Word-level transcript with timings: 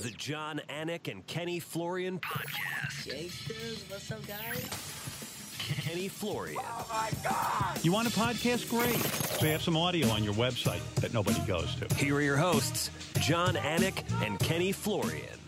The 0.00 0.10
Jon 0.12 0.62
Anik 0.70 1.12
and 1.12 1.26
Kenny 1.26 1.60
Florian 1.60 2.18
podcast. 2.20 3.06
Gangsters, 3.06 3.84
what's 3.90 4.10
up, 4.10 4.26
guys? 4.26 4.66
Kenny 5.58 6.08
Florian. 6.08 6.58
Oh 6.58 6.86
my 6.90 7.10
God! 7.22 7.84
You 7.84 7.92
want 7.92 8.08
a 8.08 8.10
podcast? 8.10 8.70
Great. 8.70 8.96
So 9.38 9.44
you 9.44 9.52
have 9.52 9.60
some 9.60 9.76
audio 9.76 10.08
on 10.08 10.24
your 10.24 10.32
website 10.32 10.82
that 10.96 11.12
nobody 11.12 11.38
goes 11.40 11.74
to. 11.74 11.94
Here 11.96 12.14
are 12.14 12.22
your 12.22 12.38
hosts, 12.38 12.90
Jon 13.20 13.56
Anik 13.56 14.02
and 14.24 14.38
Kenny 14.38 14.72
Florian. 14.72 15.38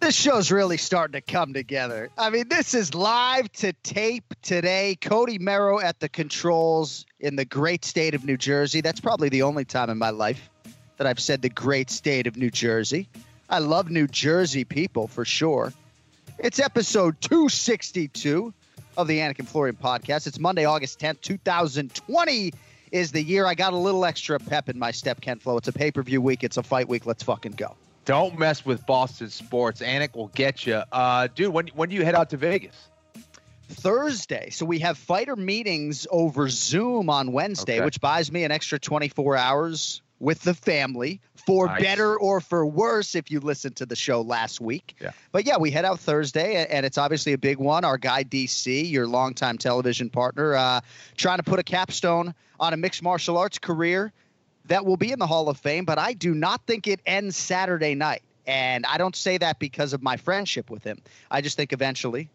This 0.00 0.14
show's 0.14 0.50
really 0.50 0.78
starting 0.78 1.12
to 1.12 1.20
come 1.20 1.52
together. 1.52 2.08
I 2.16 2.30
mean, 2.30 2.48
this 2.48 2.72
is 2.72 2.94
live 2.94 3.52
to 3.52 3.74
tape 3.82 4.32
today. 4.40 4.96
Cody 4.98 5.38
Merrow 5.38 5.80
at 5.80 6.00
the 6.00 6.08
controls 6.08 7.04
in 7.20 7.36
the 7.36 7.44
great 7.44 7.84
state 7.84 8.14
of 8.14 8.24
New 8.24 8.38
Jersey. 8.38 8.80
That's 8.80 9.00
probably 9.00 9.28
the 9.28 9.42
only 9.42 9.66
time 9.66 9.90
in 9.90 9.98
my 9.98 10.10
life 10.10 10.48
that 11.02 11.08
I've 11.08 11.18
said 11.18 11.42
the 11.42 11.48
great 11.48 11.90
state 11.90 12.28
of 12.28 12.36
New 12.36 12.48
Jersey. 12.50 13.08
I 13.50 13.58
love 13.58 13.90
New 13.90 14.06
Jersey 14.06 14.62
people 14.62 15.08
for 15.08 15.24
sure. 15.24 15.72
It's 16.38 16.60
episode 16.60 17.20
262 17.22 18.54
of 18.96 19.08
the 19.08 19.18
Anik 19.18 19.40
and 19.40 19.48
Florian 19.48 19.74
podcast. 19.74 20.28
It's 20.28 20.38
Monday, 20.38 20.64
August 20.64 21.00
10th, 21.00 21.20
2020 21.22 22.52
is 22.92 23.10
the 23.10 23.20
year 23.20 23.46
I 23.46 23.54
got 23.54 23.72
a 23.72 23.76
little 23.76 24.04
extra 24.04 24.38
pep 24.38 24.68
in 24.68 24.78
my 24.78 24.92
step, 24.92 25.20
Ken 25.20 25.40
Flo. 25.40 25.56
It's 25.56 25.66
a 25.66 25.72
pay 25.72 25.90
per 25.90 26.02
view 26.04 26.20
week. 26.22 26.44
It's 26.44 26.56
a 26.56 26.62
fight 26.62 26.88
week. 26.88 27.04
Let's 27.04 27.24
fucking 27.24 27.52
go. 27.52 27.74
Don't 28.04 28.38
mess 28.38 28.64
with 28.64 28.86
Boston 28.86 29.28
sports. 29.30 29.80
Anik 29.82 30.14
will 30.14 30.28
get 30.28 30.66
you. 30.66 30.82
Uh, 30.92 31.26
dude, 31.34 31.52
when, 31.52 31.66
when 31.74 31.88
do 31.88 31.96
you 31.96 32.04
head 32.04 32.14
out 32.14 32.30
to 32.30 32.36
Vegas? 32.36 32.76
Thursday. 33.68 34.50
So 34.50 34.66
we 34.66 34.78
have 34.80 34.98
fighter 34.98 35.34
meetings 35.34 36.06
over 36.12 36.48
Zoom 36.48 37.10
on 37.10 37.32
Wednesday, 37.32 37.76
Okay. 37.78 37.84
which 37.86 38.00
buys 38.00 38.30
me 38.30 38.44
an 38.44 38.52
extra 38.52 38.78
24 38.78 39.36
hours 39.36 40.01
with 40.22 40.40
the 40.42 40.54
family 40.54 41.20
for 41.46 41.66
Nice. 41.66 41.82
better 41.82 42.16
or 42.16 42.40
for 42.40 42.64
worse 42.64 43.16
if 43.16 43.28
you 43.28 43.40
listened 43.40 43.74
to 43.74 43.84
the 43.84 43.96
show 43.96 44.20
last 44.22 44.60
week. 44.60 44.94
Yeah. 45.00 45.10
But 45.32 45.44
yeah, 45.44 45.58
we 45.58 45.72
head 45.72 45.84
out 45.84 45.98
Thursday, 45.98 46.64
and 46.64 46.86
it's 46.86 46.96
obviously 46.96 47.32
a 47.32 47.38
big 47.38 47.58
one. 47.58 47.84
Our 47.84 47.98
guy 47.98 48.22
DC, 48.22 48.88
your 48.88 49.08
longtime 49.08 49.58
television 49.58 50.08
partner, 50.08 50.54
uh, 50.54 50.80
trying 51.16 51.38
to 51.38 51.42
put 51.42 51.58
a 51.58 51.64
capstone 51.64 52.34
on 52.60 52.72
a 52.72 52.76
mixed 52.76 53.02
martial 53.02 53.36
arts 53.36 53.58
career 53.58 54.12
that 54.66 54.86
will 54.86 54.96
be 54.96 55.10
in 55.10 55.18
the 55.18 55.26
Hall 55.26 55.48
of 55.48 55.58
Fame, 55.58 55.84
but 55.84 55.98
I 55.98 56.12
do 56.12 56.34
not 56.34 56.64
think 56.68 56.86
it 56.86 57.00
ends 57.04 57.36
Saturday 57.36 57.96
night. 57.96 58.22
And 58.46 58.86
I 58.86 58.98
don't 58.98 59.16
say 59.16 59.38
that 59.38 59.58
because 59.58 59.92
of 59.92 60.02
my 60.04 60.16
friendship 60.16 60.70
with 60.70 60.84
him. 60.84 61.02
I 61.32 61.40
just 61.40 61.56
think 61.56 61.72
eventually 61.72 62.30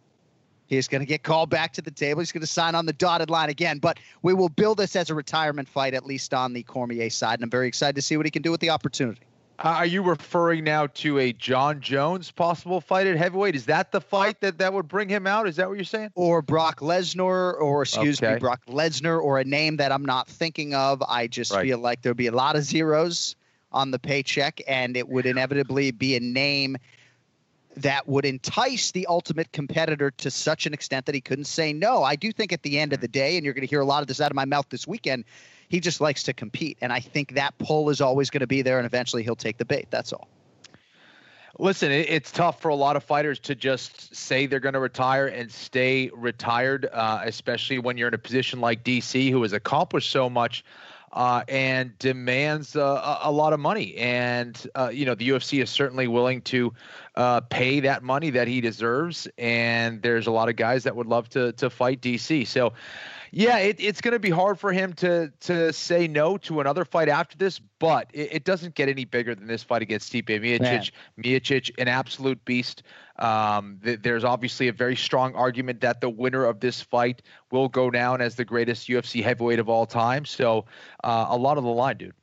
he's 0.68 0.88
going 0.88 1.02
to 1.02 1.06
get 1.06 1.24
called 1.24 1.50
back 1.50 1.74
to 1.74 1.82
the 1.82 1.92
table. 1.92 2.22
He's 2.22 2.32
going 2.32 2.42
to 2.42 2.48
sign 2.48 2.76
on 2.76 2.86
the 2.86 2.94
dotted 2.94 3.30
line 3.30 3.50
again. 3.50 3.80
But 3.80 4.00
we 4.22 4.34
will 4.34 4.50
build 4.50 4.78
this 4.78 4.96
as 4.96 5.10
a 5.10 5.16
retirement 5.16 5.68
fight, 5.68 5.94
at 5.94 6.06
least 6.06 6.34
on 6.34 6.54
the 6.54 6.64
Cormier 6.64 7.10
side. 7.10 7.36
And 7.36 7.44
I'm 7.44 7.50
very 7.50 7.68
excited 7.68 7.96
to 7.96 8.02
see 8.02 8.18
what 8.18 8.26
he 8.26 8.32
can 8.32 8.42
do 8.42 8.52
with 8.52 8.62
the 8.62 8.70
opportunity. 8.70 9.22
Uh, 9.60 9.70
are 9.70 9.86
you 9.88 10.04
referring 10.04 10.64
now 10.64 10.86
to 10.86 11.18
a 11.18 11.34
John 11.34 11.82
Jones 11.82 12.30
possible 12.30 12.80
fight 12.80 13.08
at 13.08 13.18
heavyweight? 13.18 13.56
Is 13.56 13.66
that 13.66 13.92
the 13.92 14.00
fight 14.00 14.40
that, 14.42 14.60
that 14.60 14.72
would 14.72 14.88
bring 14.88 15.10
him 15.10 15.26
out? 15.26 15.48
Is 15.48 15.56
that 15.56 15.68
what 15.68 15.78
you're 15.78 15.84
saying? 15.84 16.12
Or 16.14 16.44
Brock 16.44 16.80
Lesnar, 16.80 17.60
or 17.60 17.82
excuse 17.82 18.22
me, 18.22 18.36
Brock 18.38 18.62
Lesnar, 18.68 19.20
or 19.20 19.40
a 19.40 19.44
name 19.44 19.78
that 19.78 19.92
I'm 19.92 20.06
not 20.06 20.28
thinking 20.28 20.76
of. 20.76 21.02
I 21.02 21.26
just 21.26 21.52
Right. 21.52 21.64
feel 21.64 21.80
like 21.80 22.04
there'll 22.04 22.14
be 22.16 22.28
a 22.28 22.32
lot 22.32 22.56
of 22.56 22.64
zeros 22.64 23.36
on 23.72 23.90
the 23.90 23.98
paycheck, 23.98 24.62
and 24.68 24.96
it 24.96 25.10
would 25.10 25.26
inevitably 25.26 25.90
be 25.90 26.16
a 26.16 26.20
name 26.20 26.78
that 27.82 28.08
would 28.08 28.26
entice 28.26 28.92
the 28.92 29.06
ultimate 29.08 29.52
competitor 29.52 30.12
to 30.12 30.32
such 30.32 30.66
an 30.66 30.74
extent 30.74 31.06
that 31.06 31.16
he 31.16 31.22
couldn't 31.22 31.46
say 31.46 31.74
no. 31.74 32.04
I 32.04 32.16
do 32.16 32.32
think 32.32 32.52
at 32.52 32.64
the 32.64 32.80
end 32.80 32.94
of 32.94 33.02
the 33.02 33.08
day, 33.08 33.38
and 33.38 33.46
you're 33.46 33.54
going 33.54 33.66
to 33.66 33.70
hear 33.70 33.82
a 33.82 33.86
lot 33.86 34.02
of 34.02 34.08
this 34.08 34.20
out 34.22 34.32
of 34.32 34.36
my 34.36 34.46
mouth 34.46 34.68
this 34.70 34.88
weekend, 34.88 35.26
he 35.70 35.80
just 35.80 36.02
likes 36.02 36.24
to 36.24 36.34
compete. 36.34 36.78
And 36.82 36.92
I 36.92 37.00
think 37.00 37.36
that 37.36 37.58
pull 37.58 37.90
is 37.90 38.02
always 38.02 38.30
going 38.30 38.42
to 38.42 38.48
be 38.48 38.62
there, 38.62 38.78
and 38.78 38.86
eventually 38.86 39.24
he'll 39.24 39.36
take 39.36 39.58
the 39.58 39.66
bait. 39.66 39.88
That's 39.90 40.14
all. 40.14 40.28
Listen, 41.60 41.92
it's 41.92 42.32
tough 42.32 42.62
for 42.62 42.70
a 42.70 42.76
lot 42.76 42.96
of 42.96 43.04
fighters 43.04 43.40
to 43.40 43.56
just 43.56 44.16
say 44.16 44.46
they're 44.46 44.60
going 44.60 44.74
to 44.74 44.80
retire 44.80 45.26
and 45.26 45.52
stay 45.52 46.12
retired, 46.14 46.88
uh, 46.92 47.22
especially 47.24 47.80
when 47.80 47.98
you're 47.98 48.10
in 48.10 48.14
a 48.14 48.20
position 48.20 48.62
like 48.62 48.84
DC, 48.84 49.32
who 49.32 49.42
has 49.42 49.54
accomplished 49.54 50.12
so 50.12 50.30
much 50.30 50.64
uh, 51.18 51.44
and 51.48 51.98
demands 51.98 52.76
uh, 52.76 53.18
a, 53.24 53.32
lot 53.32 53.52
of 53.52 53.60
money. 53.60 53.98
And, 53.98 54.56
uh, 54.76 54.92
you 54.94 55.04
know, 55.04 55.16
the 55.16 55.30
UFC 55.30 55.64
is 55.64 55.70
certainly 55.72 56.08
willing 56.08 56.42
to 56.42 56.72
uh, 57.16 57.42
pay 57.42 57.80
that 57.80 58.04
money 58.04 58.30
that 58.30 58.48
he 58.48 58.62
deserves. 58.62 59.28
And 59.40 60.00
there's 60.04 60.28
a 60.28 60.32
lot 60.32 60.48
of 60.48 60.58
guys 60.58 60.84
that 60.84 60.96
would 60.96 61.08
love 61.08 61.28
to, 61.30 61.54
to 61.54 61.72
fight 61.72 62.02
DC. 62.02 62.46
So, 62.46 62.74
yeah, 63.32 63.58
it, 63.58 63.78
it's 63.80 64.02
going 64.02 64.14
to 64.14 64.20
be 64.20 64.30
hard 64.30 64.60
for 64.60 64.72
him 64.72 64.94
to 64.94 65.32
to 65.42 65.74
say 65.74 66.08
no 66.08 66.38
to 66.40 66.60
another 66.62 66.86
fight 66.86 67.10
after 67.10 67.38
this, 67.38 67.60
but 67.80 68.10
it, 68.14 68.30
it 68.34 68.44
doesn't 68.44 68.76
get 68.76 68.90
any 68.90 69.06
bigger 69.06 69.36
than 69.36 69.48
this 69.48 69.64
fight 69.64 69.82
against 69.82 70.12
Stipe 70.12 70.28
Miocic. 70.28 70.92
Miocic, 71.20 71.72
an 71.78 71.88
absolute 71.88 72.44
beast. 72.46 72.84
Um, 73.18 73.80
th- 73.84 74.00
there's 74.02 74.24
obviously 74.24 74.68
a 74.68 74.74
very 74.74 74.96
strong 74.96 75.34
argument 75.36 75.82
that 75.82 76.02
the 76.02 76.10
winner 76.10 76.46
of 76.46 76.60
this 76.60 76.82
fight 76.82 77.22
will 77.52 77.68
go 77.70 77.90
down 77.90 78.22
as 78.22 78.36
the 78.36 78.46
greatest 78.46 78.88
UFC 78.88 79.24
heavyweight 79.24 79.60
of 79.60 79.70
all 79.70 79.86
time. 79.86 80.26
So, 80.26 80.66
uh, 81.04 81.28
a 81.30 81.38
lot 81.38 81.58
of 81.58 81.64
the 81.64 81.70
line, 81.70 81.98
dude. 81.98 82.14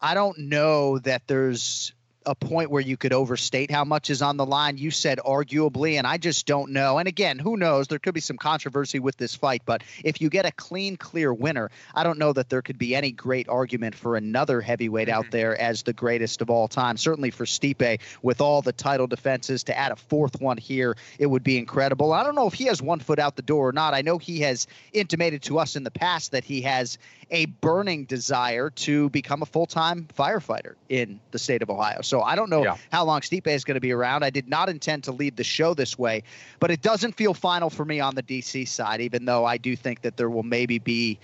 I 0.00 0.14
don't 0.14 0.36
know 0.38 0.98
that 0.98 1.28
there's 1.28 1.92
a 2.26 2.34
point 2.34 2.70
where 2.70 2.80
you 2.80 2.96
could 2.96 3.12
overstate 3.12 3.70
how 3.70 3.84
much 3.84 4.10
is 4.10 4.22
on 4.22 4.36
the 4.36 4.46
line. 4.46 4.78
You 4.78 4.90
said 4.90 5.18
arguably, 5.24 5.98
and 5.98 6.06
I 6.06 6.18
just 6.18 6.46
don't 6.46 6.70
know. 6.70 6.98
And 6.98 7.08
again, 7.08 7.38
who 7.38 7.56
knows? 7.56 7.88
There 7.88 7.98
could 7.98 8.14
be 8.14 8.20
some 8.20 8.36
controversy 8.36 8.98
with 8.98 9.16
this 9.16 9.34
fight, 9.34 9.62
but 9.64 9.82
if 10.04 10.20
you 10.20 10.30
get 10.30 10.46
a 10.46 10.52
clean, 10.52 10.96
clear 10.96 11.32
winner, 11.32 11.70
I 11.94 12.04
don't 12.04 12.18
know 12.18 12.32
that 12.32 12.48
there 12.48 12.62
could 12.62 12.78
be 12.78 12.94
any 12.94 13.12
great 13.12 13.48
argument 13.48 13.94
for 13.94 14.16
another 14.16 14.60
heavyweight 14.60 15.08
out 15.08 15.24
mm-hmm. 15.24 15.30
there 15.30 15.60
as 15.60 15.82
the 15.82 15.92
greatest 15.92 16.40
of 16.40 16.50
all 16.50 16.68
time. 16.68 16.96
Certainly 16.96 17.30
for 17.30 17.44
Stipe, 17.44 18.00
with 18.22 18.40
all 18.40 18.62
the 18.62 18.72
title 18.72 19.06
defenses, 19.06 19.64
to 19.64 19.76
add 19.76 19.92
a 19.92 19.96
fourth 19.96 20.40
one 20.40 20.58
here, 20.58 20.96
it 21.18 21.26
would 21.26 21.42
be 21.42 21.58
incredible. 21.58 22.12
I 22.12 22.24
don't 22.24 22.34
know 22.34 22.46
if 22.46 22.54
he 22.54 22.64
has 22.64 22.82
one 22.82 23.00
foot 23.00 23.18
out 23.18 23.36
the 23.36 23.42
door 23.42 23.68
or 23.68 23.72
not. 23.72 23.94
I 23.94 24.02
know 24.02 24.18
he 24.18 24.40
has 24.40 24.66
intimated 24.92 25.42
to 25.42 25.58
us 25.58 25.76
in 25.76 25.84
the 25.84 25.90
past 25.90 26.32
that 26.32 26.44
he 26.44 26.62
has 26.62 26.98
a 27.32 27.46
burning 27.46 28.04
desire 28.04 28.68
to 28.70 29.08
become 29.10 29.42
a 29.42 29.46
full-time 29.46 30.06
firefighter 30.16 30.74
in 30.90 31.18
the 31.30 31.38
state 31.38 31.62
of 31.62 31.70
Ohio. 31.70 32.02
So 32.02 32.20
I 32.22 32.36
don't 32.36 32.50
know 32.50 32.62
Yeah. 32.62 32.76
how 32.92 33.04
long 33.04 33.22
Stipe 33.22 33.46
is 33.46 33.64
going 33.64 33.74
to 33.76 33.80
be 33.80 33.90
around. 33.90 34.22
I 34.22 34.30
did 34.30 34.48
not 34.48 34.68
intend 34.68 35.04
to 35.04 35.12
lead 35.12 35.36
the 35.36 35.42
show 35.42 35.72
this 35.72 35.98
way, 35.98 36.22
but 36.60 36.70
it 36.70 36.82
doesn't 36.82 37.16
feel 37.16 37.32
final 37.32 37.70
for 37.70 37.86
me 37.86 38.00
on 38.00 38.14
the 38.14 38.22
DC 38.22 38.68
side, 38.68 39.00
even 39.00 39.24
though 39.24 39.46
I 39.46 39.56
do 39.56 39.74
think 39.74 40.02
that 40.02 40.16
there 40.18 40.28
will 40.28 40.42
maybe 40.42 40.78
be 40.78 41.18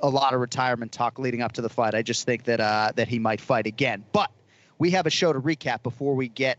a 0.00 0.08
lot 0.10 0.34
of 0.34 0.40
retirement 0.40 0.92
talk 0.92 1.18
leading 1.18 1.40
up 1.40 1.52
to 1.52 1.62
the 1.62 1.70
fight. 1.70 1.94
I 1.94 2.02
just 2.02 2.26
think 2.26 2.44
that 2.44 2.60
uh, 2.60 2.92
that 2.96 3.08
he 3.08 3.18
might 3.18 3.40
fight 3.40 3.66
again. 3.66 4.04
But 4.12 4.30
we 4.78 4.90
have 4.90 5.06
a 5.06 5.10
show 5.10 5.32
to 5.32 5.40
recap 5.40 5.82
before 5.82 6.14
we 6.14 6.28
get 6.28 6.58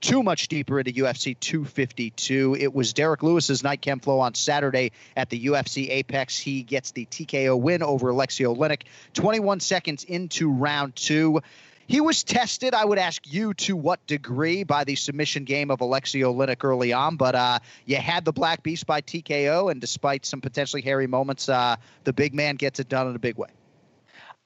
too 0.00 0.22
much 0.22 0.48
deeper 0.48 0.78
into 0.78 0.92
UFC 0.92 1.38
252. 1.38 2.56
It 2.58 2.74
was 2.74 2.92
Derrick 2.92 3.22
Lewis's 3.22 3.62
night 3.62 3.80
Ken 3.80 4.00
Flo 4.00 4.20
on 4.20 4.34
Saturday 4.34 4.92
at 5.16 5.30
the 5.30 5.46
UFC 5.46 5.90
Apex. 5.90 6.38
He 6.38 6.62
gets 6.62 6.92
the 6.92 7.06
TKO 7.06 7.58
win 7.58 7.82
over 7.82 8.12
Aleksei 8.12 8.46
Oleinik 8.46 8.82
21 9.14 9.60
seconds 9.60 10.04
into 10.04 10.50
round 10.50 10.94
two. 10.96 11.40
He 11.86 12.02
was 12.02 12.22
tested, 12.22 12.74
I 12.74 12.84
would 12.84 12.98
ask 12.98 13.22
you 13.32 13.54
to 13.54 13.74
what 13.74 14.06
degree, 14.06 14.62
by 14.62 14.84
the 14.84 14.94
submission 14.94 15.44
game 15.44 15.70
of 15.70 15.78
Aleksei 15.78 16.20
Oleinik 16.20 16.62
early 16.62 16.92
on, 16.92 17.16
but 17.16 17.34
uh, 17.34 17.60
you 17.86 17.96
had 17.96 18.26
the 18.26 18.32
Black 18.32 18.62
Beast 18.62 18.86
by 18.86 19.00
TKO, 19.00 19.70
and 19.70 19.80
despite 19.80 20.26
some 20.26 20.42
potentially 20.42 20.82
hairy 20.82 21.06
moments, 21.06 21.48
uh, 21.48 21.76
the 22.04 22.12
big 22.12 22.34
man 22.34 22.56
gets 22.56 22.78
it 22.78 22.90
done 22.90 23.08
in 23.08 23.16
a 23.16 23.18
big 23.18 23.38
way. 23.38 23.48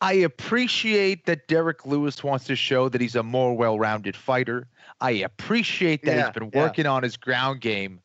I 0.02 0.14
appreciate 0.14 1.26
that 1.26 1.46
Derrick 1.46 1.86
Lewis 1.86 2.24
wants 2.24 2.44
to 2.46 2.56
show 2.56 2.88
that 2.88 3.00
he's 3.00 3.14
a 3.14 3.22
more 3.22 3.56
well-rounded 3.56 4.16
fighter. 4.16 4.66
I 5.00 5.12
appreciate 5.12 6.04
that 6.04 6.16
Yeah, 6.16 6.24
he's 6.24 6.32
been 6.34 6.50
yeah. 6.52 6.60
working 6.60 6.86
on 6.86 7.04
his 7.04 7.16
ground 7.16 7.60
game. 7.60 8.00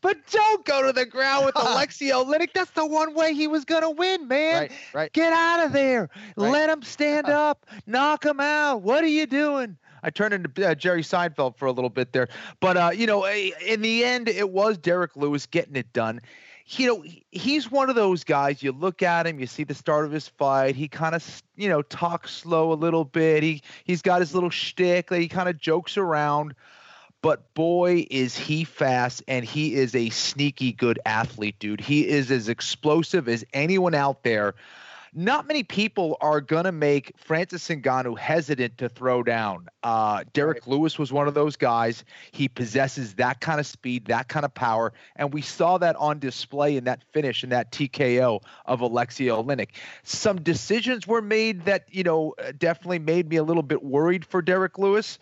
But 0.00 0.18
don't 0.30 0.64
go 0.64 0.84
to 0.84 0.92
the 0.92 1.06
ground 1.06 1.46
with 1.46 1.54
Aleksei 1.56 2.10
Oleinik. 2.10 2.52
That's 2.52 2.72
the 2.72 2.84
one 2.84 3.14
way 3.14 3.32
he 3.32 3.46
was 3.46 3.64
gonna 3.64 3.90
win, 3.90 4.26
man. 4.26 4.62
Right, 4.62 4.72
right. 4.92 5.12
Get 5.12 5.32
out 5.32 5.64
of 5.64 5.72
there. 5.72 6.10
Right. 6.36 6.50
Let 6.50 6.68
him 6.68 6.82
stand 6.82 7.28
up. 7.28 7.64
Knock 7.86 8.26
him 8.26 8.40
out. 8.40 8.82
What 8.82 9.04
are 9.04 9.08
you 9.08 9.26
doing? 9.26 9.76
I 10.02 10.10
turned 10.10 10.34
into 10.34 10.68
uh, 10.68 10.74
Jerry 10.74 11.02
Seinfeld 11.02 11.56
for 11.56 11.66
a 11.66 11.72
little 11.72 11.90
bit 11.90 12.12
there, 12.12 12.28
but 12.60 12.76
uh, 12.76 12.90
you 12.92 13.06
know, 13.06 13.22
eh, 13.24 13.50
in 13.64 13.82
the 13.82 14.04
end, 14.04 14.28
it 14.28 14.50
was 14.50 14.78
Derrick 14.78 15.16
Lewis 15.16 15.46
getting 15.46 15.76
it 15.76 15.92
done. 15.92 16.20
You 16.68 16.86
know, 16.88 17.04
he's 17.30 17.70
one 17.70 17.88
of 17.88 17.94
those 17.94 18.24
guys. 18.24 18.62
You 18.62 18.72
look 18.72 19.02
at 19.02 19.26
him, 19.26 19.38
you 19.38 19.46
see 19.46 19.62
the 19.62 19.74
start 19.74 20.04
of 20.04 20.10
his 20.10 20.26
fight. 20.26 20.74
He 20.74 20.88
kind 20.88 21.14
of, 21.14 21.42
you 21.54 21.68
know, 21.68 21.82
talks 21.82 22.32
slow 22.32 22.72
a 22.72 22.74
little 22.74 23.04
bit. 23.04 23.44
He 23.44 23.62
he's 23.84 24.02
got 24.02 24.20
his 24.20 24.34
little 24.34 24.50
shtick 24.50 25.08
that 25.10 25.20
he 25.20 25.28
kind 25.28 25.48
of 25.48 25.58
jokes 25.58 25.96
around. 25.96 26.54
But 27.22 27.54
boy, 27.54 28.06
is 28.10 28.36
he 28.36 28.64
fast 28.64 29.22
and 29.26 29.44
he 29.44 29.74
is 29.74 29.94
a 29.94 30.10
sneaky 30.10 30.72
good 30.72 30.98
athlete, 31.06 31.58
dude. 31.58 31.80
He 31.80 32.06
is 32.06 32.30
as 32.30 32.48
explosive 32.48 33.28
as 33.28 33.44
anyone 33.52 33.94
out 33.94 34.22
there. 34.22 34.54
Not 35.18 35.48
many 35.48 35.62
people 35.62 36.18
are 36.20 36.42
going 36.42 36.64
to 36.64 36.72
make 36.72 37.10
Francis 37.16 37.66
Ngannou 37.66 38.18
hesitant 38.18 38.76
to 38.76 38.90
throw 38.90 39.22
down. 39.22 39.66
Uh, 39.82 40.24
Derrick 40.34 40.66
Lewis 40.66 40.98
was 40.98 41.10
one 41.10 41.26
of 41.26 41.32
those 41.32 41.56
guys. 41.56 42.04
He 42.32 42.48
possesses 42.48 43.14
that 43.14 43.40
kind 43.40 43.58
of 43.58 43.66
speed, 43.66 44.04
that 44.08 44.28
kind 44.28 44.44
of 44.44 44.52
power, 44.52 44.92
and 45.16 45.32
we 45.32 45.40
saw 45.40 45.78
that 45.78 45.96
on 45.96 46.18
display 46.18 46.76
in 46.76 46.84
that 46.84 47.02
finish 47.14 47.42
in 47.42 47.48
that 47.48 47.72
TKO 47.72 48.42
of 48.66 48.80
Aleksei 48.80 49.28
Oleinik. 49.28 49.70
Some 50.02 50.42
decisions 50.42 51.06
were 51.06 51.22
made 51.22 51.64
that, 51.64 51.86
you 51.90 52.02
know, 52.02 52.34
uh, 52.38 52.52
definitely 52.58 52.98
made 52.98 53.26
me 53.30 53.36
a 53.36 53.42
little 53.42 53.62
bit 53.62 53.82
worried 53.82 54.22
for 54.22 54.42
Derrick 54.42 54.76
Lewis. 54.76 55.18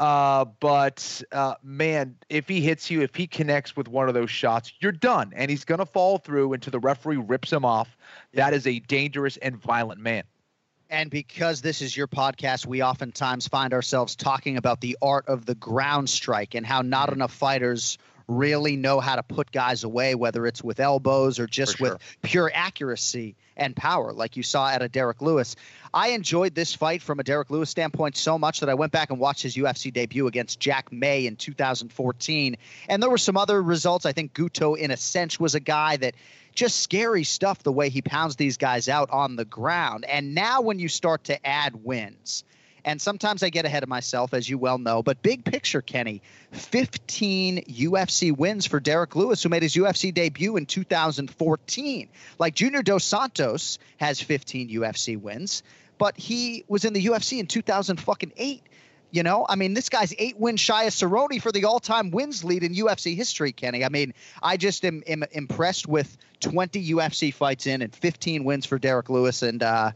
Uh, 0.00 0.46
but 0.60 1.22
uh, 1.30 1.54
man, 1.62 2.16
if 2.30 2.48
he 2.48 2.62
hits 2.62 2.90
you, 2.90 3.02
if 3.02 3.14
he 3.14 3.26
connects 3.26 3.76
with 3.76 3.86
one 3.86 4.08
of 4.08 4.14
those 4.14 4.30
shots, 4.30 4.72
you're 4.80 4.92
done, 4.92 5.30
and 5.36 5.50
he's 5.50 5.66
gonna 5.66 5.84
fall 5.84 6.16
through 6.16 6.54
until 6.54 6.70
the 6.70 6.78
referee 6.78 7.18
rips 7.18 7.52
him 7.52 7.66
off. 7.66 7.98
That 8.32 8.54
is 8.54 8.66
a 8.66 8.78
dangerous 8.78 9.36
and 9.36 9.56
violent 9.56 10.00
man. 10.00 10.24
And 10.88 11.10
because 11.10 11.60
this 11.60 11.82
is 11.82 11.94
your 11.94 12.08
podcast, 12.08 12.64
we 12.64 12.82
oftentimes 12.82 13.46
find 13.46 13.74
ourselves 13.74 14.16
talking 14.16 14.56
about 14.56 14.80
the 14.80 14.96
art 15.02 15.28
of 15.28 15.44
the 15.44 15.54
ground 15.54 16.08
strike 16.08 16.54
and 16.54 16.64
how 16.64 16.80
not 16.80 17.12
enough 17.12 17.32
fighters 17.32 17.98
really 18.30 18.76
know 18.76 19.00
how 19.00 19.16
to 19.16 19.22
put 19.22 19.50
guys 19.50 19.84
away, 19.84 20.14
whether 20.14 20.46
it's 20.46 20.62
with 20.62 20.80
elbows 20.80 21.38
or 21.38 21.46
just 21.46 21.78
sure. 21.78 21.92
with 21.92 22.02
pure 22.22 22.50
accuracy 22.54 23.34
and 23.56 23.74
power, 23.74 24.12
like 24.12 24.36
you 24.36 24.42
saw 24.42 24.68
at 24.68 24.82
a 24.82 24.88
Derrick 24.88 25.20
Lewis. 25.20 25.56
I 25.92 26.10
enjoyed 26.10 26.54
this 26.54 26.74
fight 26.74 27.02
from 27.02 27.18
a 27.18 27.24
Derrick 27.24 27.50
Lewis 27.50 27.68
standpoint 27.68 28.16
so 28.16 28.38
much 28.38 28.60
that 28.60 28.68
I 28.68 28.74
went 28.74 28.92
back 28.92 29.10
and 29.10 29.18
watched 29.18 29.42
his 29.42 29.56
UFC 29.56 29.92
debut 29.92 30.26
against 30.28 30.60
Jack 30.60 30.92
May 30.92 31.26
in 31.26 31.36
2014. 31.36 32.56
And 32.88 33.02
there 33.02 33.10
were 33.10 33.18
some 33.18 33.36
other 33.36 33.60
results. 33.60 34.06
I 34.06 34.12
think 34.12 34.32
Guto, 34.32 34.78
in 34.78 34.90
a 34.90 34.96
sense, 34.96 35.38
was 35.38 35.54
a 35.54 35.60
guy 35.60 35.96
that 35.98 36.14
just 36.54 36.80
scary 36.80 37.24
stuff 37.24 37.62
the 37.62 37.72
way 37.72 37.88
he 37.88 38.02
pounds 38.02 38.36
these 38.36 38.56
guys 38.56 38.88
out 38.88 39.10
on 39.10 39.36
the 39.36 39.44
ground. 39.44 40.04
And 40.04 40.34
now 40.34 40.60
when 40.62 40.78
you 40.78 40.88
start 40.88 41.24
to 41.24 41.46
add 41.46 41.84
wins, 41.84 42.44
and 42.84 43.00
sometimes 43.00 43.42
I 43.42 43.50
get 43.50 43.64
ahead 43.64 43.82
of 43.82 43.88
myself, 43.88 44.34
as 44.34 44.48
you 44.48 44.58
well 44.58 44.78
know, 44.78 45.02
but 45.02 45.22
big 45.22 45.44
picture, 45.44 45.82
Kenny, 45.82 46.22
15 46.52 47.64
UFC 47.64 48.36
wins 48.36 48.66
for 48.66 48.80
Derrick 48.80 49.16
Lewis, 49.16 49.42
who 49.42 49.48
made 49.48 49.62
his 49.62 49.74
UFC 49.74 50.12
debut 50.12 50.56
in 50.56 50.66
2014. 50.66 52.08
Like 52.38 52.54
Junior 52.54 52.82
Dos 52.82 53.04
Santos 53.04 53.78
has 53.98 54.20
15 54.20 54.70
UFC 54.70 55.20
wins, 55.20 55.62
but 55.98 56.16
he 56.16 56.64
was 56.68 56.84
in 56.84 56.92
the 56.92 57.06
UFC 57.06 57.38
in 57.38 57.46
2008. 57.46 58.62
You 59.12 59.24
know, 59.24 59.44
I 59.48 59.56
mean, 59.56 59.74
this 59.74 59.88
guy's 59.88 60.14
eight 60.18 60.38
wins 60.38 60.60
shy 60.60 60.84
of 60.84 60.92
Cerrone 60.92 61.42
for 61.42 61.50
the 61.50 61.64
all-time 61.64 62.12
wins 62.12 62.44
lead 62.44 62.62
in 62.62 62.74
UFC 62.74 63.16
history, 63.16 63.50
Kenny. 63.50 63.84
I 63.84 63.88
mean, 63.88 64.14
I 64.40 64.56
just 64.56 64.84
am, 64.84 65.02
am 65.06 65.24
impressed 65.32 65.88
with 65.88 66.16
20 66.38 66.92
UFC 66.92 67.34
fights 67.34 67.66
in 67.66 67.82
and 67.82 67.92
15 67.92 68.44
wins 68.44 68.66
for 68.66 68.78
Derrick 68.78 69.10
Lewis, 69.10 69.42
and 69.42 69.62
uh, 69.64 69.90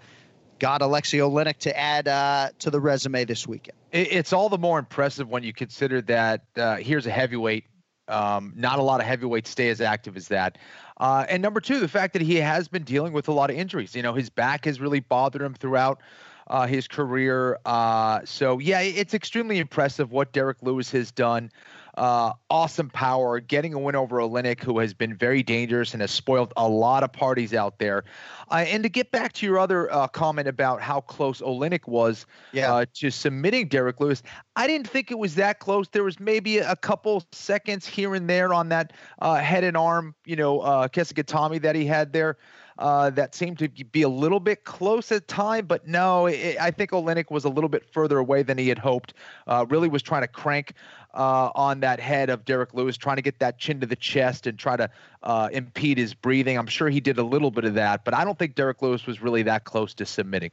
got 0.65 0.81
Aleksei 0.81 1.19
Oleinik 1.19 1.59
to 1.59 1.79
add 1.79 2.09
uh, 2.09 2.49
to 2.59 2.71
the 2.71 2.81
resume 2.81 3.27
this 3.27 3.47
weekend. 3.47 3.77
It's 3.93 4.33
all 4.33 4.49
the 4.49 4.57
more 4.57 4.79
impressive 4.79 5.29
when 5.29 5.43
you 5.43 5.53
consider 5.53 6.01
that 6.01 6.47
uh, 6.57 6.77
here's 6.77 7.07
a 7.07 7.11
heavyweight. 7.11 7.67
Um, 8.09 8.55
not 8.57 8.79
a 8.79 8.83
lot 8.83 8.99
of 9.01 9.07
heavyweights 9.07 9.51
stay 9.51 9.69
as 9.69 9.83
active 9.83 10.17
as 10.17 10.29
that. 10.29 10.57
Uh, 10.97 11.27
and 11.29 11.43
number 11.43 11.61
two, 11.61 11.81
the 11.81 11.89
fact 11.89 12.15
that 12.15 12.23
he 12.23 12.37
has 12.37 12.67
been 12.67 12.83
dealing 12.83 13.13
with 13.13 13.29
a 13.29 13.33
lot 13.33 13.51
of 13.51 13.57
injuries. 13.57 13.95
You 13.95 14.01
know, 14.01 14.15
his 14.15 14.31
back 14.31 14.65
has 14.65 14.81
really 14.81 15.01
bothered 15.01 15.43
him 15.43 15.53
throughout 15.53 16.01
uh, 16.49 16.67
his 16.67 16.89
career. 16.89 17.59
Uh, 17.65 18.21
so, 18.25 18.59
yeah, 18.59 18.81
it's 18.81 19.15
extremely 19.15 19.59
impressive 19.59 20.13
what 20.13 20.33
Derrick 20.33 20.59
Lewis 20.63 20.91
has 20.93 21.11
done. 21.11 21.51
Uh, 21.97 22.33
awesome 22.51 22.91
power, 22.91 23.39
getting 23.39 23.73
a 23.73 23.79
win 23.79 23.95
over 23.95 24.17
Oleinik, 24.17 24.61
who 24.61 24.81
has 24.81 24.93
been 24.93 25.15
very 25.17 25.45
dangerous 25.45 25.93
and 25.93 26.01
has 26.01 26.11
spoiled 26.11 26.53
a 26.57 26.69
lot 26.69 27.05
of 27.05 27.13
parties 27.13 27.55
out 27.55 27.79
there. 27.79 28.03
Uh, 28.51 28.65
and 28.67 28.83
to 28.83 28.89
get 28.89 29.13
back 29.13 29.33
to 29.35 29.47
your 29.47 29.61
other 29.61 29.93
uh, 29.93 30.09
comment 30.09 30.49
about 30.49 30.81
how 30.83 31.01
close 31.01 31.41
Oleinik 31.41 31.87
was 31.87 32.27
Yeah. 32.51 32.75
uh, 32.75 32.87
to 32.95 33.11
submitting 33.11 33.69
Derrick 33.69 34.01
Lewis, 34.01 34.25
I 34.57 34.67
didn't 34.67 34.89
think 34.89 35.13
it 35.13 35.19
was 35.21 35.37
that 35.37 35.61
close. 35.61 35.87
There 35.89 36.03
was 36.03 36.19
maybe 36.19 36.59
a 36.59 36.75
couple 36.75 37.23
seconds 37.31 37.87
here 37.87 38.17
and 38.17 38.29
there 38.29 38.53
on 38.53 38.71
that 38.71 38.93
uh, 39.21 39.37
head 39.37 39.63
and 39.63 39.77
arm, 39.77 40.17
you 40.25 40.35
know, 40.35 40.61
uh, 40.63 40.89
Kesa-gatame 40.89 41.63
that 41.63 41.77
he 41.77 41.87
had 41.87 42.13
there. 42.13 42.39
Uh, 42.79 43.11
that 43.11 43.35
seemed 43.35 43.59
to 43.59 43.69
be 43.69 44.03
a 44.03 44.09
little 44.09 44.41
bit 44.41 44.65
close 44.65 45.13
at 45.13 45.29
time, 45.29 45.65
but 45.65 45.87
no, 45.87 46.27
it, 46.27 46.57
I 46.61 46.73
think 46.73 46.91
Oleinik 46.91 47.31
was 47.31 47.45
a 47.45 47.49
little 47.49 47.69
bit 47.69 47.85
further 47.93 48.19
away 48.19 48.43
than 48.43 48.59
he 48.59 48.69
had 48.69 48.79
hoped. 48.79 49.15
Uh, 49.47 49.65
really 49.69 49.89
was 49.89 50.03
trying 50.03 50.23
to 50.23 50.29
crank 50.29 50.75
uh, 51.15 51.51
on 51.55 51.81
that 51.81 52.01
head 52.01 52.31
of 52.31 52.45
Derrick 52.45 52.75
Lewis, 52.75 52.97
trying 52.97 53.17
to 53.17 53.23
get 53.23 53.39
that 53.39 53.59
chin 53.59 53.81
to 53.81 53.87
the 53.87 53.97
chest 53.97 54.49
and 54.49 54.59
try 54.59 54.77
to 54.77 54.91
uh, 55.23 55.49
impede 55.53 55.99
his 55.99 56.15
breathing. 56.15 56.59
I'm 56.59 56.67
sure 56.67 56.91
he 56.91 57.01
did 57.01 57.19
a 57.19 57.23
little 57.23 57.53
bit 57.53 57.65
of 57.65 57.75
that, 57.75 58.05
but 58.05 58.13
I 58.13 58.25
don't 58.25 58.39
think 58.39 58.57
Derrick 58.57 58.83
Lewis 58.83 59.07
was 59.07 59.23
really 59.23 59.45
that 59.45 59.65
close 59.65 59.95
to 59.95 60.07
submitting. 60.07 60.51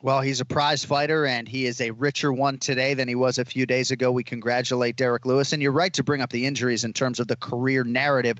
Well, 0.00 0.20
he's 0.20 0.40
a 0.40 0.44
prize 0.44 0.84
fighter, 0.84 1.26
and 1.26 1.48
he 1.48 1.66
is 1.66 1.80
a 1.80 1.90
richer 1.90 2.32
one 2.32 2.58
today 2.58 2.94
than 2.94 3.08
he 3.08 3.16
was 3.16 3.38
a 3.38 3.44
few 3.44 3.66
days 3.66 3.90
ago. 3.90 4.12
We 4.12 4.22
congratulate 4.22 4.94
Derrick 4.96 5.26
Lewis, 5.26 5.52
and 5.52 5.60
you're 5.60 5.72
right 5.72 5.92
to 5.94 6.04
bring 6.04 6.20
up 6.20 6.30
the 6.30 6.46
injuries 6.46 6.84
in 6.84 6.92
terms 6.92 7.18
of 7.18 7.26
the 7.26 7.34
career 7.34 7.82
narrative. 7.82 8.38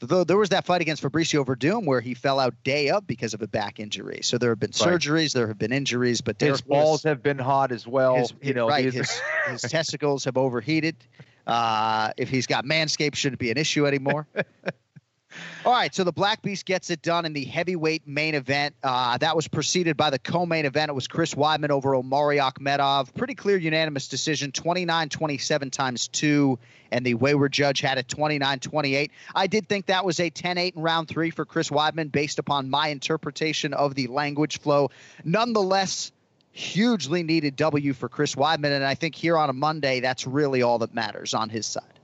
Though 0.00 0.24
there 0.24 0.38
was 0.38 0.48
that 0.48 0.64
fight 0.64 0.80
against 0.80 1.02
Fabricio 1.02 1.44
Werdum 1.44 1.84
where 1.84 2.00
he 2.00 2.14
fell 2.14 2.40
out 2.40 2.54
day 2.64 2.88
of 2.88 3.06
because 3.06 3.34
of 3.34 3.42
a 3.42 3.46
back 3.46 3.78
injury. 3.78 4.20
So 4.22 4.38
there 4.38 4.50
have 4.50 4.58
been 4.58 4.70
Right. 4.80 4.94
surgeries, 4.94 5.34
there 5.34 5.46
have 5.46 5.58
been 5.58 5.72
injuries, 5.72 6.22
but 6.22 6.38
Derrick 6.38 6.54
His 6.54 6.60
balls 6.62 6.88
Lewis, 6.88 7.02
have 7.04 7.22
been 7.22 7.38
hot 7.38 7.70
as 7.70 7.86
well. 7.86 8.16
his, 8.16 8.32
you 8.40 8.54
know, 8.54 8.66
right, 8.68 8.90
his, 8.92 9.20
his 9.48 9.62
testicles 9.62 10.24
have 10.24 10.38
overheated. 10.38 10.96
Uh, 11.46 12.12
if 12.16 12.30
he's 12.30 12.46
got 12.46 12.64
manscaped, 12.64 13.14
shouldn't 13.14 13.38
be 13.40 13.50
an 13.50 13.58
issue 13.58 13.86
anymore. 13.86 14.26
All 15.64 15.72
right, 15.72 15.94
so 15.94 16.04
the 16.04 16.12
Black 16.12 16.42
Beast 16.42 16.64
gets 16.64 16.90
it 16.90 17.02
done 17.02 17.26
in 17.26 17.32
the 17.32 17.44
heavyweight 17.44 18.06
main 18.06 18.34
event. 18.34 18.74
Uh, 18.82 19.18
that 19.18 19.36
was 19.36 19.46
preceded 19.46 19.96
by 19.96 20.10
the 20.10 20.18
co-main 20.18 20.64
event. 20.64 20.88
It 20.88 20.94
was 20.94 21.06
Chris 21.06 21.34
Weidman 21.34 21.70
over 21.70 21.94
Omari 21.94 22.38
Akhmedov. 22.38 23.14
Pretty 23.14 23.34
clear 23.34 23.56
unanimous 23.56 24.08
decision, 24.08 24.52
29-27 24.52 25.70
times 25.70 26.08
two, 26.08 26.58
and 26.90 27.04
the 27.04 27.14
wayward 27.14 27.52
judge 27.52 27.80
had 27.80 27.98
it 27.98 28.08
29-28. 28.08 29.10
I 29.34 29.46
did 29.46 29.68
think 29.68 29.86
that 29.86 30.04
was 30.04 30.18
a 30.18 30.30
10-8 30.30 30.76
in 30.76 30.82
round 30.82 31.08
three 31.08 31.30
for 31.30 31.44
Chris 31.44 31.70
Weidman 31.70 32.10
based 32.10 32.38
upon 32.38 32.70
my 32.70 32.88
interpretation 32.88 33.74
of 33.74 33.94
the 33.94 34.06
language 34.06 34.60
flow. 34.60 34.90
Nonetheless, 35.24 36.10
hugely 36.52 37.22
needed 37.22 37.54
W 37.56 37.92
for 37.92 38.08
Chris 38.08 38.34
Weidman, 38.34 38.72
and 38.72 38.84
I 38.84 38.94
think 38.94 39.14
here 39.14 39.36
on 39.36 39.50
a 39.50 39.54
Monday, 39.54 40.00
that's 40.00 40.26
really 40.26 40.62
all 40.62 40.78
that 40.78 40.94
matters 40.94 41.34
on 41.34 41.48
his 41.48 41.66
side. 41.66 41.99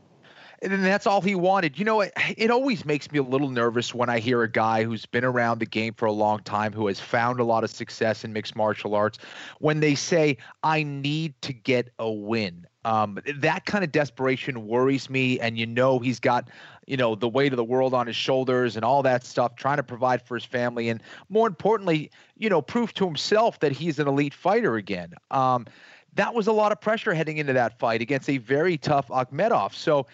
And 0.62 0.85
that's 0.85 1.06
all 1.06 1.20
he 1.20 1.35
wanted. 1.35 1.79
You 1.79 1.85
know, 1.85 2.00
it, 2.00 2.12
it 2.37 2.50
always 2.50 2.85
makes 2.85 3.11
me 3.11 3.19
a 3.19 3.23
little 3.23 3.50
nervous 3.50 3.94
when 3.94 4.08
I 4.08 4.19
hear 4.19 4.43
a 4.43 4.50
guy 4.50 4.85
who's 4.85 5.06
been 5.06 5.25
around 5.25 5.58
the 5.58 5.67
game 5.67 5.94
for 5.94 6.06
a 6.06 6.12
long 6.12 6.43
time, 6.43 6.73
who 6.73 6.87
has 6.87 6.99
found 7.00 7.41
a 7.41 7.44
lot 7.44 7.64
of 7.64 7.70
success 7.70 8.25
in 8.25 8.32
mixed 8.32 8.56
martial 8.56 8.94
arts, 8.94 9.19
when 9.58 9.81
they 9.81 9.94
say, 9.94 10.38
I 10.62 10.82
need 10.82 11.41
to 11.43 11.53
get 11.53 11.91
a 11.99 12.11
win. 12.11 12.67
Um, 12.85 13.19
that 13.38 13.67
kind 13.67 13.82
of 13.82 13.91
desperation 13.91 14.67
worries 14.67 15.11
me. 15.11 15.41
And 15.41 15.58
you 15.58 15.67
know, 15.67 15.99
he's 15.99 16.20
got, 16.20 16.49
you 16.87 16.97
know, 16.97 17.17
the 17.17 17.29
weight 17.29 17.52
of 17.52 17.56
the 17.56 17.64
world 17.64 17.94
on 17.94 18.06
his 18.06 18.17
shoulders 18.17 18.76
and 18.76 18.85
all 18.85 19.02
that 19.02 19.25
stuff, 19.25 19.56
trying 19.56 19.79
to 19.79 19.82
provide 19.82 20.23
for 20.23 20.37
his 20.37 20.44
family. 20.44 20.88
And 20.88 21.02
more 21.29 21.49
importantly, 21.49 22.11
you 22.38 22.49
know, 22.49 22.62
prove 22.62 22.94
to 22.94 23.05
himself 23.05 23.59
that 23.61 23.73
he's 23.73 23.99
an 23.99 24.06
elite 24.06 24.35
fighter 24.35 24.76
again. 24.76 25.14
Um, 25.32 25.67
that 26.14 26.32
was 26.32 26.47
a 26.47 26.52
lot 26.52 26.73
of 26.73 26.81
pressure 26.81 27.12
heading 27.12 27.37
into 27.38 27.52
that 27.55 27.79
fight 27.79 28.00
against 28.00 28.31
a 28.31 28.38
very 28.38 28.78
tough 28.78 29.09
Akhmedov. 29.09 29.75
So, 29.75 30.07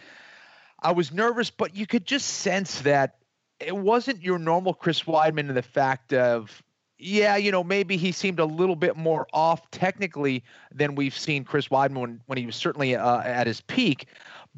I 0.82 0.92
was 0.92 1.12
nervous, 1.12 1.50
but 1.50 1.76
you 1.76 1.86
could 1.86 2.04
just 2.04 2.26
sense 2.26 2.80
that 2.82 3.16
it 3.60 3.76
wasn't 3.76 4.22
your 4.22 4.38
normal 4.38 4.74
Chris 4.74 5.04
Weidman 5.04 5.48
in 5.48 5.54
the 5.54 5.62
fact 5.62 6.12
of, 6.12 6.62
yeah, 6.98 7.36
you 7.36 7.52
know, 7.52 7.62
maybe 7.62 7.96
he 7.96 8.12
seemed 8.12 8.40
a 8.40 8.44
little 8.44 8.76
bit 8.76 8.96
more 8.96 9.26
off 9.32 9.70
technically 9.70 10.42
than 10.74 10.94
we've 10.94 11.16
seen 11.16 11.44
Chris 11.44 11.68
Weidman 11.68 11.98
when, 11.98 12.20
when 12.26 12.38
he 12.38 12.46
was 12.46 12.56
certainly 12.56 12.96
uh, 12.96 13.22
at 13.22 13.46
his 13.46 13.60
peak, 13.60 14.06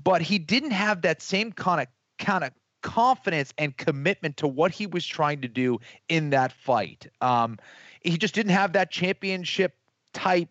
but 0.02 0.22
he 0.22 0.38
didn't 0.38 0.70
have 0.72 1.02
that 1.02 1.22
same 1.22 1.52
kind 1.52 1.82
of 1.82 1.86
kind 2.18 2.44
of 2.44 2.50
confidence 2.82 3.52
and 3.58 3.76
commitment 3.76 4.36
to 4.36 4.46
what 4.46 4.70
he 4.70 4.86
was 4.86 5.06
trying 5.06 5.40
to 5.40 5.48
do 5.48 5.78
in 6.08 6.30
that 6.30 6.52
fight. 6.52 7.08
Um, 7.20 7.58
he 8.00 8.16
just 8.18 8.34
didn't 8.34 8.52
have 8.52 8.74
that 8.74 8.90
championship 8.90 9.74
type 10.12 10.48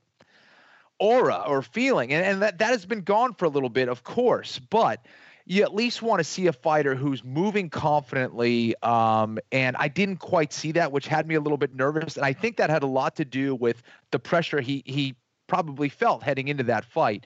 aura 1.00 1.44
or 1.48 1.62
feeling, 1.62 2.12
and, 2.14 2.26
and 2.26 2.42
that 2.42 2.60
that 2.60 2.70
has 2.70 2.86
been 2.86 3.02
gone 3.02 3.34
for 3.34 3.46
a 3.46 3.50
little 3.50 3.70
bit, 3.70 3.88
of 3.88 4.04
course, 4.04 4.60
but 4.60 5.06
you 5.46 5.64
at 5.64 5.74
least 5.74 6.02
want 6.02 6.20
to 6.20 6.24
see 6.24 6.48
a 6.48 6.54
fighter 6.54 6.96
who's 6.96 7.24
moving 7.24 7.70
confidently. 7.70 8.76
Um, 8.82 9.40
and 9.52 9.76
I 9.78 9.88
didn't 9.88 10.18
quite 10.18 10.54
see 10.54 10.72
that, 10.74 10.92
which 10.92 11.08
had 11.08 11.28
me 11.28 11.36
a 11.36 11.42
little 11.42 11.58
bit 11.58 11.76
nervous. 11.76 12.16
And 12.16 12.26
I 12.26 12.34
think 12.34 12.58
that 12.58 12.70
had 12.70 12.84
a 12.84 12.88
lot 12.88 13.16
to 13.18 13.26
do 13.26 13.56
with 13.56 13.84
the 14.12 14.20
pressure 14.20 14.62
he 14.62 14.84
he 14.86 15.16
probably 15.48 15.90
felt 15.90 16.24
heading 16.24 16.48
into 16.48 16.64
that 16.64 16.86
fight. 16.86 17.26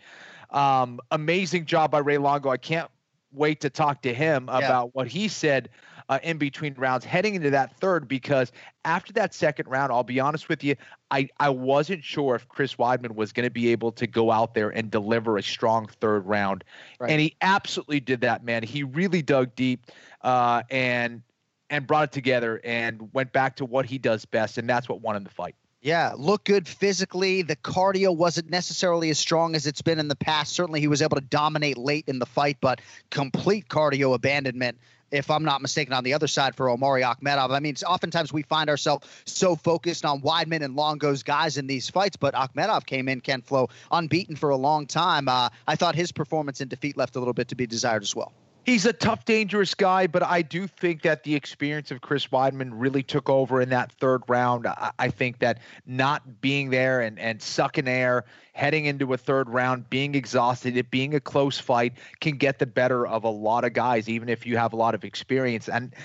Um, 0.50 1.00
amazing 1.12 1.66
job 1.66 1.92
by 1.92 2.00
Ray 2.00 2.18
Longo. 2.18 2.50
I 2.50 2.58
can't 2.58 2.90
wait 3.32 3.62
to 3.62 3.70
talk 3.70 4.02
to 4.02 4.14
him 4.14 4.50
about 4.50 4.96
what 4.96 5.08
he 5.08 5.28
said 5.28 5.70
uh, 6.10 6.20
in 6.24 6.38
between 6.38 6.74
rounds 6.76 7.06
heading 7.06 7.36
into 7.36 7.50
that 7.50 7.78
third 7.80 8.08
because 8.08 8.52
after 8.86 9.14
that 9.14 9.34
second 9.34 9.68
round, 9.68 9.92
I'll 9.92 10.04
be 10.04 10.20
honest 10.20 10.50
with 10.50 10.64
you, 10.64 10.76
I, 11.12 11.30
I 11.40 11.50
wasn't 11.50 12.04
sure 12.04 12.36
if 12.36 12.48
Chris 12.48 12.76
Weidman 12.76 13.16
was 13.16 13.34
going 13.34 13.46
to 13.46 13.52
be 13.52 13.72
able 13.72 13.92
to 13.94 14.08
go 14.08 14.32
out 14.32 14.54
there 14.54 14.70
and 14.70 14.90
deliver 14.90 15.38
a 15.38 15.44
strong 15.44 15.88
third 16.00 16.26
round. 16.26 16.64
Right. 17.00 17.12
And 17.12 17.20
he 17.20 17.36
absolutely 17.42 18.00
did 18.00 18.22
that, 18.22 18.44
man. 18.44 18.64
He 18.64 18.84
really 18.84 19.22
dug 19.22 19.56
deep 19.56 19.92
uh, 20.22 20.64
and 20.70 21.22
and 21.70 21.86
brought 21.86 22.06
it 22.06 22.12
together 22.14 22.62
and 22.64 23.10
went 23.14 23.34
back 23.34 23.58
to 23.58 23.66
what 23.66 23.86
he 23.86 23.98
does 23.98 24.24
best, 24.24 24.58
and 24.58 24.70
that's 24.70 24.88
what 24.88 25.02
won 25.02 25.18
him 25.18 25.26
the 25.26 25.30
fight. 25.30 25.54
Yeah, 25.82 26.14
look 26.18 26.46
good 26.46 26.68
physically. 26.68 27.44
The 27.44 27.56
cardio 27.56 28.16
wasn't 28.16 28.50
necessarily 28.50 29.10
as 29.10 29.20
strong 29.20 29.56
as 29.56 29.68
it's 29.68 29.82
been 29.82 30.00
in 30.00 30.08
the 30.08 30.16
past. 30.16 30.54
Certainly, 30.54 30.80
he 30.80 30.88
was 30.88 31.02
able 31.02 31.16
to 31.16 31.22
dominate 31.22 31.78
late 31.78 32.06
in 32.08 32.20
the 32.20 32.26
fight, 32.26 32.58
but 32.62 32.82
complete 33.10 33.68
cardio 33.68 34.14
abandonment 34.14 34.78
if 35.12 35.30
I'm 35.32 35.44
not 35.44 35.62
mistaken, 35.62 35.94
on 35.94 36.04
the 36.04 36.14
other 36.14 36.28
side 36.28 36.56
for 36.56 36.70
Omari 36.70 37.02
Akhmedov. 37.02 37.52
I 37.52 37.60
mean, 37.60 37.76
oftentimes 37.86 38.34
we 38.34 38.44
find 38.44 38.70
ourselves 38.70 39.08
so 39.26 39.56
focused 39.56 40.06
on 40.06 40.22
Weidman 40.22 40.64
and 40.64 40.76
Longo's 40.76 41.24
guys 41.24 41.58
in 41.58 41.68
these 41.68 41.90
fights, 41.90 42.18
but 42.18 42.34
Akhmedov 42.34 42.86
came 42.86 43.08
in, 43.08 43.22
Ken 43.22 43.42
Flo, 43.42 43.70
unbeaten 43.92 44.36
for 44.36 44.50
a 44.50 44.58
long 44.58 44.86
time. 44.88 45.28
Uh, 45.28 45.50
I 45.68 45.76
thought 45.76 45.96
his 45.96 46.12
performance 46.12 46.62
in 46.62 46.68
defeat 46.68 46.98
left 46.98 47.16
a 47.16 47.20
little 47.20 47.34
bit 47.34 47.50
to 47.50 47.56
be 47.56 47.68
desired 47.68 48.04
as 48.04 48.16
well. 48.16 48.34
He's 48.68 48.86
a 48.86 48.92
tough, 48.92 49.24
dangerous 49.24 49.74
guy, 49.74 50.08
but 50.08 50.22
I 50.24 50.42
do 50.42 50.68
think 50.68 51.02
that 51.04 51.24
the 51.24 51.34
experience 51.34 51.90
of 51.90 52.02
Chris 52.02 52.28
Weidman 52.28 52.72
really 52.74 53.02
took 53.02 53.30
over 53.30 53.62
in 53.62 53.70
that 53.70 53.94
third 53.94 54.24
round. 54.28 54.68
I, 54.68 54.92
I 55.00 55.10
think 55.10 55.40
that 55.40 55.62
not 55.86 56.42
being 56.42 56.70
there 56.70 57.00
and, 57.00 57.18
and 57.18 57.42
sucking 57.42 57.88
air, 57.88 58.26
heading 58.52 58.84
into 58.84 59.14
a 59.14 59.18
third 59.18 59.50
round, 59.50 59.90
being 59.90 60.16
exhausted, 60.16 60.76
it 60.76 60.92
being 60.92 61.16
a 61.16 61.22
close 61.22 61.58
fight 61.58 61.94
can 62.20 62.36
get 62.36 62.60
the 62.60 62.66
better 62.66 63.08
of 63.08 63.24
a 63.24 63.30
lot 63.30 63.64
of 63.64 63.72
guys, 63.72 64.10
even 64.10 64.28
if 64.28 64.46
you 64.46 64.58
have 64.58 64.74
a 64.74 64.76
lot 64.76 64.94
of 64.94 65.06
experience. 65.06 65.70
And 65.70 65.96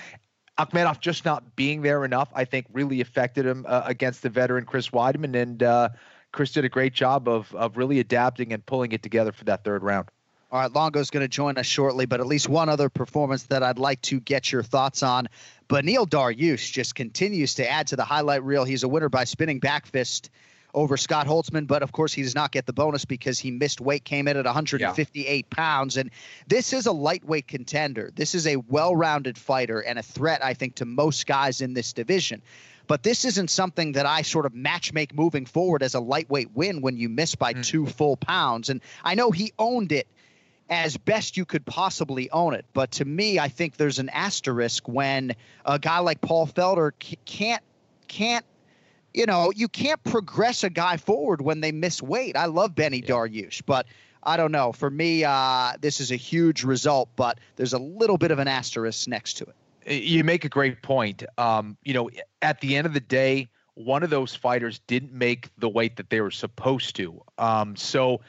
Akhmedov 0.57 1.01
just 1.01 1.25
not 1.25 1.57
being 1.57 1.81
there 1.81 2.05
enough, 2.05 2.29
I 2.33 2.45
think, 2.45 2.67
really 2.71 3.01
affected 3.01 3.45
him 3.45 3.65
uh, 3.67 3.81
against 3.83 4.21
the 4.21 4.29
veteran 4.29 4.63
Chris 4.63 4.87
Weidman. 4.87 5.35
And 5.35 5.63
uh, 5.63 5.89
Chris 6.31 6.53
did 6.53 6.63
a 6.63 6.69
great 6.69 6.93
job 6.93 7.27
of 7.27 7.53
of 7.55 7.75
really 7.75 7.99
adapting 7.99 8.53
and 8.53 8.65
pulling 8.65 8.93
it 8.93 9.03
together 9.03 9.33
for 9.33 9.43
that 9.43 9.65
third 9.65 9.83
round. 9.83 10.07
All 10.53 10.59
right, 10.59 10.71
Longo's 10.71 11.09
going 11.09 11.23
to 11.23 11.27
join 11.27 11.57
us 11.57 11.65
shortly, 11.65 12.05
but 12.05 12.19
at 12.19 12.27
least 12.27 12.47
one 12.47 12.69
other 12.69 12.87
performance 12.87 13.41
that 13.47 13.63
I'd 13.63 13.79
like 13.79 13.99
to 14.03 14.19
get 14.19 14.51
your 14.51 14.61
thoughts 14.61 15.01
on. 15.01 15.27
Beneil 15.67 16.07
Dariush 16.07 16.71
just 16.71 16.93
continues 16.93 17.55
to 17.55 17.67
add 17.67 17.87
to 17.87 17.95
the 17.95 18.03
highlight 18.03 18.43
reel. 18.43 18.63
He's 18.63 18.83
a 18.83 18.87
winner 18.87 19.09
by 19.09 19.23
spinning 19.23 19.59
back 19.59 19.87
fist 19.87 20.29
over 20.75 20.95
Scott 20.95 21.25
Holtzman, 21.25 21.65
but 21.65 21.81
of 21.81 21.91
course 21.91 22.13
he 22.13 22.21
does 22.21 22.35
not 22.35 22.51
get 22.51 22.67
the 22.67 22.73
bonus 22.73 23.03
because 23.03 23.39
he 23.39 23.49
missed 23.49 23.81
weight, 23.81 24.05
came 24.05 24.27
in 24.27 24.37
at 24.37 24.45
158 24.45 25.25
yeah. 25.25 25.55
pounds. 25.55 25.97
And 25.97 26.11
this 26.45 26.71
is 26.71 26.85
a 26.85 26.91
lightweight 26.91 27.47
contender. 27.47 28.11
This 28.13 28.35
is 28.35 28.45
a 28.45 28.57
well 28.57 28.95
rounded 28.95 29.39
fighter 29.39 29.79
and 29.79 29.97
a 29.97 30.03
threat, 30.03 30.45
I 30.45 30.53
think, 30.53 30.75
to 30.75 30.85
most 30.85 31.25
guys 31.25 31.61
in 31.61 31.73
this 31.73 31.93
division. 31.93 32.43
But 32.85 33.01
this 33.01 33.25
isn't 33.25 33.49
something 33.49 33.93
that 33.93 34.05
I 34.05 34.21
sort 34.21 34.45
of 34.45 34.53
match 34.53 34.93
make 34.93 35.15
moving 35.15 35.47
forward 35.47 35.81
as 35.81 35.95
a 35.95 35.99
lightweight 35.99 36.51
win 36.53 36.81
when 36.81 36.95
you 36.95 37.09
miss 37.09 37.33
by 37.33 37.55
mm. 37.55 37.65
two 37.65 37.87
full 37.87 38.17
pounds. 38.17 38.69
And 38.69 38.81
I 39.03 39.15
know 39.15 39.31
he 39.31 39.51
owned 39.57 39.91
it 39.91 40.07
as 40.73 40.97
best 40.97 41.37
you 41.37 41.45
could 41.45 41.65
possibly 41.65 42.29
own 42.31 42.55
it. 42.55 42.65
But 42.73 42.91
to 42.93 43.05
me, 43.05 43.37
I 43.39 43.47
think 43.47 43.77
there's 43.77 43.99
an 43.99 44.09
asterisk 44.09 44.87
when 44.87 45.35
a 45.65 45.77
guy 45.77 45.99
like 45.99 46.19
Paul 46.19 46.47
Felder 46.47 46.91
can't 47.25 47.61
can't 48.07 48.45
you 49.13 49.25
know 49.25 49.51
you 49.55 49.67
can't 49.67 50.03
progress 50.03 50.63
a 50.63 50.69
guy 50.69 50.97
forward 50.97 51.41
when 51.41 51.61
they 51.61 51.71
miss 51.71 52.01
weight. 52.01 52.35
I 52.35 52.45
love 52.45 52.73
Benny 52.73 52.97
yeah. 52.97 53.09
Dariush, 53.09 53.61
but 53.65 53.85
I 54.23 54.35
don't 54.35 54.51
know. 54.51 54.71
For 54.71 54.89
me, 54.89 55.23
uh, 55.23 55.73
this 55.79 55.99
is 55.99 56.11
a 56.11 56.15
huge 56.15 56.63
result, 56.63 57.09
but 57.15 57.39
there's 57.55 57.73
a 57.73 57.79
little 57.79 58.17
bit 58.17 58.31
of 58.31 58.39
an 58.39 58.47
asterisk 58.47 59.07
next 59.07 59.33
to 59.35 59.45
it. 59.45 60.03
You 60.03 60.23
make 60.23 60.43
a 60.43 60.49
great 60.49 60.81
point. 60.81 61.23
Um, 61.37 61.77
you 61.83 61.93
know, 61.93 62.09
at 62.41 62.61
the 62.61 62.77
end 62.77 62.87
of 62.87 62.93
the 62.93 63.01
day, 63.01 63.49
one 63.75 64.01
of 64.01 64.09
those 64.09 64.33
fighters 64.33 64.79
didn't 64.87 65.11
make 65.11 65.49
the 65.57 65.69
weight 65.69 65.97
that 65.97 66.09
they 66.09 66.21
were 66.21 66.31
supposed 66.31 66.95
to. 66.95 67.21
Um, 67.37 67.75
so 67.75 68.21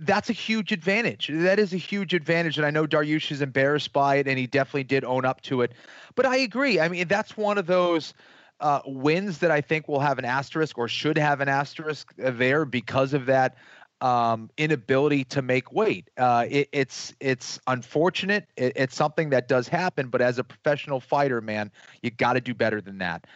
that's 0.00 0.30
a 0.30 0.32
huge 0.32 0.72
advantage. 0.72 1.30
That 1.32 1.58
is 1.58 1.72
a 1.72 1.78
huge 1.78 2.14
advantage. 2.14 2.56
And 2.56 2.66
I 2.66 2.70
know 2.70 2.86
Dariush 2.86 3.30
is 3.30 3.42
embarrassed 3.42 3.92
by 3.92 4.16
it, 4.16 4.28
and 4.28 4.38
he 4.38 4.46
definitely 4.46 4.84
did 4.84 5.04
own 5.04 5.24
up 5.24 5.40
to 5.42 5.62
it. 5.62 5.72
But 6.14 6.26
I 6.26 6.36
agree. 6.36 6.80
I 6.80 6.88
mean, 6.88 7.08
that's 7.08 7.36
one 7.36 7.58
of 7.58 7.66
those 7.66 8.14
uh, 8.60 8.80
wins 8.86 9.38
that 9.38 9.50
I 9.50 9.60
think 9.60 9.88
will 9.88 10.00
have 10.00 10.18
an 10.18 10.24
asterisk 10.24 10.78
or 10.78 10.88
should 10.88 11.18
have 11.18 11.40
an 11.40 11.48
asterisk 11.48 12.12
there 12.16 12.64
because 12.64 13.12
of 13.12 13.26
that 13.26 13.56
um, 14.00 14.50
inability 14.56 15.24
to 15.24 15.42
make 15.42 15.72
weight. 15.72 16.10
Uh, 16.16 16.46
it, 16.48 16.68
it's 16.72 17.14
it's 17.20 17.58
unfortunate. 17.66 18.46
It, 18.56 18.72
it's 18.76 18.94
something 18.94 19.30
that 19.30 19.48
does 19.48 19.68
happen. 19.68 20.08
But 20.08 20.20
as 20.20 20.38
a 20.38 20.44
professional 20.44 21.00
fighter, 21.00 21.40
man, 21.40 21.70
you 22.02 22.10
got 22.10 22.34
to 22.34 22.40
do 22.40 22.54
better 22.54 22.80
than 22.80 22.98
that. 22.98 23.26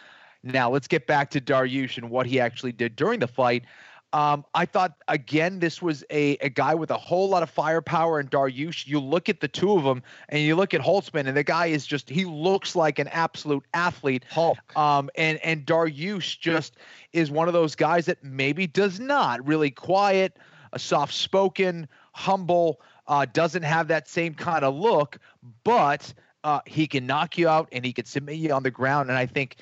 Now 0.43 0.71
let's 0.71 0.87
get 0.87 1.07
back 1.07 1.29
to 1.31 1.41
Dariush 1.41 1.97
and 1.97 2.09
what 2.09 2.25
he 2.25 2.39
actually 2.39 2.71
did 2.71 2.95
during 2.95 3.19
the 3.19 3.27
fight. 3.27 3.63
Um, 4.13 4.45
I 4.53 4.65
thought 4.65 4.93
again 5.07 5.59
this 5.59 5.81
was 5.81 6.03
a, 6.09 6.37
a 6.37 6.49
guy 6.49 6.75
with 6.75 6.91
a 6.91 6.97
whole 6.97 7.29
lot 7.29 7.43
of 7.43 7.49
firepower 7.49 8.19
and 8.19 8.29
Dariush. 8.29 8.85
You 8.85 8.99
look 8.99 9.29
at 9.29 9.39
the 9.39 9.47
two 9.47 9.73
of 9.73 9.83
them 9.83 10.03
and 10.29 10.41
you 10.41 10.55
look 10.55 10.73
at 10.73 10.81
Holtzman 10.81 11.27
and 11.27 11.37
the 11.37 11.43
guy 11.43 11.67
is 11.67 11.85
just 11.85 12.09
he 12.09 12.25
looks 12.25 12.75
like 12.75 12.99
an 12.99 13.07
absolute 13.09 13.63
athlete. 13.73 14.25
Hulk. 14.29 14.57
Um, 14.75 15.09
and 15.15 15.39
and 15.43 15.65
Dariush 15.65 16.39
just 16.39 16.75
is 17.13 17.31
one 17.31 17.47
of 17.47 17.53
those 17.53 17.75
guys 17.75 18.05
that 18.07 18.23
maybe 18.23 18.67
does 18.67 18.99
not 18.99 19.45
really 19.47 19.71
quiet, 19.71 20.37
a 20.73 20.79
soft 20.79 21.13
spoken, 21.13 21.87
humble, 22.13 22.81
uh, 23.07 23.25
doesn't 23.31 23.63
have 23.63 23.87
that 23.87 24.07
same 24.07 24.33
kind 24.33 24.63
of 24.63 24.75
look, 24.75 25.17
but 25.63 26.13
uh, 26.43 26.59
he 26.65 26.87
can 26.87 27.05
knock 27.05 27.37
you 27.37 27.47
out 27.47 27.69
and 27.71 27.85
he 27.85 27.93
can 27.93 28.05
submit 28.05 28.37
you 28.37 28.51
on 28.51 28.63
the 28.63 28.71
ground. 28.71 29.09
And 29.09 29.17
I 29.17 29.25
think 29.25 29.57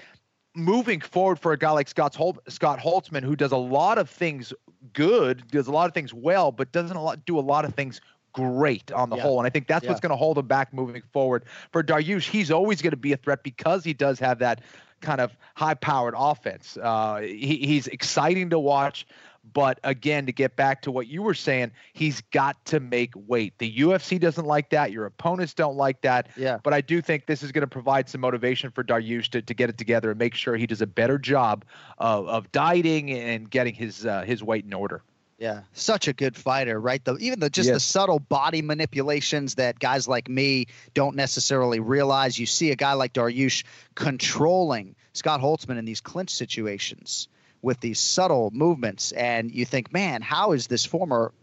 moving 0.63 1.01
forward 1.01 1.39
for 1.39 1.51
a 1.51 1.57
guy 1.57 1.71
like 1.71 1.87
Scott 1.87 2.15
Holt, 2.15 2.39
Scott 2.47 2.79
Holtzman, 2.79 3.23
who 3.23 3.35
does 3.35 3.51
a 3.51 3.57
lot 3.57 3.97
of 3.97 4.09
things 4.09 4.53
good, 4.93 5.47
does 5.47 5.67
a 5.67 5.71
lot 5.71 5.87
of 5.87 5.93
things 5.93 6.13
well, 6.13 6.51
but 6.51 6.71
doesn't 6.71 6.95
a 6.95 7.01
lot, 7.01 7.25
do 7.25 7.37
a 7.37 7.41
lot 7.41 7.65
of 7.65 7.73
things 7.73 8.01
great 8.33 8.91
on 8.91 9.09
the 9.09 9.15
yeah. 9.15 9.23
whole. 9.23 9.39
And 9.39 9.47
I 9.47 9.49
think 9.49 9.67
that's 9.67 9.83
yeah. 9.83 9.89
what's 9.89 10.01
going 10.01 10.11
to 10.11 10.15
hold 10.15 10.37
him 10.37 10.47
back 10.47 10.73
moving 10.73 11.01
forward. 11.11 11.45
For 11.71 11.83
Dariush, 11.83 12.29
he's 12.29 12.51
always 12.51 12.81
going 12.81 12.91
to 12.91 12.97
be 12.97 13.13
a 13.13 13.17
threat 13.17 13.43
because 13.43 13.83
he 13.83 13.93
does 13.93 14.19
have 14.19 14.39
that 14.39 14.61
kind 15.01 15.21
of 15.21 15.35
high-powered 15.55 16.13
offense. 16.17 16.77
Uh, 16.81 17.21
he, 17.21 17.57
he's 17.57 17.87
exciting 17.87 18.49
to 18.49 18.59
watch. 18.59 19.07
But 19.53 19.79
again, 19.83 20.25
to 20.25 20.31
get 20.31 20.55
back 20.55 20.81
to 20.83 20.91
what 20.91 21.07
you 21.07 21.21
were 21.21 21.33
saying, 21.33 21.71
he's 21.93 22.21
got 22.31 22.63
to 22.65 22.79
make 22.79 23.11
weight. 23.15 23.57
The 23.57 23.79
UFC 23.79 24.19
doesn't 24.19 24.45
like 24.45 24.69
that. 24.71 24.91
Your 24.91 25.05
opponents 25.05 25.53
don't 25.53 25.75
like 25.75 26.01
that. 26.01 26.27
Yeah. 26.35 26.59
But 26.61 26.73
I 26.73 26.81
do 26.81 27.01
think 27.01 27.25
this 27.25 27.43
is 27.43 27.51
going 27.51 27.61
to 27.61 27.67
provide 27.67 28.09
some 28.09 28.21
motivation 28.21 28.71
for 28.71 28.83
Dariush 28.83 29.29
to, 29.29 29.41
to 29.41 29.53
get 29.53 29.69
it 29.69 29.77
together 29.77 30.11
and 30.11 30.19
make 30.19 30.35
sure 30.35 30.55
he 30.55 30.67
does 30.67 30.81
a 30.81 30.87
better 30.87 31.17
job 31.17 31.65
of, 31.97 32.27
of 32.27 32.51
dieting 32.51 33.11
and 33.11 33.49
getting 33.49 33.73
his 33.73 34.05
uh, 34.05 34.23
his 34.23 34.43
weight 34.43 34.65
in 34.65 34.73
order. 34.73 35.01
Yeah, 35.37 35.61
such 35.71 36.09
a 36.09 36.13
good 36.13 36.35
fighter, 36.35 36.79
right? 36.81 37.03
The 37.03 37.15
even 37.17 37.39
the 37.39 37.49
just 37.49 37.67
yes. 37.67 37.75
the 37.75 37.79
subtle 37.79 38.19
body 38.19 38.61
manipulations 38.61 39.55
that 39.55 39.79
guys 39.79 40.05
like 40.05 40.27
me 40.27 40.67
don't 40.93 41.15
necessarily 41.15 41.79
realize. 41.79 42.37
You 42.37 42.45
see 42.45 42.71
a 42.71 42.75
guy 42.75 42.93
like 42.93 43.13
Dariush 43.13 43.63
controlling 43.95 44.95
Scott 45.13 45.39
Holtzman 45.39 45.77
in 45.77 45.85
these 45.85 46.01
clinch 46.01 46.31
situations 46.31 47.29
with 47.61 47.79
these 47.79 47.99
subtle 47.99 48.51
movements, 48.53 49.11
and 49.13 49.51
you 49.51 49.65
think, 49.65 49.91
man, 49.93 50.21
how 50.21 50.51
is 50.51 50.67
this 50.67 50.85
former 50.85 51.33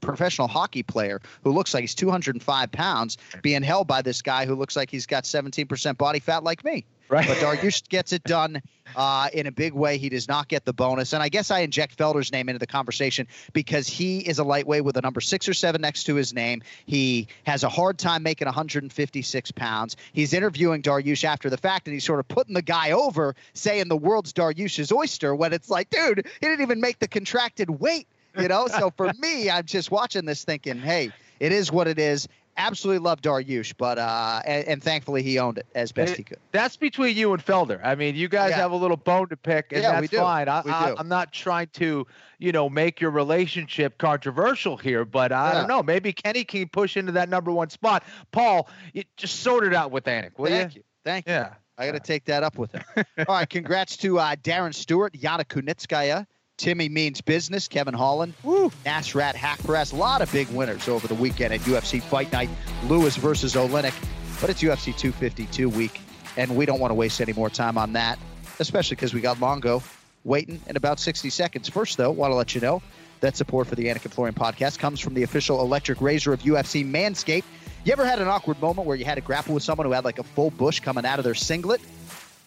professional 0.00 0.48
hockey 0.48 0.82
player 0.82 1.20
who 1.42 1.52
looks 1.52 1.72
like 1.74 1.82
he's 1.82 1.94
205 1.94 2.70
pounds 2.72 3.16
being 3.42 3.62
held 3.62 3.86
by 3.86 4.02
this 4.02 4.22
guy 4.22 4.46
who 4.46 4.54
looks 4.54 4.76
like 4.76 4.90
he's 4.90 5.06
got 5.06 5.24
17% 5.24 5.96
body 5.96 6.20
fat 6.20 6.44
like 6.44 6.64
me? 6.64 6.84
Right. 7.08 7.26
But 7.26 7.36
Dariush 7.38 7.88
gets 7.88 8.12
it 8.12 8.24
done 8.24 8.62
uh, 8.96 9.28
in 9.32 9.46
a 9.46 9.52
big 9.52 9.74
way. 9.74 9.98
He 9.98 10.08
does 10.08 10.28
not 10.28 10.48
get 10.48 10.64
the 10.64 10.72
bonus. 10.72 11.12
And 11.12 11.22
I 11.22 11.28
guess 11.28 11.50
I 11.50 11.60
inject 11.60 11.98
Felder's 11.98 12.32
name 12.32 12.48
into 12.48 12.58
the 12.58 12.66
conversation 12.66 13.26
because 13.52 13.86
he 13.86 14.20
is 14.20 14.38
a 14.38 14.44
lightweight 14.44 14.84
with 14.84 14.96
a 14.96 15.02
number 15.02 15.20
six 15.20 15.48
or 15.48 15.54
seven 15.54 15.82
next 15.82 16.04
to 16.04 16.14
his 16.14 16.32
name. 16.32 16.62
He 16.86 17.28
has 17.44 17.62
a 17.62 17.68
hard 17.68 17.98
time 17.98 18.22
making 18.22 18.46
156 18.46 19.50
pounds. 19.52 19.96
He's 20.12 20.32
interviewing 20.32 20.82
Dariush 20.82 21.24
after 21.24 21.50
the 21.50 21.58
fact, 21.58 21.86
and 21.86 21.94
he's 21.94 22.04
sort 22.04 22.20
of 22.20 22.28
putting 22.28 22.54
the 22.54 22.62
guy 22.62 22.92
over, 22.92 23.34
saying 23.52 23.88
the 23.88 23.96
world's 23.96 24.32
Dariush's 24.32 24.92
oyster 24.92 25.34
when 25.34 25.52
it's 25.52 25.68
like, 25.68 25.90
dude, 25.90 26.26
he 26.40 26.46
didn't 26.46 26.62
even 26.62 26.80
make 26.80 26.98
the 26.98 27.08
contracted 27.08 27.68
weight. 27.68 28.08
You 28.36 28.48
know, 28.48 28.66
so 28.66 28.92
for 28.96 29.12
me, 29.18 29.48
I'm 29.48 29.64
just 29.64 29.90
watching 29.90 30.24
this 30.24 30.44
thinking, 30.44 30.78
hey, 30.78 31.12
it 31.38 31.52
is 31.52 31.70
what 31.70 31.86
it 31.86 31.98
is 31.98 32.28
absolutely 32.56 32.98
love 32.98 33.20
Dariush, 33.20 33.74
but 33.76 33.98
uh, 33.98 34.42
and, 34.44 34.66
and, 34.66 34.82
thankfully 34.82 35.22
he 35.22 35.38
owned 35.38 35.58
it 35.58 35.66
as 35.74 35.92
best 35.92 36.16
he 36.16 36.22
could. 36.22 36.38
That's 36.52 36.76
between 36.76 37.16
you 37.16 37.32
and 37.32 37.44
Felder. 37.44 37.80
I 37.82 37.94
mean, 37.94 38.14
you 38.14 38.28
guys 38.28 38.50
yeah. 38.50 38.56
have 38.56 38.72
a 38.72 38.76
little 38.76 38.96
bone 38.96 39.28
to 39.28 39.36
pick, 39.36 39.72
and 39.72 39.82
yeah, 39.82 40.00
that's 40.00 40.12
fine. 40.12 40.48
I, 40.48 40.60
I, 40.60 41.00
am 41.00 41.08
not 41.08 41.32
trying 41.32 41.68
to, 41.74 42.06
you 42.38 42.52
know, 42.52 42.68
make 42.68 43.00
your 43.00 43.10
relationship 43.10 43.98
controversial 43.98 44.76
here, 44.76 45.04
but 45.04 45.32
I 45.32 45.52
yeah. 45.52 45.58
don't 45.60 45.68
know. 45.68 45.82
Maybe 45.82 46.12
Kenny 46.12 46.44
can 46.44 46.68
push 46.68 46.96
into 46.96 47.12
that 47.12 47.28
number 47.28 47.50
one 47.50 47.70
spot. 47.70 48.04
Paul, 48.32 48.68
you 48.92 49.04
just 49.16 49.40
sort 49.40 49.64
it 49.64 49.74
out 49.74 49.90
with 49.90 50.04
Anik, 50.04 50.38
will 50.38 50.46
Thank 50.46 50.74
you? 50.74 50.80
you? 50.80 50.84
Thank 51.04 51.26
you. 51.26 51.32
Yeah. 51.32 51.54
I 51.76 51.86
got 51.86 51.92
to 51.92 52.00
take 52.00 52.26
that 52.26 52.42
up 52.44 52.56
with 52.56 52.72
him. 52.72 52.84
All 53.18 53.24
right, 53.28 53.50
congrats 53.50 53.96
to 53.98 54.18
uh, 54.20 54.36
Darren 54.36 54.72
Stewart, 54.72 55.12
Yana 55.14 55.44
Kunitskaya, 55.44 56.26
Timmy 56.56 56.88
Means 56.88 57.20
Business, 57.20 57.66
Kevin 57.68 57.94
Holland, 57.94 58.34
Woo. 58.42 58.70
Nasrat 58.84 59.34
Haqparast. 59.34 59.92
A 59.92 59.96
lot 59.96 60.22
of 60.22 60.30
big 60.30 60.48
winners 60.48 60.88
over 60.88 61.08
the 61.08 61.14
weekend 61.14 61.52
at 61.52 61.60
UFC 61.60 62.00
Fight 62.00 62.30
Night. 62.32 62.48
Lewis 62.84 63.16
versus 63.16 63.54
Oleinik. 63.54 63.94
But 64.40 64.50
it's 64.50 64.62
UFC 64.62 64.96
252 64.96 65.68
week, 65.68 66.00
and 66.36 66.56
we 66.56 66.66
don't 66.66 66.80
want 66.80 66.90
to 66.90 66.94
waste 66.94 67.20
any 67.20 67.32
more 67.32 67.48
time 67.48 67.78
on 67.78 67.92
that, 67.94 68.18
especially 68.58 68.96
because 68.96 69.14
we 69.14 69.20
got 69.20 69.40
Longo 69.40 69.82
waiting 70.24 70.60
in 70.66 70.76
about 70.76 70.98
60 70.98 71.30
seconds. 71.30 71.68
First, 71.68 71.96
though, 71.96 72.10
want 72.10 72.30
to 72.30 72.34
let 72.34 72.54
you 72.54 72.60
know 72.60 72.82
that 73.20 73.36
support 73.36 73.66
for 73.66 73.74
the 73.74 73.86
Anik 73.86 74.04
and 74.04 74.12
Florian 74.12 74.34
podcast 74.34 74.78
comes 74.78 75.00
from 75.00 75.14
the 75.14 75.22
official 75.22 75.60
electric 75.60 76.00
razor 76.00 76.32
of 76.32 76.42
UFC, 76.42 76.88
Manscaped. 76.88 77.44
You 77.84 77.92
ever 77.92 78.04
had 78.04 78.20
an 78.20 78.28
awkward 78.28 78.60
moment 78.60 78.86
where 78.86 78.96
you 78.96 79.04
had 79.04 79.16
to 79.16 79.20
grapple 79.20 79.54
with 79.54 79.62
someone 79.62 79.86
who 79.86 79.92
had 79.92 80.04
like 80.04 80.18
a 80.18 80.22
full 80.22 80.50
bush 80.50 80.80
coming 80.80 81.04
out 81.04 81.18
of 81.18 81.24
their 81.24 81.34
singlet? 81.34 81.80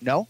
No? 0.01 0.27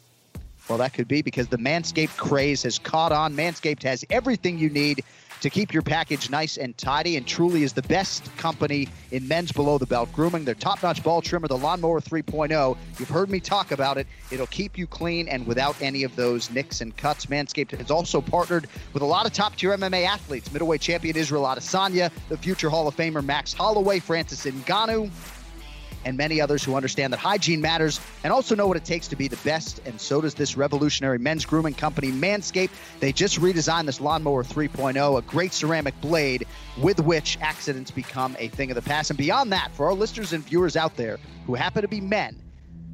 Well, 0.70 0.78
that 0.80 0.94
could 0.94 1.08
be 1.08 1.22
because 1.22 1.48
the 1.48 1.58
Manscaped 1.58 2.18
craze 2.18 2.64
has 2.64 2.78
caught 2.78 3.12
on. 3.12 3.36
Manscaped 3.36 3.84
has 3.84 4.04
everything 4.10 4.58
you 4.58 4.70
need 4.70 5.04
to 5.42 5.50
keep 5.50 5.72
your 5.72 5.84
package 5.84 6.30
nice 6.30 6.58
and 6.58 6.78
tidy 6.78 7.16
and 7.16 7.28
truly 7.28 7.64
is 7.64 7.74
the 7.74 7.84
best 7.84 8.36
company 8.38 8.88
in 9.12 9.28
men's 9.28 9.52
below 9.52 9.78
the 9.78 9.86
belt 9.86 10.12
grooming. 10.12 10.46
Their 10.46 10.56
top 10.56 10.82
notch 10.82 11.04
ball 11.04 11.22
trimmer, 11.22 11.48
the 11.48 11.58
Lawnmower 11.58 12.02
3.0. 12.02 12.78
You've 12.98 13.10
heard 13.10 13.30
me 13.30 13.40
talk 13.40 13.72
about 13.72 13.98
it. 13.98 14.08
It'll 14.32 14.48
keep 14.48 14.78
you 14.78 14.88
clean 14.88 15.28
and 15.28 15.46
without 15.46 15.80
any 15.82 16.04
of 16.04 16.16
those 16.16 16.50
nicks 16.52 16.82
and 16.82 16.96
cuts. 16.98 17.28
Manscaped 17.28 17.78
has 17.78 17.92
also 17.92 18.20
partnered 18.20 18.68
with 18.94 19.04
a 19.04 19.06
lot 19.06 19.26
of 19.26 19.34
top 19.34 19.56
tier 19.56 19.78
MMA 19.78 20.06
athletes 20.06 20.52
middleweight 20.52 20.82
champion 20.82 21.16
Israel 21.16 21.44
Adesanya, 21.44 22.12
the 22.30 22.38
future 22.38 22.70
Hall 22.70 22.88
of 22.88 22.96
Famer 22.96 23.24
Max 23.24 23.54
Holloway, 23.54 24.00
Francis 24.00 24.46
Ngannou 24.46 25.12
and 26.08 26.16
many 26.16 26.40
others 26.40 26.64
who 26.64 26.74
understand 26.76 27.12
that 27.12 27.20
hygiene 27.20 27.60
matters 27.60 28.00
and 28.24 28.32
also 28.32 28.56
know 28.56 28.66
what 28.66 28.78
it 28.78 28.86
takes 28.86 29.10
to 29.10 29.16
be 29.18 29.28
the 29.28 29.36
best. 29.38 29.82
And 29.86 30.00
so 30.00 30.22
does 30.22 30.34
this 30.34 30.56
revolutionary 30.56 31.20
men's 31.20 31.46
grooming 31.46 31.74
company, 31.74 32.14
Manscaped. 32.14 32.70
They 33.02 33.12
just 33.12 33.42
redesigned 33.42 33.88
this 33.88 34.00
Lawnmower 34.00 34.46
3.0, 34.46 35.18
a 35.18 35.22
great 35.24 35.52
ceramic 35.52 36.00
blade 36.00 36.48
with 36.78 37.02
which 37.02 37.38
accidents 37.42 37.92
become 37.92 38.38
a 38.40 38.48
thing 38.48 38.72
of 38.72 38.76
the 38.76 38.82
past. 38.82 39.10
And 39.10 39.18
beyond 39.18 39.52
that, 39.52 39.70
for 39.74 39.86
our 39.88 39.94
listeners 39.94 40.32
and 40.32 40.46
viewers 40.46 40.78
out 40.78 40.96
there 40.96 41.20
who 41.46 41.56
happen 41.56 41.82
to 41.82 41.90
be 41.90 42.00
men, 42.00 42.42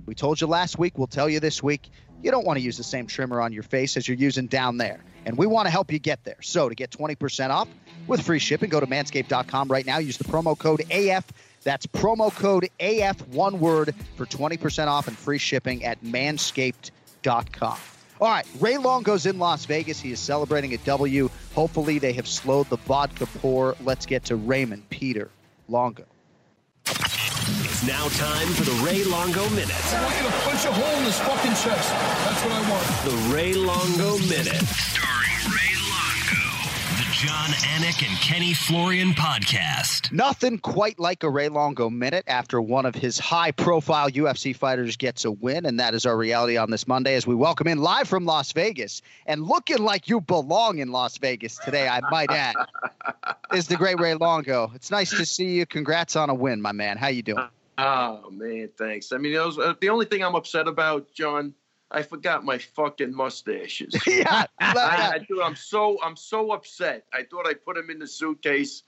we 0.07 0.15
told 0.15 0.41
you 0.41 0.47
last 0.47 0.79
week, 0.79 0.97
we'll 0.97 1.05
tell 1.05 1.29
you 1.29 1.39
this 1.39 1.61
week, 1.61 1.91
you 2.23 2.31
don't 2.31 2.47
want 2.47 2.57
to 2.57 2.63
use 2.63 2.77
the 2.77 2.83
same 2.83 3.05
trimmer 3.05 3.41
on 3.41 3.53
your 3.53 3.61
face 3.61 3.95
as 3.95 4.07
you're 4.07 4.17
using 4.17 4.47
down 4.47 4.77
there. 4.77 5.03
And 5.27 5.37
we 5.37 5.45
want 5.45 5.67
to 5.67 5.69
help 5.69 5.91
you 5.91 5.99
get 5.99 6.23
there. 6.23 6.41
So 6.41 6.67
to 6.67 6.73
get 6.73 6.89
20% 6.89 7.51
off 7.51 7.67
with 8.07 8.23
free 8.23 8.39
shipping, 8.39 8.71
go 8.71 8.79
to 8.79 8.87
manscaped.com 8.87 9.67
right 9.67 9.85
now. 9.85 9.99
Use 9.99 10.17
the 10.17 10.23
promo 10.23 10.57
code 10.57 10.81
AF 10.89 11.25
that's 11.63 11.85
promo 11.87 12.33
code 12.33 12.69
AF 12.79 13.25
one 13.27 13.59
word 13.59 13.95
for 14.15 14.25
20% 14.25 14.87
off 14.87 15.07
and 15.07 15.17
free 15.17 15.37
shipping 15.37 15.83
at 15.83 16.01
manscaped.com. 16.03 17.77
All 18.21 18.29
right, 18.29 18.47
Ray 18.59 18.77
Longo's 18.77 19.25
in 19.25 19.39
Las 19.39 19.65
Vegas. 19.65 19.99
He 19.99 20.11
is 20.11 20.19
celebrating 20.19 20.73
a 20.73 20.77
W. 20.77 21.29
Hopefully, 21.55 21.99
they 21.99 22.13
have 22.13 22.27
slowed 22.27 22.69
the 22.69 22.77
vodka 22.77 23.25
pour. 23.25 23.75
Let's 23.81 24.05
get 24.05 24.23
to 24.25 24.35
Raymond 24.35 24.89
Peter 24.89 25.29
Longo. 25.67 26.05
It's 26.85 27.85
now 27.85 28.07
time 28.09 28.47
for 28.53 28.63
the 28.63 28.83
Ray 28.85 29.03
Longo 29.03 29.49
Minute. 29.49 29.93
I 29.93 30.03
want 30.03 30.15
you 30.15 30.23
to 30.23 30.31
punch 30.45 30.65
a 30.65 30.71
hole 30.71 30.97
in 30.99 31.03
his 31.03 31.19
fucking 31.19 31.51
chest. 31.51 31.89
That's 31.91 32.43
what 32.43 32.53
I 32.53 32.69
want. 32.69 32.85
The 33.03 33.35
Ray 33.35 33.53
Longo 33.53 34.17
Minute. 34.29 35.22
Jon 37.23 37.51
Anik 37.51 38.05
and 38.05 38.17
Kenny 38.19 38.53
Florian 38.53 39.13
podcast. 39.13 40.11
Nothing 40.11 40.57
quite 40.57 40.99
like 40.99 41.23
a 41.23 41.29
Ray 41.29 41.47
Longo 41.47 41.89
minute 41.89 42.25
after 42.27 42.61
one 42.61 42.85
of 42.85 42.95
his 42.95 43.17
high 43.17 43.51
profile 43.51 44.09
UFC 44.09 44.53
fighters 44.53 44.97
gets 44.97 45.23
a 45.23 45.31
win. 45.31 45.65
And 45.65 45.79
that 45.79 45.93
is 45.93 46.05
our 46.05 46.17
reality 46.17 46.57
on 46.57 46.69
this 46.69 46.85
Monday 46.85 47.15
as 47.15 47.25
we 47.25 47.33
welcome 47.33 47.67
in 47.67 47.77
live 47.77 48.09
from 48.09 48.25
Las 48.25 48.51
Vegas 48.51 49.01
and 49.25 49.41
looking 49.41 49.77
like 49.77 50.09
you 50.09 50.19
belong 50.19 50.79
in 50.79 50.91
Las 50.91 51.17
Vegas 51.17 51.57
today, 51.59 51.87
I 51.87 52.01
might 52.11 52.29
add, 52.29 52.55
is 53.53 53.67
the 53.67 53.77
great 53.77 54.01
Ray 54.01 54.15
Longo. 54.15 54.73
It's 54.75 54.91
nice 54.91 55.11
to 55.11 55.25
see 55.25 55.51
you. 55.51 55.65
Congrats 55.65 56.17
on 56.17 56.29
a 56.29 56.35
win, 56.35 56.61
my 56.61 56.73
man. 56.73 56.97
How 56.97 57.07
you 57.07 57.21
doing? 57.21 57.47
Oh 57.77 58.31
man, 58.31 58.67
thanks. 58.77 59.13
I 59.13 59.17
mean, 59.17 59.33
was, 59.33 59.57
uh, 59.57 59.75
the 59.79 59.87
only 59.87 60.07
thing 60.07 60.25
I'm 60.25 60.35
upset 60.35 60.67
about, 60.67 61.13
John. 61.13 61.53
I 61.93 62.01
forgot 62.01 62.43
my 62.43 62.57
fucking 62.57 63.13
mustaches. 63.15 63.93
yeah, 64.07 64.45
I, 64.59 65.11
I, 65.13 65.19
dude, 65.19 65.39
I'm 65.41 65.55
so 65.55 65.99
I'm 66.03 66.15
so 66.15 66.51
upset. 66.51 67.05
I 67.13 67.23
thought 67.23 67.47
I 67.47 67.53
put 67.53 67.75
them 67.75 67.89
in 67.91 67.99
the 67.99 68.07
suitcase. 68.07 68.83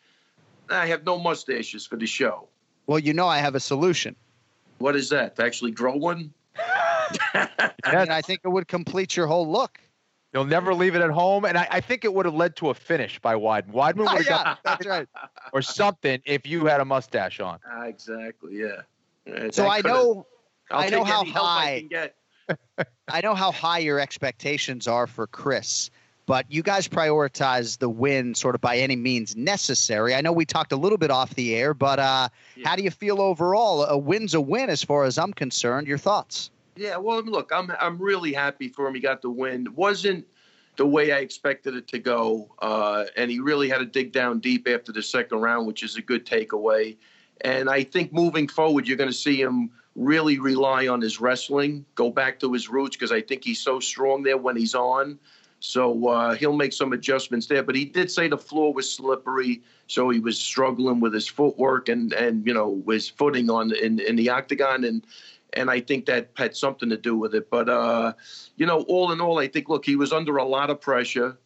I 0.70 0.88
have 0.88 1.04
no 1.06 1.20
mustaches 1.20 1.86
for 1.86 1.96
the 1.98 2.08
show. 2.08 2.48
Well, 2.88 2.98
you 3.00 3.14
know 3.14 3.28
I 3.28 3.38
have 3.38 3.54
a 3.54 3.60
solution. 3.60 4.16
What 4.80 4.96
is 4.96 5.10
that? 5.10 5.36
To 5.36 5.44
actually 5.46 5.72
grow 5.72 5.96
one? 5.96 6.34
I, 7.34 7.50
mean, 7.86 8.10
I 8.10 8.22
think 8.22 8.42
it 8.44 8.50
would 8.50 8.68
complete 8.68 9.16
your 9.16 9.28
whole 9.28 9.50
look. 9.50 9.80
You'll 10.34 10.46
never 10.46 10.74
leave 10.74 10.96
it 10.96 11.02
at 11.02 11.12
home, 11.12 11.46
and 11.46 11.58
I, 11.58 11.68
I 11.72 11.80
think 11.82 12.04
it 12.04 12.14
would 12.14 12.26
have 12.26 12.34
led 12.36 12.56
to 12.58 12.70
a 12.70 12.74
finish 12.74 13.20
by 13.20 13.36
Weidman. 13.36 13.72
Weidman 13.72 13.98
would 14.00 14.08
have 14.10 14.26
yeah, 14.26 14.44
got 14.44 14.60
that's 14.64 14.86
right. 14.86 15.08
or 15.54 15.62
something 15.62 16.20
if 16.26 16.46
you 16.46 16.66
had 16.66 16.82
a 16.82 16.86
mustache 16.86 17.40
on. 17.40 17.60
Ah, 17.70 17.84
exactly. 17.86 18.58
Yeah. 18.58 18.82
Uh, 19.32 19.52
So 19.52 19.68
I 19.68 19.82
know, 19.82 20.26
I'll 20.72 20.82
I 20.86 20.90
know 20.90 21.04
how 21.04 21.22
any 21.22 21.30
help 21.30 21.46
I 21.48 21.62
high- 21.62 21.80
can 21.82 21.88
get. 21.90 22.16
I 23.08 23.22
know 23.22 23.36
how 23.36 23.52
high 23.52 23.80
your 23.80 24.00
expectations 24.00 24.88
are 24.88 25.08
for 25.08 25.28
Chris, 25.28 25.90
but 26.26 26.46
you 26.52 26.64
guys 26.64 26.88
prioritize 26.88 27.78
the 27.80 27.90
win 27.90 28.34
sort 28.36 28.56
of 28.56 28.62
by 28.62 28.78
any 28.78 28.96
means 28.96 29.36
necessary. 29.36 30.16
I 30.16 30.22
know 30.22 30.32
we 30.32 30.46
talked 30.46 30.72
a 30.72 30.76
little 30.76 30.98
bit 30.98 31.12
off 31.12 31.36
the 31.36 31.56
air, 31.56 31.74
but 31.74 32.00
uh, 32.00 32.30
Yeah. 32.56 32.68
how 32.68 32.76
do 32.76 32.84
you 32.84 32.92
feel 32.92 33.22
overall? 33.22 33.84
A 33.86 33.98
win's 33.98 34.34
a 34.34 34.42
win 34.42 34.70
as 34.70 34.84
far 34.84 35.04
as 35.06 35.18
I'm 35.18 35.34
concerned. 35.34 35.88
Your 35.88 35.98
thoughts? 35.98 36.50
Yeah, 36.76 36.98
well, 36.98 37.22
look, 37.22 37.52
I'm 37.54 37.72
I'm 37.80 37.98
really 37.98 38.34
happy 38.34 38.68
for 38.68 38.86
him. 38.88 38.96
He 38.96 39.00
got 39.00 39.22
the 39.22 39.30
win. 39.30 39.68
It 39.68 39.74
wasn't 39.74 40.26
the 40.76 40.86
way 40.86 41.14
I 41.14 41.20
expected 41.20 41.74
it 41.76 41.88
to 41.88 42.00
go, 42.00 42.50
uh, 42.60 43.06
and 43.16 43.32
he 43.32 43.40
really 43.40 43.70
had 43.70 43.78
to 43.78 43.86
dig 43.86 44.12
down 44.12 44.40
deep 44.40 44.68
after 44.68 44.92
the 44.92 45.02
second 45.02 45.40
round, 45.40 45.68
which 45.68 45.84
is 45.84 45.96
a 45.96 46.02
good 46.02 46.26
takeaway. 46.26 46.98
And 47.42 47.70
I 47.70 47.84
think 47.84 48.12
moving 48.12 48.50
forward, 48.50 48.88
you're 48.88 48.98
going 48.98 49.10
to 49.10 49.16
see 49.16 49.40
him 49.40 49.72
really 49.96 50.40
rely 50.40 50.88
on 50.88 51.02
his 51.02 51.20
wrestling, 51.20 51.86
go 51.96 52.10
back 52.10 52.40
to 52.42 52.52
his 52.52 52.70
roots, 52.70 52.96
because 52.96 53.12
I 53.12 53.22
think 53.22 53.44
he's 53.44 53.62
so 53.62 53.80
strong 53.80 54.24
there 54.24 54.38
when 54.38 54.56
he's 54.56 54.76
on. 54.76 55.20
So 55.60 56.10
uh, 56.10 56.36
he'll 56.36 56.56
make 56.56 56.74
some 56.74 56.94
adjustments 56.94 57.48
there. 57.48 57.64
But 57.64 57.76
he 57.76 57.86
did 57.86 58.12
say 58.12 58.28
the 58.28 58.38
floor 58.38 58.74
was 58.74 58.92
slippery, 58.92 59.64
so 59.88 60.10
he 60.10 60.20
was 60.20 60.38
struggling 60.38 61.00
with 61.00 61.14
his 61.14 61.28
footwork 61.28 61.90
and 61.90 62.14
and 62.14 62.46
you 62.46 62.54
know 62.54 62.84
his 62.88 63.10
footing 63.10 63.50
on 63.50 63.74
in 63.74 64.00
in 64.00 64.16
the 64.16 64.30
octagon 64.30 64.84
and 64.84 65.06
and 65.54 65.72
I 65.72 65.80
think 65.80 66.06
that 66.06 66.30
had 66.36 66.56
something 66.56 66.90
to 66.90 66.98
do 66.98 67.16
with 67.16 67.34
it. 67.34 67.50
But 67.50 67.70
uh, 67.70 68.14
you 68.58 68.66
know, 68.66 68.82
all 68.82 69.12
in 69.12 69.22
all, 69.22 69.40
I 69.40 69.48
think 69.48 69.70
look, 69.70 69.86
he 69.86 69.96
was 69.96 70.14
under 70.14 70.38
a 70.38 70.46
lot 70.46 70.70
of 70.70 70.82
pressure. 70.82 71.38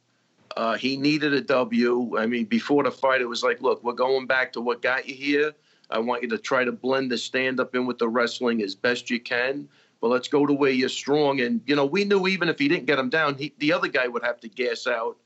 Uh, 0.58 0.76
he 0.76 0.98
needed 0.98 1.34
a 1.34 1.42
W. 1.42 2.18
I 2.18 2.26
mean, 2.26 2.46
before 2.46 2.84
the 2.84 2.92
fight, 2.92 3.22
it 3.22 3.30
was 3.30 3.44
like, 3.44 3.62
look, 3.62 3.84
we're 3.84 3.94
going 3.94 4.26
back 4.26 4.52
to 4.54 4.62
what 4.62 4.82
got 4.82 5.08
you 5.08 5.14
here. 5.14 5.54
I 5.90 6.00
want 6.00 6.24
you 6.24 6.30
to 6.30 6.38
try 6.38 6.64
to 6.64 6.72
blend 6.72 7.12
the 7.12 7.18
stand 7.18 7.60
up 7.60 7.76
in 7.76 7.86
with 7.86 7.98
the 7.98 8.08
wrestling 8.08 8.62
as 8.62 8.76
best 8.76 9.10
you 9.10 9.20
can. 9.20 9.68
But 10.02 10.10
let's 10.10 10.28
go 10.28 10.46
to 10.46 10.54
where 10.54 10.72
you're 10.72 10.90
strong. 10.90 11.42
And 11.42 11.62
you 11.66 11.76
know, 11.76 11.86
we 11.86 12.06
knew 12.06 12.28
even 12.28 12.48
if 12.48 12.60
he 12.60 12.68
didn't 12.68 12.86
get 12.86 13.00
him 13.00 13.10
down, 13.10 13.36
he, 13.36 13.54
the 13.58 13.74
other 13.74 13.88
guy 13.88 14.08
would 14.08 14.24
have 14.24 14.40
to 14.42 14.48
gas 14.48 14.88
out 14.88 15.18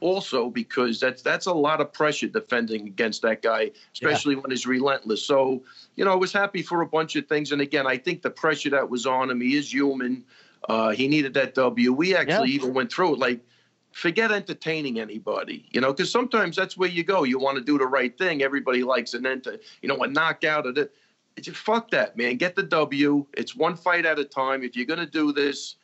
also 0.00 0.48
because 0.50 0.98
that's 0.98 1.22
that's 1.22 1.46
a 1.46 1.52
lot 1.52 1.80
of 1.80 1.92
pressure 1.92 2.26
defending 2.26 2.86
against 2.86 3.22
that 3.22 3.42
guy, 3.42 3.70
especially 3.94 4.34
when 4.36 4.50
he's 4.50 4.66
relentless. 4.66 5.24
So, 5.24 5.62
you 5.96 6.04
know, 6.04 6.12
I 6.12 6.16
was 6.16 6.32
happy 6.32 6.62
for 6.62 6.80
a 6.82 6.86
bunch 6.86 7.16
of 7.16 7.26
things. 7.26 7.52
And 7.52 7.60
again, 7.60 7.86
I 7.86 7.96
think 7.96 8.22
the 8.22 8.30
pressure 8.30 8.70
that 8.70 8.88
was 8.88 9.06
on 9.06 9.30
him, 9.30 9.40
he 9.40 9.56
is 9.56 9.72
human. 9.72 10.24
Uh, 10.68 10.90
he 10.90 11.08
needed 11.08 11.34
that 11.34 11.54
W. 11.54 11.92
We 11.92 12.14
actually 12.14 12.50
even 12.50 12.74
went 12.74 12.92
through 12.92 13.14
it 13.14 13.18
like 13.18 13.40
forget 13.92 14.30
entertaining 14.30 15.00
anybody, 15.00 15.66
you 15.70 15.80
know, 15.80 15.92
because 15.92 16.10
sometimes 16.10 16.56
that's 16.56 16.76
where 16.76 16.88
you 16.88 17.02
go. 17.04 17.24
You 17.24 17.38
want 17.38 17.58
to 17.58 17.64
do 17.64 17.78
the 17.78 17.86
right 17.86 18.16
thing. 18.16 18.42
Everybody 18.42 18.82
likes 18.82 19.14
an 19.14 19.26
enter, 19.26 19.58
you 19.82 19.88
know, 19.88 19.96
a 20.02 20.06
knockout 20.06 20.66
of 20.66 20.78
it. 20.78 20.92
It's- 21.36 21.56
Fuck 21.56 21.90
that, 21.90 22.16
man. 22.16 22.36
Get 22.36 22.54
the 22.54 22.62
W. 22.62 23.26
It's 23.34 23.56
one 23.56 23.74
fight 23.76 24.04
at 24.06 24.18
a 24.18 24.24
time. 24.24 24.62
If 24.62 24.76
you're 24.76 24.86
going 24.86 25.00
to 25.00 25.06
do 25.06 25.32
this, 25.32 25.76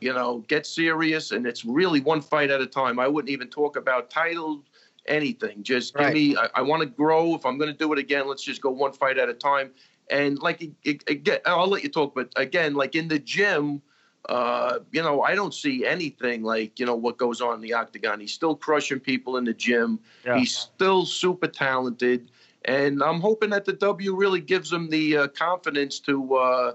you 0.00 0.12
know, 0.12 0.38
get 0.48 0.66
serious. 0.66 1.32
And 1.32 1.46
it's 1.46 1.64
really 1.64 2.00
one 2.00 2.20
fight 2.20 2.50
at 2.50 2.60
a 2.60 2.66
time. 2.66 2.98
I 2.98 3.08
wouldn't 3.08 3.30
even 3.30 3.48
talk 3.48 3.76
about 3.76 4.08
titles, 4.10 4.64
anything. 5.06 5.62
Just 5.62 5.94
Right. 5.94 6.06
give 6.06 6.14
me, 6.14 6.36
I, 6.36 6.48
I 6.56 6.62
want 6.62 6.80
to 6.82 6.86
grow. 6.88 7.34
If 7.34 7.44
I'm 7.44 7.58
going 7.58 7.70
to 7.72 7.76
do 7.76 7.92
it 7.92 7.98
again, 7.98 8.26
let's 8.28 8.42
just 8.42 8.60
go 8.60 8.70
one 8.70 8.92
fight 8.92 9.18
at 9.18 9.28
a 9.28 9.34
time. 9.34 9.70
And 10.10 10.38
like, 10.38 10.62
again, 10.84 11.38
I'll 11.46 11.68
let 11.68 11.82
you 11.82 11.88
talk, 11.88 12.14
but 12.14 12.32
again, 12.36 12.74
like 12.74 12.94
in 12.94 13.08
the 13.08 13.18
gym, 13.18 13.80
uh, 14.28 14.80
you 14.92 15.02
know, 15.02 15.22
I 15.22 15.34
don't 15.34 15.54
see 15.54 15.86
anything 15.86 16.42
like, 16.42 16.78
you 16.78 16.86
know, 16.86 16.94
what 16.94 17.16
goes 17.16 17.40
on 17.40 17.54
in 17.54 17.60
the 17.60 17.72
octagon. 17.72 18.20
He's 18.20 18.32
still 18.32 18.54
crushing 18.54 19.00
people 19.00 19.36
in 19.36 19.44
the 19.44 19.54
gym. 19.54 20.00
Yeah. 20.24 20.38
He's 20.38 20.56
still 20.56 21.06
super 21.06 21.46
talented. 21.46 22.30
And 22.64 23.02
I'm 23.02 23.20
hoping 23.20 23.50
that 23.50 23.64
the 23.64 23.72
W 23.72 24.14
really 24.14 24.40
gives 24.40 24.70
him 24.70 24.90
the 24.90 25.16
uh, 25.16 25.28
confidence 25.28 25.98
to, 26.00 26.34
uh, 26.34 26.72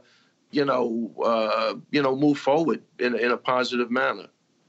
you 0.49 0.65
know, 0.65 1.13
uh, 1.23 1.75
you 1.91 2.01
know, 2.01 2.15
move 2.15 2.39
forward 2.39 2.81
in, 2.99 3.15
in 3.15 3.31
a 3.31 3.38
positive 3.38 3.91
manner. 3.91 4.25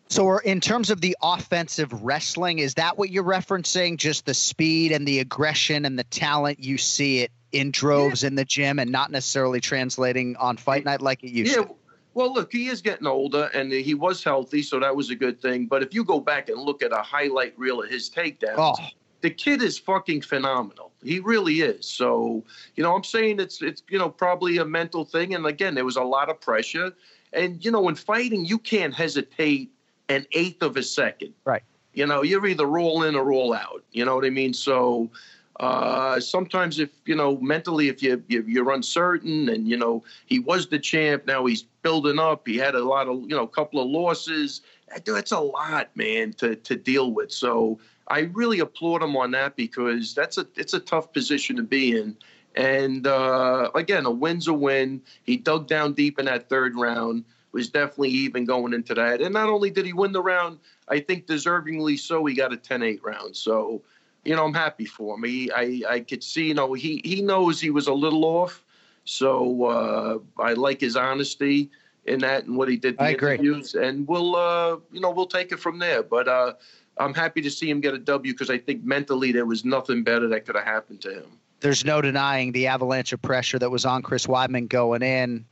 So, 0.08 0.38
in 0.38 0.60
terms 0.60 0.90
of 0.90 1.00
the 1.00 1.16
offensive 1.20 1.92
wrestling, 2.04 2.60
is 2.60 2.74
that 2.74 2.96
what 2.96 3.10
you're 3.10 3.24
referencing? 3.24 3.96
Just 3.96 4.24
the 4.24 4.34
speed 4.34 4.92
and 4.92 5.08
the 5.08 5.18
aggression 5.18 5.84
and 5.84 5.98
the 5.98 6.04
talent 6.04 6.62
you 6.62 6.78
see 6.78 7.20
it 7.20 7.32
in 7.50 7.72
droves 7.72 8.22
in 8.22 8.36
the 8.36 8.44
gym, 8.44 8.78
and 8.78 8.92
not 8.92 9.10
necessarily 9.10 9.60
translating 9.60 10.36
on 10.36 10.58
fight 10.58 10.84
night 10.84 11.00
like 11.00 11.24
it 11.24 11.30
used 11.30 11.56
Yeah. 11.56 11.64
to. 11.64 11.74
Well, 12.16 12.32
look, 12.32 12.50
he 12.50 12.68
is 12.68 12.80
getting 12.80 13.06
older 13.06 13.50
and 13.52 13.70
he 13.70 13.92
was 13.92 14.24
healthy, 14.24 14.62
so 14.62 14.80
that 14.80 14.96
was 14.96 15.10
a 15.10 15.14
good 15.14 15.38
thing. 15.38 15.66
But 15.66 15.82
if 15.82 15.92
you 15.92 16.02
go 16.02 16.18
back 16.18 16.48
and 16.48 16.58
look 16.58 16.82
at 16.82 16.90
a 16.90 17.02
highlight 17.02 17.52
reel 17.58 17.82
of 17.82 17.90
his 17.90 18.08
takedowns, 18.08 18.54
Oh, 18.56 18.74
the 19.20 19.28
kid 19.28 19.60
is 19.60 19.78
fucking 19.78 20.22
phenomenal. 20.22 20.92
He 21.02 21.20
really 21.20 21.60
is. 21.60 21.84
So, 21.84 22.42
you 22.74 22.82
know, 22.82 22.96
I'm 22.96 23.04
saying 23.04 23.38
it's 23.38 23.60
it's 23.60 23.82
you 23.90 23.98
know 23.98 24.08
probably 24.08 24.56
a 24.56 24.64
mental 24.64 25.04
thing. 25.04 25.34
And 25.34 25.44
again, 25.44 25.74
there 25.74 25.84
was 25.84 25.96
a 25.96 26.02
lot 26.02 26.30
of 26.30 26.40
pressure. 26.40 26.90
And 27.34 27.62
you 27.62 27.70
know, 27.70 27.86
in 27.86 27.96
fighting, 27.96 28.46
you 28.46 28.58
can't 28.60 28.94
hesitate 28.94 29.70
an 30.08 30.24
eighth 30.32 30.62
of 30.62 30.78
a 30.78 30.82
second. 30.82 31.34
Right. 31.44 31.64
You 31.92 32.06
know, 32.06 32.22
you're 32.22 32.46
either 32.46 32.64
roll 32.64 33.02
in 33.02 33.14
or 33.14 33.24
roll 33.24 33.52
out. 33.52 33.84
You 33.92 34.06
know 34.06 34.16
what 34.16 34.24
I 34.24 34.30
mean? 34.30 34.54
So 34.54 35.10
uh, 35.60 36.20
sometimes 36.20 36.78
if 36.78 36.90
you 37.04 37.14
know 37.14 37.38
mentally 37.38 37.88
if 37.88 38.02
you, 38.02 38.22
you 38.28 38.44
you're 38.46 38.72
uncertain 38.72 39.48
and 39.48 39.68
you 39.68 39.76
know 39.76 40.02
he 40.26 40.38
was 40.38 40.66
the 40.68 40.78
champ 40.78 41.26
now 41.26 41.46
he's 41.46 41.62
building 41.82 42.18
up 42.18 42.46
he 42.46 42.56
had 42.56 42.74
a 42.74 42.84
lot 42.84 43.08
of 43.08 43.20
you 43.22 43.28
know 43.28 43.42
a 43.42 43.48
couple 43.48 43.80
of 43.80 43.88
losses 43.88 44.60
that's 45.04 45.32
a 45.32 45.40
lot 45.40 45.88
man 45.96 46.32
to 46.32 46.56
to 46.56 46.76
deal 46.76 47.12
with 47.12 47.32
so 47.32 47.78
I 48.08 48.20
really 48.32 48.60
applaud 48.60 49.02
him 49.02 49.16
on 49.16 49.32
that 49.32 49.56
because 49.56 50.14
that's 50.14 50.38
a 50.38 50.46
it's 50.56 50.74
a 50.74 50.80
tough 50.80 51.12
position 51.12 51.56
to 51.56 51.62
be 51.62 51.96
in. 51.98 52.16
And 52.54 53.06
uh, 53.06 53.70
again, 53.74 54.06
a 54.06 54.10
win's 54.10 54.48
a 54.48 54.52
win. 54.52 55.02
He 55.24 55.36
dug 55.36 55.66
down 55.66 55.92
deep 55.92 56.18
in 56.18 56.24
that 56.26 56.48
third 56.48 56.74
round, 56.76 57.24
was 57.52 57.68
definitely 57.68 58.10
even 58.10 58.44
going 58.44 58.72
into 58.72 58.94
that. 58.94 59.20
And 59.20 59.34
not 59.34 59.48
only 59.48 59.70
did 59.70 59.84
he 59.84 59.92
win 59.92 60.12
the 60.12 60.22
round, 60.22 60.58
I 60.88 61.00
think 61.00 61.26
deservingly 61.26 61.98
so, 61.98 62.24
he 62.24 62.34
got 62.34 62.52
a 62.52 62.56
10 62.56 62.82
8 62.82 63.04
round. 63.04 63.36
So, 63.36 63.82
you 64.26 64.36
know, 64.36 64.44
I'm 64.44 64.54
happy 64.54 64.84
for 64.84 65.14
him. 65.14 65.24
He, 65.24 65.50
I, 65.52 65.82
I 65.88 66.00
could 66.00 66.22
see, 66.22 66.48
you 66.48 66.54
know, 66.54 66.72
he, 66.72 67.00
he 67.04 67.22
knows 67.22 67.60
he 67.60 67.70
was 67.70 67.86
a 67.86 67.92
little 67.92 68.24
off. 68.24 68.64
So 69.04 69.64
uh, 69.64 70.18
I 70.42 70.54
like 70.54 70.80
his 70.80 70.96
honesty 70.96 71.70
in 72.06 72.20
that 72.20 72.44
and 72.44 72.56
what 72.56 72.68
he 72.68 72.76
did. 72.76 72.98
The 72.98 73.04
I 73.04 73.08
agree. 73.10 73.36
and 73.80 74.06
we'll, 74.08 74.34
uh, 74.34 74.78
you 74.90 75.00
know, 75.00 75.10
we'll 75.10 75.26
take 75.26 75.52
it 75.52 75.60
from 75.60 75.78
there. 75.78 76.02
But 76.02 76.26
uh, 76.26 76.54
I'm 76.98 77.14
happy 77.14 77.40
to 77.42 77.50
see 77.50 77.70
him 77.70 77.80
get 77.80 77.94
a 77.94 77.98
W 77.98 78.32
because 78.32 78.50
I 78.50 78.58
think 78.58 78.84
mentally 78.84 79.30
there 79.30 79.46
was 79.46 79.64
nothing 79.64 80.02
better 80.02 80.28
that 80.28 80.44
could 80.44 80.56
have 80.56 80.64
happened 80.64 81.00
to 81.02 81.12
him 81.12 81.38
there's 81.60 81.84
no 81.84 82.00
denying 82.00 82.52
the 82.52 82.66
avalanche 82.66 83.12
of 83.12 83.22
pressure 83.22 83.58
that 83.58 83.70
was 83.70 83.84
on 83.84 84.02
Chris 84.02 84.26
Weidman 84.26 84.68
going 84.68 85.02
in. 85.02 85.46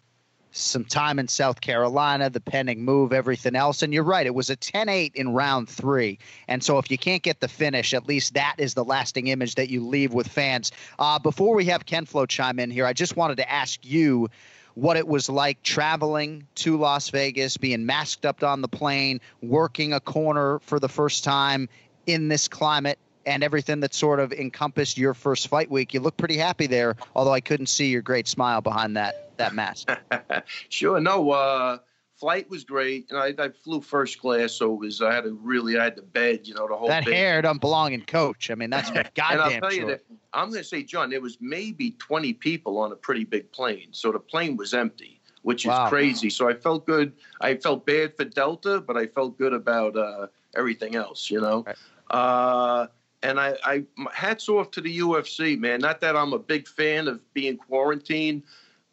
Some 0.56 0.84
time 0.84 1.18
in 1.18 1.26
South 1.26 1.60
Carolina, 1.60 2.30
the 2.30 2.40
pending 2.40 2.84
move, 2.84 3.12
everything 3.12 3.56
else. 3.56 3.82
And 3.82 3.92
you're 3.92 4.04
right, 4.04 4.24
it 4.24 4.34
was 4.34 4.50
a 4.50 4.56
10 4.56 4.88
8 4.88 5.12
in 5.16 5.30
round 5.30 5.68
three. 5.68 6.18
And 6.46 6.62
so 6.62 6.78
if 6.78 6.90
you 6.90 6.96
can't 6.96 7.22
get 7.22 7.40
the 7.40 7.48
finish, 7.48 7.92
at 7.92 8.06
least 8.06 8.34
that 8.34 8.54
is 8.58 8.74
the 8.74 8.84
lasting 8.84 9.26
image 9.26 9.56
that 9.56 9.68
you 9.68 9.84
leave 9.84 10.14
with 10.14 10.28
fans. 10.28 10.70
Uh, 10.98 11.18
before 11.18 11.56
we 11.56 11.64
have 11.66 11.86
Ken 11.86 12.06
Flo 12.06 12.24
chime 12.24 12.60
in 12.60 12.70
here, 12.70 12.86
I 12.86 12.92
just 12.92 13.16
wanted 13.16 13.36
to 13.38 13.50
ask 13.50 13.84
you 13.84 14.28
what 14.74 14.96
it 14.96 15.08
was 15.08 15.28
like 15.28 15.62
traveling 15.62 16.46
to 16.56 16.76
Las 16.76 17.10
Vegas, 17.10 17.56
being 17.56 17.84
masked 17.84 18.24
up 18.24 18.42
on 18.42 18.60
the 18.60 18.68
plane, 18.68 19.20
working 19.42 19.92
a 19.92 20.00
corner 20.00 20.60
for 20.60 20.78
the 20.78 20.88
first 20.88 21.24
time 21.24 21.68
in 22.06 22.28
this 22.28 22.48
climate 22.48 22.98
and 23.26 23.42
everything 23.42 23.80
that 23.80 23.94
sort 23.94 24.20
of 24.20 24.32
encompassed 24.32 24.98
your 24.98 25.14
first 25.14 25.48
fight 25.48 25.70
week. 25.70 25.94
You 25.94 26.00
look 26.00 26.16
pretty 26.16 26.36
happy 26.36 26.66
there, 26.66 26.96
although 27.14 27.32
I 27.32 27.40
couldn't 27.40 27.66
see 27.66 27.88
your 27.88 28.02
great 28.02 28.28
smile 28.28 28.60
behind 28.60 28.96
that 28.96 29.36
that 29.36 29.54
mask. 29.54 29.88
sure, 30.68 31.00
no. 31.00 31.30
Uh, 31.30 31.78
flight 32.16 32.48
was 32.48 32.64
great, 32.64 33.10
and 33.10 33.18
I, 33.18 33.34
I, 33.42 33.48
flew 33.50 33.80
first 33.80 34.20
class, 34.20 34.52
so 34.52 34.72
it 34.74 34.78
was 34.78 35.02
I 35.02 35.12
had 35.12 35.24
to 35.24 35.32
really 35.32 35.78
I 35.78 35.84
had 35.84 35.96
to 35.96 36.02
bed, 36.02 36.46
you 36.46 36.54
know, 36.54 36.68
the 36.68 36.76
whole. 36.76 36.88
That 36.88 37.04
thing. 37.04 37.14
hair 37.14 37.42
don't 37.42 37.60
belong 37.60 37.92
in 37.92 38.02
coach. 38.02 38.50
I 38.50 38.54
mean, 38.54 38.70
that's 38.70 38.90
goddamn 38.90 39.10
And 39.32 39.40
I'll 39.40 39.60
tell 39.60 39.70
sure. 39.70 39.80
you 39.80 39.86
that 39.86 40.04
I'm 40.32 40.48
going 40.50 40.62
to 40.62 40.68
say, 40.68 40.82
John, 40.82 41.10
there 41.10 41.20
was 41.20 41.38
maybe 41.40 41.92
20 41.92 42.32
people 42.34 42.78
on 42.78 42.92
a 42.92 42.96
pretty 42.96 43.24
big 43.24 43.50
plane, 43.52 43.88
so 43.92 44.12
the 44.12 44.20
plane 44.20 44.56
was 44.56 44.74
empty. 44.74 45.20
Which 45.42 45.66
is 45.66 45.68
Wow. 45.68 45.90
crazy. 45.90 46.30
So 46.30 46.48
I 46.48 46.54
felt 46.54 46.86
good. 46.86 47.12
I 47.42 47.56
felt 47.56 47.84
bad 47.84 48.16
for 48.16 48.24
Delta, 48.24 48.80
but 48.80 48.96
I 48.96 49.04
felt 49.04 49.36
good 49.36 49.52
about 49.52 49.94
uh, 49.94 50.28
everything 50.56 50.94
else. 50.94 51.30
You 51.30 51.42
know, 51.42 51.64
Right. 51.66 51.76
uh, 52.10 52.86
and 53.24 53.40
I, 53.40 53.54
I 53.64 53.84
hats 54.12 54.48
off 54.48 54.70
to 54.72 54.80
the 54.82 54.98
UFC, 54.98 55.58
man. 55.58 55.80
Not 55.80 56.00
that 56.02 56.14
I'm 56.14 56.34
a 56.34 56.38
big 56.38 56.68
fan 56.68 57.08
of 57.08 57.20
being 57.32 57.56
quarantined, 57.56 58.42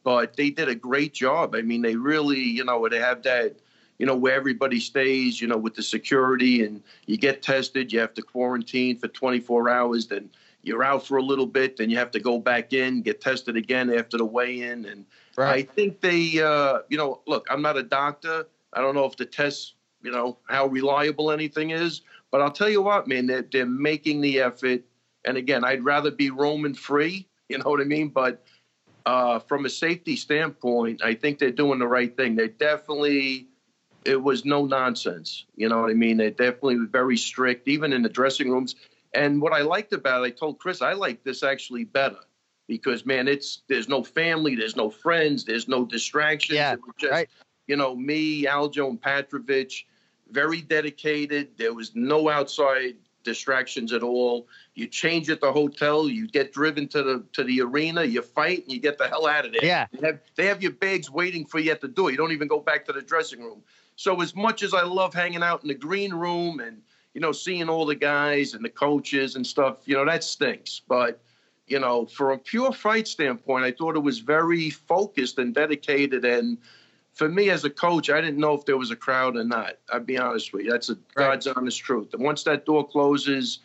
but 0.04 0.38
they 0.38 0.50
did 0.50 0.70
a 0.70 0.76
great 0.76 1.14
job. 1.14 1.54
I 1.54 1.62
mean, 1.62 1.82
they 1.82 1.98
really, 1.98 2.40
you 2.40 2.64
know, 2.64 2.88
they 2.88 3.00
have 3.00 3.22
that, 3.24 3.58
you 4.00 4.06
know, 4.06 4.16
where 4.16 4.34
everybody 4.34 4.80
stays, 4.80 5.42
you 5.42 5.48
know, 5.48 5.58
with 5.58 5.76
the 5.76 5.84
security 5.84 6.64
and 6.64 6.82
you 7.06 7.18
get 7.18 7.44
tested, 7.44 7.92
you 7.92 8.00
have 8.00 8.14
to 8.14 8.22
quarantine 8.22 8.98
for 8.98 9.10
24 9.10 9.70
hours, 9.70 10.08
then 10.08 10.30
you're 10.64 10.84
out 10.84 11.06
for 11.06 11.18
a 11.18 11.24
little 11.24 11.46
bit, 11.46 11.76
then 11.76 11.90
you 11.90 11.98
have 11.98 12.12
to 12.12 12.20
go 12.20 12.40
back 12.40 12.72
in, 12.72 13.02
get 13.02 13.20
tested 13.20 13.58
again 13.58 13.94
after 13.94 14.18
the 14.18 14.26
weigh-in, 14.26 14.86
and 14.86 15.06
I 15.38 15.64
think 15.64 16.02
they, 16.02 16.42
uh, 16.42 16.80
you 16.90 16.98
know, 16.98 17.22
look, 17.28 17.48
I'm 17.50 17.62
not 17.62 17.78
a 17.78 17.84
doctor. 17.84 18.46
I 18.74 18.82
don't 18.82 18.96
know 18.96 19.06
if 19.06 19.18
the 19.18 19.26
tests, 19.26 19.74
you 20.04 20.12
know, 20.12 20.38
how 20.48 20.68
reliable 20.68 21.32
anything 21.32 21.72
is, 21.72 22.02
but 22.32 22.42
I'll 22.42 22.52
tell 22.52 22.70
you 22.70 22.82
what, 22.82 23.08
man, 23.08 23.28
they're, 23.28 23.46
they're 23.50 23.66
making 23.66 24.22
the 24.22 24.40
effort. 24.42 24.82
And 25.26 25.38
again, 25.38 25.64
I'd 25.64 25.84
rather 25.84 26.12
be 26.12 26.30
Roman 26.30 26.74
free, 26.74 27.28
you 27.50 27.58
know 27.58 27.70
what 27.70 27.82
I 27.82 27.86
mean? 27.86 28.10
But 28.10 28.44
uh, 29.06 29.40
from 29.40 29.66
a 29.66 29.70
safety 29.70 30.16
standpoint, 30.16 31.02
I 31.04 31.14
think 31.16 31.40
they're 31.40 31.52
doing 31.52 31.80
the 31.80 31.88
right 31.88 32.16
thing. 32.16 32.36
They 32.36 32.48
definitely, 32.48 33.48
it 34.06 34.22
was 34.22 34.46
no 34.46 34.66
nonsense. 34.66 35.46
You 35.56 35.70
know 35.70 35.82
what 35.82 35.92
I 35.92 35.94
mean? 35.94 36.18
They're 36.18 36.32
definitely 36.32 36.78
very 36.90 37.18
strict, 37.18 37.68
even 37.68 37.94
in 37.94 38.02
the 38.02 38.10
dressing 38.10 38.50
rooms. 38.50 38.76
And 39.14 39.42
what 39.42 39.54
I 39.54 39.62
liked 39.62 39.94
about 39.94 40.24
it, 40.24 40.28
I 40.28 40.30
told 40.30 40.60
Chris, 40.60 40.82
I 40.82 40.94
like 40.94 41.24
this 41.24 41.44
actually 41.44 41.84
better 41.84 42.20
because 42.68 43.06
man, 43.06 43.28
it's 43.28 43.64
there's 43.68 43.90
no 43.90 44.02
family, 44.02 44.56
there's 44.56 44.78
no 44.78 44.90
friends, 44.90 45.44
there's 45.44 45.68
no 45.68 45.84
distractions. 45.84 46.56
Yeah, 46.56 46.74
It 46.74 46.80
was 46.80 46.96
just, 46.98 47.12
right. 47.12 47.30
you 47.68 47.76
know, 47.76 47.96
me, 47.96 48.46
Aljo, 48.46 48.90
and 48.90 49.02
Patrovich, 49.02 49.84
very 50.32 50.62
dedicated. 50.62 51.50
There 51.58 51.74
was 51.74 51.96
no 51.96 52.30
outside 52.30 52.96
distractions 53.24 53.94
at 53.94 54.04
all. 54.04 54.48
You 54.74 54.88
change 54.88 55.30
at 55.30 55.42
the 55.42 55.52
hotel, 55.52 56.10
you 56.10 56.28
get 56.28 56.52
driven 56.54 56.88
to 56.90 57.04
the 57.04 57.24
to 57.34 57.44
the 57.44 57.62
arena, 57.62 58.04
you 58.04 58.22
fight, 58.22 58.64
and 58.64 58.72
you 58.72 58.80
get 58.80 58.98
the 58.98 59.08
hell 59.08 59.28
out 59.28 59.46
of 59.46 59.52
there. 59.52 59.64
Yeah. 59.64 59.88
They 59.92 60.08
have, 60.08 60.20
they 60.36 60.46
have 60.48 60.62
your 60.62 60.72
bags 60.72 61.10
waiting 61.10 61.46
for 61.46 61.60
you 61.60 61.72
at 61.72 61.82
the 61.82 61.88
door. 61.88 62.12
You 62.12 62.18
don't 62.18 62.32
even 62.32 62.48
go 62.48 62.60
back 62.60 62.86
to 62.86 62.94
the 62.94 63.02
dressing 63.02 63.42
room. 63.42 63.62
So 63.96 64.22
as 64.22 64.36
much 64.36 64.64
as 64.64 64.74
I 64.74 64.84
love 64.84 65.14
hanging 65.14 65.44
out 65.44 65.62
in 65.62 65.68
the 65.68 65.76
green 65.76 66.14
room 66.14 66.60
and 66.60 66.82
you 67.14 67.22
know 67.22 67.32
seeing 67.32 67.70
all 67.70 67.86
the 67.86 67.96
guys 67.96 68.54
and 68.54 68.64
the 68.66 68.70
coaches 68.70 69.36
and 69.36 69.46
stuff, 69.46 69.78
you 69.86 69.96
know 69.96 70.06
that 70.06 70.24
stinks. 70.24 70.82
But 70.88 71.22
you 71.68 71.80
know, 71.80 72.06
from 72.06 72.32
a 72.32 72.38
pure 72.38 72.74
fight 72.74 73.08
standpoint, 73.08 73.64
I 73.64 73.72
thought 73.72 73.96
it 73.96 74.00
was 74.00 74.20
very 74.20 74.70
focused 74.70 75.38
and 75.38 75.54
dedicated. 75.56 76.26
And 76.26 76.58
for 77.14 77.30
me 77.30 77.50
as 77.50 77.64
a 77.66 77.70
coach, 77.70 78.10
I 78.10 78.22
didn't 78.22 78.38
know 78.38 78.54
if 78.54 78.66
there 78.66 78.78
was 78.78 78.92
a 78.92 78.96
crowd 78.96 79.36
or 79.36 79.44
not. 79.44 79.74
I'll 79.92 80.00
be 80.00 80.18
honest 80.18 80.54
with 80.54 80.66
you. 80.66 80.72
That's 80.72 80.90
a 80.90 80.96
God's 81.16 81.48
honest 81.48 81.80
truth. 81.80 82.14
And 82.14 82.24
once 82.24 82.44
that 82.44 82.66
door 82.66 82.88
closes, 82.88 83.60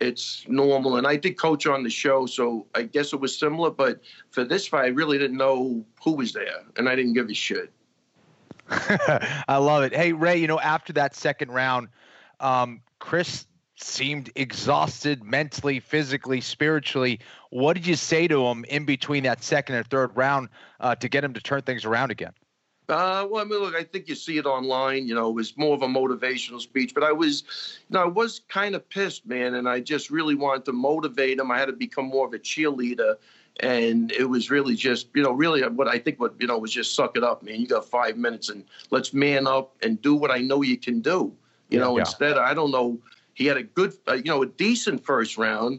it's 0.00 0.44
normal. 0.48 0.96
And 0.96 1.06
I 1.06 1.16
did 1.16 1.38
coach 1.38 1.66
on 1.66 1.82
the 1.82 1.90
show, 1.90 2.26
so 2.26 2.66
I 2.74 2.82
guess 2.82 3.12
it 3.12 3.20
was 3.20 3.38
similar. 3.38 3.70
But 3.70 4.00
for 4.30 4.44
this 4.44 4.66
fight, 4.66 4.84
I 4.84 4.88
really 4.88 5.18
didn't 5.18 5.36
know 5.36 5.84
who 6.02 6.12
was 6.12 6.32
there, 6.32 6.64
and 6.76 6.88
I 6.88 6.96
didn't 6.96 7.12
give 7.12 7.28
a 7.28 7.34
shit. 7.34 7.70
I 8.68 9.56
love 9.56 9.82
it. 9.84 9.94
Hey, 9.94 10.12
Ray, 10.12 10.36
you 10.38 10.46
know, 10.46 10.60
after 10.60 10.92
that 10.94 11.14
second 11.14 11.50
round, 11.50 11.88
um, 12.40 12.80
Chris 12.98 13.46
seemed 13.76 14.30
exhausted 14.36 15.24
mentally, 15.24 15.80
physically, 15.80 16.40
spiritually. 16.40 17.20
What 17.50 17.74
did 17.74 17.86
you 17.86 17.96
say 17.96 18.28
to 18.28 18.46
him 18.46 18.64
in 18.66 18.84
between 18.84 19.24
that 19.24 19.42
second 19.42 19.76
and 19.76 19.86
third 19.86 20.16
round 20.16 20.48
uh, 20.80 20.94
to 20.96 21.08
get 21.08 21.24
him 21.24 21.34
to 21.34 21.40
turn 21.40 21.62
things 21.62 21.84
around 21.84 22.10
again? 22.10 22.32
Uh, 22.90 23.24
well, 23.30 23.40
I 23.40 23.44
mean, 23.44 23.60
look, 23.60 23.76
I 23.76 23.84
think 23.84 24.08
you 24.08 24.16
see 24.16 24.36
it 24.36 24.46
online. 24.46 25.06
You 25.06 25.14
know, 25.14 25.28
it 25.28 25.34
was 25.34 25.56
more 25.56 25.74
of 25.74 25.82
a 25.82 25.86
motivational 25.86 26.60
speech, 26.60 26.92
but 26.92 27.04
I 27.04 27.12
was, 27.12 27.44
you 27.88 27.94
know, 27.94 28.02
I 28.02 28.06
was 28.08 28.40
kind 28.48 28.74
of 28.74 28.88
pissed, 28.88 29.26
man, 29.26 29.54
and 29.54 29.68
I 29.68 29.78
just 29.78 30.10
really 30.10 30.34
wanted 30.34 30.64
to 30.64 30.72
motivate 30.72 31.38
him. 31.38 31.52
I 31.52 31.58
had 31.58 31.66
to 31.66 31.72
become 31.72 32.06
more 32.06 32.26
of 32.26 32.34
a 32.34 32.38
cheerleader, 32.38 33.14
and 33.60 34.10
it 34.10 34.24
was 34.24 34.50
really 34.50 34.74
just, 34.74 35.06
you 35.14 35.22
know, 35.22 35.30
really 35.30 35.62
what 35.68 35.86
I 35.86 35.98
think 35.98 36.18
what 36.18 36.34
you 36.40 36.48
know 36.48 36.58
was 36.58 36.72
just 36.72 36.96
suck 36.96 37.16
it 37.16 37.22
up, 37.22 37.44
man. 37.44 37.60
You 37.60 37.68
got 37.68 37.84
five 37.84 38.16
minutes, 38.16 38.48
and 38.48 38.64
let's 38.90 39.14
man 39.14 39.46
up 39.46 39.76
and 39.82 40.02
do 40.02 40.16
what 40.16 40.32
I 40.32 40.38
know 40.38 40.62
you 40.62 40.76
can 40.76 41.00
do. 41.00 41.32
You 41.68 41.78
know, 41.78 41.96
Yeah. 41.96 42.00
instead, 42.00 42.38
I 42.38 42.54
don't 42.54 42.72
know. 42.72 42.98
He 43.34 43.46
had 43.46 43.56
a 43.56 43.62
good, 43.62 43.94
uh, 44.08 44.14
you 44.14 44.24
know, 44.24 44.42
a 44.42 44.46
decent 44.46 45.04
first 45.04 45.38
round. 45.38 45.78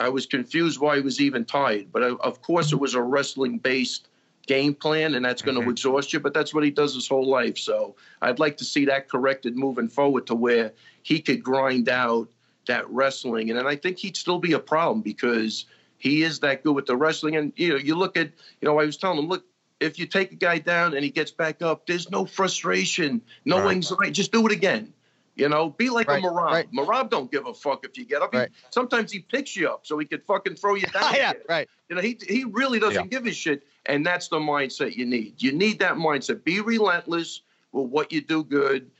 I 0.00 0.08
was 0.08 0.26
confused 0.26 0.80
why 0.80 0.96
he 0.96 1.02
was 1.02 1.20
even 1.20 1.44
tied, 1.44 1.92
but 1.92 2.02
uh, 2.02 2.16
of 2.16 2.42
course 2.42 2.72
it 2.72 2.80
was 2.80 2.94
a 2.94 3.00
wrestling 3.02 3.58
based 3.58 4.08
game 4.46 4.74
plan, 4.74 5.14
and 5.14 5.24
that's 5.24 5.42
going 5.42 5.56
to 5.56 5.62
Mhm. 5.62 5.70
exhaust 5.70 6.12
you. 6.12 6.20
But 6.20 6.34
that's 6.34 6.52
what 6.54 6.64
he 6.64 6.70
does 6.70 6.94
his 6.94 7.08
whole 7.08 7.26
life. 7.26 7.58
So 7.58 7.96
I'd 8.22 8.38
like 8.38 8.56
to 8.58 8.64
see 8.64 8.84
that 8.86 9.08
corrected 9.08 9.56
moving 9.56 9.88
forward 9.88 10.26
to 10.28 10.34
where 10.34 10.72
he 11.02 11.20
could 11.20 11.42
grind 11.42 11.88
out 11.88 12.28
that 12.66 12.88
wrestling, 12.90 13.50
and 13.50 13.58
then 13.58 13.66
I 13.66 13.76
think 13.76 13.98
he'd 13.98 14.16
still 14.16 14.38
be 14.38 14.52
a 14.52 14.58
problem 14.58 15.02
because 15.02 15.66
he 15.98 16.22
is 16.22 16.40
that 16.40 16.62
good 16.62 16.74
with 16.74 16.86
the 16.86 16.96
wrestling. 16.96 17.36
And 17.36 17.52
you 17.56 17.70
know, 17.70 17.76
you 17.76 17.94
look 17.94 18.16
at, 18.16 18.30
you 18.60 18.68
know, 18.68 18.78
I 18.78 18.84
was 18.84 18.96
telling 18.96 19.18
him, 19.18 19.28
look. 19.28 19.44
If 19.80 19.98
you 19.98 20.06
take 20.06 20.30
a 20.32 20.36
guy 20.36 20.58
down 20.60 20.94
and 20.94 21.04
he 21.04 21.10
gets 21.10 21.32
back 21.32 21.60
up, 21.60 21.84
there's 21.86 22.08
no 22.08 22.24
frustration, 22.24 23.20
no 23.44 23.58
Right. 23.58 23.72
anxiety. 23.72 24.12
Just 24.12 24.30
do 24.32 24.46
it 24.46 24.52
again. 24.52 24.93
You 25.36 25.48
know, 25.48 25.70
be 25.70 25.90
like 25.90 26.06
Right, 26.08 26.22
a 26.22 26.26
Merab. 26.26 26.44
right. 26.52 26.72
Merab 26.72 27.10
don't 27.10 27.30
give 27.30 27.46
a 27.46 27.54
fuck 27.54 27.84
if 27.84 27.98
you 27.98 28.04
get 28.04 28.22
up. 28.22 28.32
He- 28.32 28.38
Right. 28.38 28.50
sometimes 28.70 29.10
he 29.10 29.18
picks 29.18 29.56
you 29.56 29.68
up 29.68 29.84
so 29.84 29.98
he 29.98 30.06
could 30.06 30.22
fucking 30.24 30.54
throw 30.54 30.76
you 30.76 30.86
down. 30.92 31.12
yeah, 31.14 31.32
right. 31.48 31.68
You 31.88 31.96
know, 31.96 32.02
he 32.02 32.18
he 32.28 32.44
really 32.44 32.78
doesn't 32.78 33.04
Yeah. 33.04 33.08
give 33.18 33.26
a 33.26 33.32
shit, 33.32 33.66
and 33.86 34.06
that's 34.06 34.28
the 34.28 34.38
mindset 34.38 34.94
you 34.96 35.06
need. 35.06 35.42
You 35.42 35.50
need 35.52 35.80
that 35.80 35.94
mindset. 35.94 36.44
Be 36.44 36.60
relentless 36.60 37.40
with 37.72 37.86
what 37.90 38.12
you 38.12 38.20
do 38.20 38.44
good. 38.44 38.90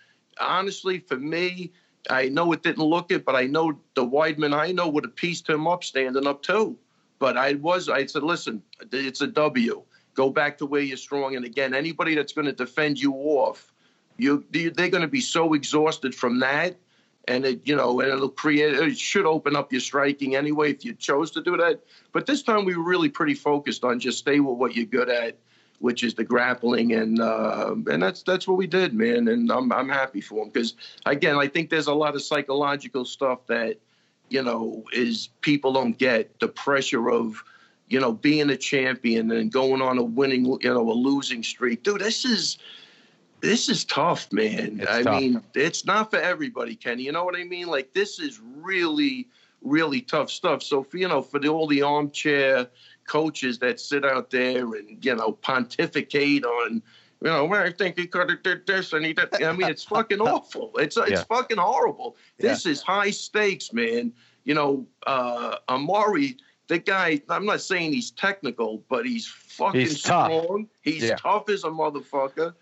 Honestly, 0.41 0.99
for 0.99 1.17
me, 1.17 1.73
I 2.11 2.29
know 2.29 2.53
it 2.53 2.63
didn't 2.63 2.85
look 2.85 3.11
it, 3.13 3.25
but 3.25 3.37
I 3.37 3.47
know 3.47 3.79
the 3.95 4.05
Weidman 4.05 4.53
I 4.55 4.73
know 4.73 4.89
would 4.89 5.05
have 5.05 5.17
pieced 5.17 5.49
him 5.49 5.67
up 5.69 5.85
standing 5.85 6.27
up 6.27 6.43
too. 6.43 6.77
But 7.21 7.37
I 7.39 7.55
was 7.55 7.89
I 7.89 8.07
said, 8.07 8.25
listen, 8.25 8.63
it's 8.93 9.21
a 9.21 9.27
W. 9.29 9.83
Go 10.15 10.31
back 10.31 10.59
to 10.59 10.67
where 10.67 10.81
you're 10.83 10.97
strong. 10.97 11.37
And 11.37 11.45
again, 11.45 11.75
anybody 11.75 12.15
that's 12.15 12.33
going 12.33 12.47
to 12.47 12.53
defend 12.53 13.01
you 13.01 13.13
off, 13.15 13.73
you 14.17 14.45
they're 14.51 14.89
going 14.89 15.03
to 15.03 15.09
be 15.09 15.21
so 15.21 15.55
exhausted 15.55 16.15
from 16.15 16.39
that 16.41 16.77
and 17.27 17.45
it 17.45 17.61
you 17.65 17.75
know 17.75 18.01
and 18.01 18.11
it'll 18.11 18.29
create 18.29 18.75
it 18.75 18.99
should 18.99 19.27
open 19.27 19.57
up 19.57 19.73
your 19.73 19.81
striking 19.81 20.37
anyway 20.37 20.71
if 20.71 20.85
you 20.85 20.95
chose 20.95 21.31
to 21.31 21.43
do 21.43 21.57
that 21.57 21.81
but 22.13 22.27
this 22.27 22.43
time 22.43 22.65
we 22.65 22.77
were 22.77 22.85
really 22.85 23.09
pretty 23.09 23.35
focused 23.35 23.85
on 23.85 23.99
just 23.99 24.19
stay 24.19 24.41
with 24.41 24.57
what 24.57 24.77
you're 24.77 24.87
good 24.87 25.09
at 25.09 25.37
which 25.85 26.03
is 26.03 26.15
the 26.15 26.25
grappling, 26.25 26.93
and 26.95 27.21
uh, 27.21 27.75
and 27.89 28.03
that's 28.03 28.23
that's 28.23 28.49
what 28.49 28.57
we 28.57 28.67
did, 28.67 28.95
man. 28.95 29.29
And 29.29 29.51
I'm 29.51 29.71
I'm 29.73 29.89
happy 29.89 30.23
for 30.23 30.43
him 30.43 30.49
because 30.49 30.75
again, 31.05 31.37
I 31.37 31.47
think 31.47 31.69
there's 31.69 31.89
a 31.89 31.95
lot 31.95 32.15
of 32.15 32.23
psychological 32.23 33.05
stuff 33.05 33.47
that 33.49 33.77
you 34.31 34.43
know 34.43 34.85
is 34.93 35.29
people 35.43 35.73
don't 35.73 35.99
get 35.99 36.41
the 36.41 36.49
pressure 36.49 37.11
of 37.11 37.43
you 37.89 38.01
know 38.01 38.13
being 38.13 38.49
a 38.49 38.57
champion 38.57 39.31
and 39.31 39.53
going 39.53 39.83
on 39.83 39.99
a 39.99 40.03
winning 40.03 40.47
you 40.47 40.73
know 40.73 40.91
a 40.91 40.95
losing 40.95 41.43
streak, 41.43 41.83
dude. 41.83 42.01
This 42.01 42.25
is 42.25 42.59
this 43.45 43.69
is 43.69 43.85
tough, 43.85 44.33
man. 44.33 44.81
It's 44.81 44.91
I 44.91 45.03
tough. 45.03 45.21
mean, 45.21 45.43
it's 45.55 45.85
not 45.85 46.11
for 46.11 46.17
everybody, 46.19 46.75
Kenny. 46.75 47.03
You 47.05 47.13
know 47.13 47.25
what 47.25 47.37
I 47.37 47.45
mean? 47.45 47.67
Like 47.67 47.93
this 47.93 48.19
is 48.19 48.41
really, 48.41 49.29
really 49.63 50.01
tough 50.01 50.31
stuff. 50.31 50.63
So 50.63 50.83
for 50.83 50.97
you 50.97 51.09
know, 51.09 51.21
for 51.23 51.39
the, 51.39 51.49
all 51.49 51.67
the 51.67 51.83
armchair 51.83 52.67
coaches 53.07 53.59
that 53.59 53.79
sit 53.81 54.05
out 54.05 54.31
there 54.31 54.75
and 54.75 55.05
you 55.05 55.15
know 55.15 55.33
pontificate 55.33 56.45
on, 56.45 56.83
you 57.21 57.29
know, 57.31 57.45
well, 57.45 57.63
I 57.63 57.71
think 57.73 57.99
he 57.99 58.07
could 58.07 58.31
have 58.31 58.43
did 58.43 58.67
this 58.67 58.93
and 58.93 59.05
he 59.05 59.13
did. 59.13 59.43
I 59.43 59.53
mean, 59.53 59.69
it's 59.69 59.85
fucking 59.85 60.21
awful. 60.33 60.73
It's 60.79 60.97
it's 60.97 61.11
Yeah. 61.11 61.25
fucking 61.25 61.59
horrible. 61.59 62.17
This 62.39 62.65
is 62.67 62.81
high 62.83 63.11
stakes, 63.11 63.73
man. 63.73 64.13
You 64.45 64.55
know, 64.55 64.87
uh, 65.07 65.57
Amari. 65.69 66.37
The 66.67 66.79
guy, 66.79 67.21
I'm 67.29 67.45
not 67.45 67.61
saying 67.61 67.93
he's 67.93 68.11
technical, 68.11 68.83
but 68.89 69.05
he's 69.05 69.27
fucking 69.27 69.81
He's 69.83 70.01
tough. 70.01 70.33
strong. 70.33 70.67
He's 70.81 71.05
Yeah. 71.05 71.17
tough 71.17 71.51
as 71.51 71.63
a 71.65 71.69
motherfucker. 71.69 72.55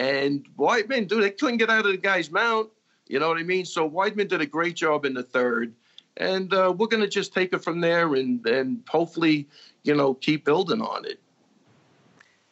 And 0.00 0.48
Weidman, 0.56 1.08
dude, 1.08 1.22
they 1.22 1.30
couldn't 1.30 1.58
get 1.58 1.68
out 1.68 1.84
of 1.84 1.92
the 1.92 1.98
guy's 1.98 2.30
mount. 2.30 2.70
You 3.06 3.18
know 3.18 3.28
what 3.28 3.36
I 3.36 3.42
mean? 3.42 3.66
So 3.66 3.88
Weidman 3.88 4.28
did 4.28 4.40
a 4.40 4.46
great 4.46 4.74
job 4.74 5.04
in 5.04 5.12
the 5.12 5.22
third. 5.22 5.74
And 6.16 6.52
uh, 6.54 6.74
we're 6.76 6.86
going 6.86 7.02
to 7.02 7.08
just 7.08 7.34
take 7.34 7.52
it 7.52 7.62
from 7.62 7.80
there 7.80 8.14
and, 8.14 8.44
and 8.46 8.82
hopefully, 8.88 9.46
you 9.82 9.94
know, 9.94 10.14
keep 10.14 10.46
building 10.46 10.80
on 10.80 11.04
it. 11.04 11.20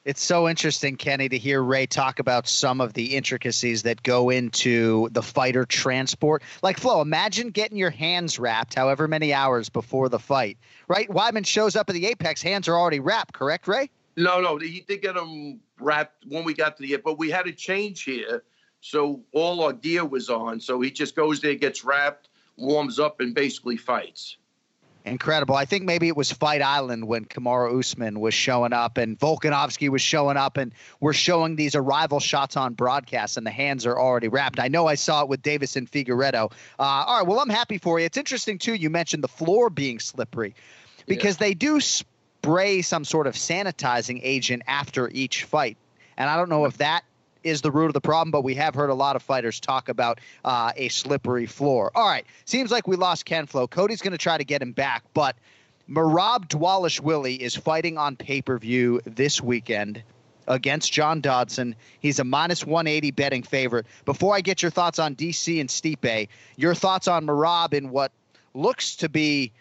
It's 0.04 0.22
so 0.22 0.46
interesting, 0.46 0.96
Kenny, 0.96 1.30
to 1.30 1.38
hear 1.38 1.62
Ray 1.62 1.86
talk 1.86 2.18
about 2.18 2.46
some 2.46 2.82
of 2.82 2.92
the 2.92 3.16
intricacies 3.16 3.82
that 3.84 4.02
go 4.02 4.28
into 4.28 5.08
the 5.12 5.22
fighter 5.22 5.64
transport. 5.64 6.42
Like, 6.62 6.78
Flo, 6.78 7.00
imagine 7.00 7.48
getting 7.48 7.78
your 7.78 7.90
hands 7.90 8.38
wrapped 8.38 8.74
however 8.74 9.08
many 9.08 9.32
hours 9.32 9.70
before 9.70 10.10
the 10.10 10.18
fight, 10.18 10.58
right? 10.86 11.08
Weidman 11.08 11.46
shows 11.46 11.76
up 11.76 11.88
at 11.88 11.94
the 11.94 12.06
Apex, 12.06 12.42
hands 12.42 12.68
are 12.68 12.76
already 12.76 13.00
wrapped, 13.00 13.32
correct, 13.32 13.68
Ray? 13.68 13.88
No, 14.16 14.40
no, 14.40 14.58
he 14.58 14.84
did 14.86 15.00
get 15.00 15.14
them 15.14 15.60
wrapped 15.80 16.24
when 16.26 16.44
we 16.44 16.54
got 16.54 16.76
to 16.76 16.82
the 16.82 16.96
but 16.96 17.18
we 17.18 17.30
had 17.30 17.46
a 17.46 17.52
change 17.52 18.02
here. 18.02 18.42
So 18.80 19.22
all 19.32 19.62
our 19.62 19.72
gear 19.72 20.04
was 20.04 20.30
on. 20.30 20.60
So 20.60 20.80
he 20.80 20.90
just 20.90 21.16
goes 21.16 21.40
there, 21.40 21.54
gets 21.54 21.84
wrapped, 21.84 22.28
warms 22.56 22.98
up, 22.98 23.20
and 23.20 23.34
basically 23.34 23.76
fights. 23.76 24.36
Incredible. 25.04 25.54
I 25.54 25.64
think 25.64 25.84
maybe 25.84 26.08
it 26.08 26.16
was 26.16 26.30
Fight 26.30 26.60
Island 26.60 27.06
when 27.06 27.24
Kamaru 27.24 27.78
Usman 27.78 28.20
was 28.20 28.34
showing 28.34 28.72
up 28.72 28.98
and 28.98 29.18
Volkanovski 29.18 29.88
was 29.88 30.02
showing 30.02 30.36
up, 30.36 30.56
and 30.56 30.72
we're 31.00 31.12
showing 31.12 31.56
these 31.56 31.74
arrival 31.74 32.20
shots 32.20 32.56
on 32.56 32.74
broadcast, 32.74 33.36
and 33.36 33.46
the 33.46 33.50
hands 33.50 33.86
are 33.86 33.98
already 33.98 34.28
wrapped. 34.28 34.60
I 34.60 34.68
know 34.68 34.86
I 34.86 34.96
saw 34.96 35.22
it 35.22 35.28
with 35.28 35.42
Davis 35.42 35.76
and 35.76 35.90
Figueiredo. 35.90 36.52
Uh, 36.78 36.82
all 36.82 37.18
right, 37.18 37.26
well, 37.26 37.40
I'm 37.40 37.48
happy 37.48 37.78
for 37.78 37.98
you. 37.98 38.06
It's 38.06 38.18
interesting, 38.18 38.58
too. 38.58 38.74
You 38.74 38.90
mentioned 38.90 39.24
the 39.24 39.28
floor 39.28 39.70
being 39.70 39.98
slippery 39.98 40.54
because 41.06 41.38
they 41.38 41.54
do 41.54 41.80
spray 42.42 42.82
some 42.82 43.04
sort 43.04 43.26
of 43.26 43.34
sanitizing 43.34 44.20
agent 44.22 44.62
after 44.66 45.08
each 45.10 45.44
fight. 45.44 45.76
And 46.16 46.30
I 46.30 46.36
don't 46.36 46.48
know 46.48 46.64
if 46.64 46.78
that 46.78 47.04
is 47.44 47.62
the 47.62 47.70
root 47.70 47.86
of 47.86 47.94
the 47.94 48.00
problem, 48.00 48.30
but 48.30 48.42
we 48.42 48.54
have 48.54 48.74
heard 48.74 48.90
a 48.90 48.94
lot 48.94 49.16
of 49.16 49.22
fighters 49.22 49.60
talk 49.60 49.88
about 49.88 50.20
uh, 50.44 50.72
a 50.76 50.88
slippery 50.88 51.46
floor. 51.46 51.90
All 51.94 52.06
right, 52.06 52.26
seems 52.44 52.70
like 52.70 52.86
we 52.86 52.96
lost 52.96 53.24
Ken 53.24 53.46
Flo. 53.46 53.66
Cody's 53.66 54.02
going 54.02 54.12
to 54.12 54.18
try 54.18 54.38
to 54.38 54.44
get 54.44 54.62
him 54.62 54.72
back, 54.72 55.04
but 55.14 55.36
Merab 55.88 56.48
Dvalishvili 56.48 57.38
is 57.38 57.54
fighting 57.54 57.98
on 57.98 58.16
pay 58.16 58.42
per 58.42 58.58
view 58.58 59.00
this 59.04 59.40
weekend 59.40 60.02
against 60.46 60.92
John 60.92 61.20
Dodson. 61.20 61.76
He's 62.00 62.18
a 62.18 62.24
minus 62.24 62.64
180 62.64 63.10
betting 63.12 63.42
favorite. 63.42 63.86
Before 64.04 64.34
I 64.34 64.40
get 64.40 64.62
your 64.62 64.70
thoughts 64.70 64.98
on 64.98 65.14
DC 65.14 65.60
and 65.60 65.68
Stipe, 65.68 66.28
your 66.56 66.74
thoughts 66.74 67.08
on 67.08 67.26
Merab 67.26 67.74
in 67.74 67.90
what 67.90 68.12
looks 68.54 68.96
to 68.96 69.08
be 69.08 69.52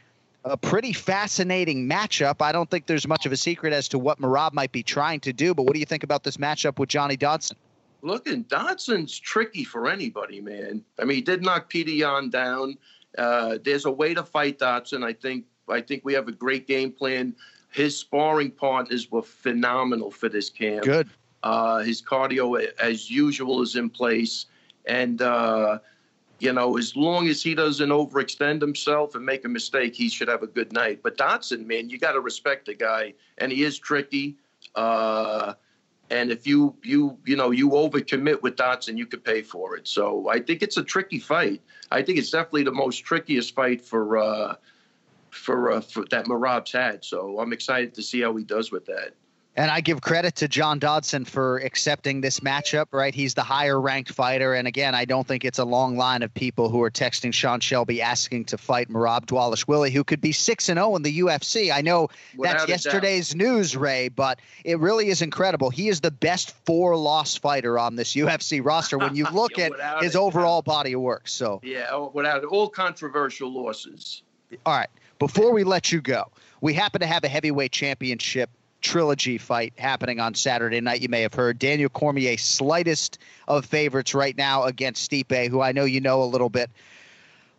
a 0.43 0.57
pretty 0.57 0.93
fascinating 0.93 1.89
matchup. 1.89 2.41
I 2.41 2.51
don't 2.51 2.69
think 2.69 2.85
there's 2.85 3.07
much 3.07 3.25
of 3.25 3.31
a 3.31 3.37
secret 3.37 3.73
as 3.73 3.87
to 3.89 3.99
what 3.99 4.19
Merab 4.19 4.53
might 4.53 4.71
be 4.71 4.83
trying 4.83 5.19
to 5.21 5.33
do, 5.33 5.53
but 5.53 5.63
what 5.63 5.73
do 5.73 5.79
you 5.79 5.85
think 5.85 6.03
about 6.03 6.23
this 6.23 6.37
matchup 6.37 6.79
with 6.79 6.89
Johnny 6.89 7.17
Dodson? 7.17 7.57
Looking, 8.01 8.43
Dodson's 8.43 9.17
tricky 9.17 9.63
for 9.63 9.89
anybody, 9.89 10.39
man. 10.39 10.83
I 10.99 11.05
mean, 11.05 11.15
he 11.15 11.21
did 11.21 11.43
knock 11.43 11.69
Petr 11.69 11.95
Yan 11.97 12.29
down. 12.29 12.77
Uh, 13.17 13.57
there's 13.63 13.85
a 13.85 13.91
way 13.91 14.13
to 14.13 14.23
fight 14.23 14.59
Dodson. 14.59 15.03
I 15.03 15.13
think. 15.13 15.45
I 15.69 15.81
think 15.81 16.05
we 16.05 16.13
have 16.13 16.29
a 16.29 16.31
great 16.31 16.65
game 16.65 16.91
plan. 16.93 17.35
His 17.71 17.97
sparring 17.97 18.51
partners 18.51 19.11
were 19.11 19.21
phenomenal 19.21 20.11
for 20.11 20.29
this 20.29 20.49
camp. 20.49 20.85
Good. 20.85 21.09
Uh, 21.43 21.79
his 21.79 22.01
cardio, 22.01 22.65
as 22.79 23.11
usual, 23.11 23.61
is 23.61 23.75
in 23.75 23.89
place, 23.89 24.45
and 24.85 25.21
uh, 25.21 25.79
you 26.39 26.53
know, 26.53 26.77
as 26.77 26.95
long 26.95 27.27
as 27.27 27.41
he 27.41 27.55
doesn't 27.55 27.89
overextend 27.89 28.61
himself 28.61 29.15
and 29.15 29.25
make 29.25 29.45
a 29.45 29.49
mistake, 29.49 29.95
he 29.95 30.09
should 30.09 30.27
have 30.27 30.43
a 30.43 30.47
good 30.47 30.71
night. 30.71 31.01
But 31.01 31.17
Dodson, 31.17 31.65
man, 31.67 31.89
you 31.89 31.97
got 31.97 32.11
to 32.11 32.19
respect 32.19 32.67
the 32.67 32.75
guy, 32.75 33.13
and 33.39 33.51
he 33.51 33.63
is 33.63 33.79
tricky. 33.79 34.37
Uh, 34.75 35.53
and 36.09 36.31
if 36.31 36.47
you 36.47 36.75
you 36.83 37.17
you 37.25 37.35
know 37.35 37.51
you 37.51 37.71
overcommit 37.71 38.41
with 38.41 38.55
Dodson, 38.55 38.97
you 38.97 39.05
could 39.05 39.23
pay 39.23 39.41
for 39.41 39.75
it. 39.75 39.87
So 39.87 40.29
I 40.29 40.39
think 40.39 40.61
it's 40.61 40.77
a 40.77 40.83
tricky 40.83 41.19
fight. 41.19 41.61
I 41.91 42.01
think 42.01 42.17
it's 42.17 42.31
definitely 42.31 42.63
the 42.63 42.71
most 42.71 42.99
trickiest 42.99 43.55
fight 43.55 43.81
for 43.81 44.17
uh, 44.17 44.55
for, 45.31 45.71
uh, 45.71 45.81
for 45.81 46.05
that 46.11 46.25
Merab's 46.25 46.71
had. 46.71 47.03
So 47.03 47.39
I'm 47.39 47.53
excited 47.53 47.93
to 47.95 48.01
see 48.01 48.21
how 48.21 48.35
he 48.35 48.43
does 48.43 48.71
with 48.71 48.85
that. 48.85 49.13
And 49.57 49.71
I 49.71 49.81
give 49.81 50.01
credit 50.01 50.35
to 50.35 50.47
John 50.47 50.77
Dodson 50.77 51.25
for 51.25 51.57
accepting 51.57 52.21
this 52.21 52.41
matchup, 52.41 52.85
right? 52.91 53.15
He's 53.15 53.33
the 53.33 53.41
higher 53.41 53.81
ranked 53.81 54.11
fighter. 54.11 54.53
And 54.53 54.67
again, 54.67 54.93
I 54.93 55.03
don't 55.03 55.27
think 55.27 55.43
it's 55.43 55.57
a 55.57 55.65
long 55.65 55.97
line 55.97 56.21
of 56.21 56.31
people 56.31 56.69
who 56.69 56.79
are 56.83 56.91
texting 56.91 57.33
Sean 57.33 57.59
Shelby 57.59 57.99
asking 57.99 58.45
to 58.45 58.57
fight 58.59 58.87
Merab 58.87 59.25
Dvalishvili, 59.25 59.89
who 59.91 60.03
could 60.03 60.21
be 60.21 60.31
6 60.31 60.69
and 60.69 60.77
0 60.77 60.95
in 60.97 61.01
the 61.01 61.19
UFC. 61.21 61.73
I 61.73 61.81
know 61.81 62.09
Without 62.37 62.53
that's 62.53 62.63
a 62.63 62.67
doubt. 62.67 62.69
yesterday's 62.69 63.33
news, 63.35 63.75
Ray, 63.75 64.09
but 64.09 64.39
it 64.63 64.77
really 64.79 65.07
is 65.09 65.23
incredible. 65.23 65.71
He 65.71 65.89
is 65.89 66.01
the 66.01 66.11
best 66.11 66.51
four 66.67 66.95
loss 66.95 67.35
fighter 67.35 67.79
on 67.79 67.95
this 67.95 68.13
UFC 68.13 68.61
roster 68.63 68.99
when 68.99 69.15
you 69.15 69.25
look 69.33 69.57
Yeah, 69.57 69.69
at 69.81 70.03
his 70.03 70.15
overall 70.15 70.61
body 70.61 70.93
of 70.93 71.01
work. 71.01 71.27
So, 71.27 71.61
Yeah, 71.63 71.95
without 72.13 72.43
all 72.45 72.69
controversial 72.69 73.51
losses. 73.51 74.21
all 74.67 74.75
right, 74.75 74.89
before 75.17 75.51
we 75.51 75.63
let 75.63 75.91
you 75.91 75.99
go, 75.99 76.25
we 76.61 76.75
happen 76.75 77.01
to 77.01 77.07
have 77.07 77.23
a 77.23 77.27
heavyweight 77.27 77.71
championship 77.71 78.51
trilogy 78.87 79.37
fight 79.37 79.73
happening 79.77 80.19
on 80.21 80.33
Saturday 80.33 80.79
night. 80.79 81.01
You 81.01 81.09
may 81.09 81.21
have 81.21 81.33
heard 81.33 81.59
Daniel 81.59 81.89
Cormier, 81.89 82.37
slightest 82.37 83.19
of 83.47 83.65
favorites 83.65 84.15
right 84.15 84.35
now 84.37 84.63
against 84.63 85.11
Stipe, 85.11 85.49
who 85.49 85.59
I 85.61 85.73
know 85.73 85.83
you 85.83 85.99
know 85.99 86.23
a 86.23 86.25
little 86.25 86.49
bit. 86.49 86.69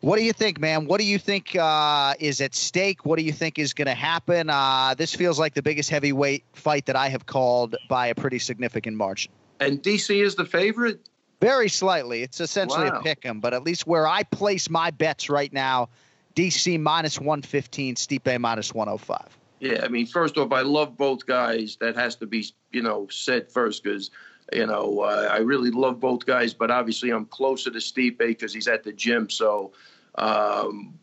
What 0.00 0.16
do 0.16 0.22
you 0.24 0.32
think, 0.32 0.58
man? 0.60 0.86
What 0.86 1.00
do 1.00 1.06
you 1.06 1.18
think 1.18 1.54
uh, 1.56 2.14
is 2.18 2.40
at 2.40 2.54
stake? 2.54 3.04
What 3.04 3.18
do 3.18 3.24
you 3.24 3.32
think 3.32 3.58
is 3.58 3.74
going 3.74 3.86
to 3.88 3.94
happen? 3.94 4.48
Uh, 4.48 4.94
this 4.96 5.14
feels 5.14 5.38
like 5.38 5.54
the 5.54 5.62
biggest 5.62 5.90
heavyweight 5.90 6.44
fight 6.54 6.86
that 6.86 6.96
I 6.96 7.08
have 7.08 7.26
called 7.26 7.76
by 7.88 8.06
a 8.06 8.14
pretty 8.14 8.38
significant 8.38 8.96
margin. 8.96 9.30
And 9.60 9.82
DC 9.82 10.22
is 10.24 10.34
the 10.34 10.46
favorite. 10.46 11.00
Very 11.40 11.68
slightly. 11.68 12.22
It's 12.22 12.40
essentially 12.40 12.88
Wow. 12.88 13.00
a 13.00 13.02
pick 13.02 13.24
'em, 13.26 13.40
but 13.40 13.52
at 13.54 13.64
least 13.64 13.86
where 13.86 14.06
I 14.08 14.22
place 14.22 14.70
my 14.70 14.90
bets 14.90 15.28
right 15.28 15.52
now, 15.52 15.88
DC 16.34 16.78
minus 16.78 17.20
115, 17.20 17.96
Stipe 17.96 18.40
minus 18.40 18.72
105. 18.72 19.37
Yeah, 19.60 19.84
I 19.84 19.88
mean, 19.88 20.06
first 20.06 20.38
off, 20.38 20.52
I 20.52 20.62
love 20.62 20.96
both 20.96 21.26
guys. 21.26 21.76
That 21.80 21.96
has 21.96 22.16
to 22.16 22.26
be, 22.26 22.46
you 22.70 22.82
know, 22.82 23.08
said 23.10 23.50
first 23.50 23.82
because, 23.82 24.10
you 24.52 24.66
know, 24.66 25.00
uh, 25.00 25.28
I 25.30 25.38
really 25.38 25.70
love 25.70 25.98
both 25.98 26.24
guys. 26.26 26.54
But 26.54 26.70
obviously, 26.70 27.10
I'm 27.10 27.26
closer 27.26 27.70
to 27.70 27.78
Stipe 27.78 28.18
because 28.18 28.54
he's 28.54 28.68
at 28.68 28.84
the 28.84 28.92
gym. 28.92 29.28
So, 29.28 29.72
um, 30.14 30.98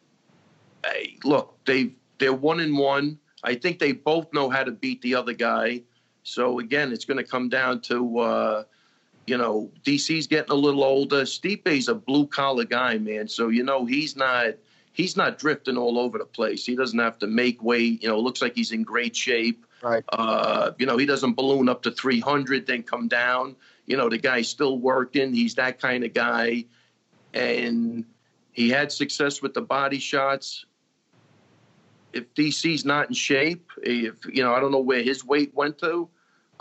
hey, 0.86 1.18
look, 1.24 1.58
they 1.66 1.94
they're 2.18 2.34
one 2.34 2.62
and 2.62 2.78
one. 2.78 3.20
I 3.44 3.56
think 3.56 3.80
they 3.80 3.92
both 3.92 4.32
know 4.34 4.50
how 4.50 4.64
to 4.64 4.72
beat 4.72 5.02
the 5.02 5.16
other 5.16 5.34
guy. 5.34 5.84
So 6.24 6.60
again, 6.60 6.92
it's 6.92 7.06
going 7.06 7.18
to 7.18 7.24
come 7.24 7.50
down 7.50 7.82
to, 7.82 8.20
uh, 8.20 8.64
you 9.28 9.38
know, 9.38 9.72
DC's 9.84 10.26
getting 10.26 10.52
a 10.52 10.56
little 10.56 10.84
older. 10.84 11.22
Stipe's 11.22 11.88
a 11.88 11.94
blue 11.94 12.26
collar 12.26 12.64
guy, 12.64 12.98
man. 12.98 13.28
So 13.28 13.50
you 13.50 13.64
know 13.64 13.86
he's 13.86 14.16
not 14.16 14.56
he's 14.96 15.18
not 15.18 15.38
drifting 15.38 15.78
all 15.78 16.00
over 16.00 16.18
the 16.18 16.26
place. 16.26 16.66
He 16.66 16.76
doesn't 16.76 16.98
have 16.98 17.20
to 17.20 17.28
make 17.28 17.62
weight. 17.62 18.02
You 18.02 18.08
know, 18.08 18.18
looks 18.18 18.42
like 18.42 18.56
he's 18.56 18.72
in 18.72 18.84
great 18.84 19.14
shape. 19.14 19.66
Right. 19.84 20.04
Uh, 20.10 20.72
you 20.80 20.86
know, 20.86 20.96
he 20.98 21.06
doesn't 21.06 21.36
balloon 21.36 21.68
up 21.68 21.84
to 21.84 21.92
300, 21.92 22.66
then 22.66 22.82
come 22.82 23.10
down. 23.10 23.58
You 23.86 23.98
know, 23.98 24.10
the 24.10 24.18
guy's 24.18 24.48
still 24.48 24.80
working. 24.80 25.34
He's 25.34 25.56
that 25.56 25.82
kind 25.82 26.06
of 26.06 26.14
guy. 26.14 26.66
And 27.34 28.06
he 28.54 28.70
had 28.70 28.90
success 28.90 29.42
with 29.42 29.54
the 29.54 29.62
body 29.62 30.00
shots. 30.00 30.66
If 32.14 32.34
DC's 32.34 32.86
not 32.86 33.10
in 33.10 33.14
shape, 33.14 33.70
if, 33.84 34.16
you 34.32 34.44
know, 34.44 34.56
I 34.56 34.62
don't 34.62 34.72
know 34.72 34.80
where 34.80 35.04
his 35.04 35.26
weight 35.26 35.54
went 35.54 35.78
to, 35.80 36.08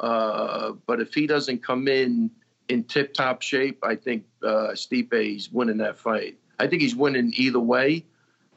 uh, 0.01 0.73
but 0.87 1.01
if 1.01 1.15
he 1.15 1.29
doesn't 1.29 1.63
come 1.63 1.87
in 1.87 2.33
in 2.69 2.83
tip 2.83 3.15
top 3.15 3.43
shape, 3.43 3.79
I 3.85 3.95
think 3.95 4.25
uh, 4.43 4.75
Stipe's 4.75 5.53
winning 5.53 5.77
that 5.77 6.01
fight. 6.01 6.37
I 6.59 6.67
think 6.67 6.83
he's 6.83 6.97
winning 6.97 7.33
either 7.37 7.61
way. 7.61 8.05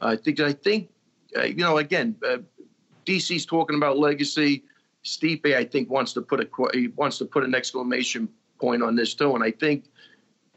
I 0.00 0.16
think 0.16 0.40
I 0.40 0.52
think 0.52 0.90
uh, 1.36 1.42
you 1.42 1.56
know 1.56 1.78
again, 1.78 2.16
uh, 2.26 2.38
DC's 3.06 3.46
talking 3.46 3.76
about 3.76 3.98
legacy. 3.98 4.64
Stipe, 5.04 5.54
I 5.54 5.64
think, 5.64 5.88
wants 5.88 6.12
to 6.14 6.20
put 6.20 6.40
a 6.40 6.48
he 6.72 6.88
wants 6.88 7.18
to 7.18 7.24
put 7.24 7.44
an 7.44 7.54
exclamation 7.54 8.28
point 8.60 8.82
on 8.82 8.96
this 8.96 9.14
too, 9.14 9.34
and 9.34 9.44
I 9.44 9.50
think 9.50 9.84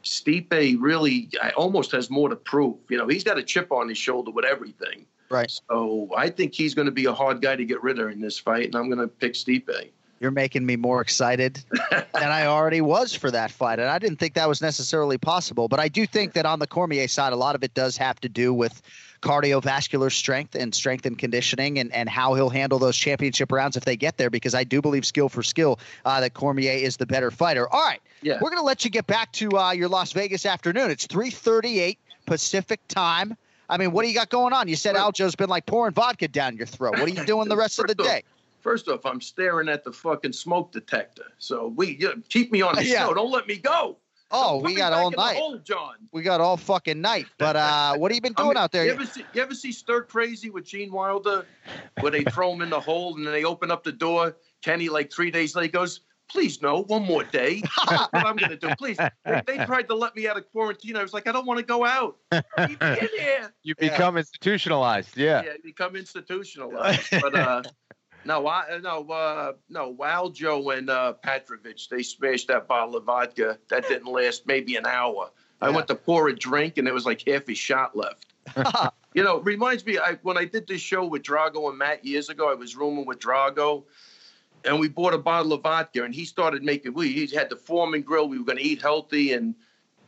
Stipe 0.02 0.76
really 0.80 1.30
I, 1.40 1.50
almost 1.50 1.92
has 1.92 2.10
more 2.10 2.28
to 2.28 2.36
prove. 2.36 2.76
You 2.88 2.98
know, 2.98 3.06
he's 3.06 3.24
got 3.24 3.38
a 3.38 3.42
chip 3.42 3.72
on 3.72 3.88
his 3.88 3.98
shoulder 3.98 4.30
with 4.30 4.44
everything. 4.44 5.06
Right. 5.30 5.50
So 5.70 6.10
I 6.16 6.28
think 6.28 6.54
he's 6.54 6.74
going 6.74 6.86
to 6.86 6.92
be 6.92 7.06
a 7.06 7.12
hard 7.14 7.40
guy 7.40 7.56
to 7.56 7.64
get 7.64 7.82
rid 7.82 7.98
of 7.98 8.10
in 8.10 8.20
this 8.20 8.38
fight, 8.38 8.66
and 8.66 8.74
I'm 8.74 8.88
going 8.88 9.00
to 9.00 9.08
pick 9.08 9.32
Stipe. 9.32 9.90
You're 10.20 10.30
making 10.30 10.64
me 10.64 10.76
more 10.76 11.00
excited 11.00 11.64
than 11.90 12.04
I 12.14 12.46
already 12.46 12.80
was 12.80 13.12
for 13.12 13.30
that 13.32 13.50
fight. 13.50 13.80
And 13.80 13.88
I 13.88 13.98
didn't 13.98 14.18
think 14.18 14.34
that 14.34 14.48
was 14.48 14.62
necessarily 14.62 15.18
possible. 15.18 15.66
But 15.66 15.80
I 15.80 15.88
do 15.88 16.06
think 16.06 16.34
that 16.34 16.46
on 16.46 16.60
the 16.60 16.66
Cormier 16.68 17.08
side, 17.08 17.32
a 17.32 17.36
lot 17.36 17.56
of 17.56 17.64
it 17.64 17.74
does 17.74 17.96
have 17.96 18.20
to 18.20 18.28
do 18.28 18.54
with 18.54 18.82
cardiovascular 19.22 20.12
strength 20.12 20.54
and 20.54 20.74
strength 20.74 21.06
and 21.06 21.18
conditioning 21.18 21.78
and, 21.78 21.92
and 21.94 22.08
how 22.08 22.34
he'll 22.34 22.50
handle 22.50 22.78
those 22.78 22.96
championship 22.96 23.50
rounds 23.50 23.76
if 23.76 23.84
they 23.84 23.96
get 23.96 24.18
there, 24.18 24.28
because 24.30 24.54
I 24.54 24.64
do 24.64 24.82
believe 24.82 25.06
skill 25.06 25.28
for 25.28 25.42
skill 25.42 25.78
uh, 26.04 26.20
that 26.20 26.34
Cormier 26.34 26.72
is 26.72 26.96
the 26.98 27.06
better 27.06 27.30
fighter. 27.30 27.66
All 27.72 27.82
right. 27.84 28.00
Yeah. 28.20 28.34
We're 28.42 28.50
going 28.50 28.60
to 28.60 28.66
let 28.66 28.84
you 28.84 28.90
get 28.90 29.06
back 29.06 29.32
to 29.32 29.48
uh, 29.58 29.72
your 29.72 29.88
Las 29.88 30.12
Vegas 30.12 30.44
afternoon. 30.44 30.90
It's 30.90 31.06
338 31.06 31.98
Pacific 32.26 32.80
time. 32.88 33.36
I 33.70 33.78
mean, 33.78 33.92
what 33.92 34.02
do 34.02 34.08
you 34.08 34.14
got 34.14 34.28
going 34.28 34.52
on? 34.52 34.68
You 34.68 34.76
said 34.76 34.96
Aljo's 34.96 35.34
been 35.34 35.48
like 35.48 35.64
pouring 35.66 35.94
vodka 35.94 36.28
down 36.28 36.56
your 36.56 36.66
throat. 36.66 36.92
What 36.92 37.02
are 37.02 37.08
you 37.08 37.24
doing 37.24 37.48
the 37.48 37.56
rest 37.56 37.78
of 37.78 37.86
the 37.86 37.94
off- 38.00 38.06
day? 38.06 38.22
First 38.60 38.86
off, 38.86 39.04
I'm 39.06 39.20
staring 39.20 39.68
at 39.68 39.82
the 39.82 39.92
fucking 39.92 40.34
smoke 40.34 40.70
detector. 40.70 41.24
So 41.38 41.72
we 41.74 41.96
you 41.98 42.22
keep 42.28 42.52
me 42.52 42.62
on 42.62 42.76
the 42.76 42.84
Yeah. 42.86 43.06
show. 43.06 43.14
Don't 43.14 43.32
let 43.32 43.48
me 43.48 43.56
go. 43.56 43.96
Oh, 44.32 44.58
we 44.60 44.74
got 44.74 44.92
all 44.92 45.10
night. 45.10 45.36
hole, 45.36 45.58
John. 45.58 45.94
We 46.12 46.22
got 46.22 46.40
all 46.40 46.56
fucking 46.56 47.00
night. 47.00 47.26
But 47.38 47.56
uh, 47.56 47.94
what 47.96 48.10
have 48.10 48.16
you 48.16 48.22
been 48.22 48.34
I 48.36 48.42
doing 48.42 48.48
mean, 48.50 48.56
out 48.58 48.72
there? 48.72 48.84
You 48.86 48.92
ever 48.92 49.04
see 49.06 49.24
you 49.34 49.42
ever 49.42 49.54
see 49.54 49.72
Stir 49.72 50.02
Crazy 50.02 50.50
with 50.50 50.64
Gene 50.64 50.90
Wilder, 50.90 51.46
where 52.00 52.10
they 52.10 52.24
throw 52.24 52.52
him 52.52 52.62
in 52.62 52.70
the 52.70 52.80
hole 52.80 53.16
and 53.16 53.26
then 53.26 53.32
they 53.32 53.44
open 53.44 53.70
up 53.70 53.84
the 53.84 53.92
door. 53.92 54.36
Kenny, 54.62 54.88
like 54.88 55.12
three 55.12 55.30
days 55.30 55.54
later, 55.54 55.72
goes, 55.72 56.00
"Please 56.30 56.62
no, 56.62 56.82
one 56.84 57.04
more 57.04 57.24
day. 57.24 57.62
What 57.86 58.10
I'm 58.14 58.36
gonna 58.36 58.56
do. 58.56 58.74
Please." 58.78 58.96
They, 59.24 59.42
they 59.46 59.64
tried 59.64 59.88
to 59.88 59.94
let 59.94 60.14
me 60.16 60.28
out 60.28 60.36
of 60.36 60.50
quarantine. 60.50 60.96
I 60.96 61.02
was 61.02 61.12
like, 61.12 61.26
I 61.26 61.32
don't 61.32 61.46
want 61.46 61.58
to 61.60 61.66
go 61.66 61.84
out. 61.84 62.16
Keep 62.32 62.80
me 62.80 62.88
in 63.00 63.08
here. 63.18 63.52
You 63.64 63.74
Yeah. 63.80 63.90
become 63.90 64.16
institutionalized. 64.16 65.16
Yeah. 65.16 65.42
Yeah, 65.44 65.52
become 65.62 65.94
institutionalized. 65.94 67.08
But 67.12 67.34
uh, 67.36 67.62
no, 68.24 68.46
I 68.46 68.78
no 68.82 69.06
uh, 69.08 69.52
no. 69.68 69.94
Waljo 69.94 70.76
and 70.76 70.90
uh, 70.90 71.14
Petrovich, 71.14 71.88
they 71.88 72.02
smashed 72.02 72.48
that 72.48 72.68
bottle 72.68 72.96
of 72.96 73.04
vodka. 73.04 73.58
That 73.68 73.88
didn't 73.88 74.10
last 74.10 74.46
maybe 74.46 74.76
an 74.76 74.86
hour. 74.86 75.30
I 75.60 75.70
went 75.70 75.86
to 75.88 75.94
pour 75.94 76.28
a 76.28 76.34
drink 76.34 76.76
and 76.76 76.86
there 76.86 76.94
was 76.94 77.06
like 77.06 77.22
half 77.26 77.48
a 77.48 77.54
shot 77.54 77.96
left. 77.96 78.26
you 79.14 79.22
know, 79.22 79.38
reminds 79.40 79.86
me 79.86 79.98
I, 79.98 80.18
when 80.22 80.36
I 80.36 80.44
did 80.44 80.66
this 80.66 80.80
show 80.80 81.06
with 81.06 81.22
Drago 81.22 81.68
and 81.68 81.78
Matt 81.78 82.04
years 82.04 82.28
ago. 82.28 82.50
I 82.50 82.54
was 82.54 82.76
rooming 82.76 83.06
with 83.06 83.20
Drago, 83.20 83.84
and 84.64 84.80
we 84.80 84.88
bought 84.88 85.14
a 85.14 85.18
bottle 85.18 85.52
of 85.52 85.62
vodka, 85.62 86.02
and 86.04 86.14
he 86.14 86.24
started 86.24 86.62
making. 86.62 86.94
We 86.94 87.12
he 87.12 87.26
had 87.34 87.50
the 87.50 87.56
foreman 87.56 88.02
grill. 88.02 88.28
We 88.28 88.38
were 88.38 88.44
going 88.44 88.58
to 88.58 88.64
eat 88.64 88.82
healthy, 88.82 89.32
and 89.32 89.54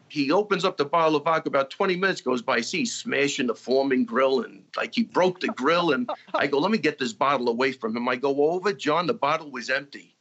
he 0.09 0.31
opens 0.31 0.65
up 0.65 0.77
the 0.77 0.85
bottle 0.85 1.17
of 1.17 1.25
vodka. 1.25 1.49
About 1.49 1.71
20 1.71 1.97
minutes 1.97 2.21
goes 2.21 2.43
by. 2.43 2.57
I 2.57 2.61
see 2.61 2.79
he's 2.79 2.95
smashing 2.95 3.47
the 3.47 3.55
foreman 3.55 4.05
grill, 4.05 4.43
and 4.43 4.63
like 4.77 4.95
he 4.95 5.05
broke 5.05 5.41
the 5.41 5.49
grill. 5.49 5.93
And 5.93 6.09
I 6.35 6.47
go, 6.47 6.59
let 6.59 6.71
me 6.71 6.79
get 6.79 6.99
this 6.99 7.13
bottle 7.13 7.49
away 7.49 7.73
from 7.73 7.97
him. 7.97 8.09
I 8.09 8.17
go 8.17 8.51
over, 8.51 8.73
John. 8.73 9.07
The 9.07 9.15
bottle 9.15 9.51
was 9.51 9.71
empty. 9.71 10.15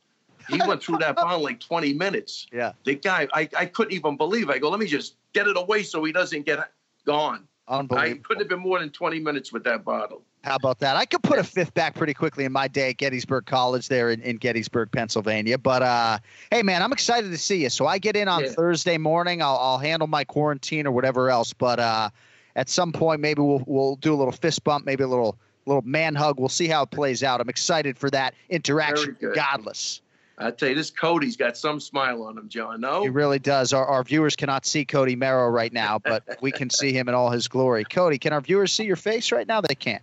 He 0.50 0.60
went 0.68 0.84
through 0.84 0.98
that 0.98 1.16
bottle 1.16 1.42
like 1.42 1.60
20 1.60 1.94
minutes. 1.94 2.48
Yeah. 2.52 2.74
The 2.84 2.96
guy, 2.96 3.28
I, 3.34 3.48
I 3.58 3.66
couldn't 3.66 3.94
even 3.94 4.18
believe. 4.18 4.50
I 4.50 4.58
go, 4.58 4.70
let 4.70 4.80
me 4.80 4.88
just 4.88 5.16
get 5.34 5.48
it 5.48 5.58
away 5.58 5.84
so 5.84 6.04
he 6.04 6.12
doesn't 6.12 6.46
get 6.46 6.70
gone. 7.06 7.48
Unbelievable. 7.68 8.20
I 8.20 8.28
couldn't 8.28 8.42
have 8.42 8.50
been 8.50 8.60
more 8.60 8.80
than 8.80 8.90
20 8.90 9.20
minutes 9.20 9.54
with 9.54 9.64
that 9.64 9.86
bottle. 9.86 10.24
How 10.44 10.56
about 10.56 10.80
that? 10.80 10.98
I 10.98 11.06
could 11.06 11.24
put 11.24 11.40
a 11.40 11.44
fifth 11.44 11.74
back 11.74 11.96
pretty 11.96 12.14
quickly 12.14 12.44
in 12.44 12.52
my 12.52 12.68
day 12.68 12.90
at 12.90 12.98
Gettysburg 12.98 13.46
College 13.46 13.88
there 13.88 14.10
in, 14.10 14.22
in 14.22 14.36
Gettysburg, 14.36 14.92
Pennsylvania. 14.92 15.58
But 15.58 15.82
uh, 15.82 16.20
hey, 16.52 16.64
man, 16.64 16.82
I'm 16.84 16.92
excited 16.92 17.32
to 17.32 17.38
see 17.38 17.64
you. 17.64 17.70
So 17.70 17.88
I 17.88 17.98
get 17.98 18.18
in 18.18 18.28
on 18.28 18.44
Yeah. 18.44 18.50
Thursday 18.50 18.98
morning. 18.98 19.42
I'll, 19.42 19.58
I'll 19.58 19.78
handle 19.78 20.08
my 20.08 20.26
quarantine 20.26 20.86
or 20.86 20.92
whatever 20.92 21.30
else. 21.30 21.54
But 21.54 21.80
uh, 21.80 22.10
at 22.58 22.68
some 22.68 22.92
point, 22.92 23.22
maybe 23.22 23.42
we'll 23.42 23.64
we'll 23.66 23.96
do 23.96 24.14
a 24.14 24.18
little 24.18 24.34
fist 24.34 24.66
bump, 24.66 24.86
maybe 24.86 25.04
a 25.04 25.08
little 25.08 25.38
little 25.66 25.82
man 25.84 26.14
hug. 26.14 26.42
We'll 26.42 26.50
see 26.50 26.68
how 26.68 26.84
it 26.84 26.92
plays 26.92 27.24
out. 27.24 27.40
I'm 27.40 27.50
excited 27.50 27.98
for 27.98 28.10
that 28.10 28.34
interaction, 28.50 29.16
Godless. 29.34 30.02
I 30.38 30.52
tell 30.52 30.70
you, 30.70 30.76
this 30.76 30.90
Cody's 30.92 31.38
got 31.38 31.56
some 31.56 31.80
smile 31.80 32.24
on 32.24 32.38
him, 32.38 32.50
John. 32.50 32.82
No, 32.82 33.04
He 33.04 33.10
really 33.10 33.40
does. 33.40 33.72
Our, 33.72 33.86
our 33.86 34.04
viewers 34.04 34.36
cannot 34.36 34.66
see 34.66 34.84
Cody 34.84 35.16
Merrow 35.16 35.48
right 35.48 35.72
now, 35.72 36.00
but 36.00 36.24
we 36.42 36.52
can 36.52 36.70
see 36.72 36.92
him 36.92 37.08
in 37.08 37.14
all 37.14 37.30
his 37.30 37.48
glory. 37.48 37.84
Cody, 37.86 38.18
can 38.18 38.34
our 38.34 38.42
viewers 38.42 38.74
see 38.74 38.84
your 38.84 38.96
face 38.96 39.32
right 39.32 39.48
now? 39.48 39.62
They 39.62 39.76
can't. 39.76 40.02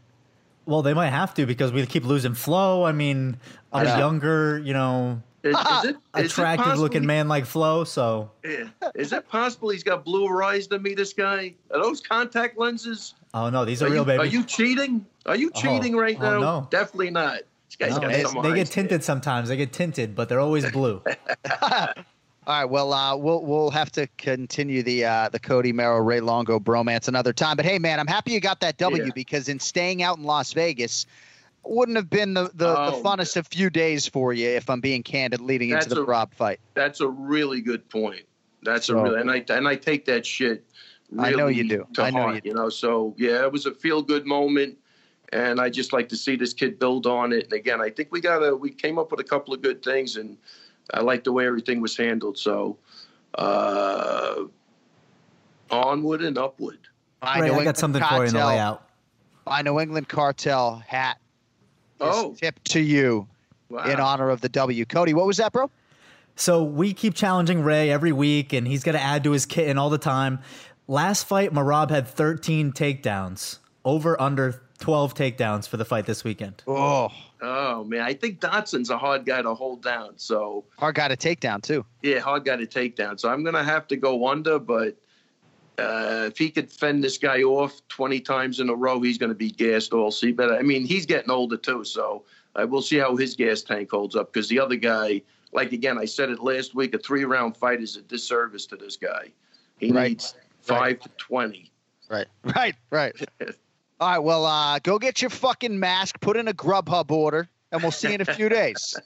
Well, 0.71 0.83
they 0.83 0.95
might 0.95 1.11
have 1.11 1.35
to 1.35 1.47
because 1.47 1.73
we 1.73 1.85
keep 1.85 2.05
losing 2.05 2.35
flow. 2.35 2.85
I 2.85 2.93
mean, 2.93 3.37
I 3.73 3.83
a 3.83 3.99
younger, 3.99 4.59
you 4.65 4.73
know, 4.73 5.21
is, 5.43 5.57
is 5.57 5.85
it 5.85 5.97
attractive 6.15 6.79
looking 6.79 7.05
man 7.05 7.27
like 7.27 7.45
Flo. 7.45 7.83
So, 7.85 8.31
Yeah. 8.45 8.69
Is 8.95 9.13
it 9.13 9.29
possible 9.29 9.71
he's 9.71 9.83
got 9.83 10.05
bluer 10.05 10.43
eyes 10.45 10.69
than 10.69 10.83
me? 10.83 10.95
This 10.95 11.13
guy? 11.13 11.55
Are 11.75 11.83
those 11.83 12.01
contact 12.01 12.57
lenses? 12.57 13.15
oh 13.35 13.51
no, 13.51 13.65
these 13.65 13.83
are, 13.83 13.87
Are 13.87 13.91
real, 13.91 14.03
you, 14.03 14.07
baby. 14.07 14.19
are 14.21 14.27
you 14.27 14.45
cheating? 14.45 15.05
Are 15.27 15.37
you 15.37 15.51
Oh, 15.55 15.61
cheating 15.61 15.97
right 15.97 16.17
oh, 16.21 16.23
now? 16.23 16.39
no. 16.41 16.69
Definitely 16.71 17.11
not. 17.11 17.41
This 17.67 17.77
guy's 17.77 17.91
No, 17.95 18.01
got 18.01 18.13
they, 18.13 18.23
some 18.23 18.43
they 18.43 18.55
get 18.55 18.67
tinted 18.69 19.03
sometimes. 19.03 19.49
They 19.49 19.57
get 19.57 19.73
tinted, 19.73 20.15
but 20.15 20.29
they're 20.29 20.41
always 20.41 20.71
blue. 20.71 21.03
All 22.51 22.57
right, 22.57 22.65
well, 22.65 22.93
uh, 22.93 23.15
we'll 23.15 23.45
we'll 23.45 23.71
have 23.71 23.93
to 23.93 24.09
continue 24.19 24.83
the 24.83 25.05
uh, 25.05 25.29
the 25.29 25.39
Cody 25.39 25.73
Merrow 25.73 26.01
Ray 26.01 26.19
Longo 26.19 26.59
bromance 26.59 27.07
another 27.07 27.33
time. 27.33 27.55
But 27.55 27.65
hey, 27.65 27.79
man, 27.79 28.01
I'm 28.01 28.09
happy 28.09 28.33
you 28.33 28.41
got 28.41 28.59
that 28.59 28.77
W 28.79 29.05
Yeah. 29.05 29.11
because 29.15 29.49
in 29.49 29.61
staying 29.61 30.03
out 30.03 30.19
in 30.19 30.25
Las 30.25 30.53
Vegas 30.53 31.07
wouldn't 31.63 31.97
have 31.97 32.11
been 32.11 32.35
the, 32.35 32.45
the, 32.55 32.67
the 32.75 32.77
Oh, 32.95 33.03
funnest 33.05 33.37
of 33.37 33.47
few 33.47 33.71
days 33.71 34.09
for 34.09 34.33
you 34.33 34.49
if 34.49 34.69
I'm 34.69 34.81
being 34.81 35.05
candid 35.05 35.41
leading 35.41 35.71
into 35.71 35.91
the 35.91 36.01
a- 36.01 36.05
Rob 36.05 36.35
fight. 36.35 36.59
That's 36.75 37.01
a 37.01 37.07
really 37.07 37.61
good 37.61 37.89
point. 37.89 38.23
That's 38.65 38.87
So- 38.87 38.99
a 38.99 39.03
really 39.05 39.21
and 39.21 39.31
I 39.31 39.45
and 39.49 39.69
I 39.69 39.77
take 39.77 40.05
that 40.07 40.27
shit. 40.27 40.65
Really 41.13 41.29
I 41.29 41.37
know 41.37 41.47
you 41.47 41.69
do. 41.69 41.87
I 41.99 42.11
know 42.11 42.23
heart, 42.23 42.35
you 42.45 42.51
you 42.51 42.55
know. 42.55 42.69
So 42.69 43.15
yeah, 43.17 43.45
it 43.45 43.53
was 43.53 43.67
a 43.67 43.73
feel 43.73 44.03
good 44.03 44.27
moment, 44.27 44.77
and 45.33 45.61
I 45.61 45.71
just 45.71 45.93
like 45.93 46.09
to 46.09 46.17
see 46.17 46.35
this 46.35 46.53
kid 46.53 46.81
build 46.81 47.07
on 47.07 47.33
it. 47.33 47.45
And 47.45 47.53
again, 47.53 47.81
I 47.81 47.91
think 47.91 48.09
we 48.11 48.21
got 48.21 48.41
a 48.43 48.57
we 48.57 48.71
came 48.71 48.99
up 48.99 49.13
with 49.13 49.21
a 49.21 49.25
couple 49.25 49.55
of 49.55 49.63
good 49.63 49.85
things, 49.85 50.17
and 50.17 50.37
I 50.93 51.01
like 51.01 51.25
the 51.25 51.33
way 51.33 51.47
everything 51.47 51.81
was 51.81 51.97
handled. 51.97 52.39
So 52.39 52.77
uh, 53.37 54.35
onward 55.71 56.23
and 56.23 56.37
upward. 56.39 56.79
My 57.23 57.39
Ray, 57.39 57.45
I 57.45 57.47
England 57.49 57.65
got 57.67 57.79
something 57.79 58.03
for 58.03 58.15
you 58.17 58.21
in 58.23 58.27
the 58.29 58.33
cartel- 58.33 58.49
layout. 58.49 58.89
My 59.47 59.63
New 59.63 59.79
England 59.81 60.09
cartel 60.09 60.83
hat 60.87 61.19
Oh. 62.01 62.35
tip 62.35 62.63
to 62.65 62.81
you 62.81 63.27
Wow. 63.69 63.85
in 63.85 64.01
honor 64.01 64.31
of 64.31 64.41
the 64.41 64.49
W. 64.49 64.85
Cody, 64.87 65.13
what 65.15 65.27
was 65.27 65.37
that, 65.37 65.53
bro? 65.53 65.71
So 66.37 66.63
we 66.65 66.95
keep 66.95 67.15
challenging 67.15 67.63
Ray 67.63 67.91
every 67.91 68.13
week, 68.13 68.53
and 68.55 68.67
he's 68.67 68.83
got 68.83 68.93
to 68.93 69.01
add 69.01 69.23
to 69.25 69.33
his 69.33 69.45
kit 69.45 69.69
and 69.69 69.79
all 69.79 69.91
the 69.91 69.99
time. 69.99 70.39
Last 70.89 71.25
fight, 71.25 71.53
Merab 71.53 71.91
had 71.91 72.09
13 72.09 72.73
takedowns, 72.73 73.59
over 73.85 74.21
under 74.21 74.63
12 74.79 75.15
takedowns 75.15 75.69
for 75.69 75.77
the 75.77 75.85
fight 75.85 76.07
this 76.07 76.25
weekend. 76.25 76.63
Oh, 76.67 77.11
Oh 77.43 77.85
man, 77.85 78.03
I 78.03 78.13
think 78.15 78.41
Dodson's 78.41 78.91
a 78.91 78.99
hard 78.99 79.25
guy 79.25 79.41
to 79.43 79.55
hold 79.55 79.83
down. 79.83 80.15
So 80.19 80.65
hard 80.79 80.95
guy 80.95 81.09
to 81.09 81.17
take 81.17 81.41
down 81.41 81.61
too. 81.61 81.85
yeah, 82.03 82.19
hard 82.19 82.45
guy 82.45 82.57
to 82.57 82.67
take 82.67 82.97
down. 82.97 83.19
So 83.19 83.29
I'm 83.31 83.43
gonna 83.45 83.65
have 83.65 83.87
to 83.89 83.97
go 83.97 84.29
under, 84.29 84.59
but 84.59 84.97
uh, 85.79 86.27
if 86.31 86.37
he 86.37 86.51
could 86.51 86.71
fend 86.71 87.03
this 87.03 87.17
guy 87.17 87.41
off 87.43 87.81
20 87.89 88.21
times 88.21 88.61
in 88.61 88.69
a 88.69 88.75
row, 88.75 89.01
he's 89.01 89.17
gonna 89.17 89.35
be 89.35 89.51
gassed 89.51 89.93
all 89.95 90.11
see. 90.11 90.33
But 90.33 90.53
I 90.53 90.63
mean, 90.63 90.85
he's 90.85 91.07
getting 91.07 91.31
older 91.31 91.57
too, 91.57 91.85
so 91.85 92.25
uh, 92.57 92.67
we'll 92.69 92.83
see 92.83 92.99
how 92.99 93.17
his 93.17 93.35
gas 93.35 93.63
tank 93.63 93.91
holds 93.91 94.15
up. 94.17 94.33
Because 94.33 94.49
the 94.49 94.61
other 94.61 94.77
guy, 94.77 95.23
like 95.53 95.73
again, 95.73 95.97
I 95.99 96.05
said 96.05 96.29
it 96.29 96.41
last 96.41 96.75
week, 96.75 96.95
a 96.95 96.99
three 96.99 97.25
round 97.25 97.57
fight 97.57 97.81
is 97.81 97.97
a 97.97 98.03
disservice 98.03 98.67
to 98.67 98.77
this 98.77 98.97
guy. 98.97 99.29
He 99.79 99.91
Right. 99.91 100.11
needs 100.11 100.35
five 100.61 101.01
to 101.01 101.09
20. 101.17 101.73
Right, 102.11 102.27
right, 102.57 102.75
right. 102.91 103.15
All 104.01 104.09
right, 104.09 104.19
well, 104.19 104.47
uh, 104.47 104.79
go 104.79 104.99
get 104.99 105.21
your 105.21 105.29
fucking 105.29 105.79
mask, 105.79 106.21
put 106.21 106.39
in 106.39 106.49
a 106.49 106.55
Grubhub 106.55 107.11
order, 107.11 107.49
and 107.71 107.83
we'll 107.83 107.91
see 107.91 108.09
you 108.09 108.15
in 108.15 108.23
a 108.23 108.25
few 108.25 108.49
days. 108.49 108.99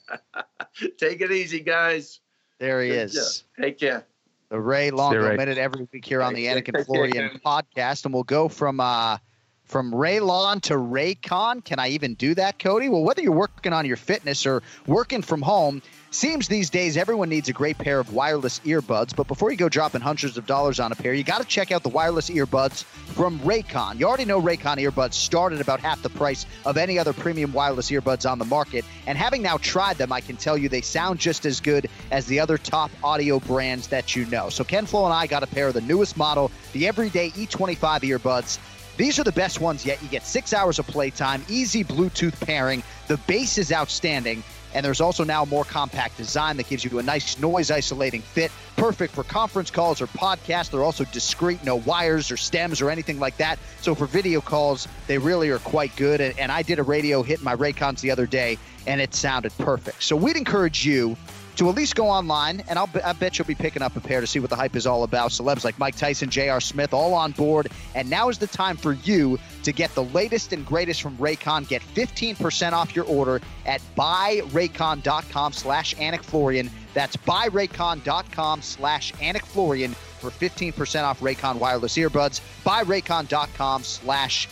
Take 0.97 1.19
it 1.19 1.31
easy, 1.33 1.59
guys. 1.59 2.21
There 2.59 2.81
he 2.81 2.89
Good 2.89 2.97
is. 2.99 3.13
job. 3.13 3.63
Take 3.63 3.79
care. 3.79 4.05
The 4.47 4.59
Ray 4.59 4.91
Longo 4.91 5.27
Ray. 5.27 5.35
Minute 5.35 5.57
every 5.57 5.85
week 5.91 6.05
here 6.05 6.21
on 6.21 6.33
the 6.33 6.45
Thank 6.45 6.65
Anik 6.65 6.69
and 6.69 6.77
you. 6.77 6.83
Florian 6.85 7.41
podcast, 7.45 8.05
and 8.05 8.13
we'll 8.13 8.23
go 8.23 8.47
from 8.47 8.79
uh, 8.79 9.17
from 9.65 9.93
Ray 9.93 10.21
Lon 10.21 10.61
to 10.61 10.75
Raycon. 10.75 11.65
Can 11.65 11.77
I 11.79 11.89
even 11.89 12.13
do 12.13 12.33
that, 12.35 12.57
Cody? 12.57 12.87
Well, 12.87 13.03
whether 13.03 13.21
you're 13.21 13.33
working 13.33 13.73
on 13.73 13.85
your 13.85 13.97
fitness 13.97 14.45
or 14.45 14.63
working 14.87 15.21
from 15.23 15.41
home, 15.41 15.81
seems 16.15 16.47
these 16.47 16.69
days 16.69 16.95
everyone 16.95 17.27
needs 17.27 17.49
a 17.49 17.53
great 17.53 17.77
pair 17.77 17.99
of 17.99 18.13
wireless 18.13 18.59
earbuds. 18.59 19.15
But 19.15 19.27
before 19.27 19.51
you 19.51 19.57
go 19.57 19.67
dropping 19.67 20.01
hundreds 20.01 20.37
of 20.37 20.45
dollars 20.45 20.79
on 20.79 20.91
a 20.91 20.95
pair, 20.95 21.13
you 21.13 21.23
got 21.23 21.41
to 21.41 21.47
check 21.47 21.71
out 21.71 21.83
the 21.83 21.89
wireless 21.89 22.29
earbuds 22.29 22.83
from 22.83 23.37
Raycon. 23.39 23.99
You 23.99 24.07
already 24.07 24.25
know 24.25 24.41
Raycon 24.41 24.77
earbuds 24.77 25.13
start 25.13 25.51
at 25.51 25.59
about 25.59 25.81
half 25.81 26.01
the 26.01 26.09
price 26.09 26.45
of 26.65 26.77
any 26.77 26.97
other 26.97 27.11
premium 27.11 27.51
wireless 27.51 27.91
earbuds 27.91 28.29
on 28.29 28.39
the 28.39 28.45
market. 28.45 28.85
And 29.07 29.17
having 29.17 29.41
now 29.41 29.57
tried 29.57 29.97
them, 29.97 30.11
I 30.13 30.21
can 30.21 30.37
tell 30.37 30.57
you 30.57 30.69
they 30.69 30.81
sound 30.81 31.19
just 31.19 31.45
as 31.45 31.59
good 31.59 31.89
as 32.11 32.25
the 32.27 32.39
other 32.39 32.57
top 32.57 32.91
audio 33.03 33.39
brands 33.39 33.87
that 33.87 34.15
you 34.15 34.25
know. 34.27 34.49
So 34.49 34.63
Ken 34.63 34.85
Flo 34.85 35.03
and 35.05 35.13
I 35.13 35.27
got 35.27 35.43
a 35.43 35.47
pair 35.47 35.67
of 35.67 35.73
the 35.73 35.81
newest 35.81 36.15
model, 36.15 36.49
the 36.71 36.87
Everyday 36.87 37.31
E25 37.31 38.01
earbuds. 38.01 38.57
These 38.97 39.19
are 39.19 39.25
the 39.25 39.33
best 39.33 39.59
ones 39.59 39.85
yet. 39.85 40.01
You 40.01 40.07
get 40.07 40.25
six 40.25 40.53
hours 40.53 40.79
of 40.79 40.87
playtime, 40.87 41.43
easy 41.49 41.83
Bluetooth 41.83 42.39
pairing. 42.45 42.81
The 43.07 43.17
bass 43.27 43.57
is 43.57 43.73
outstanding. 43.73 44.41
And 44.75 44.85
there's 44.85 44.99
also 44.99 45.23
now 45.23 45.45
more 45.45 45.63
compact 45.63 46.17
design 46.17 46.57
that 46.57 46.67
gives 46.67 46.83
you 46.83 46.99
a 46.99 47.03
nice 47.03 47.39
noise 47.39 47.71
isolating 47.71 48.21
fit, 48.21 48.51
perfect 48.75 49.15
for 49.15 49.23
conference 49.23 49.71
calls 49.71 50.01
or 50.01 50.07
podcasts. 50.07 50.69
They're 50.69 50.83
also 50.83 51.05
discreet, 51.05 51.63
no 51.63 51.77
wires 51.77 52.29
or 52.29 52.35
stems 52.35 52.81
or 52.81 52.89
anything 52.89 53.17
like 53.17 53.37
that. 53.37 53.57
So 53.79 53.95
for 53.95 54.05
video 54.05 54.41
calls, 54.41 54.87
they 55.07 55.17
really 55.17 55.49
are 55.49 55.59
quite 55.59 55.95
good. 55.95 56.19
And, 56.19 56.37
and 56.37 56.51
I 56.51 56.61
did 56.61 56.77
a 56.77 56.83
radio 56.83 57.23
hit 57.23 57.39
in 57.39 57.45
my 57.45 57.55
Raycons 57.55 58.01
the 58.01 58.11
other 58.11 58.25
day, 58.25 58.57
and 58.85 58.99
it 58.99 59.15
sounded 59.15 59.57
perfect. 59.57 60.03
So 60.03 60.17
we'd 60.17 60.35
encourage 60.35 60.85
you 60.85 61.15
to 61.57 61.69
at 61.69 61.75
least 61.75 61.95
go 61.95 62.07
online, 62.07 62.63
and 62.67 62.77
I'll, 62.77 62.89
I 63.03 63.13
bet 63.13 63.37
you'll 63.37 63.47
be 63.47 63.55
picking 63.55 63.81
up 63.81 63.95
a 63.95 63.99
pair 63.99 64.21
to 64.21 64.27
see 64.27 64.39
what 64.39 64.49
the 64.49 64.55
hype 64.55 64.75
is 64.75 64.85
all 64.85 65.03
about. 65.03 65.31
Celebs 65.31 65.63
like 65.63 65.77
Mike 65.79 65.95
Tyson, 65.95 66.29
J.R. 66.29 66.59
Smith, 66.59 66.93
all 66.93 67.13
on 67.13 67.31
board. 67.31 67.69
And 67.93 68.09
now 68.09 68.29
is 68.29 68.37
the 68.37 68.47
time 68.47 68.77
for 68.77 68.93
you 68.93 69.39
to 69.63 69.71
get 69.71 69.93
the 69.95 70.03
latest 70.03 70.53
and 70.53 70.65
greatest 70.65 71.01
from 71.01 71.17
Raycon. 71.17 71.67
Get 71.67 71.81
15% 71.81 72.73
off 72.73 72.95
your 72.95 73.05
order 73.05 73.41
at 73.65 73.81
buyraycon.com 73.97 75.53
slash 75.53 75.95
Florian. 76.21 76.69
That's 76.93 77.17
buyraycon.com 77.17 78.61
slash 78.61 79.11
Florian 79.11 79.93
for 79.93 80.29
15% 80.29 81.03
off 81.03 81.19
Raycon 81.19 81.59
wireless 81.59 81.97
earbuds. 81.97 82.41
Buyraycon.com 82.65 83.83
slash 83.83 84.47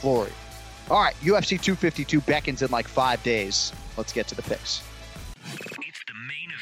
Florian. 0.00 0.34
All 0.90 1.00
right, 1.00 1.14
UFC 1.22 1.60
252 1.60 2.20
beckons 2.20 2.62
in 2.62 2.70
like 2.70 2.86
five 2.86 3.22
days. 3.22 3.72
Let's 3.96 4.12
get 4.12 4.28
to 4.28 4.34
the 4.34 4.42
picks. 4.42 4.82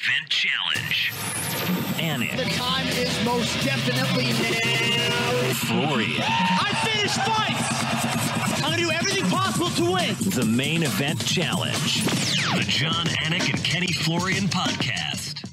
It's 0.04 0.08
the 0.08 0.18
main 0.18 0.22
event 0.22 0.28
challenge. 0.30 1.12
Anik. 1.98 2.36
The 2.36 2.50
time 2.54 2.88
is 2.88 3.24
most 3.24 3.64
definitely 3.64 4.32
now. 4.32 5.52
Florian. 5.54 6.22
I 6.22 6.72
finish 6.84 7.12
fights. 7.12 8.64
I'm 8.64 8.70
gonna 8.70 8.82
do 8.82 8.90
everything 8.90 9.24
possible 9.30 9.70
to 9.70 9.92
win. 9.92 10.16
The 10.30 10.44
main 10.44 10.82
event 10.82 11.24
challenge. 11.24 12.02
The 12.02 12.64
Jon 12.66 13.06
Anik 13.06 13.48
and 13.52 13.62
Kenny 13.62 13.92
Florian 13.92 14.48
podcast. 14.48 15.48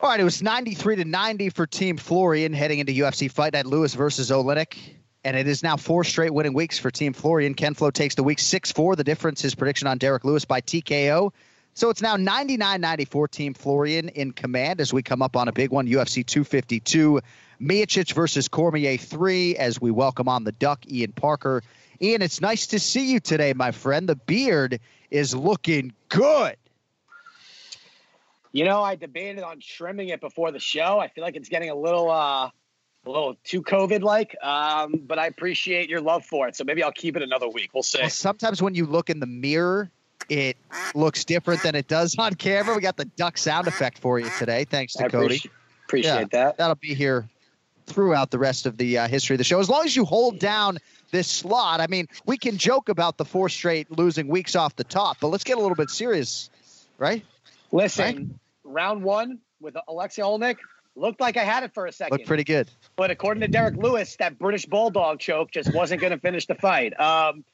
All 0.00 0.10
right, 0.10 0.18
it 0.18 0.24
was 0.24 0.42
93 0.42 0.96
to 0.96 1.04
90 1.04 1.50
for 1.50 1.66
Team 1.66 1.96
Florian 1.96 2.52
heading 2.52 2.80
into 2.80 2.92
UFC 2.92 3.30
Fight 3.30 3.52
Night 3.52 3.66
Lewis 3.66 3.94
versus 3.94 4.30
Oleinik. 4.30 4.78
And 5.22 5.36
it 5.36 5.46
is 5.46 5.62
now 5.62 5.76
four 5.76 6.02
straight 6.02 6.34
winning 6.34 6.54
weeks 6.54 6.78
for 6.78 6.90
Team 6.90 7.12
Florian. 7.12 7.54
Ken 7.54 7.74
Flo 7.74 7.90
takes 7.90 8.16
the 8.16 8.24
week 8.24 8.40
6 8.40 8.72
4. 8.72 8.96
The 8.96 9.04
difference 9.04 9.44
is 9.44 9.54
prediction 9.54 9.86
on 9.86 9.98
Derrick 9.98 10.24
Lewis 10.24 10.44
by 10.44 10.60
TKO. 10.60 11.32
So 11.74 11.88
it's 11.88 12.02
now 12.02 12.16
99 12.16 12.80
94 12.80 13.28
Team 13.28 13.54
Florian 13.54 14.08
in 14.10 14.32
command 14.32 14.80
as 14.80 14.92
we 14.92 15.02
come 15.02 15.22
up 15.22 15.36
on 15.36 15.48
a 15.48 15.52
big 15.52 15.70
one 15.70 15.86
UFC 15.86 16.24
252. 16.24 17.20
Miocic 17.60 18.12
versus 18.14 18.48
Cormier 18.48 18.96
3 18.96 19.56
as 19.56 19.80
we 19.80 19.90
welcome 19.90 20.28
on 20.28 20.44
the 20.44 20.52
Duck, 20.52 20.86
Ian 20.90 21.12
Parker. 21.12 21.62
Ian, 22.00 22.22
it's 22.22 22.40
nice 22.40 22.66
to 22.68 22.78
see 22.78 23.12
you 23.12 23.20
today, 23.20 23.52
my 23.52 23.70
friend. 23.70 24.08
The 24.08 24.16
beard 24.16 24.80
is 25.10 25.34
looking 25.34 25.92
good. 26.08 26.56
You 28.52 28.64
know, 28.64 28.82
I 28.82 28.96
debated 28.96 29.44
on 29.44 29.60
trimming 29.60 30.08
it 30.08 30.20
before 30.20 30.50
the 30.50 30.58
show. 30.58 30.98
I 30.98 31.08
feel 31.08 31.22
like 31.22 31.36
it's 31.36 31.48
getting 31.48 31.70
a 31.70 31.74
little 31.74 32.10
uh 32.10 32.50
a 33.06 33.10
little 33.10 33.36
too 33.44 33.62
COVID 33.62 34.02
like. 34.02 34.36
Um, 34.42 35.02
but 35.06 35.18
I 35.18 35.26
appreciate 35.26 35.88
your 35.88 36.00
love 36.00 36.24
for 36.24 36.48
it. 36.48 36.56
So 36.56 36.64
maybe 36.64 36.82
I'll 36.82 36.92
keep 36.92 37.16
it 37.16 37.22
another 37.22 37.48
week. 37.48 37.70
We'll 37.72 37.82
see. 37.82 38.00
Well, 38.00 38.10
sometimes 38.10 38.60
when 38.60 38.74
you 38.74 38.86
look 38.86 39.08
in 39.08 39.20
the 39.20 39.26
mirror, 39.26 39.90
it 40.30 40.56
looks 40.94 41.24
different 41.24 41.62
than 41.62 41.74
it 41.74 41.88
does 41.88 42.16
on 42.16 42.34
camera. 42.34 42.74
We 42.74 42.80
got 42.80 42.96
the 42.96 43.04
duck 43.04 43.36
sound 43.36 43.66
effect 43.66 43.98
for 43.98 44.18
you 44.18 44.30
today, 44.38 44.64
thanks 44.64 44.94
to 44.94 45.04
I 45.04 45.08
Cody. 45.08 45.24
appreciate, 45.24 45.52
appreciate 45.84 46.12
Yeah, 46.12 46.24
that. 46.30 46.56
That'll 46.56 46.76
be 46.76 46.94
here 46.94 47.28
throughout 47.86 48.30
the 48.30 48.38
rest 48.38 48.64
of 48.64 48.76
the 48.78 48.98
uh, 48.98 49.08
history 49.08 49.34
of 49.34 49.38
the 49.38 49.44
show. 49.44 49.58
As 49.58 49.68
long 49.68 49.84
as 49.84 49.96
you 49.96 50.04
hold 50.04 50.38
down 50.38 50.78
this 51.10 51.26
slot, 51.26 51.80
I 51.80 51.88
mean, 51.88 52.06
we 52.26 52.38
can 52.38 52.56
joke 52.56 52.88
about 52.88 53.18
the 53.18 53.24
four 53.24 53.48
straight 53.48 53.90
losing 53.90 54.28
weeks 54.28 54.54
off 54.54 54.76
the 54.76 54.84
top, 54.84 55.16
but 55.20 55.28
let's 55.28 55.42
get 55.42 55.58
a 55.58 55.60
little 55.60 55.74
bit 55.74 55.90
serious, 55.90 56.48
right? 56.98 57.24
Listen, 57.72 58.38
round 58.62 59.02
one 59.02 59.40
with 59.60 59.74
Aleksei 59.88 60.22
Oleinik 60.22 60.58
looked 60.94 61.20
like 61.20 61.36
I 61.36 61.44
had 61.44 61.64
it 61.64 61.74
for 61.74 61.86
a 61.86 61.92
second. 61.92 62.18
Look 62.18 62.26
pretty 62.26 62.44
good. 62.44 62.70
But 62.94 63.10
according 63.10 63.40
to 63.40 63.48
Derrick 63.48 63.76
Lewis, 63.76 64.14
that 64.20 64.38
British 64.38 64.66
Bulldog 64.66 65.18
choke 65.18 65.50
just 65.50 65.74
wasn't 65.74 66.00
going 66.00 66.12
to 66.12 66.18
finish 66.18 66.46
the 66.46 66.54
fight. 66.54 66.98
Um, 67.00 67.44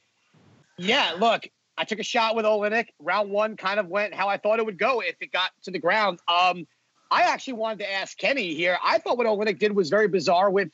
yeah, 0.78 1.14
look, 1.18 1.48
I 1.78 1.84
took 1.84 1.98
a 1.98 2.04
shot 2.04 2.36
with 2.36 2.44
Oleinik. 2.44 2.88
Round 2.98 3.30
one 3.30 3.56
kind 3.56 3.78
of 3.78 3.88
went 3.88 4.14
how 4.14 4.28
I 4.28 4.36
thought 4.38 4.58
it 4.58 4.66
would 4.66 4.78
go 4.78 5.00
if 5.00 5.16
it 5.20 5.32
got 5.32 5.50
to 5.64 5.70
the 5.70 5.78
ground. 5.78 6.20
Um, 6.28 6.66
I 7.10 7.22
actually 7.22 7.54
wanted 7.54 7.80
to 7.80 7.92
ask 7.92 8.16
Kenny 8.16 8.54
here. 8.54 8.78
I 8.82 8.98
thought 8.98 9.18
what 9.18 9.26
Oleinik 9.26 9.58
did 9.58 9.72
was 9.74 9.90
very 9.90 10.08
bizarre 10.08 10.50
with 10.50 10.70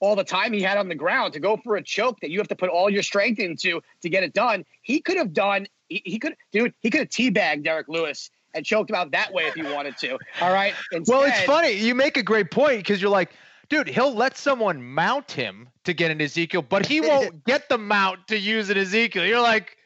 all 0.00 0.16
the 0.16 0.24
time 0.24 0.52
he 0.52 0.62
had 0.62 0.78
on 0.78 0.88
the 0.88 0.94
ground 0.94 1.32
to 1.34 1.40
go 1.40 1.56
for 1.56 1.76
a 1.76 1.82
choke 1.82 2.20
that 2.20 2.30
you 2.30 2.38
have 2.38 2.48
to 2.48 2.56
put 2.56 2.68
all 2.68 2.90
your 2.90 3.02
strength 3.02 3.38
into 3.38 3.80
to 4.02 4.08
get 4.08 4.22
it 4.22 4.32
done. 4.32 4.64
He 4.82 5.00
could 5.00 5.16
have 5.16 5.32
done. 5.32 5.66
He, 5.88 6.02
he 6.04 6.18
could, 6.18 6.36
dude. 6.52 6.74
He 6.80 6.90
could 6.90 7.00
have 7.00 7.08
teabagged 7.08 7.64
Derrick 7.64 7.88
Lewis 7.88 8.30
and 8.54 8.64
choked 8.64 8.90
him 8.90 8.96
out 8.96 9.10
that 9.12 9.32
way 9.32 9.44
if 9.44 9.54
he 9.54 9.62
wanted 9.62 9.96
to. 9.98 10.18
All 10.40 10.52
right. 10.52 10.74
Well, 11.06 11.22
it's 11.22 11.42
funny. 11.42 11.72
You 11.72 11.94
make 11.94 12.16
a 12.16 12.22
great 12.22 12.50
point 12.50 12.78
because 12.78 13.00
you're 13.00 13.10
like, 13.10 13.30
dude, 13.68 13.88
he'll 13.88 14.14
let 14.14 14.36
someone 14.36 14.82
mount 14.82 15.30
him 15.30 15.68
to 15.84 15.92
get 15.92 16.10
an 16.10 16.20
Ezekiel, 16.20 16.62
but 16.62 16.86
he 16.86 17.00
won't 17.02 17.44
get 17.44 17.68
the 17.68 17.78
mount 17.78 18.26
to 18.28 18.38
use 18.38 18.70
an 18.70 18.78
Ezekiel. 18.78 19.24
You're 19.24 19.42
like, 19.42 19.76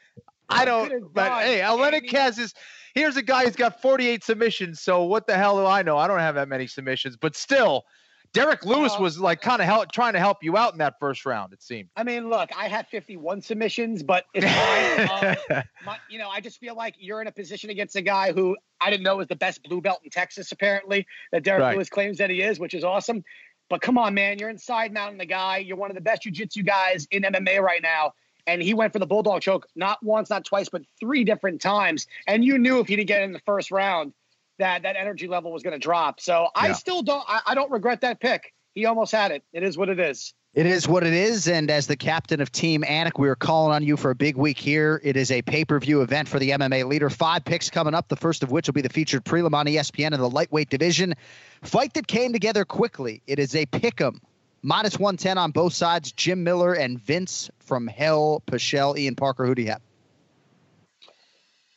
I 0.51 0.65
don't. 0.65 0.89
could've 0.89 1.15
But 1.15 1.43
hey, 1.43 1.63
any- 1.63 2.09
has 2.11 2.37
his. 2.37 2.55
Here's 2.95 3.17
a 3.17 3.23
guy 3.23 3.45
who's 3.45 3.55
got 3.57 3.81
48 3.81 4.25
submissions. 4.25 4.81
So 4.81 5.05
what 5.05 5.27
the 5.27 5.37
hell 5.37 5.57
do 5.57 5.65
I 5.67 5.83
know? 5.83 5.97
I 5.97 6.09
don't 6.09 6.19
have 6.19 6.35
that 6.35 6.49
many 6.49 6.67
submissions, 6.67 7.17
but 7.17 7.37
still, 7.37 7.85
Derrick 8.33 8.65
Lewis 8.65 8.95
Uh, 8.97 9.03
was 9.03 9.21
like 9.21 9.41
kind 9.41 9.61
of 9.61 9.67
help, 9.67 9.93
trying 9.93 10.13
to 10.15 10.19
help 10.19 10.39
you 10.43 10.57
out 10.57 10.73
in 10.73 10.79
that 10.79 10.95
first 10.99 11.25
round. 11.25 11.53
It 11.53 11.63
seemed. 11.63 11.89
I 11.97 12.03
mean, 12.03 12.29
look, 12.29 12.51
I 12.57 12.67
had 12.69 12.89
51 12.89 13.43
submissions, 13.43 14.03
but 14.03 14.25
it's 14.35 14.45
fine. 15.09 15.37
um, 15.59 15.63
my, 15.85 15.99
you 16.09 16.19
know, 16.19 16.29
I 16.31 16.41
just 16.41 16.59
feel 16.59 16.75
like 16.75 16.95
you're 16.99 17.21
in 17.21 17.29
a 17.29 17.33
position 17.33 17.71
against 17.71 17.95
a 17.97 18.03
guy 18.03 18.33
who 18.33 18.57
I 18.81 18.91
didn't 18.91 19.05
know 19.05 19.17
was 19.17 19.29
the 19.29 19.37
best 19.37 19.63
blue 19.63 19.81
belt 19.81 20.01
in 20.03 20.11
Texas, 20.11 20.51
apparently, 20.51 21.07
that 21.33 21.45
Derrick 21.45 21.63
Right. 21.63 21.75
Lewis 21.77 21.89
claims 21.89 22.19
that 22.19 22.31
he 22.31 22.43
is, 22.43 22.59
which 22.59 22.75
is 22.75 22.83
awesome. 22.85 23.23
But 23.69 23.83
come 23.83 23.99
on, 23.99 24.15
man, 24.15 24.39
you're 24.41 24.51
inside 24.51 24.93
mounting 24.93 25.19
the 25.19 25.27
guy. 25.27 25.59
You're 25.59 25.77
one 25.77 25.91
of 25.93 25.95
the 25.95 26.01
best 26.01 26.23
jujitsu 26.25 26.67
guys 26.67 27.07
in 27.13 27.23
MMA 27.23 27.61
right 27.61 27.83
now. 27.83 28.15
And 28.47 28.62
he 28.62 28.74
went 28.74 28.93
for 28.93 28.99
the 28.99 29.07
bulldog 29.07 29.43
choke 29.43 29.66
not 29.74 30.03
once, 30.03 30.30
not 30.30 30.45
twice, 30.45 30.68
but 30.68 30.82
three 30.99 31.24
different 31.24 31.61
times. 31.61 32.07
And 32.26 32.45
you 32.45 32.59
knew 32.59 32.80
if 32.80 32.88
he 32.88 32.97
didn't 32.97 33.09
get 33.09 33.22
in 33.22 33.32
the 33.32 33.41
first 33.41 33.70
round, 33.70 34.12
that 34.59 34.82
that 34.82 34.97
energy 34.97 35.26
level 35.26 35.53
was 35.53 35.62
going 35.62 35.72
to 35.72 35.78
drop. 35.78 36.20
So 36.20 36.49
I 36.55 36.72
still 36.72 37.03
don't. 37.03 37.24
I, 37.26 37.41
I 37.47 37.55
don't 37.55 37.70
regret 37.70 38.03
that 38.03 38.20
pick. 38.20 38.53
He 38.74 38.86
almost 38.86 39.12
had 39.12 39.32
it. 39.32 39.43
It 39.53 39.62
is 39.62 39.76
what 39.76 39.88
it 39.88 39.99
is. 39.99 40.32
It 40.53 40.66
is 40.66 40.88
what 40.88 41.05
it 41.05 41.12
is, 41.12 41.47
and 41.47 41.70
as 41.70 41.86
the 41.86 41.95
captain 41.95 42.41
of 42.41 42.51
Team 42.51 42.82
Anik, 42.82 43.20
we 43.20 43.28
are 43.28 43.36
calling 43.36 43.72
on 43.72 43.84
you 43.84 43.97
for 43.97 44.11
a 44.11 44.16
big 44.16 44.36
week 44.36 44.59
here. 44.59 45.01
It 45.05 45.16
is 45.16 45.30
a 45.30 45.43
pay-per-view 45.43 46.03
event 46.03 46.28
for 46.28 46.41
the 46.41 46.51
MMA 46.51 46.88
leader. 46.88 47.09
Five 47.09 47.45
picks 47.45 47.70
coming 47.70 47.95
up. 47.95 48.09
The 48.09 48.16
first 48.16 48.43
of 48.43 48.51
which 48.51 48.66
will 48.66 48.72
be 48.72 48.80
the 48.80 48.88
featured 48.88 49.24
prelim 49.24 49.55
on 49.55 49.66
ESPN 49.66 50.12
in 50.12 50.18
the 50.18 50.28
lightweight 50.28 50.68
division. 50.68 51.14
Fight 51.62 51.95
that 51.95 52.09
came 52.09 52.32
together 52.32 52.64
quickly. 52.64 53.22
It 53.28 53.38
is 53.38 53.55
a 53.55 53.64
pick'em. 53.66 54.18
Minus 54.63 54.99
110 54.99 55.39
on 55.39 55.53
both 55.53 55.73
sides. 55.73 56.13
Jim 56.13 56.45
Miller 56.45 56.75
and 56.75 57.01
Vinc 57.01 57.51
from 57.61 57.87
Hell 57.87 58.43
Pichel. 58.47 58.99
Ian 58.99 59.15
Parker, 59.15 59.47
who 59.47 59.55
do 59.55 59.63
you 59.63 59.69
have? 59.69 59.81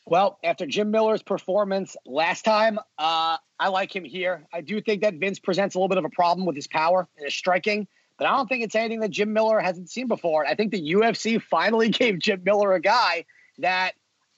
Well, 0.06 0.38
after 0.44 0.66
Jim 0.66 0.90
Miller's 0.90 1.22
performance 1.22 1.96
last 2.04 2.44
time, 2.44 2.78
uh, 2.98 3.38
I 3.58 3.68
like 3.68 3.94
him 3.94 4.04
here. 4.04 4.46
I 4.52 4.60
do 4.60 4.82
think 4.82 5.00
that 5.00 5.18
Vinc 5.18 5.42
presents 5.42 5.74
a 5.74 5.78
little 5.78 5.88
bit 5.88 5.96
of 5.96 6.04
a 6.04 6.10
problem 6.10 6.46
with 6.46 6.56
his 6.56 6.66
power 6.66 7.08
and 7.16 7.24
his 7.24 7.34
striking, 7.34 7.88
but 8.18 8.26
I 8.26 8.36
don't 8.36 8.46
think 8.46 8.64
it's 8.64 8.74
anything 8.74 9.00
that 9.00 9.10
Jim 9.10 9.32
Miller 9.32 9.60
hasn't 9.60 9.88
seen 9.88 10.06
before. 10.06 10.44
I 10.44 10.54
think 10.54 10.72
the 10.72 10.92
UFC 10.92 11.40
finally 11.40 11.88
gave 11.90 12.18
Jim 12.18 12.42
Miller 12.44 12.74
a 12.74 12.80
guy 12.80 13.24
that 13.58 13.92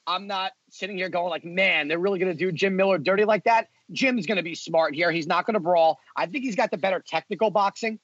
I'm 0.07 0.28
not 0.28 0.53
sitting 0.70 0.97
here 0.97 1.09
going 1.09 1.30
like, 1.30 1.44
man, 1.44 1.88
they're 1.88 1.99
really 1.99 2.20
going 2.20 2.30
to 2.30 2.38
do 2.38 2.53
Jim 2.53 2.76
Miller 2.76 2.99
dirty 2.99 3.24
like 3.24 3.42
that. 3.44 3.68
Jim's 3.90 4.26
going 4.26 4.36
to 4.36 4.44
be 4.44 4.55
smart 4.55 4.94
here. 4.94 5.11
He's 5.11 5.26
not 5.26 5.47
going 5.47 5.55
to 5.55 5.61
brawl. 5.61 5.99
I 6.14 6.26
think 6.26 6.44
he's 6.44 6.55
got 6.55 6.70
the 6.70 6.78
better 6.78 7.03
technical 7.05 7.51
boxing 7.51 7.99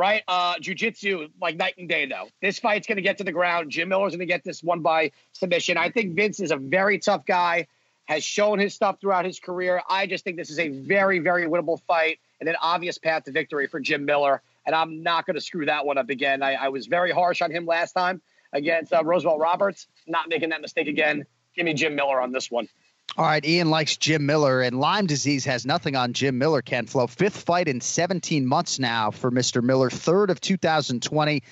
right? 0.00 0.22
Uh, 0.26 0.54
jiu-jitsu, 0.58 1.28
like 1.40 1.56
night 1.56 1.74
and 1.76 1.88
day, 1.88 2.06
though. 2.06 2.28
This 2.40 2.58
fight's 2.58 2.86
going 2.86 2.96
to 2.96 3.02
get 3.02 3.18
to 3.18 3.24
the 3.24 3.32
ground. 3.32 3.70
Jim 3.70 3.90
Miller's 3.90 4.12
going 4.12 4.20
to 4.20 4.26
get 4.26 4.42
this 4.42 4.62
one 4.62 4.80
by 4.80 5.12
submission. 5.32 5.76
I 5.76 5.90
think 5.90 6.16
Vinc 6.16 6.40
is 6.40 6.50
a 6.50 6.56
very 6.56 6.98
tough 6.98 7.26
guy, 7.26 7.66
has 8.06 8.24
shown 8.24 8.58
his 8.58 8.74
stuff 8.74 8.98
throughout 9.00 9.26
his 9.26 9.38
career. 9.38 9.82
I 9.88 10.06
just 10.06 10.24
think 10.24 10.38
this 10.38 10.50
is 10.50 10.58
a 10.58 10.68
very, 10.68 11.18
very 11.18 11.46
winnable 11.46 11.80
fight 11.86 12.18
and 12.40 12.48
an 12.48 12.56
obvious 12.62 12.96
path 12.96 13.24
to 13.24 13.30
victory 13.30 13.66
for 13.66 13.78
Jim 13.78 14.06
Miller. 14.06 14.42
And 14.64 14.74
I'm 14.74 15.02
not 15.02 15.26
going 15.26 15.34
to 15.34 15.40
screw 15.40 15.66
that 15.66 15.84
one 15.84 15.98
up 15.98 16.08
again. 16.08 16.42
I, 16.42 16.54
I 16.54 16.68
was 16.70 16.86
very 16.86 17.12
harsh 17.12 17.42
on 17.42 17.50
him 17.50 17.66
last 17.66 17.92
time 17.92 18.22
against 18.52 18.92
uh, 18.92 19.04
Roosevelt 19.04 19.38
Roberts. 19.38 19.86
Not 20.06 20.28
making 20.30 20.48
that 20.48 20.62
mistake 20.62 20.88
again. 20.88 21.26
Give 21.54 21.66
me 21.66 21.74
Jim 21.74 21.94
Miller 21.94 22.20
on 22.20 22.32
this 22.32 22.50
one. 22.50 22.68
All 23.16 23.26
right, 23.26 23.44
Ian 23.44 23.70
likes 23.70 23.96
Jim 23.96 24.24
Miller, 24.24 24.62
and 24.62 24.78
Lyme 24.78 25.06
disease 25.06 25.44
has 25.44 25.66
nothing 25.66 25.96
on 25.96 26.12
Jim 26.12 26.38
Miller, 26.38 26.62
Ken 26.62 26.86
Flo. 26.86 27.08
Fifth 27.08 27.42
fight 27.42 27.66
in 27.66 27.80
17 27.80 28.46
months 28.46 28.78
now 28.78 29.10
for 29.10 29.32
Mr. 29.32 29.62
Miller, 29.62 29.90
third 29.90 30.30
of 30.30 30.40
2020. 30.40 31.42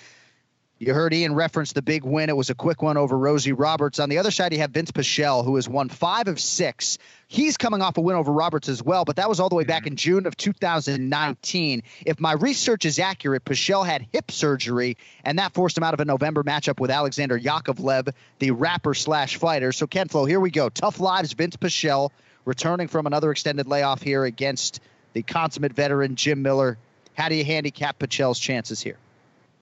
You 0.81 0.95
heard 0.95 1.13
Ian 1.13 1.35
reference 1.35 1.73
the 1.73 1.83
big 1.83 2.05
win. 2.05 2.29
It 2.29 2.37
was 2.37 2.51
a 2.51 2.55
quick 2.55 2.83
one 2.83 2.97
over 2.97 3.19
Rosie 3.19 3.53
Roberts. 3.53 3.99
On 3.99 4.09
the 4.09 4.19
other 4.19 4.31
side, 4.31 4.53
you 4.53 4.61
have 4.61 4.71
Vinc 4.71 4.93
Pichel, 4.93 5.45
who 5.45 5.57
has 5.57 5.69
won 5.69 5.89
five 5.89 6.29
of 6.29 6.39
six. 6.39 6.99
He's 7.27 7.57
coming 7.57 7.83
off 7.83 7.97
a 7.97 8.01
win 8.01 8.15
over 8.15 8.31
Roberts 8.31 8.69
as 8.69 8.81
well, 8.81 9.05
but 9.05 9.17
that 9.17 9.29
was 9.29 9.41
all 9.41 9.49
the 9.49 9.57
way 9.57 9.65
back 9.65 9.89
in 9.89 9.97
June 9.97 10.25
of 10.25 10.37
2019. 10.37 11.83
If 12.07 12.21
my 12.21 12.33
research 12.33 12.85
is 12.85 13.01
accurate, 13.01 13.45
Pichel 13.45 13.85
had 13.85 14.07
hip 14.13 14.31
surgery, 14.31 14.97
and 15.25 15.41
that 15.41 15.53
forced 15.53 15.77
him 15.77 15.83
out 15.83 15.95
of 15.95 16.01
a 16.01 16.05
November 16.05 16.45
matchup 16.45 16.79
with 16.79 16.93
Alexander 16.93 17.37
Yakovlev, 17.37 18.13
the 18.39 18.53
rapper 18.53 18.95
slash 18.95 19.37
fighter. 19.37 19.73
So, 19.73 19.89
Ken 19.89 20.07
Flo, 20.07 20.27
here 20.27 20.39
we 20.39 20.51
go. 20.51 20.69
Tough 20.69 21.01
lives, 21.01 21.35
Vinc 21.35 21.59
Pichel 21.59 22.11
returning 22.45 22.87
from 22.87 23.07
another 23.07 23.33
extended 23.33 23.67
layoff 23.67 24.01
here 24.01 24.25
against 24.25 24.81
the 25.13 25.23
consummate 25.23 25.73
veteran 25.73 26.15
Jim 26.15 26.41
Miller. 26.41 26.79
How 27.15 27.29
do 27.29 27.35
you 27.35 27.45
handicap 27.45 27.99
Pichel's 27.99 28.39
chances 28.39 28.81
here? 28.81 28.97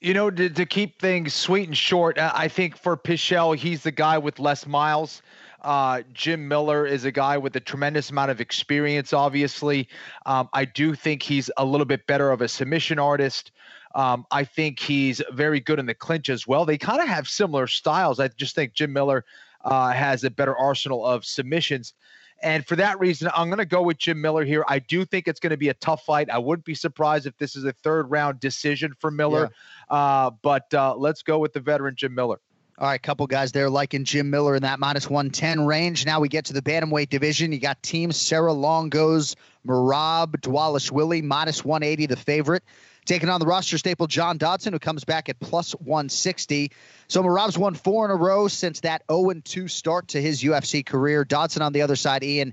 You 0.00 0.14
know, 0.14 0.30
to, 0.30 0.50
to 0.50 0.66
keep 0.66 1.00
things 1.00 1.34
sweet 1.34 1.68
and 1.68 1.76
short, 1.76 2.18
uh, 2.18 2.32
I 2.34 2.48
think 2.48 2.76
for 2.76 2.96
Pichel, 2.96 3.56
he's 3.56 3.82
the 3.82 3.90
guy 3.90 4.18
with 4.18 4.38
less 4.38 4.66
miles. 4.66 5.22
Uh, 5.62 6.02
Jim 6.12 6.46
Miller 6.46 6.86
is 6.86 7.04
a 7.04 7.10
guy 7.10 7.38
with 7.38 7.56
a 7.56 7.60
tremendous 7.60 8.10
amount 8.10 8.30
of 8.30 8.40
experience, 8.40 9.12
obviously. 9.12 9.88
Um, 10.24 10.48
I 10.52 10.64
do 10.64 10.94
think 10.94 11.22
he's 11.22 11.50
a 11.56 11.64
little 11.64 11.86
bit 11.86 12.06
better 12.06 12.30
of 12.30 12.40
a 12.40 12.48
submission 12.48 12.98
artist. 12.98 13.52
Um, 13.94 14.26
I 14.30 14.44
think 14.44 14.78
he's 14.78 15.22
very 15.32 15.58
good 15.58 15.78
in 15.78 15.86
the 15.86 15.94
clinch 15.94 16.28
as 16.28 16.46
well. 16.46 16.66
They 16.66 16.76
kind 16.76 17.00
of 17.00 17.08
have 17.08 17.26
similar 17.26 17.66
styles. 17.66 18.20
I 18.20 18.28
just 18.28 18.54
think 18.54 18.74
Jim 18.74 18.92
Miller 18.92 19.24
uh, 19.64 19.92
has 19.92 20.22
a 20.22 20.30
better 20.30 20.56
arsenal 20.56 21.04
of 21.04 21.24
submissions. 21.24 21.94
And 22.42 22.66
for 22.66 22.76
that 22.76 23.00
reason, 23.00 23.30
I'm 23.34 23.48
going 23.48 23.58
to 23.58 23.64
go 23.64 23.82
with 23.82 23.98
Jim 23.98 24.20
Miller 24.20 24.44
here. 24.44 24.64
I 24.68 24.78
do 24.78 25.04
think 25.04 25.26
it's 25.26 25.40
going 25.40 25.50
to 25.50 25.56
be 25.56 25.70
a 25.70 25.74
tough 25.74 26.04
fight. 26.04 26.28
I 26.30 26.38
wouldn't 26.38 26.66
be 26.66 26.74
surprised 26.74 27.26
if 27.26 27.36
this 27.38 27.56
is 27.56 27.64
a 27.64 27.72
third 27.72 28.10
round 28.10 28.40
decision 28.40 28.92
for 28.98 29.10
Miller. 29.10 29.50
Yeah. 29.90 29.96
Uh, 29.96 30.30
but 30.42 30.72
uh, 30.74 30.94
let's 30.96 31.22
go 31.22 31.38
with 31.38 31.52
the 31.52 31.60
veteran 31.60 31.94
Jim 31.96 32.14
Miller. 32.14 32.38
All 32.78 32.86
right, 32.86 33.02
couple 33.02 33.26
guys 33.26 33.52
there 33.52 33.70
liking 33.70 34.04
Jim 34.04 34.28
Miller 34.28 34.54
in 34.54 34.62
that 34.64 34.78
minus 34.78 35.08
110 35.08 35.64
range. 35.64 36.04
Now 36.04 36.20
we 36.20 36.28
get 36.28 36.44
to 36.46 36.52
the 36.52 36.60
bantamweight 36.60 37.08
division. 37.08 37.52
You 37.52 37.58
got 37.58 37.82
Team 37.82 38.12
Serra 38.12 38.52
Longo's 38.52 39.34
Marab, 39.66 40.32
Merab 40.32 40.40
Dvalishvili, 40.42 41.22
minus 41.22 41.64
180, 41.64 42.04
the 42.04 42.16
favorite. 42.16 42.62
Taking 43.06 43.28
on 43.28 43.38
the 43.38 43.46
roster 43.46 43.78
staple 43.78 44.08
John 44.08 44.36
Dodson, 44.36 44.72
who 44.72 44.80
comes 44.80 45.04
back 45.04 45.28
at 45.28 45.38
plus 45.38 45.72
160. 45.72 46.72
So 47.06 47.22
Merab's 47.22 47.56
won 47.56 47.74
four 47.74 48.04
in 48.04 48.10
a 48.10 48.16
row 48.16 48.48
since 48.48 48.80
that 48.80 49.04
0 49.08 49.32
2 49.44 49.68
start 49.68 50.08
to 50.08 50.20
his 50.20 50.42
UFC 50.42 50.84
career. 50.84 51.24
Dodson 51.24 51.62
on 51.62 51.72
the 51.72 51.82
other 51.82 51.94
side, 51.94 52.24
Ian. 52.24 52.52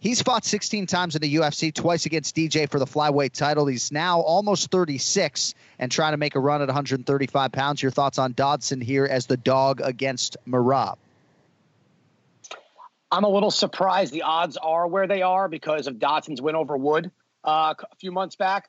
He's 0.00 0.20
fought 0.20 0.44
16 0.44 0.88
times 0.88 1.14
in 1.14 1.22
the 1.22 1.36
UFC, 1.36 1.72
twice 1.72 2.06
against 2.06 2.34
DJ 2.34 2.68
for 2.68 2.80
the 2.80 2.86
flyweight 2.86 3.30
title. 3.30 3.66
He's 3.66 3.92
now 3.92 4.20
almost 4.20 4.72
36 4.72 5.54
and 5.78 5.92
trying 5.92 6.12
to 6.12 6.16
make 6.16 6.34
a 6.34 6.40
run 6.40 6.60
at 6.60 6.66
135 6.66 7.52
pounds. 7.52 7.80
Your 7.80 7.92
thoughts 7.92 8.18
on 8.18 8.32
Dodson 8.32 8.80
here 8.80 9.04
as 9.04 9.26
the 9.26 9.36
dog 9.36 9.80
against 9.80 10.36
Merab? 10.48 10.96
I'm 13.12 13.22
a 13.22 13.28
little 13.28 13.52
surprised 13.52 14.12
the 14.12 14.22
odds 14.22 14.56
are 14.56 14.88
where 14.88 15.06
they 15.06 15.22
are 15.22 15.48
because 15.48 15.86
of 15.86 16.00
Dodson's 16.00 16.42
win 16.42 16.56
over 16.56 16.76
Wood 16.76 17.12
uh, 17.44 17.74
a 17.78 17.96
few 18.00 18.10
months 18.10 18.34
back 18.34 18.68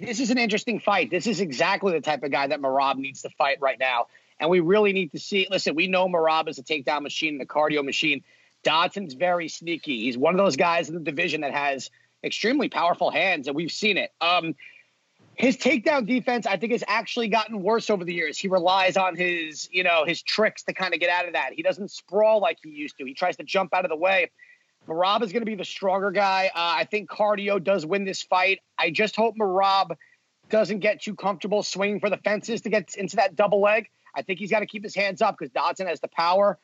this 0.00 0.20
is 0.20 0.30
an 0.30 0.38
interesting 0.38 0.80
fight. 0.80 1.10
This 1.10 1.26
is 1.26 1.40
exactly 1.40 1.92
the 1.92 2.00
type 2.00 2.22
of 2.22 2.30
guy 2.30 2.46
that 2.46 2.60
Merab 2.60 2.96
needs 2.96 3.22
to 3.22 3.30
fight 3.30 3.58
right 3.60 3.78
now. 3.78 4.06
And 4.38 4.48
we 4.48 4.60
really 4.60 4.92
need 4.92 5.12
to 5.12 5.18
see. 5.18 5.46
Listen, 5.50 5.74
we 5.74 5.86
know 5.86 6.08
Merab 6.08 6.48
is 6.48 6.58
a 6.58 6.62
takedown 6.62 7.02
machine 7.02 7.34
and 7.34 7.42
a 7.42 7.46
cardio 7.46 7.84
machine. 7.84 8.24
Dodson's 8.64 9.14
very 9.14 9.48
sneaky. 9.48 10.04
He's 10.04 10.16
one 10.16 10.34
of 10.34 10.38
those 10.38 10.56
guys 10.56 10.88
in 10.88 10.94
the 10.94 11.00
division 11.00 11.42
that 11.42 11.52
has 11.52 11.90
extremely 12.24 12.68
powerful 12.68 13.10
hands, 13.10 13.46
and 13.46 13.56
we've 13.56 13.72
seen 13.72 13.96
it. 13.96 14.12
Um, 14.20 14.54
his 15.34 15.56
takedown 15.56 16.06
defense, 16.06 16.46
I 16.46 16.56
think, 16.56 16.72
has 16.72 16.84
actually 16.86 17.28
gotten 17.28 17.62
worse 17.62 17.88
over 17.88 18.04
the 18.04 18.12
years. 18.12 18.38
He 18.38 18.48
relies 18.48 18.96
on 18.96 19.16
his, 19.16 19.68
you 19.72 19.82
know, 19.82 20.04
his 20.06 20.20
tricks 20.22 20.62
to 20.64 20.74
kind 20.74 20.92
of 20.92 21.00
get 21.00 21.08
out 21.08 21.26
of 21.26 21.32
that. 21.32 21.52
He 21.54 21.62
doesn't 21.62 21.90
sprawl 21.90 22.40
like 22.40 22.58
he 22.62 22.70
used 22.70 22.98
to. 22.98 23.06
He 23.06 23.14
tries 23.14 23.36
to 23.36 23.44
jump 23.44 23.72
out 23.72 23.84
of 23.84 23.90
the 23.90 23.96
way. 23.96 24.30
Merab 24.88 25.22
is 25.22 25.32
going 25.32 25.42
to 25.42 25.46
be 25.46 25.54
the 25.54 25.64
stronger 25.64 26.10
guy. 26.10 26.50
Uh, 26.54 26.74
I 26.78 26.84
think 26.84 27.10
cardio 27.10 27.62
does 27.62 27.86
win 27.86 28.04
this 28.04 28.22
fight. 28.22 28.60
I 28.78 28.90
just 28.90 29.14
hope 29.14 29.36
Merab 29.36 29.96
doesn't 30.48 30.80
get 30.80 31.02
too 31.02 31.14
comfortable 31.14 31.62
swinging 31.62 32.00
for 32.00 32.10
the 32.10 32.16
fences 32.18 32.62
to 32.62 32.70
get 32.70 32.94
into 32.96 33.16
that 33.16 33.36
double 33.36 33.60
leg. 33.60 33.88
I 34.14 34.22
think 34.22 34.38
he's 34.38 34.50
got 34.50 34.60
to 34.60 34.66
keep 34.66 34.82
his 34.82 34.94
hands 34.94 35.22
up 35.22 35.36
because 35.38 35.52
Dodson 35.52 35.86
has 35.86 36.00
the 36.00 36.08
power. 36.08 36.58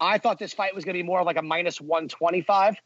I 0.00 0.18
thought 0.18 0.38
this 0.38 0.52
fight 0.52 0.74
was 0.74 0.84
going 0.84 0.94
to 0.94 0.98
be 0.98 1.06
more 1.06 1.22
like 1.24 1.36
a 1.36 1.42
minus 1.42 1.80
125 1.80 2.76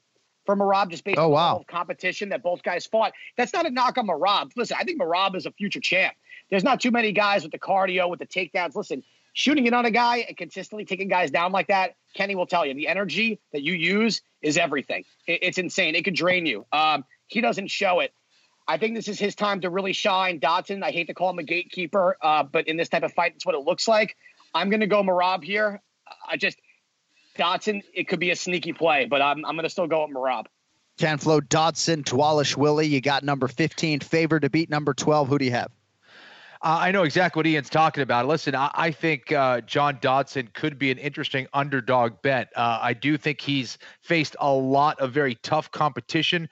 for 0.47 0.57
Merab 0.57 0.91
just 0.91 1.05
based 1.05 1.19
oh, 1.19 1.27
on 1.27 1.31
wow. 1.33 1.59
the 1.59 1.73
competition 1.73 2.29
that 2.31 2.43
both 2.43 2.63
guys 2.63 2.87
fought. 2.87 3.13
That's 3.37 3.53
not 3.53 3.67
a 3.67 3.71
knock 3.71 3.99
on 3.99 4.07
Merab. 4.07 4.53
Listen, 4.57 4.77
I 4.79 4.85
think 4.85 5.01
Merab 5.01 5.35
is 5.37 5.47
a 5.47 5.53
future 5.53 5.81
champ. 5.81 6.15
There's 6.51 6.65
not 6.65 6.81
too 6.81 6.91
many 6.91 7.13
guys 7.13 7.43
with 7.43 7.53
the 7.53 7.59
cardio, 7.59 8.09
with 8.09 8.21
the 8.21 8.27
takedowns. 8.27 8.75
Listen, 8.75 9.03
shooting 9.35 9.67
it 9.67 9.75
on 9.75 9.85
a 9.85 9.91
guy 9.91 10.25
and 10.29 10.37
consistently 10.37 10.87
taking 10.87 11.09
guys 11.09 11.31
down 11.31 11.53
like 11.53 11.67
that, 11.67 11.97
Kenny 12.15 12.35
will 12.35 12.47
tell 12.47 12.65
you 12.65 12.73
the 12.73 12.89
energy 12.89 13.41
that 13.53 13.63
you 13.63 13.75
use 13.75 14.23
is 14.41 14.57
everything. 14.57 15.05
it's 15.27 15.59
insane. 15.59 15.95
It 15.95 16.05
could 16.05 16.15
drain 16.15 16.47
you. 16.47 16.65
Um, 16.73 17.05
he 17.27 17.41
doesn't 17.41 17.69
show 17.69 18.01
it. 18.01 18.13
I 18.67 18.79
think 18.79 18.95
this 18.95 19.09
is 19.09 19.19
his 19.19 19.35
time 19.35 19.61
to 19.61 19.71
really 19.71 19.93
shine. 19.93 20.39
Dodson, 20.39 20.83
I 20.83 20.91
hate 20.91 21.09
to 21.09 21.15
call 21.15 21.31
him 21.31 21.39
a 21.39 21.43
gatekeeper, 21.43 22.17
uh, 22.23 22.45
but 22.45 22.67
in 22.67 22.79
this 22.79 22.89
type 22.89 23.03
of 23.03 23.13
fight, 23.13 23.33
it's 23.35 23.45
what 23.45 23.55
it 23.55 23.61
looks 23.61 23.87
like. 23.87 24.17
I'm 24.55 24.71
going 24.71 24.81
to 24.81 24.87
go 24.87 25.03
Merab 25.03 25.45
here. 25.45 25.83
I 26.27 26.37
just, 26.37 26.57
Dodson, 27.37 27.83
it 27.93 28.09
could 28.09 28.21
be 28.21 28.31
a 28.31 28.37
sneaky 28.37 28.73
play, 28.73 29.05
but 29.05 29.21
I'm, 29.21 29.45
I'm 29.45 29.57
going 29.57 29.65
to 29.65 29.71
still 29.71 29.87
go 29.87 30.07
with 30.07 30.17
Merab. 30.17 30.47
Ken 30.97 31.19
Flo, 31.19 31.41
Dodson, 31.41 32.05
Willie. 32.13 32.87
You 32.87 33.01
got 33.01 33.25
number 33.25 33.49
15 33.49 34.01
favored 34.01 34.43
to 34.43 34.51
beat 34.51 34.71
number 34.71 34.95
12. 34.95 35.29
Who 35.29 35.39
do 35.39 35.45
you 35.45 35.51
have? 35.51 35.73
I 36.67 36.93
know 36.93 37.03
exactly 37.03 37.41
what 37.41 37.47
Ian's 37.47 37.69
talking 37.69 38.03
about. 38.03 38.27
Listen, 38.27 38.55
I, 38.55 38.71
I 38.73 38.91
think 38.91 39.31
uh, 39.31 39.61
John 39.61 39.99
Dodson 40.01 40.49
could 40.55 40.79
be 40.79 40.91
an 40.91 40.97
interesting 40.97 41.47
underdog 41.53 42.23
bet. 42.23 42.51
Uh, 42.57 42.79
I 42.81 42.95
do 42.95 43.19
think 43.19 43.43
he's 43.43 43.77
faced 44.01 44.35
a 44.41 44.51
lot 44.51 44.99
of 44.99 45.13
very 45.13 45.35
tough 45.35 45.71
competition. 45.71 46.49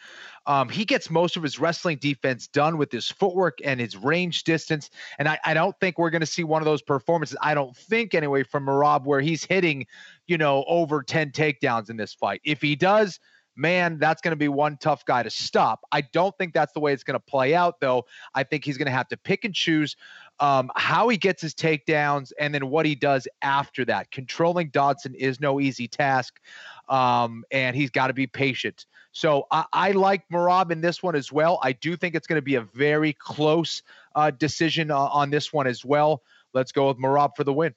Um, 0.47 0.69
he 0.69 0.85
gets 0.85 1.09
most 1.09 1.39
of 1.39 1.43
his 1.43 1.59
wrestling 1.59 1.97
defense 1.97 2.47
done 2.47 2.77
with 2.77 2.93
his 2.93 3.09
footwork 3.09 3.61
and 3.65 3.81
his 3.81 3.97
range 3.97 4.45
distance. 4.45 4.91
And 5.19 5.27
I, 5.27 5.39
I 5.47 5.55
don't 5.55 5.75
think 5.81 5.97
we're 5.97 6.11
going 6.11 6.21
to 6.21 6.27
see 6.27 6.45
one 6.45 6.61
of 6.61 6.67
those 6.67 6.83
performances. 6.83 7.39
I 7.41 7.55
don't 7.55 7.75
think, 7.75 8.13
anyway, 8.13 8.43
from 8.43 8.67
Merab 8.67 9.07
where 9.07 9.23
he's 9.23 9.45
hitting, 9.45 9.87
you 10.27 10.37
know, 10.37 10.63
over 10.69 11.03
10 11.03 11.31
takedowns 11.31 11.89
in 11.89 11.97
this 11.97 12.13
fight. 12.13 12.43
If 12.45 12.61
he 12.61 12.77
does, 12.77 13.19
man, 13.57 13.99
that's 13.99 14.21
going 14.23 14.33
to 14.33 14.37
be 14.37 14.49
one 14.49 14.77
tough 14.79 15.05
guy 15.05 15.23
to 15.23 15.31
stop. 15.31 15.81
I 15.93 16.01
don't 16.01 16.37
think 16.39 16.55
that's 16.55 16.73
the 16.73 16.81
way 16.81 16.93
it's 16.93 17.05
going 17.05 17.19
to 17.19 17.21
play 17.21 17.55
out, 17.55 17.81
though. 17.81 18.07
I 18.35 18.45
think 18.45 18.65
he's 18.65 18.79
going 18.79 18.87
to 18.87 18.93
have 18.93 19.09
to 19.09 19.17
pick 19.17 19.45
and 19.45 19.55
choose 19.55 19.97
um, 20.41 20.71
how 20.77 21.09
he 21.09 21.17
gets 21.17 21.43
his 21.43 21.55
takedowns 21.55 22.33
and 22.39 22.55
then 22.55 22.69
what 22.69 22.87
he 22.87 22.95
does 22.95 23.29
after 23.43 23.85
that. 23.85 24.11
Controlling 24.11 24.69
Dodson 24.69 25.15
is 25.15 25.41
no 25.41 25.61
easy 25.61 25.87
task, 25.87 26.41
um, 26.89 27.45
and 27.51 27.77
he's 27.77 27.91
got 27.91 28.09
to 28.09 28.15
be 28.15 28.27
patient. 28.27 28.87
So 29.13 29.47
I, 29.51 29.67
I, 29.73 29.91
like 29.93 30.27
Merab 30.31 30.71
in 30.71 30.81
this 30.81 31.03
one 31.03 31.15
as 31.15 31.31
well. 31.31 31.59
I 31.63 31.73
do 31.73 31.97
think 31.97 32.15
it's 32.15 32.27
going 32.27 32.39
to 32.39 32.43
be 32.43 32.55
a 32.55 32.63
very 32.63 33.13
close 33.13 33.83
uh, 34.15 34.31
decision 34.31 34.91
uh, 34.91 34.99
on 34.99 35.31
this 35.31 35.53
one 35.53 35.67
as 35.67 35.85
well. 35.85 36.23
Let's 36.55 36.73
go 36.73 36.89
with 36.89 36.99
Merab 36.99 37.37
for 37.37 37.45
the 37.45 37.53
win. 37.53 37.75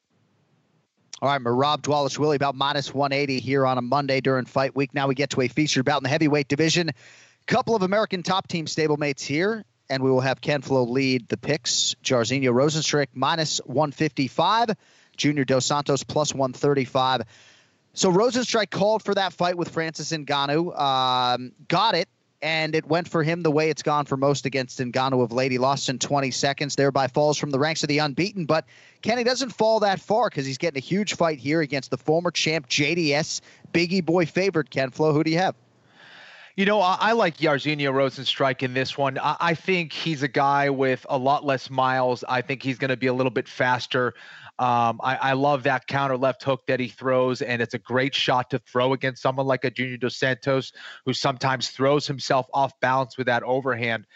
All 1.22 1.30
right, 1.30 1.41
Merab 1.41 2.20
Willie 2.20 2.36
about 2.36 2.55
minus 2.55 2.93
180 2.93 3.39
here 3.39 3.66
on 3.66 3.78
a 3.78 3.82
Monday 3.82 4.20
during 4.20 4.43
fight 4.45 4.76
week. 4.76 4.93
Now 4.93 5.07
we 5.07 5.16
get 5.16 5.30
to 5.30 5.41
a 5.41 5.47
featured 5.47 5.86
bout 5.86 5.97
in 5.97 6.03
the 6.03 6.09
heavyweight 6.09 6.49
division. 6.49 6.91
Couple 7.47 7.74
of 7.74 7.84
American 7.84 8.22
top 8.22 8.49
team 8.49 8.66
stablemates 8.66 9.22
here, 9.22 9.63
and 9.89 10.03
we 10.03 10.11
will 10.11 10.20
have 10.20 10.41
Ken 10.41 10.61
Flo 10.61 10.84
lead 10.84 11.30
the 11.30 11.38
picks. 11.38 11.95
Jairzinho 12.03 12.49
Rozenstruik 12.49 13.07
minus 13.13 13.59
155, 13.59 14.72
Junior 15.16 15.45
Dos 15.45 15.66
Santos 15.66 16.03
plus 16.03 16.34
135. 16.34 17.22
So 17.93 18.11
Rozenstruik 18.11 18.70
called 18.70 19.01
for 19.01 19.13
that 19.13 19.32
fight 19.32 19.57
with 19.57 19.70
Francis 19.70 20.11
Ngannou, 20.11 20.78
um, 20.78 21.53
got 21.70 21.95
it, 21.95 22.09
and 22.45 22.75
it 22.75 22.85
went 22.85 23.07
for 23.07 23.23
him 23.23 23.41
the 23.41 23.49
way 23.49 23.71
it's 23.71 23.81
gone 23.81 24.05
for 24.05 24.17
most 24.17 24.45
against 24.45 24.77
Ngannou 24.77 25.23
of 25.23 25.31
late. 25.31 25.51
He 25.51 25.57
lost 25.57 25.89
in 25.89 25.97
20 25.97 26.29
seconds, 26.29 26.75
thereby 26.75 27.07
falls 27.07 27.39
from 27.39 27.49
the 27.49 27.57
ranks 27.57 27.81
of 27.81 27.89
the 27.89 27.97
unbeaten. 27.97 28.45
But 28.45 28.65
Kenny 29.01 29.23
doesn't 29.23 29.49
fall 29.49 29.79
that 29.79 29.99
far 29.99 30.29
because 30.29 30.45
he's 30.45 30.59
getting 30.59 30.77
a 30.77 30.85
huge 30.85 31.15
fight 31.15 31.39
here 31.39 31.61
against 31.61 31.89
the 31.89 31.97
former 31.97 32.29
champ 32.29 32.69
JDS, 32.69 33.41
Bigi 33.73 34.01
Boy 34.01 34.27
favorite. 34.27 34.69
Ken 34.69 34.91
Flo, 34.91 35.11
who 35.11 35.23
do 35.23 35.31
you 35.31 35.39
have? 35.39 35.55
You 36.55 36.65
know, 36.65 36.81
I, 36.81 36.97
I 36.99 37.11
like 37.13 37.37
Jairzinho 37.37 37.91
Rozenstruik 37.91 38.61
in 38.61 38.75
this 38.75 38.95
one. 38.95 39.17
I, 39.17 39.35
I, 39.39 39.53
think 39.55 39.91
he's 39.91 40.21
a 40.21 40.27
guy 40.27 40.69
with 40.69 41.03
a 41.09 41.17
lot 41.17 41.43
less 41.43 41.71
miles. 41.71 42.23
I 42.29 42.41
think 42.41 42.61
he's 42.61 42.77
going 42.77 42.89
to 42.89 42.95
be 42.95 43.07
a 43.07 43.13
little 43.13 43.31
bit 43.31 43.47
faster. 43.47 44.13
Um, 44.57 45.01
I, 45.03 45.15
I, 45.17 45.33
love 45.33 45.63
that 45.63 45.85
counter 45.85 46.15
left 46.15 46.41
hook 46.41 46.67
that 46.67 46.79
he 46.79 46.87
throws, 46.87 47.41
and 47.41 47.61
it's 47.61 47.73
a 47.73 47.77
great 47.77 48.15
shot 48.15 48.51
to 48.51 48.59
throw 48.59 48.93
against 48.93 49.21
someone 49.21 49.47
like 49.47 49.65
a 49.65 49.69
Junior 49.69 49.97
Dos 49.97 50.15
Santos, 50.15 50.71
who 51.05 51.11
sometimes 51.11 51.69
throws 51.69 52.07
himself 52.07 52.47
off 52.53 52.79
balance 52.79 53.17
with 53.17 53.27
that 53.27 53.43
overhand. 53.43 54.07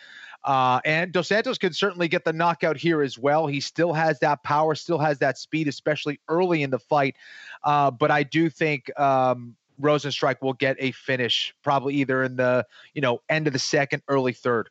Uh, 0.44 0.80
and 0.86 1.12
Dos 1.12 1.28
Santos 1.28 1.58
can 1.58 1.74
certainly 1.74 2.08
get 2.08 2.24
the 2.24 2.32
knockout 2.32 2.78
here 2.78 3.02
as 3.02 3.18
well. 3.18 3.48
He 3.48 3.60
still 3.60 3.92
has 3.92 4.20
that 4.20 4.42
power, 4.42 4.76
still 4.76 5.00
has 5.00 5.20
that 5.20 5.38
speed, 5.38 5.68
especially 5.68 6.22
early 6.30 6.64
in 6.64 6.70
the 6.70 6.80
fight. 6.80 7.18
Uh, 7.62 7.92
but 7.92 8.10
I 8.10 8.24
do 8.24 8.50
think 8.50 8.98
um, 8.98 9.58
Rozenstruik 9.82 10.42
will 10.42 10.54
get 10.54 10.78
a 10.80 10.92
finish, 10.92 11.54
probably 11.64 11.96
either 11.96 12.24
in 12.24 12.36
the 12.36 12.66
you 12.94 13.02
know 13.02 13.22
end 13.28 13.48
of 13.48 13.54
the 13.54 13.60
second, 13.60 14.04
early 14.08 14.34
third. 14.34 14.70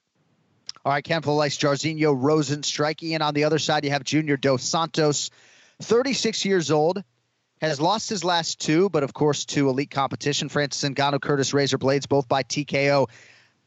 All 0.84 0.92
right, 0.92 1.04
Ken 1.04 1.20
likes 1.22 1.58
Jairzinho 1.58 2.18
Rozenstruik. 2.18 3.12
And 3.12 3.22
on 3.22 3.34
the 3.34 3.44
other 3.44 3.58
side, 3.58 3.84
you 3.84 3.90
have 3.90 4.04
Junior 4.04 4.36
Dos 4.36 4.62
Santos, 4.62 5.30
36 5.82 6.44
years 6.44 6.70
old, 6.70 7.02
has 7.60 7.80
lost 7.80 8.08
his 8.08 8.24
last 8.24 8.60
two, 8.60 8.88
but 8.88 9.02
of 9.02 9.12
course 9.12 9.44
to 9.46 9.68
elite 9.68 9.90
competition. 9.90 10.48
Francis 10.48 10.88
Ngannou, 10.88 11.20
Curtis 11.20 11.52
Razor 11.52 11.78
Blaydes, 11.78 12.08
both 12.08 12.28
by 12.28 12.42
TKO. 12.42 13.08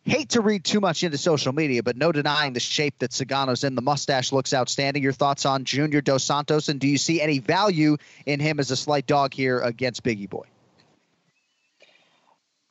Hate 0.04 0.30
to 0.30 0.42
read 0.42 0.64
too 0.64 0.80
much 0.80 1.04
into 1.04 1.18
social 1.18 1.54
media, 1.54 1.84
but 1.84 1.96
no 1.96 2.12
denying 2.12 2.54
the 2.54 2.60
shape 2.60 2.98
that 3.00 3.12
Cigano's 3.12 3.64
in. 3.64 3.76
The 3.76 3.84
mustache 3.84 4.32
looks 4.32 4.52
outstanding. 4.54 5.04
Your 5.04 5.12
thoughts 5.12 5.46
on 5.46 5.64
Junior 5.64 6.02
Dos 6.02 6.24
Santos, 6.24 6.70
and 6.70 6.80
do 6.80 6.88
you 6.88 6.98
see 6.98 7.22
any 7.22 7.38
value 7.38 7.98
in 8.26 8.40
him 8.40 8.60
as 8.60 8.72
a 8.72 8.76
slight 8.76 9.06
dog 9.06 9.34
here 9.34 9.60
against 9.60 10.02
Bigi 10.02 10.26
Boy? 10.26 10.46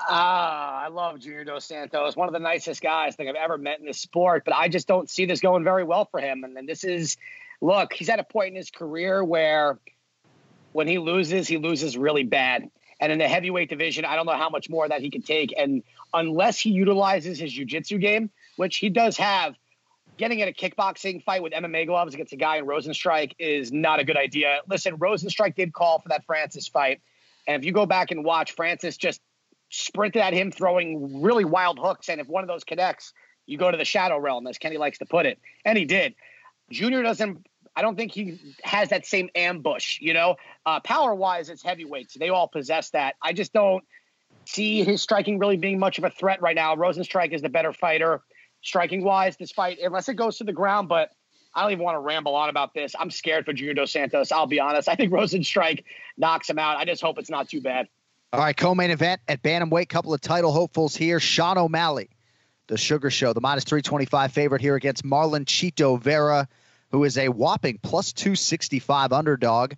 Ah, 0.00 0.84
I 0.84 0.88
love 0.88 1.20
Junior 1.20 1.44
Dos 1.44 1.66
Santos. 1.66 2.16
One 2.16 2.26
of 2.26 2.32
the 2.32 2.40
nicest 2.40 2.82
guys 2.82 3.12
I 3.12 3.16
think 3.16 3.28
I've 3.28 3.36
ever 3.36 3.58
met 3.58 3.78
in 3.78 3.86
this 3.86 4.00
sport, 4.00 4.44
but 4.44 4.54
I 4.54 4.68
just 4.68 4.88
don't 4.88 5.08
see 5.08 5.24
this 5.26 5.40
going 5.40 5.62
very 5.62 5.84
well 5.84 6.06
for 6.10 6.18
him. 6.18 6.42
And, 6.42 6.56
and 6.56 6.68
this 6.68 6.82
is, 6.82 7.16
look, 7.60 7.92
he's 7.92 8.08
at 8.08 8.18
a 8.18 8.24
point 8.24 8.50
in 8.50 8.56
his 8.56 8.70
career 8.70 9.22
where 9.24 9.78
when 10.72 10.86
he 10.86 10.98
loses, 10.98 11.48
he 11.48 11.58
loses 11.58 11.96
really 11.96 12.24
bad. 12.24 12.70
And 13.00 13.10
in 13.10 13.18
the 13.18 13.28
heavyweight 13.28 13.70
division, 13.70 14.04
I 14.04 14.14
don't 14.14 14.26
know 14.26 14.36
how 14.36 14.50
much 14.50 14.68
more 14.68 14.86
that 14.86 15.00
he 15.00 15.10
can 15.10 15.22
take. 15.22 15.54
And 15.56 15.82
unless 16.12 16.60
he 16.60 16.70
utilizes 16.70 17.38
his 17.38 17.52
jiu-jitsu 17.52 17.98
game, 17.98 18.30
which 18.56 18.76
he 18.76 18.90
does 18.90 19.16
have, 19.16 19.54
getting 20.18 20.40
in 20.40 20.48
a 20.48 20.52
kickboxing 20.52 21.24
fight 21.24 21.42
with 21.42 21.54
MMA 21.54 21.86
gloves 21.86 22.12
against 22.12 22.34
a 22.34 22.36
guy 22.36 22.58
in 22.58 22.66
Rozenstruik 22.66 23.32
is 23.38 23.72
not 23.72 24.00
a 24.00 24.04
good 24.04 24.18
idea. 24.18 24.60
Listen, 24.68 24.98
Rozenstruik 24.98 25.56
did 25.56 25.72
call 25.72 25.98
for 25.98 26.10
that 26.10 26.26
Francis 26.26 26.68
fight. 26.68 27.00
And 27.46 27.58
if 27.58 27.64
you 27.64 27.72
go 27.72 27.86
back 27.86 28.10
and 28.10 28.22
watch, 28.22 28.52
Francis 28.52 28.98
just 28.98 29.22
sprinted 29.70 30.20
at 30.20 30.34
him, 30.34 30.52
throwing 30.52 31.22
really 31.22 31.46
wild 31.46 31.78
hooks. 31.78 32.10
And 32.10 32.20
if 32.20 32.28
one 32.28 32.44
of 32.44 32.48
those 32.48 32.64
connects, 32.64 33.14
you 33.46 33.56
go 33.56 33.70
to 33.70 33.78
the 33.78 33.84
shadow 33.84 34.18
realm, 34.18 34.46
as 34.46 34.58
Kenny 34.58 34.76
likes 34.76 34.98
to 34.98 35.06
put 35.06 35.24
it. 35.24 35.38
And 35.64 35.78
he 35.78 35.86
did. 35.86 36.14
Junior 36.70 37.02
doesn't 37.02 37.46
I 37.76 37.82
don't 37.82 37.96
think 37.96 38.12
he 38.12 38.38
has 38.64 38.88
that 38.90 39.06
same 39.06 39.30
ambush. 39.34 39.98
You 40.00 40.14
know, 40.14 40.36
uh, 40.66 40.80
power 40.80 41.14
wise, 41.14 41.48
it's 41.50 41.62
heavyweights. 41.62 42.14
They 42.14 42.28
all 42.28 42.48
possess 42.48 42.90
that. 42.90 43.14
I 43.22 43.32
just 43.32 43.52
don't 43.52 43.84
see 44.44 44.82
his 44.82 45.02
striking 45.02 45.38
really 45.38 45.56
being 45.56 45.78
much 45.78 45.98
of 45.98 46.04
a 46.04 46.10
threat 46.10 46.42
right 46.42 46.56
now. 46.56 46.74
Rozenstruik 46.74 47.32
is 47.32 47.42
the 47.42 47.48
better 47.48 47.72
fighter, 47.72 48.22
striking 48.62 49.04
wise. 49.04 49.36
This 49.36 49.52
fight, 49.52 49.78
unless 49.82 50.08
it 50.08 50.14
goes 50.14 50.38
to 50.38 50.44
the 50.44 50.52
ground, 50.52 50.88
but 50.88 51.10
I 51.54 51.62
don't 51.62 51.72
even 51.72 51.84
want 51.84 51.96
to 51.96 52.00
ramble 52.00 52.34
on 52.34 52.48
about 52.48 52.74
this. 52.74 52.94
I'm 52.98 53.10
scared 53.10 53.44
for 53.44 53.52
Junior 53.52 53.74
Dos 53.74 53.92
Santos. 53.92 54.32
I'll 54.32 54.46
be 54.46 54.60
honest. 54.60 54.88
I 54.88 54.94
think 54.94 55.12
Rozenstruik 55.12 55.84
knocks 56.16 56.48
him 56.48 56.58
out. 56.58 56.76
I 56.76 56.84
just 56.84 57.02
hope 57.02 57.18
it's 57.18 57.30
not 57.30 57.48
too 57.48 57.60
bad. 57.60 57.88
All 58.32 58.40
right, 58.40 58.56
co-main 58.56 58.90
event 58.90 59.20
at 59.26 59.42
bantamweight. 59.42 59.88
Couple 59.88 60.14
of 60.14 60.20
title 60.20 60.52
hopefuls 60.52 60.94
here. 60.94 61.18
Sean 61.18 61.58
O'Malley, 61.58 62.10
the 62.68 62.78
Sugar 62.78 63.10
Show, 63.10 63.32
the 63.32 63.40
minus 63.40 63.64
325 63.64 64.32
favorite 64.32 64.60
here 64.60 64.76
against 64.76 65.04
Marlon 65.04 65.44
Chito 65.44 66.00
Vera 66.00 66.48
who 66.90 67.04
is 67.04 67.16
a 67.18 67.28
whopping 67.28 67.78
plus 67.82 68.12
265 68.12 69.12
underdog. 69.12 69.74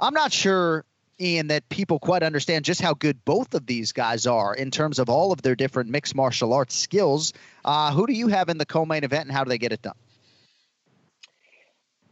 I'm 0.00 0.14
not 0.14 0.32
sure, 0.32 0.84
Ian, 1.20 1.48
that 1.48 1.68
people 1.68 1.98
quite 1.98 2.22
understand 2.22 2.64
just 2.64 2.80
how 2.80 2.94
good 2.94 3.24
both 3.24 3.54
of 3.54 3.66
these 3.66 3.92
guys 3.92 4.26
are 4.26 4.54
in 4.54 4.70
terms 4.70 4.98
of 4.98 5.08
all 5.08 5.32
of 5.32 5.42
their 5.42 5.54
different 5.54 5.90
mixed 5.90 6.14
martial 6.14 6.52
arts 6.52 6.74
skills. 6.74 7.32
Uh, 7.64 7.92
who 7.92 8.06
do 8.06 8.12
you 8.12 8.28
have 8.28 8.48
in 8.48 8.58
the 8.58 8.66
co 8.66 8.84
main 8.84 9.04
event 9.04 9.26
and 9.26 9.32
how 9.32 9.44
do 9.44 9.48
they 9.48 9.58
get 9.58 9.72
it 9.72 9.82
done? 9.82 9.96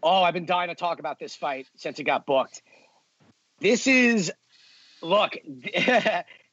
Oh, 0.03 0.23
I've 0.23 0.35
been 0.35 0.47
dying 0.47 0.69
to 0.69 0.75
talk 0.75 1.01
about 1.01 1.19
this 1.19 1.35
fight 1.35 1.67
since 1.77 1.99
it 1.99 2.05
got 2.05 2.27
booked. 2.27 2.63
This 3.61 3.87
is, 3.87 4.31
look, 5.03 5.37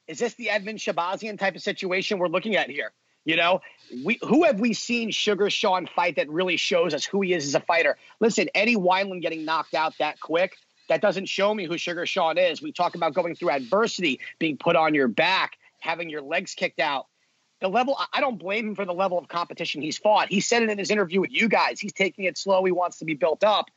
is 0.08 0.18
this 0.18 0.34
the 0.34 0.48
Edmen 0.48 0.76
Shahbazyan 0.76 1.38
type 1.38 1.54
of 1.54 1.62
situation 1.62 2.18
we're 2.18 2.28
looking 2.28 2.56
at 2.56 2.68
here? 2.70 2.92
You 3.24 3.36
know, 3.36 3.62
we 4.04 4.18
who 4.22 4.44
have 4.44 4.60
we 4.60 4.74
seen 4.74 5.10
Sugar 5.10 5.48
Sean 5.50 5.86
fight 5.86 6.16
that 6.16 6.28
really 6.28 6.56
shows 6.56 6.92
us 6.92 7.04
who 7.04 7.22
he 7.22 7.32
is 7.32 7.46
as 7.46 7.54
a 7.54 7.60
fighter? 7.60 7.96
Listen, 8.20 8.48
Eddie 8.54 8.76
Wineland 8.76 9.22
getting 9.22 9.44
knocked 9.44 9.74
out 9.74 9.94
that 9.98 10.20
quick, 10.20 10.56
that 10.88 11.00
doesn't 11.00 11.26
show 11.26 11.54
me 11.54 11.66
who 11.66 11.78
Sugar 11.78 12.06
Sean 12.06 12.36
is. 12.36 12.60
We 12.60 12.72
talk 12.72 12.94
about 12.94 13.14
going 13.14 13.34
through 13.34 13.50
adversity, 13.50 14.20
being 14.38 14.56
put 14.56 14.76
on 14.76 14.94
your 14.94 15.08
back, 15.08 15.58
having 15.80 16.10
your 16.10 16.22
legs 16.22 16.54
kicked 16.54 16.80
out. 16.80 17.06
The 17.60 17.68
level, 17.68 17.96
I 18.12 18.20
don't 18.20 18.38
blame 18.38 18.68
him 18.68 18.74
for 18.74 18.84
the 18.84 18.92
level 18.92 19.18
of 19.18 19.28
competition 19.28 19.80
he's 19.80 19.96
fought. 19.96 20.28
He 20.28 20.40
said 20.40 20.62
it 20.62 20.68
in 20.68 20.76
his 20.76 20.90
interview 20.90 21.20
with 21.20 21.32
you 21.32 21.48
guys. 21.48 21.80
He's 21.80 21.94
taking 21.94 22.26
it 22.26 22.36
slow. 22.36 22.62
He 22.64 22.72
wants 22.72 22.98
to 22.98 23.06
be 23.06 23.14
built 23.14 23.42
up. 23.42 23.70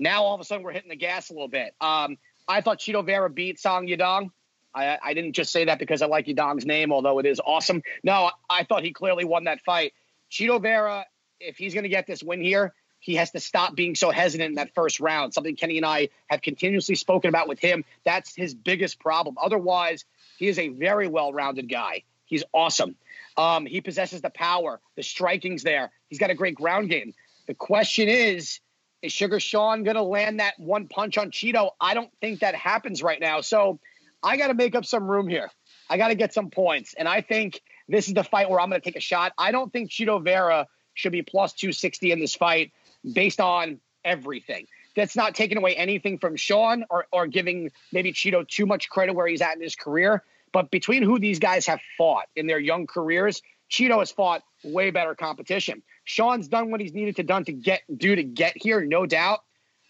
Now 0.00 0.24
all 0.24 0.34
of 0.34 0.40
a 0.40 0.44
sudden 0.44 0.64
we're 0.64 0.72
hitting 0.72 0.88
the 0.88 0.96
gas 0.96 1.30
a 1.30 1.34
little 1.34 1.48
bit. 1.48 1.74
Um, 1.80 2.16
I 2.48 2.62
thought 2.62 2.80
Chito 2.80 3.04
Vera 3.04 3.30
beat 3.30 3.60
Song 3.60 3.86
Yadong. 3.86 4.30
I, 4.78 4.98
I 5.02 5.14
didn't 5.14 5.32
just 5.32 5.52
say 5.52 5.64
that 5.64 5.78
because 5.78 6.02
I 6.02 6.06
like 6.06 6.26
Yadong's 6.26 6.64
name, 6.64 6.92
although 6.92 7.18
it 7.18 7.26
is 7.26 7.40
awesome. 7.44 7.82
No, 8.02 8.30
I 8.48 8.64
thought 8.64 8.82
he 8.84 8.92
clearly 8.92 9.24
won 9.24 9.44
that 9.44 9.60
fight. 9.62 9.92
Chito 10.30 10.60
Vera, 10.60 11.04
if 11.40 11.56
he's 11.56 11.74
going 11.74 11.84
to 11.84 11.88
get 11.88 12.06
this 12.06 12.22
win 12.22 12.40
here, 12.40 12.74
he 13.00 13.14
has 13.16 13.30
to 13.30 13.40
stop 13.40 13.76
being 13.76 13.94
so 13.94 14.10
hesitant 14.10 14.50
in 14.50 14.54
that 14.56 14.74
first 14.74 15.00
round. 15.00 15.32
Something 15.32 15.56
Kenny 15.56 15.76
and 15.76 15.86
I 15.86 16.08
have 16.26 16.42
continuously 16.42 16.94
spoken 16.94 17.28
about 17.28 17.48
with 17.48 17.60
him. 17.60 17.84
That's 18.04 18.34
his 18.34 18.54
biggest 18.54 18.98
problem. 18.98 19.36
Otherwise, 19.40 20.04
he 20.36 20.48
is 20.48 20.58
a 20.58 20.68
very 20.68 21.06
well-rounded 21.06 21.68
guy. 21.68 22.02
He's 22.24 22.44
awesome. 22.52 22.96
Um, 23.36 23.66
he 23.66 23.80
possesses 23.80 24.20
the 24.20 24.30
power. 24.30 24.80
The 24.96 25.02
striking's 25.02 25.62
there. 25.62 25.90
He's 26.08 26.18
got 26.18 26.30
a 26.30 26.34
great 26.34 26.56
ground 26.56 26.90
game. 26.90 27.14
The 27.46 27.54
question 27.54 28.08
is, 28.08 28.60
is 29.00 29.12
Sugar 29.12 29.38
Sean 29.38 29.84
going 29.84 29.96
to 29.96 30.02
land 30.02 30.40
that 30.40 30.58
one 30.58 30.88
punch 30.88 31.18
on 31.18 31.30
Chito? 31.30 31.70
I 31.80 31.94
don't 31.94 32.10
think 32.20 32.40
that 32.40 32.56
happens 32.56 33.00
right 33.02 33.20
now. 33.20 33.42
So 33.42 33.78
I 34.22 34.36
got 34.36 34.48
to 34.48 34.54
make 34.54 34.74
up 34.74 34.84
some 34.84 35.08
room 35.10 35.28
here. 35.28 35.50
I 35.88 35.96
got 35.96 36.08
to 36.08 36.14
get 36.14 36.34
some 36.34 36.50
points. 36.50 36.94
And 36.94 37.08
I 37.08 37.20
think 37.20 37.60
this 37.88 38.08
is 38.08 38.14
the 38.14 38.24
fight 38.24 38.50
where 38.50 38.60
I'm 38.60 38.68
going 38.68 38.80
to 38.80 38.84
take 38.84 38.96
a 38.96 39.00
shot. 39.00 39.32
I 39.38 39.52
don't 39.52 39.72
think 39.72 39.90
Chito 39.90 40.22
Vera 40.22 40.66
should 40.94 41.12
be 41.12 41.22
plus 41.22 41.52
260 41.54 42.12
in 42.12 42.20
this 42.20 42.34
fight 42.34 42.72
based 43.12 43.40
on 43.40 43.80
everything. 44.04 44.66
That's 44.96 45.14
not 45.14 45.34
taking 45.34 45.58
away 45.58 45.76
anything 45.76 46.18
from 46.18 46.34
Sean 46.34 46.84
or, 46.90 47.06
or 47.12 47.26
giving 47.26 47.70
maybe 47.92 48.12
Chito 48.12 48.46
too 48.46 48.66
much 48.66 48.88
credit 48.90 49.14
where 49.14 49.28
he's 49.28 49.40
at 49.40 49.54
in 49.56 49.62
his 49.62 49.76
career. 49.76 50.24
But 50.52 50.70
between 50.70 51.02
who 51.02 51.18
these 51.18 51.38
guys 51.38 51.66
have 51.66 51.80
fought 51.96 52.26
in 52.34 52.46
their 52.46 52.58
young 52.58 52.86
careers, 52.86 53.42
Chito 53.70 53.98
has 53.98 54.10
fought 54.10 54.42
way 54.64 54.90
better 54.90 55.14
competition. 55.14 55.82
Sean's 56.04 56.48
done 56.48 56.70
what 56.70 56.80
he's 56.80 56.94
needed 56.94 57.16
to 57.16 57.22
done 57.22 57.44
to 57.44 57.52
get 57.52 57.82
do 57.96 58.16
to 58.16 58.24
get 58.24 58.54
here, 58.56 58.84
no 58.84 59.06
doubt. 59.06 59.40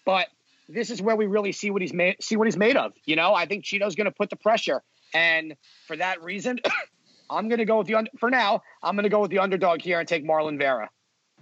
But 0.05 0.29
this 0.69 0.91
is 0.91 1.01
where 1.01 1.17
we 1.17 1.27
really 1.27 1.53
see 1.53 1.71
what 1.71 1.83
he's 1.83 1.93
made 1.93 2.17
see 2.23 2.37
what 2.37 2.47
he's 2.47 2.57
made 2.57 2.77
of. 2.77 2.93
You 3.05 3.17
know, 3.17 3.35
I 3.35 3.47
think 3.47 3.65
Chito's 3.65 3.95
going 3.95 4.07
to 4.07 4.13
put 4.13 4.31
the 4.31 4.37
pressure, 4.37 4.83
and 5.15 5.55
for 5.87 5.97
that 5.97 6.23
reason, 6.23 6.61
I'm 7.31 7.49
going 7.49 7.59
to 7.59 7.65
go 7.65 7.79
with 7.79 7.87
the 7.87 7.97
under, 7.97 8.11
for 8.19 8.31
now. 8.31 8.63
I'm 8.83 8.95
going 8.95 9.05
to 9.05 9.11
go 9.11 9.21
with 9.21 9.31
the 9.31 9.39
underdog 9.39 9.81
here 9.81 9.99
and 9.99 10.09
take 10.09 10.27
Marlon 10.27 10.59
Vera. 10.59 10.91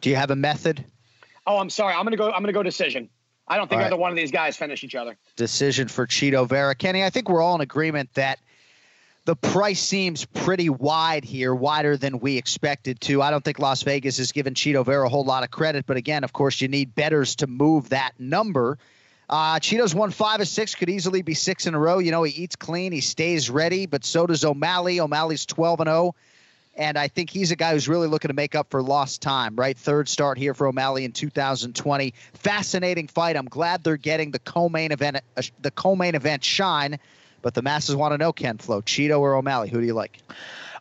Do 0.00 0.10
you 0.10 0.16
have 0.16 0.30
a 0.30 0.36
method? 0.36 0.84
Oh, 1.46 1.58
I'm 1.58 1.70
sorry. 1.70 1.94
I'm 1.94 2.02
going 2.02 2.12
to 2.12 2.16
go. 2.16 2.26
I'm 2.26 2.42
going 2.42 2.46
to 2.46 2.52
go 2.52 2.62
decision. 2.62 3.08
I 3.48 3.56
don't 3.56 3.68
think 3.68 3.80
right. 3.80 3.86
either 3.86 3.96
one 3.96 4.10
of 4.10 4.16
these 4.16 4.32
guys 4.32 4.56
finish 4.56 4.82
each 4.82 4.96
other. 4.96 5.16
Decision 5.36 5.86
for 5.86 6.06
Chito 6.06 6.48
Vera. 6.48 6.74
Kenny, 6.74 7.04
I 7.04 7.10
think 7.10 7.28
we're 7.28 7.40
all 7.40 7.54
in 7.54 7.60
agreement 7.60 8.12
that 8.14 8.40
the 9.24 9.36
price 9.36 9.80
seems 9.80 10.24
pretty 10.24 10.68
wide 10.68 11.24
here, 11.24 11.54
wider 11.54 11.96
than 11.96 12.18
we 12.18 12.36
expected 12.36 13.00
to. 13.02 13.22
I 13.22 13.30
don't 13.30 13.44
think 13.44 13.58
Las 13.58 13.82
Vegas 13.82 14.18
has 14.18 14.32
given 14.32 14.54
Chito 14.54 14.84
Vera 14.84 15.06
a 15.06 15.08
whole 15.08 15.24
lot 15.24 15.44
of 15.44 15.50
credit, 15.50 15.86
but 15.86 15.96
again, 15.96 16.24
of 16.24 16.32
course, 16.32 16.60
you 16.60 16.68
need 16.68 16.94
betters 16.94 17.36
to 17.36 17.46
move 17.46 17.88
that 17.90 18.12
number. 18.18 18.78
Uh, 19.28 19.58
Chito's 19.58 19.94
won 19.94 20.10
five 20.10 20.40
of 20.40 20.48
six, 20.48 20.74
could 20.74 20.88
easily 20.88 21.22
be 21.22 21.34
six 21.34 21.66
in 21.66 21.74
a 21.74 21.78
row. 21.78 21.98
You 21.98 22.12
know, 22.12 22.22
he 22.22 22.32
eats 22.42 22.56
clean, 22.56 22.92
he 22.92 23.00
stays 23.00 23.50
ready, 23.50 23.86
but 23.86 24.04
so 24.04 24.26
does 24.26 24.44
O'Malley. 24.44 25.00
O'Malley's 25.00 25.46
12 25.46 25.80
and 25.80 25.88
0. 25.88 26.14
And 26.76 26.98
I 26.98 27.08
think 27.08 27.30
he's 27.30 27.50
a 27.50 27.56
guy 27.56 27.72
who's 27.72 27.88
really 27.88 28.06
looking 28.06 28.28
to 28.28 28.34
make 28.34 28.54
up 28.54 28.70
for 28.70 28.82
lost 28.82 29.22
time, 29.22 29.56
right? 29.56 29.76
Third 29.76 30.08
start 30.08 30.36
here 30.36 30.52
for 30.52 30.66
O'Malley 30.66 31.04
in 31.04 31.12
2020. 31.12 32.12
Fascinating 32.34 33.08
fight. 33.08 33.36
I'm 33.36 33.46
glad 33.46 33.82
they're 33.82 33.96
getting 33.96 34.30
the 34.30 34.38
co-main 34.40 34.92
event, 34.92 35.18
uh, 35.36 35.42
the 35.62 35.70
co-main 35.70 36.14
event 36.14 36.44
shine. 36.44 36.98
But 37.40 37.54
the 37.54 37.62
masses 37.62 37.96
want 37.96 38.12
to 38.12 38.18
know, 38.18 38.32
Ken 38.32 38.58
Flo, 38.58 38.82
Chito 38.82 39.20
or 39.20 39.34
O'Malley? 39.36 39.70
Who 39.70 39.80
do 39.80 39.86
you 39.86 39.94
like? 39.94 40.20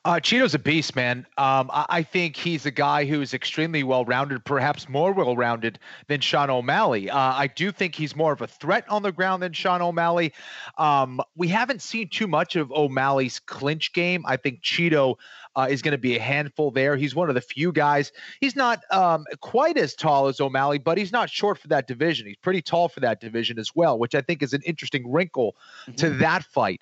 Uh, 0.05 0.19
Chito's 0.19 0.53
a 0.53 0.59
beast, 0.59 0.95
man. 0.95 1.25
Um, 1.39 1.71
I, 1.73 1.85
I, 1.89 2.03
think 2.03 2.35
he's 2.35 2.67
a 2.67 2.71
guy 2.71 3.05
who's 3.05 3.33
extremely 3.33 3.81
well 3.81 4.05
rounded, 4.05 4.45
perhaps 4.45 4.87
more 4.87 5.11
well 5.11 5.35
rounded 5.35 5.79
than 6.07 6.21
Sean 6.21 6.51
O'Malley. 6.51 7.09
Uh, 7.09 7.17
I 7.17 7.47
do 7.47 7.71
think 7.71 7.95
he's 7.95 8.15
more 8.15 8.31
of 8.31 8.39
a 8.41 8.45
threat 8.45 8.87
on 8.87 9.01
the 9.01 9.11
ground 9.11 9.41
than 9.41 9.51
Sean 9.53 9.81
O'Malley. 9.81 10.31
Um, 10.77 11.21
we 11.35 11.47
haven't 11.47 11.81
seen 11.81 12.09
too 12.09 12.27
much 12.27 12.55
of 12.55 12.71
O'Malley's 12.71 13.39
clinch 13.39 13.93
game. 13.93 14.23
I 14.27 14.37
think 14.37 14.61
Chito 14.61 15.15
uh, 15.55 15.67
is 15.69 15.81
going 15.81 15.93
to 15.93 15.97
be 15.97 16.15
a 16.15 16.19
handful 16.19 16.71
there. 16.71 16.95
He's 16.95 17.15
one 17.15 17.29
of 17.29 17.35
the 17.35 17.41
few 17.41 17.71
guys. 17.71 18.11
He's 18.41 18.55
not 18.55 18.81
um, 18.91 19.25
quite 19.41 19.77
as 19.77 19.95
tall 19.95 20.27
as 20.27 20.39
O'Malley, 20.39 20.79
but 20.79 20.97
he's 20.97 21.11
not 21.11 21.29
short 21.29 21.57
for 21.57 21.67
that 21.69 21.87
division. 21.87 22.27
He's 22.27 22.37
pretty 22.37 22.61
tall 22.61 22.89
for 22.89 22.99
that 23.01 23.21
division 23.21 23.57
as 23.57 23.71
well, 23.75 23.97
which 23.97 24.15
I 24.15 24.21
think 24.21 24.43
is 24.43 24.53
an 24.53 24.61
interesting 24.65 25.11
wrinkle 25.11 25.55
mm-hmm. 25.83 25.95
to 25.95 26.09
that 26.11 26.43
fight. 26.43 26.81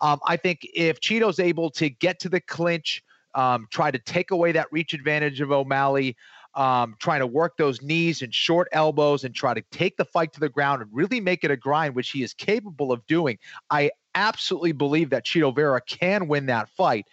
Um, 0.00 0.20
I 0.26 0.36
think 0.36 0.66
if 0.74 1.00
Chito's 1.00 1.38
able 1.38 1.70
to 1.70 1.90
get 1.90 2.18
to 2.20 2.28
the 2.28 2.40
clinch, 2.40 3.02
um, 3.34 3.66
try 3.70 3.90
to 3.90 3.98
take 3.98 4.30
away 4.30 4.52
that 4.52 4.68
reach 4.70 4.94
advantage 4.94 5.40
of 5.40 5.50
O'Malley, 5.50 6.16
um, 6.54 6.94
trying 7.00 7.20
to 7.20 7.26
work 7.26 7.56
those 7.56 7.82
knees 7.82 8.22
and 8.22 8.32
short 8.32 8.68
elbows 8.72 9.24
and 9.24 9.34
try 9.34 9.54
to 9.54 9.62
take 9.70 9.96
the 9.96 10.04
fight 10.04 10.32
to 10.34 10.40
the 10.40 10.48
ground 10.48 10.82
and 10.82 10.90
really 10.92 11.20
make 11.20 11.42
it 11.44 11.50
a 11.50 11.56
grind, 11.56 11.94
which 11.94 12.10
he 12.10 12.22
is 12.22 12.32
capable 12.32 12.92
of 12.92 13.04
doing. 13.06 13.38
I 13.70 13.90
absolutely 14.14 14.72
believe 14.72 15.10
that 15.10 15.26
Chito 15.26 15.54
Vera 15.54 15.80
can 15.80 16.28
win 16.28 16.46
that 16.46 16.68
fight. 16.70 17.06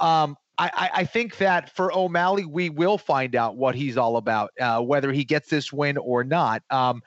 Um, 0.00 0.36
I, 0.58 0.90
I 0.94 1.04
think 1.04 1.38
that 1.38 1.74
for 1.74 1.92
O'Malley, 1.96 2.44
we 2.44 2.68
will 2.68 2.98
find 2.98 3.34
out 3.34 3.56
what 3.56 3.74
he's 3.74 3.96
all 3.96 4.16
about, 4.16 4.50
uh, 4.60 4.80
whether 4.80 5.10
he 5.10 5.24
gets 5.24 5.48
this 5.48 5.72
win 5.72 5.96
or 5.96 6.24
not. 6.24 6.62
Um, 6.70 7.02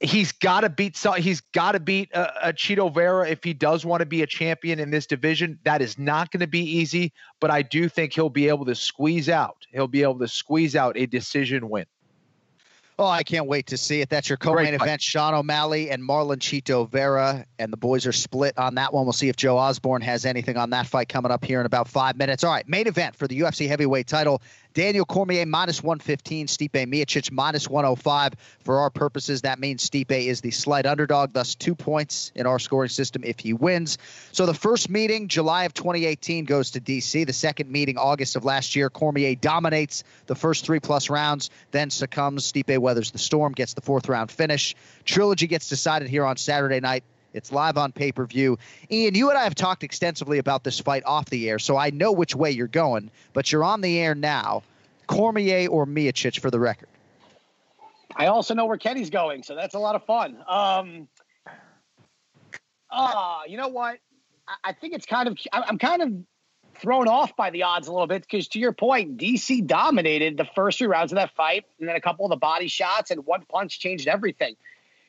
he's 0.00 0.32
got 0.32 0.60
to 0.60 0.70
beat 0.70 0.98
he's 1.18 1.40
got 1.40 1.72
to 1.72 1.80
beat 1.80 2.10
a, 2.12 2.18
uh, 2.18 2.48
a 2.48 2.52
Chito 2.52 2.92
Vera 2.92 3.28
if 3.28 3.44
he 3.44 3.52
does 3.52 3.84
want 3.84 4.00
to 4.00 4.06
be 4.06 4.22
a 4.22 4.26
champion 4.26 4.78
in 4.78 4.90
this 4.90 5.06
division. 5.06 5.58
That 5.64 5.82
is 5.82 5.98
not 5.98 6.30
going 6.30 6.40
to 6.40 6.46
be 6.46 6.62
easy, 6.62 7.12
but 7.40 7.50
I 7.50 7.62
do 7.62 7.88
think 7.88 8.14
he'll 8.14 8.28
be 8.28 8.48
able 8.48 8.64
to 8.66 8.74
squeeze 8.74 9.28
out. 9.28 9.66
He'll 9.70 9.88
be 9.88 10.02
able 10.02 10.18
to 10.20 10.28
squeeze 10.28 10.76
out 10.76 10.96
a 10.96 11.06
decision 11.06 11.68
win. 11.68 11.86
Oh, 13.00 13.06
I 13.06 13.22
can't 13.22 13.46
wait 13.46 13.68
to 13.68 13.76
see 13.76 14.00
it. 14.00 14.08
That's 14.08 14.28
your 14.28 14.38
co-main 14.38 14.74
event: 14.74 15.00
Sean 15.00 15.32
O'Malley 15.32 15.88
and 15.88 16.02
Marlon 16.02 16.38
Chito 16.38 16.90
Vera, 16.90 17.46
and 17.60 17.72
the 17.72 17.76
boys 17.76 18.06
are 18.06 18.12
split 18.12 18.58
on 18.58 18.74
that 18.74 18.92
one. 18.92 19.06
We'll 19.06 19.12
see 19.12 19.28
if 19.28 19.36
Joe 19.36 19.56
Osborne 19.56 20.02
has 20.02 20.24
anything 20.26 20.56
on 20.56 20.70
that 20.70 20.88
fight 20.88 21.08
coming 21.08 21.30
up 21.30 21.44
here 21.44 21.60
in 21.60 21.66
about 21.66 21.86
five 21.86 22.16
minutes. 22.16 22.42
All 22.42 22.50
right, 22.50 22.68
main 22.68 22.88
event 22.88 23.14
for 23.14 23.28
the 23.28 23.38
UFC 23.38 23.68
heavyweight 23.68 24.08
title: 24.08 24.42
Daniel 24.74 25.04
Cormier 25.04 25.46
minus 25.46 25.82
115, 25.82 26.46
Stipe 26.46 26.70
Miocic 26.70 27.32
minus 27.32 27.68
105. 27.68 28.34
For 28.64 28.78
our 28.80 28.90
purposes, 28.90 29.42
that 29.42 29.58
means 29.58 29.88
Stipe 29.88 30.10
is 30.10 30.40
the 30.40 30.50
slight 30.50 30.86
underdog, 30.86 31.32
thus 31.32 31.54
two 31.54 31.74
points 31.74 32.30
in 32.34 32.46
our 32.46 32.58
scoring 32.58 32.90
system 32.90 33.24
if 33.24 33.40
he 33.40 33.52
wins. 33.52 33.98
So 34.32 34.46
the 34.46 34.54
first 34.54 34.90
meeting, 34.90 35.28
July 35.28 35.64
of 35.64 35.74
2018, 35.74 36.44
goes 36.44 36.70
to 36.72 36.80
DC. 36.80 37.26
The 37.26 37.32
second 37.32 37.70
meeting, 37.70 37.96
August 37.96 38.36
of 38.36 38.44
last 38.44 38.76
year, 38.76 38.90
Cormier 38.90 39.34
dominates 39.34 40.04
the 40.26 40.34
first 40.34 40.64
three 40.64 40.80
plus 40.80 41.10
rounds, 41.10 41.50
then 41.70 41.90
succumbs. 41.90 42.50
Stipe 42.52 42.78
weathers 42.78 43.10
the 43.10 43.18
storm, 43.18 43.52
gets 43.52 43.74
the 43.74 43.80
fourth 43.80 44.08
round 44.08 44.30
finish. 44.30 44.76
Trilogy 45.04 45.46
gets 45.46 45.68
decided 45.68 46.08
here 46.08 46.24
on 46.24 46.36
Saturday 46.36 46.80
night. 46.80 47.04
It's 47.34 47.52
live 47.52 47.76
on 47.76 47.92
pay 47.92 48.12
per 48.12 48.26
view. 48.26 48.58
Ian, 48.90 49.14
you 49.14 49.28
and 49.28 49.38
I 49.38 49.44
have 49.44 49.54
talked 49.54 49.84
extensively 49.84 50.38
about 50.38 50.64
this 50.64 50.80
fight 50.80 51.04
off 51.04 51.26
the 51.26 51.48
air, 51.48 51.58
so 51.58 51.76
I 51.76 51.90
know 51.90 52.12
which 52.12 52.34
way 52.34 52.50
you're 52.50 52.66
going, 52.66 53.10
but 53.32 53.52
you're 53.52 53.64
on 53.64 53.80
the 53.80 53.98
air 53.98 54.14
now. 54.14 54.62
Cormier 55.06 55.68
or 55.68 55.86
Miocic 55.86 56.40
for 56.40 56.50
the 56.50 56.60
record? 56.60 56.88
I 58.14 58.26
also 58.26 58.54
know 58.54 58.66
where 58.66 58.76
Kenny's 58.76 59.10
going, 59.10 59.42
so 59.42 59.54
that's 59.54 59.74
a 59.74 59.78
lot 59.78 59.94
of 59.94 60.04
fun. 60.04 60.36
Um, 60.46 61.08
uh, 62.90 63.40
you 63.46 63.56
know 63.56 63.68
what? 63.68 63.98
I, 64.46 64.54
I 64.64 64.72
think 64.72 64.94
it's 64.94 65.06
kind 65.06 65.28
of, 65.28 65.38
I'm 65.52 65.78
kind 65.78 66.02
of 66.02 66.12
thrown 66.80 67.08
off 67.08 67.36
by 67.36 67.50
the 67.50 67.64
odds 67.64 67.88
a 67.88 67.92
little 67.92 68.06
bit 68.06 68.22
because 68.22 68.48
to 68.48 68.58
your 68.58 68.72
point, 68.72 69.18
DC 69.18 69.66
dominated 69.66 70.36
the 70.36 70.44
first 70.54 70.78
three 70.78 70.86
rounds 70.86 71.12
of 71.12 71.16
that 71.16 71.34
fight, 71.34 71.64
and 71.78 71.88
then 71.88 71.96
a 71.96 72.00
couple 72.00 72.24
of 72.24 72.30
the 72.30 72.36
body 72.36 72.68
shots 72.68 73.10
and 73.10 73.24
one 73.24 73.44
punch 73.48 73.80
changed 73.80 74.08
everything 74.08 74.56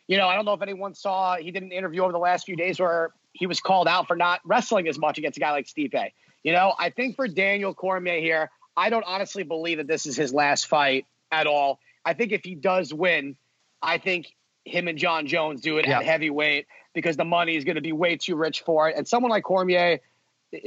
you 0.10 0.18
know, 0.18 0.28
I 0.28 0.36
don't 0.36 0.44
know 0.44 0.54
if 0.54 0.64
anyone 0.64 0.96
saw 0.96 1.38
he 1.38 1.52
did 1.52 1.62
an 1.62 1.72
interview 1.72 2.02
over 2.02 2.12
the 2.12 2.18
last 2.18 2.48
few 2.48 2.56
days 2.56 2.80
where 2.80 3.14
he 3.32 3.46
was 3.46 3.62
called 3.62 3.88
out 3.88 4.08
for 4.08 4.16
not 4.16 4.42
wrestling 4.44 4.88
as 4.88 4.98
much 4.98 5.20
against 5.20 5.38
a 5.38 5.40
guy 5.40 5.52
like 5.52 5.68
Stipe. 5.68 6.12
You 6.42 6.52
know, 6.52 6.74
I 6.80 6.90
think 6.90 7.16
for 7.16 7.28
Daniel 7.28 7.76
Cormier 7.76 8.20
here, 8.20 8.50
I 8.76 8.90
don't 8.90 9.06
honestly 9.06 9.44
believe 9.44 9.78
that 9.78 9.86
this 9.86 10.08
is 10.08 10.18
his 10.18 10.34
last 10.34 10.66
fight 10.66 11.06
at 11.32 11.46
all. 11.46 11.80
I 12.04 12.16
think 12.16 12.32
if 12.32 12.44
he 12.44 12.56
does 12.56 12.92
win, 12.92 13.36
I 13.84 14.00
think 14.00 14.36
him 14.66 14.88
and 14.88 14.98
Jon 14.98 15.28
Jones 15.28 15.62
do 15.62 15.78
it 15.78 15.88
yeah. 15.88 16.00
at 16.00 16.06
heavyweight 16.06 16.66
because 16.96 17.16
the 17.16 17.26
money 17.26 17.56
is 17.56 17.64
going 17.64 17.76
to 17.76 17.82
be 17.82 17.92
way 17.92 18.18
too 18.18 18.36
rich 18.36 18.62
for 18.62 18.90
it. 18.90 18.96
And 18.98 19.08
someone 19.08 19.30
like 19.30 19.44
Cormier, 19.44 20.00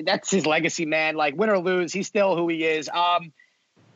that's 0.05 0.31
his 0.31 0.47
legacy, 0.47 0.87
man. 0.87 1.17
Like 1.17 1.37
win 1.37 1.51
or 1.51 1.59
lose, 1.59 1.93
he's 1.93 2.07
still 2.07 2.37
who 2.37 2.49
he 2.49 2.65
is. 2.65 2.89
Um, 2.89 3.33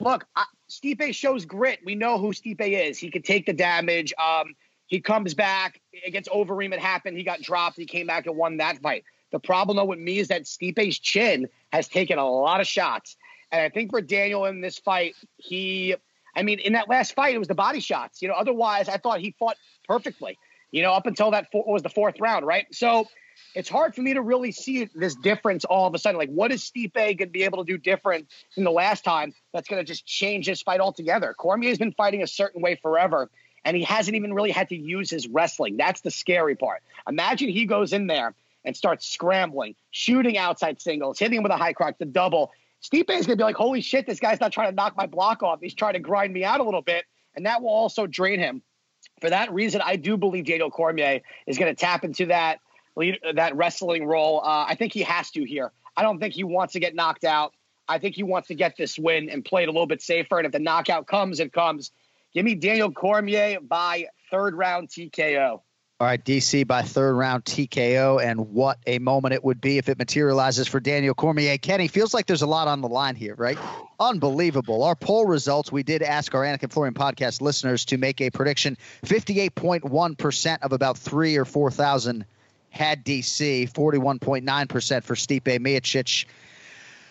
look, 0.00 0.26
I, 0.34 0.44
Stipe 0.68 1.14
shows 1.14 1.44
grit. 1.44 1.78
We 1.84 1.94
know 1.94 2.18
who 2.18 2.32
Stipe 2.32 2.60
is. 2.60 2.98
He 2.98 3.12
can 3.12 3.22
take 3.22 3.46
the 3.46 3.52
damage. 3.52 4.12
Um, 4.18 4.56
he 4.86 5.00
comes 5.00 5.34
back 5.34 5.80
against 6.06 6.30
Overeem. 6.30 6.72
It 6.72 6.80
happened. 6.80 7.16
He 7.16 7.24
got 7.24 7.40
dropped. 7.40 7.76
He 7.76 7.86
came 7.86 8.06
back 8.06 8.26
and 8.26 8.36
won 8.36 8.58
that 8.58 8.80
fight. 8.80 9.04
The 9.32 9.40
problem 9.40 9.76
though 9.76 9.84
with 9.84 9.98
me 9.98 10.18
is 10.18 10.28
that 10.28 10.44
Stipe's 10.44 10.98
chin 10.98 11.48
has 11.72 11.88
taken 11.88 12.18
a 12.18 12.28
lot 12.28 12.60
of 12.60 12.66
shots, 12.66 13.16
and 13.50 13.60
I 13.60 13.68
think 13.68 13.90
for 13.90 14.00
Daniel 14.00 14.44
in 14.46 14.60
this 14.60 14.78
fight, 14.78 15.14
he, 15.36 15.94
I 16.34 16.42
mean, 16.42 16.58
in 16.58 16.74
that 16.74 16.88
last 16.88 17.14
fight, 17.14 17.34
it 17.34 17.38
was 17.38 17.48
the 17.48 17.54
body 17.54 17.80
shots. 17.80 18.22
You 18.22 18.28
know, 18.28 18.34
otherwise, 18.34 18.88
I 18.88 18.96
thought 18.98 19.20
he 19.20 19.34
fought 19.38 19.56
perfectly. 19.86 20.38
You 20.70 20.82
know, 20.82 20.92
up 20.92 21.06
until 21.06 21.30
that 21.30 21.50
four, 21.50 21.64
was 21.66 21.82
the 21.82 21.88
fourth 21.88 22.20
round, 22.20 22.46
right? 22.46 22.66
So 22.72 23.06
it's 23.54 23.68
hard 23.68 23.94
for 23.94 24.02
me 24.02 24.14
to 24.14 24.20
really 24.20 24.52
see 24.52 24.88
this 24.94 25.14
difference 25.14 25.64
all 25.64 25.86
of 25.86 25.94
a 25.94 25.98
sudden. 25.98 26.18
Like, 26.18 26.30
what 26.30 26.52
is 26.52 26.62
Stipe 26.62 26.94
going 26.94 27.18
to 27.18 27.26
be 27.26 27.44
able 27.44 27.64
to 27.64 27.72
do 27.72 27.78
different 27.78 28.28
than 28.54 28.64
the 28.64 28.70
last 28.70 29.04
time 29.04 29.34
that's 29.52 29.68
going 29.68 29.80
to 29.80 29.86
just 29.86 30.06
change 30.06 30.46
his 30.46 30.60
fight 30.62 30.80
altogether? 30.80 31.34
Cormier's 31.38 31.78
been 31.78 31.92
fighting 31.92 32.22
a 32.22 32.26
certain 32.26 32.60
way 32.60 32.78
forever 32.82 33.30
and 33.66 33.76
he 33.76 33.82
hasn't 33.82 34.16
even 34.16 34.32
really 34.32 34.52
had 34.52 34.68
to 34.68 34.76
use 34.76 35.10
his 35.10 35.26
wrestling. 35.26 35.76
That's 35.76 36.00
the 36.00 36.10
scary 36.12 36.54
part. 36.54 36.82
Imagine 37.08 37.48
he 37.48 37.66
goes 37.66 37.92
in 37.92 38.06
there 38.06 38.32
and 38.64 38.76
starts 38.76 39.06
scrambling, 39.08 39.74
shooting 39.90 40.38
outside 40.38 40.80
singles, 40.80 41.18
hitting 41.18 41.38
him 41.38 41.42
with 41.42 41.50
a 41.50 41.56
high 41.56 41.72
cross, 41.72 41.94
the 41.98 42.04
double. 42.04 42.52
Stipe 42.80 43.10
is 43.10 43.26
going 43.26 43.36
to 43.36 43.36
be 43.36 43.42
like, 43.42 43.56
holy 43.56 43.80
shit, 43.80 44.06
this 44.06 44.20
guy's 44.20 44.38
not 44.38 44.52
trying 44.52 44.70
to 44.70 44.74
knock 44.74 44.96
my 44.96 45.06
block 45.06 45.42
off. 45.42 45.60
He's 45.60 45.74
trying 45.74 45.94
to 45.94 45.98
grind 45.98 46.32
me 46.32 46.44
out 46.44 46.60
a 46.60 46.62
little 46.62 46.80
bit. 46.80 47.06
And 47.34 47.44
that 47.46 47.60
will 47.60 47.70
also 47.70 48.06
drain 48.06 48.38
him. 48.38 48.62
For 49.20 49.30
that 49.30 49.52
reason, 49.52 49.82
I 49.84 49.96
do 49.96 50.16
believe 50.16 50.44
Daniel 50.46 50.70
Cormier 50.70 51.20
is 51.48 51.58
going 51.58 51.74
to 51.74 51.78
tap 51.78 52.04
into 52.04 52.26
that 52.26 52.60
that 53.34 53.54
wrestling 53.56 54.06
role. 54.06 54.40
Uh, 54.40 54.64
I 54.68 54.76
think 54.76 54.92
he 54.92 55.02
has 55.02 55.30
to 55.32 55.44
here. 55.44 55.72
I 55.96 56.02
don't 56.02 56.18
think 56.18 56.34
he 56.34 56.44
wants 56.44 56.72
to 56.74 56.80
get 56.80 56.94
knocked 56.94 57.24
out. 57.24 57.52
I 57.88 57.98
think 57.98 58.14
he 58.14 58.22
wants 58.22 58.48
to 58.48 58.54
get 58.54 58.76
this 58.76 58.98
win 58.98 59.28
and 59.28 59.44
play 59.44 59.64
it 59.64 59.68
a 59.68 59.72
little 59.72 59.86
bit 59.86 60.00
safer. 60.00 60.38
And 60.38 60.46
if 60.46 60.52
the 60.52 60.60
knockout 60.60 61.06
comes, 61.06 61.40
it 61.40 61.52
comes. 61.52 61.90
Give 62.34 62.44
me 62.44 62.54
Daniel 62.54 62.90
Cormier 62.90 63.60
by 63.60 64.06
third 64.30 64.54
round 64.54 64.88
TKO. 64.88 65.60
All 65.98 66.06
right, 66.06 66.22
DC 66.22 66.66
by 66.66 66.82
third 66.82 67.14
round 67.14 67.46
TKO, 67.46 68.22
and 68.22 68.50
what 68.50 68.78
a 68.86 68.98
moment 68.98 69.32
it 69.32 69.42
would 69.42 69.62
be 69.62 69.78
if 69.78 69.88
it 69.88 69.96
materializes 69.96 70.68
for 70.68 70.78
Daniel 70.78 71.14
Cormier. 71.14 71.56
Kenny, 71.56 71.88
feels 71.88 72.12
like 72.12 72.26
there's 72.26 72.42
a 72.42 72.46
lot 72.46 72.68
on 72.68 72.82
the 72.82 72.88
line 72.88 73.14
here, 73.14 73.34
right? 73.34 73.56
Unbelievable. 73.98 74.82
Our 74.82 74.94
poll 74.94 75.24
results, 75.24 75.72
we 75.72 75.82
did 75.82 76.02
ask 76.02 76.34
our 76.34 76.42
Anik 76.42 76.62
and 76.62 76.70
Florian 76.70 76.92
podcast 76.92 77.40
listeners 77.40 77.86
to 77.86 77.96
make 77.96 78.20
a 78.20 78.28
prediction. 78.28 78.76
58.1% 79.06 80.58
of 80.60 80.72
about 80.74 80.98
three 80.98 81.34
or 81.38 81.46
4,000 81.46 82.26
had 82.68 83.02
DC, 83.02 83.72
41.9% 83.72 85.02
for 85.02 85.14
Stipe 85.14 85.58
Miocic. 85.60 86.26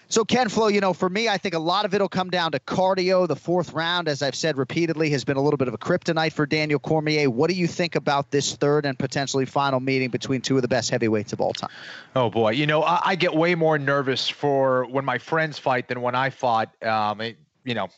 So, 0.07 0.23
Ken 0.23 0.49
Flo, 0.49 0.67
you 0.67 0.81
know, 0.81 0.93
for 0.93 1.09
me, 1.09 1.27
I 1.27 1.37
think 1.37 1.55
a 1.55 1.59
lot 1.59 1.85
of 1.85 1.93
it 1.93 2.01
will 2.01 2.09
come 2.09 2.29
down 2.29 2.51
to 2.51 2.59
cardio. 2.59 3.27
The 3.27 3.35
fourth 3.35 3.73
round, 3.73 4.07
as 4.07 4.21
I've 4.21 4.35
said 4.35 4.57
repeatedly, 4.57 5.09
has 5.09 5.23
been 5.23 5.37
a 5.37 5.41
little 5.41 5.57
bit 5.57 5.67
of 5.67 5.73
a 5.73 5.77
kryptonite 5.77 6.33
for 6.33 6.45
Daniel 6.45 6.79
Cormier. 6.79 7.29
What 7.29 7.49
do 7.49 7.55
you 7.55 7.67
think 7.67 7.95
about 7.95 8.31
this 8.31 8.55
third 8.55 8.85
and 8.85 8.97
potentially 8.97 9.45
final 9.45 9.79
meeting 9.79 10.09
between 10.09 10.41
two 10.41 10.55
of 10.55 10.61
the 10.61 10.67
best 10.67 10.89
heavyweights 10.89 11.33
of 11.33 11.41
all 11.41 11.53
time? 11.53 11.71
Oh 12.15 12.29
boy, 12.29 12.51
you 12.51 12.67
know, 12.67 12.83
I, 12.83 13.01
I 13.03 13.15
get 13.15 13.33
way 13.33 13.55
more 13.55 13.77
nervous 13.77 14.29
for 14.29 14.85
when 14.85 15.05
my 15.05 15.17
friends 15.17 15.57
fight 15.57 15.87
than 15.87 16.01
when 16.01 16.15
I 16.15 16.29
fought. 16.29 16.71
Um, 16.83 17.21
it, 17.21 17.37
you 17.63 17.73
know. 17.73 17.89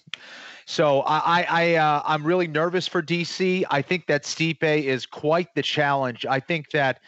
So 0.65 1.01
I, 1.01 1.45
I, 1.49 1.75
uh, 1.75 2.01
I'm 2.05 2.25
really 2.25 2.47
nervous 2.47 2.87
for 2.87 3.01
DC. 3.01 3.63
I 3.71 3.81
think 3.81 4.07
that 4.07 4.23
Stipe 4.23 4.63
is 4.63 5.05
quite 5.05 5.55
the 5.55 5.61
challenge. 5.61 6.25
I 6.25 6.41
think 6.41 6.71
that 6.71 6.99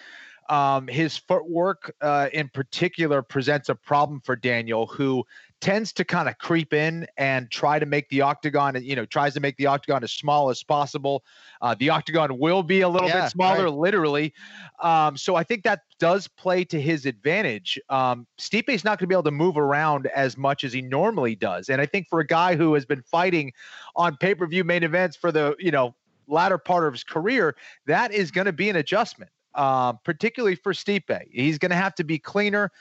um, 0.49 0.87
his 0.87 1.15
footwork, 1.15 1.95
uh, 2.01 2.29
in 2.33 2.49
particular, 2.49 3.21
presents 3.21 3.69
a 3.69 3.75
problem 3.75 4.19
for 4.19 4.35
Daniel, 4.35 4.87
who 4.87 5.23
tends 5.61 5.91
to 5.93 6.05
kind 6.05 6.29
of 6.29 6.37
creep 6.37 6.73
in 6.73 7.05
and 7.17 7.51
try 7.51 7.77
to 7.77 7.85
make 7.85 8.07
the 8.09 8.21
octagon, 8.21 8.81
you 8.81 8.95
know, 8.95 9.05
tries 9.05 9.33
to 9.33 9.39
make 9.39 9.57
the 9.57 9.65
octagon 9.65 10.03
as 10.03 10.11
small 10.11 10.49
as 10.49 10.63
possible. 10.63 11.23
Uh, 11.61 11.75
the 11.79 11.89
octagon 11.89 12.37
will 12.39 12.63
be 12.63 12.81
a 12.81 12.89
little 12.89 13.09
yeah, 13.09 13.23
bit 13.23 13.31
smaller, 13.31 13.65
right. 13.65 13.73
literally. 13.73 14.33
Um, 14.79 15.17
so 15.17 15.35
I 15.35 15.43
think 15.43 15.63
that 15.63 15.81
does 15.99 16.27
play 16.27 16.63
to 16.65 16.81
his 16.81 17.05
advantage. 17.05 17.77
Um, 17.89 18.25
Stipe's 18.37 18.83
not 18.83 18.99
going 18.99 19.05
to 19.05 19.07
be 19.07 19.15
able 19.15 19.23
to 19.23 19.31
move 19.31 19.57
around 19.57 20.07
as 20.07 20.37
much 20.37 20.63
as 20.63 20.73
he 20.73 20.81
normally 20.81 21.35
does, 21.35 21.69
and 21.69 21.81
I 21.81 21.85
think 21.85 22.07
for 22.07 22.21
a 22.21 22.27
guy 22.27 22.55
who 22.55 22.73
has 22.73 22.85
been 22.85 23.01
fighting 23.03 23.51
on 23.95 24.17
pay-per-view 24.17 24.63
main 24.63 24.83
events 24.83 25.17
for 25.17 25.31
the, 25.31 25.55
you 25.59 25.71
know, 25.71 25.93
latter 26.27 26.57
part 26.57 26.87
of 26.87 26.93
his 26.93 27.03
career, 27.03 27.55
that 27.85 28.13
is 28.13 28.31
going 28.31 28.45
to 28.45 28.53
be 28.53 28.69
an 28.69 28.77
adjustment 28.77 29.29
uh, 29.55 29.93
particularly 29.93 30.55
for 30.55 30.73
Stipe. 30.73 31.21
He's 31.31 31.57
going 31.57 31.71
to 31.71 31.77
have 31.77 31.95
to 31.95 32.03
be 32.03 32.19
cleaner 32.19 32.71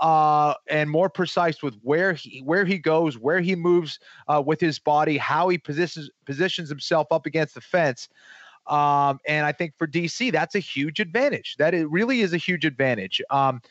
uh, 0.00 0.54
and 0.68 0.90
more 0.90 1.08
precise 1.08 1.62
with 1.62 1.74
where 1.82 2.12
he 2.12 2.40
where 2.40 2.64
he 2.64 2.78
goes, 2.78 3.18
where 3.18 3.40
he 3.40 3.54
moves 3.54 3.98
uh, 4.28 4.42
with 4.44 4.60
his 4.60 4.78
body, 4.78 5.16
how 5.16 5.48
he 5.48 5.58
positions 5.58 6.10
positions 6.24 6.68
himself 6.68 7.08
up 7.10 7.26
against 7.26 7.54
the 7.54 7.60
fence. 7.60 8.08
Um, 8.66 9.20
and 9.26 9.46
I 9.46 9.52
think 9.52 9.74
for 9.78 9.86
DC, 9.86 10.32
that's 10.32 10.54
a 10.54 10.60
huge 10.60 11.00
advantage. 11.00 11.56
That 11.58 11.72
it 11.72 11.88
really 11.88 12.20
is 12.20 12.32
a 12.32 12.38
huge 12.38 12.64
advantage. 12.64 13.22
Um, 13.30 13.62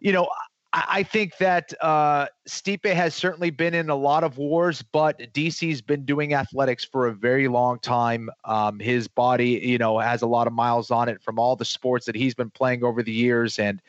you 0.00 0.12
know, 0.12 0.28
I 0.72 1.02
think 1.02 1.38
that 1.38 1.72
uh, 1.80 2.26
Stipe 2.46 2.92
has 2.92 3.14
certainly 3.14 3.48
been 3.48 3.72
in 3.72 3.88
a 3.88 3.94
lot 3.94 4.22
of 4.22 4.36
wars, 4.36 4.82
but 4.82 5.18
DC's 5.32 5.80
been 5.80 6.04
doing 6.04 6.34
athletics 6.34 6.84
for 6.84 7.06
a 7.06 7.14
very 7.14 7.48
long 7.48 7.78
time. 7.78 8.28
Um, 8.44 8.78
his 8.78 9.08
body, 9.08 9.60
you 9.62 9.78
know, 9.78 9.98
has 9.98 10.20
a 10.20 10.26
lot 10.26 10.46
of 10.46 10.52
miles 10.52 10.90
on 10.90 11.08
it 11.08 11.22
from 11.22 11.38
all 11.38 11.56
the 11.56 11.64
sports 11.64 12.04
that 12.04 12.14
he's 12.14 12.34
been 12.34 12.50
playing 12.50 12.84
over 12.84 13.02
the 13.02 13.12
years. 13.12 13.58
And, 13.58 13.80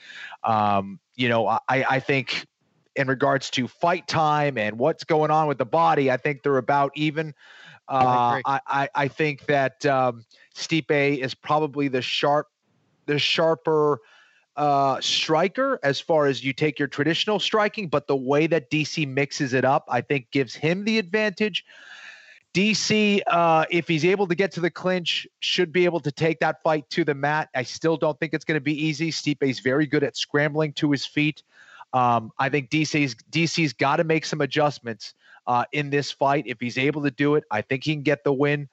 um, 0.46 1.00
you 1.16 1.28
know, 1.28 1.48
I, 1.48 1.60
I 1.68 2.00
think 2.00 2.48
in 2.96 3.08
regards 3.08 3.50
to 3.52 3.68
fight 3.68 4.08
time 4.08 4.58
and 4.58 4.80
what's 4.80 5.04
going 5.04 5.32
on 5.32 5.48
with 5.48 5.58
the 5.58 5.66
body, 5.66 6.10
I 6.10 6.16
think 6.16 6.44
they're 6.44 6.58
about 6.58 6.94
even. 6.96 7.34
Uh, 7.90 8.40
I, 8.46 8.62
I, 8.68 8.90
I, 8.96 9.08
think 9.08 9.48
that 9.48 9.84
um, 9.86 10.24
Stipe 10.56 11.18
is 11.18 11.34
probably 11.34 11.88
the 11.88 12.04
sharp, 12.04 12.48
the 13.08 13.18
sharper 13.18 14.00
uh, 14.60 15.00
striker 15.00 15.80
as 15.84 16.02
far 16.02 16.26
as 16.26 16.44
you 16.44 16.52
take 16.52 16.78
your 16.78 16.90
traditional 16.90 17.40
striking, 17.40 17.88
but 17.88 18.08
the 18.08 18.16
way 18.16 18.46
that 18.46 18.70
DC 18.70 19.08
mixes 19.08 19.54
it 19.54 19.64
up, 19.64 19.86
I 19.88 20.02
think 20.02 20.30
gives 20.32 20.54
him 20.54 20.84
the 20.84 21.00
advantage. 21.00 21.66
DC, 22.54 23.22
uh, 23.28 23.66
if 23.72 23.88
he's 23.88 24.04
able 24.04 24.28
to 24.28 24.36
get 24.36 24.52
to 24.52 24.60
the 24.60 24.70
clinch, 24.70 25.26
should 25.40 25.72
be 25.72 25.86
able 25.86 26.02
to 26.02 26.12
take 26.12 26.42
that 26.42 26.62
fight 26.62 26.90
to 26.90 27.06
the 27.06 27.14
mat. 27.14 27.48
I 27.56 27.64
still 27.64 27.96
don't 27.96 28.20
think 28.20 28.34
it's 28.34 28.44
going 28.44 28.58
to 28.58 28.62
be 28.62 28.74
easy. 28.74 29.12
Stipe's 29.12 29.60
very 29.60 29.86
good 29.86 30.04
at 30.04 30.18
scrambling 30.18 30.74
to 30.74 30.92
his 30.92 31.06
feet. 31.06 31.42
Um, 31.94 32.34
I 32.38 32.50
think 32.50 32.70
DC's 32.70 33.16
DC's 33.32 33.72
got 33.72 33.96
to 33.96 34.04
make 34.04 34.26
some 34.26 34.42
adjustments 34.42 35.14
uh, 35.48 35.64
in 35.72 35.90
this 35.90 36.12
fight. 36.12 36.44
If 36.48 36.60
he's 36.60 36.78
able 36.78 37.04
to 37.04 37.12
do 37.12 37.36
it, 37.36 37.46
I 37.50 37.62
think 37.62 37.86
he 37.86 37.94
can 37.94 38.04
get 38.04 38.26
the 38.26 38.34
win. 38.34 38.68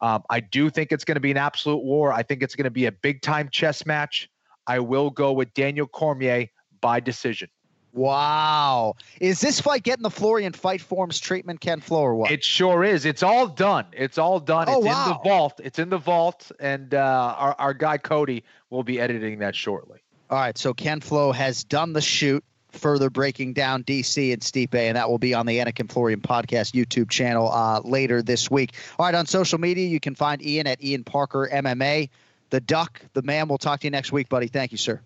Um, 0.00 0.22
I 0.30 0.38
do 0.38 0.70
think 0.70 0.92
it's 0.92 1.04
going 1.04 1.16
to 1.16 1.20
be 1.20 1.32
an 1.32 1.36
absolute 1.36 1.82
war. 1.82 2.12
I 2.12 2.22
think 2.22 2.44
it's 2.44 2.54
going 2.54 2.64
to 2.64 2.70
be 2.70 2.86
a 2.86 2.92
big 2.92 3.22
time 3.22 3.48
chess 3.50 3.84
match. 3.84 4.28
I 4.66 4.80
will 4.80 5.10
go 5.10 5.32
with 5.32 5.52
Daniel 5.54 5.86
Cormier 5.86 6.48
by 6.80 7.00
decision. 7.00 7.48
Wow. 7.92 8.94
Is 9.20 9.40
this 9.40 9.60
fight 9.60 9.82
getting 9.82 10.02
the 10.02 10.10
Florian 10.10 10.52
fight 10.54 10.80
forms 10.80 11.20
treatment, 11.20 11.60
Ken 11.60 11.80
Flo, 11.80 12.00
or 12.00 12.14
what? 12.14 12.30
It 12.30 12.42
sure 12.42 12.84
is. 12.84 13.04
It's 13.04 13.22
all 13.22 13.46
done. 13.46 13.86
It's 13.92 14.16
all 14.16 14.40
done. 14.40 14.66
Oh, 14.68 14.78
it's 14.78 14.86
wow. 14.86 15.04
in 15.04 15.08
the 15.10 15.18
vault. 15.28 15.60
It's 15.62 15.78
in 15.78 15.90
the 15.90 15.98
vault. 15.98 16.50
And 16.58 16.94
uh, 16.94 17.34
our, 17.36 17.54
our 17.58 17.74
guy 17.74 17.98
Cody 17.98 18.44
will 18.70 18.82
be 18.82 18.98
editing 18.98 19.40
that 19.40 19.54
shortly. 19.54 20.00
All 20.30 20.38
right, 20.38 20.56
so 20.56 20.72
Ken 20.72 21.00
Flo 21.00 21.32
has 21.32 21.62
done 21.64 21.92
the 21.92 22.00
shoot, 22.00 22.42
further 22.70 23.10
breaking 23.10 23.52
down 23.52 23.84
DC 23.84 24.32
and 24.32 24.40
Stipe, 24.40 24.74
and 24.74 24.96
that 24.96 25.10
will 25.10 25.18
be 25.18 25.34
on 25.34 25.44
the 25.44 25.58
Anik 25.58 25.78
and 25.78 25.90
Florian 25.90 26.22
podcast 26.22 26.72
YouTube 26.72 27.10
channel 27.10 27.52
uh, 27.52 27.80
later 27.84 28.22
this 28.22 28.50
week. 28.50 28.72
All 28.98 29.04
right, 29.04 29.14
on 29.14 29.26
social 29.26 29.58
media, 29.60 29.86
you 29.86 30.00
can 30.00 30.14
find 30.14 30.42
Ian 30.42 30.66
at 30.66 30.82
Ian 30.82 31.04
Parker 31.04 31.50
MMA. 31.52 32.08
The 32.52 32.60
Duck, 32.60 33.00
the 33.14 33.22
man. 33.22 33.48
We'll 33.48 33.56
talk 33.56 33.80
to 33.80 33.86
you 33.86 33.90
next 33.90 34.12
week, 34.12 34.28
buddy. 34.28 34.46
Thank 34.46 34.72
you, 34.72 34.78
sir. 34.78 35.00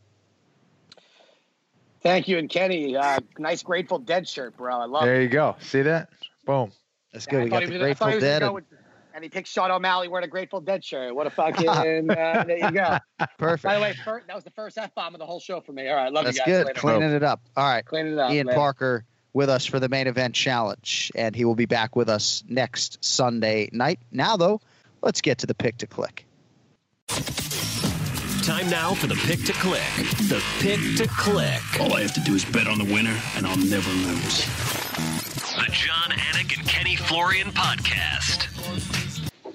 Thank 2.02 2.26
you, 2.26 2.38
and 2.38 2.50
Kenny. 2.50 2.96
Uh, 2.96 3.20
nice 3.38 3.62
Grateful 3.62 4.00
Dead 4.00 4.26
shirt, 4.26 4.56
bro. 4.56 4.74
I 4.76 4.86
love 4.86 5.04
it. 5.04 5.06
There 5.06 5.22
you 5.22 5.28
go. 5.28 5.54
See 5.60 5.82
that? 5.82 6.08
Boom. 6.44 6.72
That's 7.12 7.28
I 7.28 7.30
good. 7.30 7.44
We 7.44 7.50
got 7.50 7.62
he 7.62 7.66
the 7.68 7.72
was- 7.74 7.80
I 7.82 7.84
Grateful 7.84 8.06
gonna 8.08 8.20
Dead. 8.20 8.42
and- 8.42 8.54
with- 8.54 8.64
and 9.14 9.22
he 9.22 9.30
picked 9.30 9.46
Sean 9.46 9.70
O'Malley 9.70 10.08
wearing 10.08 10.24
a 10.26 10.28
Grateful 10.28 10.60
Dead 10.60 10.84
shirt. 10.84 11.14
What 11.14 11.28
a 11.28 11.30
fucking. 11.30 11.68
uh, 11.68 12.44
there 12.46 12.58
you 12.58 12.70
go. 12.72 12.98
Perfect. 13.38 13.62
By 13.62 13.76
the 13.76 13.80
way, 13.80 13.94
fir- 14.04 14.24
that 14.26 14.34
was 14.34 14.42
the 14.44 14.50
first 14.50 14.76
F 14.76 14.92
bomb 14.96 15.14
of 15.14 15.20
the 15.20 15.26
whole 15.26 15.40
show 15.40 15.60
for 15.60 15.70
me. 15.72 15.88
All 15.88 15.94
right, 15.94 16.12
love 16.12 16.24
That's 16.24 16.36
you 16.36 16.44
guys. 16.44 16.64
That's 16.64 16.80
good. 16.80 16.86
Later. 16.86 16.98
Cleaning 16.98 17.16
it 17.16 17.22
up. 17.22 17.40
All 17.56 17.64
right. 17.64 17.84
Cleaning 17.84 18.14
it 18.14 18.18
up. 18.18 18.32
Ian 18.32 18.48
man. 18.48 18.56
Parker 18.56 19.04
with 19.32 19.48
us 19.48 19.64
for 19.66 19.78
the 19.78 19.88
main 19.88 20.08
event 20.08 20.34
challenge, 20.34 21.12
and 21.14 21.34
he 21.36 21.44
will 21.44 21.54
be 21.54 21.66
back 21.66 21.94
with 21.94 22.08
us 22.08 22.42
next 22.48 23.04
Sunday 23.04 23.68
night. 23.72 24.00
Now, 24.10 24.36
though, 24.36 24.60
let's 25.00 25.20
get 25.20 25.38
to 25.38 25.46
the 25.46 25.54
pick 25.54 25.78
to 25.78 25.86
click. 25.86 26.25
Time 28.46 28.70
now 28.70 28.94
for 28.94 29.08
the 29.08 29.16
pick 29.26 29.42
to 29.44 29.52
click. 29.54 29.82
The 30.28 30.40
pick 30.60 30.78
to 30.98 31.08
click. 31.08 31.60
All 31.80 31.94
I 31.94 32.02
have 32.02 32.14
to 32.14 32.20
do 32.20 32.34
is 32.34 32.44
bet 32.44 32.68
on 32.68 32.78
the 32.78 32.84
winner, 32.84 33.20
and 33.34 33.44
I'll 33.44 33.56
never 33.56 33.90
lose. 33.90 34.46
The 35.56 35.66
Jon 35.72 36.10
Anik 36.10 36.56
and 36.56 36.68
Kenny 36.68 36.94
Florian 36.94 37.50
podcast. 37.50 38.95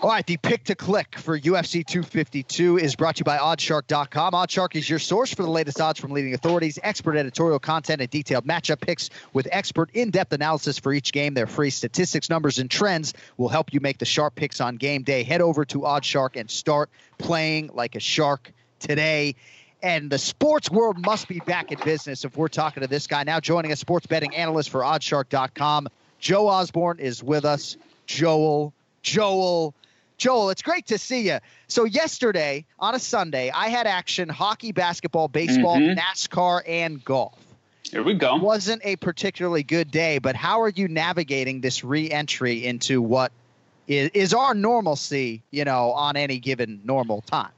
All 0.01 0.09
right, 0.09 0.25
the 0.25 0.37
pick 0.37 0.63
to 0.63 0.73
click 0.73 1.15
for 1.19 1.39
UFC 1.39 1.85
252 1.85 2.79
is 2.79 2.95
brought 2.95 3.17
to 3.17 3.19
you 3.19 3.23
by 3.23 3.37
OddsShark.com. 3.37 4.33
OddsShark 4.33 4.75
is 4.75 4.89
your 4.89 4.97
source 4.97 5.31
for 5.31 5.43
the 5.43 5.49
latest 5.49 5.79
odds 5.79 5.99
from 5.99 6.09
leading 6.09 6.33
authorities, 6.33 6.79
expert 6.81 7.17
editorial 7.17 7.59
content, 7.59 8.01
and 8.01 8.09
detailed 8.09 8.43
matchup 8.43 8.81
picks 8.81 9.11
with 9.31 9.47
expert 9.51 9.91
in-depth 9.93 10.33
analysis 10.33 10.79
for 10.79 10.91
each 10.91 11.13
game. 11.13 11.35
Their 11.35 11.45
free 11.45 11.69
statistics, 11.69 12.31
numbers, 12.31 12.57
and 12.57 12.67
trends 12.67 13.13
will 13.37 13.47
help 13.47 13.73
you 13.73 13.79
make 13.79 13.99
the 13.99 14.05
sharp 14.05 14.33
picks 14.33 14.59
on 14.59 14.77
game 14.77 15.03
day. 15.03 15.21
Head 15.21 15.39
over 15.39 15.65
to 15.65 15.81
OddsShark 15.81 16.35
and 16.35 16.49
start 16.49 16.89
playing 17.19 17.69
like 17.71 17.93
a 17.93 17.99
shark 17.99 18.51
today. 18.79 19.35
And 19.83 20.09
the 20.09 20.17
sports 20.17 20.71
world 20.71 20.97
must 20.97 21.27
be 21.27 21.41
back 21.41 21.71
in 21.71 21.77
business 21.85 22.25
if 22.25 22.35
we're 22.35 22.47
talking 22.47 22.81
to 22.81 22.87
this 22.87 23.05
guy. 23.05 23.21
Now 23.21 23.39
joining 23.39 23.71
us, 23.71 23.79
sports 23.79 24.07
betting 24.07 24.35
analyst 24.35 24.71
for 24.71 24.81
OddsShark.com, 24.81 25.89
Joe 26.17 26.47
Osborne 26.47 26.97
is 26.97 27.23
with 27.23 27.45
us. 27.45 27.77
Joel, 28.07 28.73
Joel, 29.03 29.75
Joel, 30.21 30.51
it's 30.51 30.61
great 30.61 30.85
to 30.85 30.99
see 30.99 31.21
you. 31.21 31.39
So 31.67 31.83
yesterday 31.83 32.63
on 32.77 32.93
a 32.93 32.99
Sunday, 32.99 33.49
I 33.49 33.69
had 33.69 33.87
action 33.87 34.29
hockey, 34.29 34.71
basketball, 34.71 35.27
baseball, 35.27 35.77
Mhm. 35.79 35.97
NASCAR, 35.97 36.61
and 36.67 37.03
golf. 37.03 37.39
Here 37.89 38.03
we 38.03 38.13
go. 38.13 38.35
It 38.35 38.43
Wasn't 38.43 38.83
a 38.85 38.97
particularly 38.97 39.63
good 39.63 39.89
day, 39.89 40.19
but 40.19 40.35
how 40.35 40.61
are 40.61 40.69
you 40.69 40.87
navigating 40.87 41.61
this 41.61 41.83
re-entry 41.83 42.63
into 42.63 43.01
what 43.01 43.31
is, 43.87 44.11
is 44.13 44.31
our 44.35 44.53
normalcy, 44.53 45.41
you 45.49 45.65
know, 45.65 45.91
on 45.93 46.15
any 46.15 46.37
given 46.37 46.81
normal 46.83 47.21
time? 47.23 47.49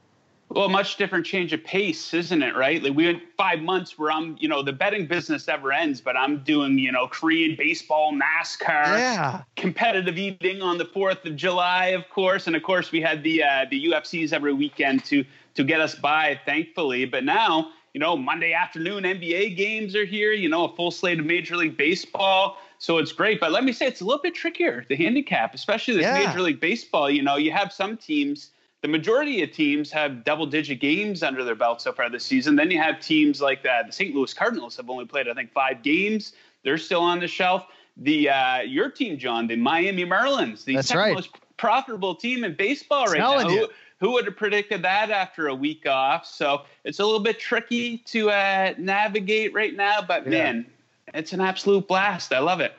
Well, 0.54 0.66
a 0.66 0.68
much 0.68 0.96
different 0.96 1.26
change 1.26 1.52
of 1.52 1.64
pace, 1.64 2.14
isn't 2.14 2.42
it? 2.42 2.54
Right? 2.54 2.80
Like 2.82 2.94
we 2.94 3.06
went 3.06 3.22
five 3.36 3.60
months 3.60 3.98
where 3.98 4.12
I'm, 4.12 4.36
you 4.38 4.48
know, 4.48 4.62
the 4.62 4.72
betting 4.72 5.06
business 5.06 5.48
never 5.48 5.72
ends, 5.72 6.00
but 6.00 6.16
I'm 6.16 6.44
doing, 6.44 6.78
you 6.78 6.92
know, 6.92 7.08
Korean 7.08 7.56
baseball, 7.56 8.12
NASCAR, 8.12 8.98
Yeah. 8.98 9.42
competitive 9.56 10.16
eating 10.16 10.62
on 10.62 10.78
the 10.78 10.84
Fourth 10.84 11.24
of 11.26 11.34
July, 11.34 11.86
of 11.88 12.08
course, 12.08 12.46
and 12.46 12.54
of 12.54 12.62
course 12.62 12.92
we 12.92 13.00
had 13.00 13.24
the 13.24 13.42
uh, 13.42 13.66
the 13.68 13.86
UFCs 13.86 14.32
every 14.32 14.52
weekend 14.52 15.04
to 15.06 15.24
to 15.54 15.64
get 15.64 15.80
us 15.80 15.94
by, 15.96 16.38
thankfully. 16.46 17.04
But 17.04 17.24
now, 17.24 17.70
you 17.92 17.98
know, 18.00 18.16
Monday 18.16 18.52
afternoon 18.52 19.02
NBA 19.04 19.56
games 19.56 19.96
are 19.96 20.04
here. 20.04 20.32
You 20.32 20.48
know, 20.48 20.64
a 20.66 20.76
full 20.76 20.92
slate 20.92 21.18
of 21.18 21.26
Major 21.26 21.56
League 21.56 21.76
Baseball. 21.76 22.58
So 22.78 22.98
it's 22.98 23.12
great, 23.12 23.40
but 23.40 23.50
let 23.50 23.64
me 23.64 23.72
say 23.72 23.86
it's 23.86 24.02
a 24.02 24.04
little 24.04 24.20
bit 24.22 24.34
trickier 24.34 24.84
the 24.88 24.94
handicap, 24.96 25.54
especially 25.54 25.94
this 25.94 26.04
Yeah. 26.04 26.26
Major 26.26 26.42
League 26.42 26.60
Baseball. 26.60 27.10
You 27.10 27.22
know, 27.22 27.36
you 27.36 27.50
have 27.50 27.72
some 27.72 27.96
teams 27.96 28.50
the 28.84 28.88
majority 28.88 29.42
of 29.42 29.50
teams 29.50 29.90
have 29.90 30.24
double 30.24 30.44
digit 30.44 30.78
games 30.78 31.22
under 31.22 31.42
their 31.42 31.54
belt 31.54 31.80
so 31.80 31.90
far 31.90 32.10
this 32.10 32.22
season. 32.22 32.54
Then 32.54 32.70
you 32.70 32.76
have 32.82 33.00
teams 33.00 33.40
like 33.40 33.62
that. 33.62 33.86
The 33.86 33.92
St. 33.94 34.14
Louis 34.14 34.34
Cardinals 34.34 34.76
have 34.76 34.90
only 34.90 35.06
played, 35.06 35.26
I 35.26 35.32
think, 35.32 35.54
five 35.54 35.82
games. 35.82 36.34
They're 36.64 36.76
still 36.76 37.00
on 37.00 37.18
the 37.18 37.26
shelf. 37.26 37.64
The 37.96 38.28
uh, 38.28 38.58
your 38.60 38.90
team, 38.90 39.16
John, 39.16 39.46
the 39.46 39.56
Miami 39.56 40.04
Marlins, 40.04 40.66
the 40.66 40.74
That's 40.74 40.88
second 40.88 41.00
right. 41.00 41.14
most 41.14 41.30
profitable 41.56 42.14
team 42.14 42.44
in 42.44 42.56
baseball 42.56 43.06
right 43.06 43.16
Telling 43.16 43.46
now. 43.46 43.54
you. 43.54 43.60
Who, 44.00 44.06
who 44.08 44.12
would 44.12 44.26
have 44.26 44.36
predicted 44.36 44.82
that 44.82 45.10
after 45.10 45.48
a 45.48 45.54
week 45.54 45.86
off? 45.86 46.26
So 46.26 46.64
it's 46.84 46.98
a 46.98 47.04
little 47.06 47.20
bit 47.20 47.38
tricky 47.40 47.96
to 48.08 48.28
uh, 48.32 48.74
navigate 48.76 49.54
right 49.54 49.74
now, 49.74 50.02
but 50.06 50.24
Yeah. 50.24 50.30
man, 50.30 50.66
it's 51.14 51.32
an 51.32 51.40
absolute 51.40 51.88
blast. 51.88 52.34
I 52.34 52.40
love 52.40 52.60
it. 52.60 52.74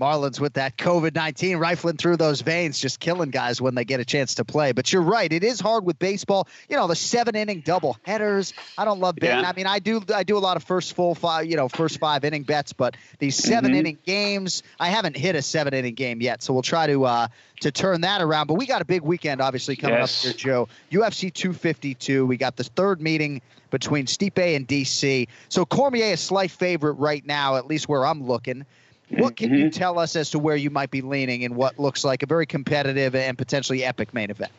Marlins 0.00 0.38
with 0.40 0.54
that 0.54 0.76
COVID 0.76 1.14
19 1.14 1.56
rifling 1.56 1.96
through 1.96 2.16
those 2.18 2.42
veins, 2.42 2.78
just 2.78 3.00
killing 3.00 3.30
guys 3.30 3.60
when 3.62 3.74
they 3.74 3.84
get 3.84 3.98
a 3.98 4.04
chance 4.04 4.34
to 4.34 4.44
play. 4.44 4.72
But 4.72 4.92
you're 4.92 5.02
right, 5.02 5.32
it 5.32 5.42
is 5.42 5.58
hard 5.58 5.84
with 5.84 5.98
baseball. 5.98 6.48
You 6.68 6.76
know, 6.76 6.86
the 6.86 6.94
seven 6.96 7.34
inning 7.34 7.60
double 7.64 7.96
headers. 8.02 8.52
I 8.76 8.84
don't 8.84 9.00
love 9.00 9.16
betting. 9.16 9.42
Yeah. 9.42 9.48
I 9.48 9.52
mean, 9.54 9.66
I 9.66 9.78
do 9.78 10.02
I 10.14 10.22
do 10.22 10.36
a 10.36 10.40
lot 10.40 10.56
of 10.56 10.64
first 10.64 10.92
full 10.94 11.14
five, 11.14 11.46
you 11.46 11.56
know, 11.56 11.68
first 11.68 11.98
five 11.98 12.24
inning 12.24 12.42
bets, 12.42 12.72
but 12.74 12.96
these 13.18 13.36
7 13.36 13.72
Mhm. 13.72 13.76
inning 13.76 13.98
games, 14.04 14.62
I 14.78 14.88
haven't 14.90 15.16
hit 15.16 15.34
a 15.34 15.42
seven 15.42 15.72
inning 15.72 15.94
game 15.94 16.20
yet. 16.20 16.42
So 16.42 16.52
we'll 16.52 16.62
try 16.62 16.86
to 16.86 17.04
uh 17.06 17.28
to 17.60 17.70
turn 17.72 18.02
that 18.02 18.20
around. 18.20 18.48
But 18.48 18.54
we 18.54 18.66
got 18.66 18.82
a 18.82 18.84
big 18.84 19.00
weekend 19.02 19.40
obviously 19.40 19.76
coming 19.76 19.98
Yes. 19.98 20.18
up 20.18 20.24
here, 20.24 20.32
Joe. 20.38 20.68
UFC 20.90 21.30
252. 21.32 22.26
We 22.26 22.36
got 22.36 22.56
the 22.56 22.64
third 22.64 23.00
meeting 23.00 23.40
between 23.70 24.04
Stipe 24.06 24.56
and 24.56 24.66
DC. 24.66 25.26
So 25.48 25.64
Cormier 25.64 26.12
a 26.12 26.16
slight 26.18 26.50
favorite 26.50 26.94
right 26.94 27.24
now, 27.26 27.56
at 27.56 27.66
least 27.66 27.88
where 27.88 28.04
I'm 28.06 28.22
looking. 28.26 28.66
What 29.10 29.36
can 29.36 29.54
you 29.54 29.70
tell 29.70 29.98
us 29.98 30.16
as 30.16 30.30
to 30.30 30.38
where 30.38 30.56
you 30.56 30.70
might 30.70 30.90
be 30.90 31.00
leaning 31.00 31.42
in 31.42 31.54
what 31.54 31.78
looks 31.78 32.04
like 32.04 32.22
a 32.22 32.26
very 32.26 32.46
competitive 32.46 33.14
and 33.14 33.38
potentially 33.38 33.84
epic 33.84 34.12
main 34.12 34.30
event? 34.30 34.52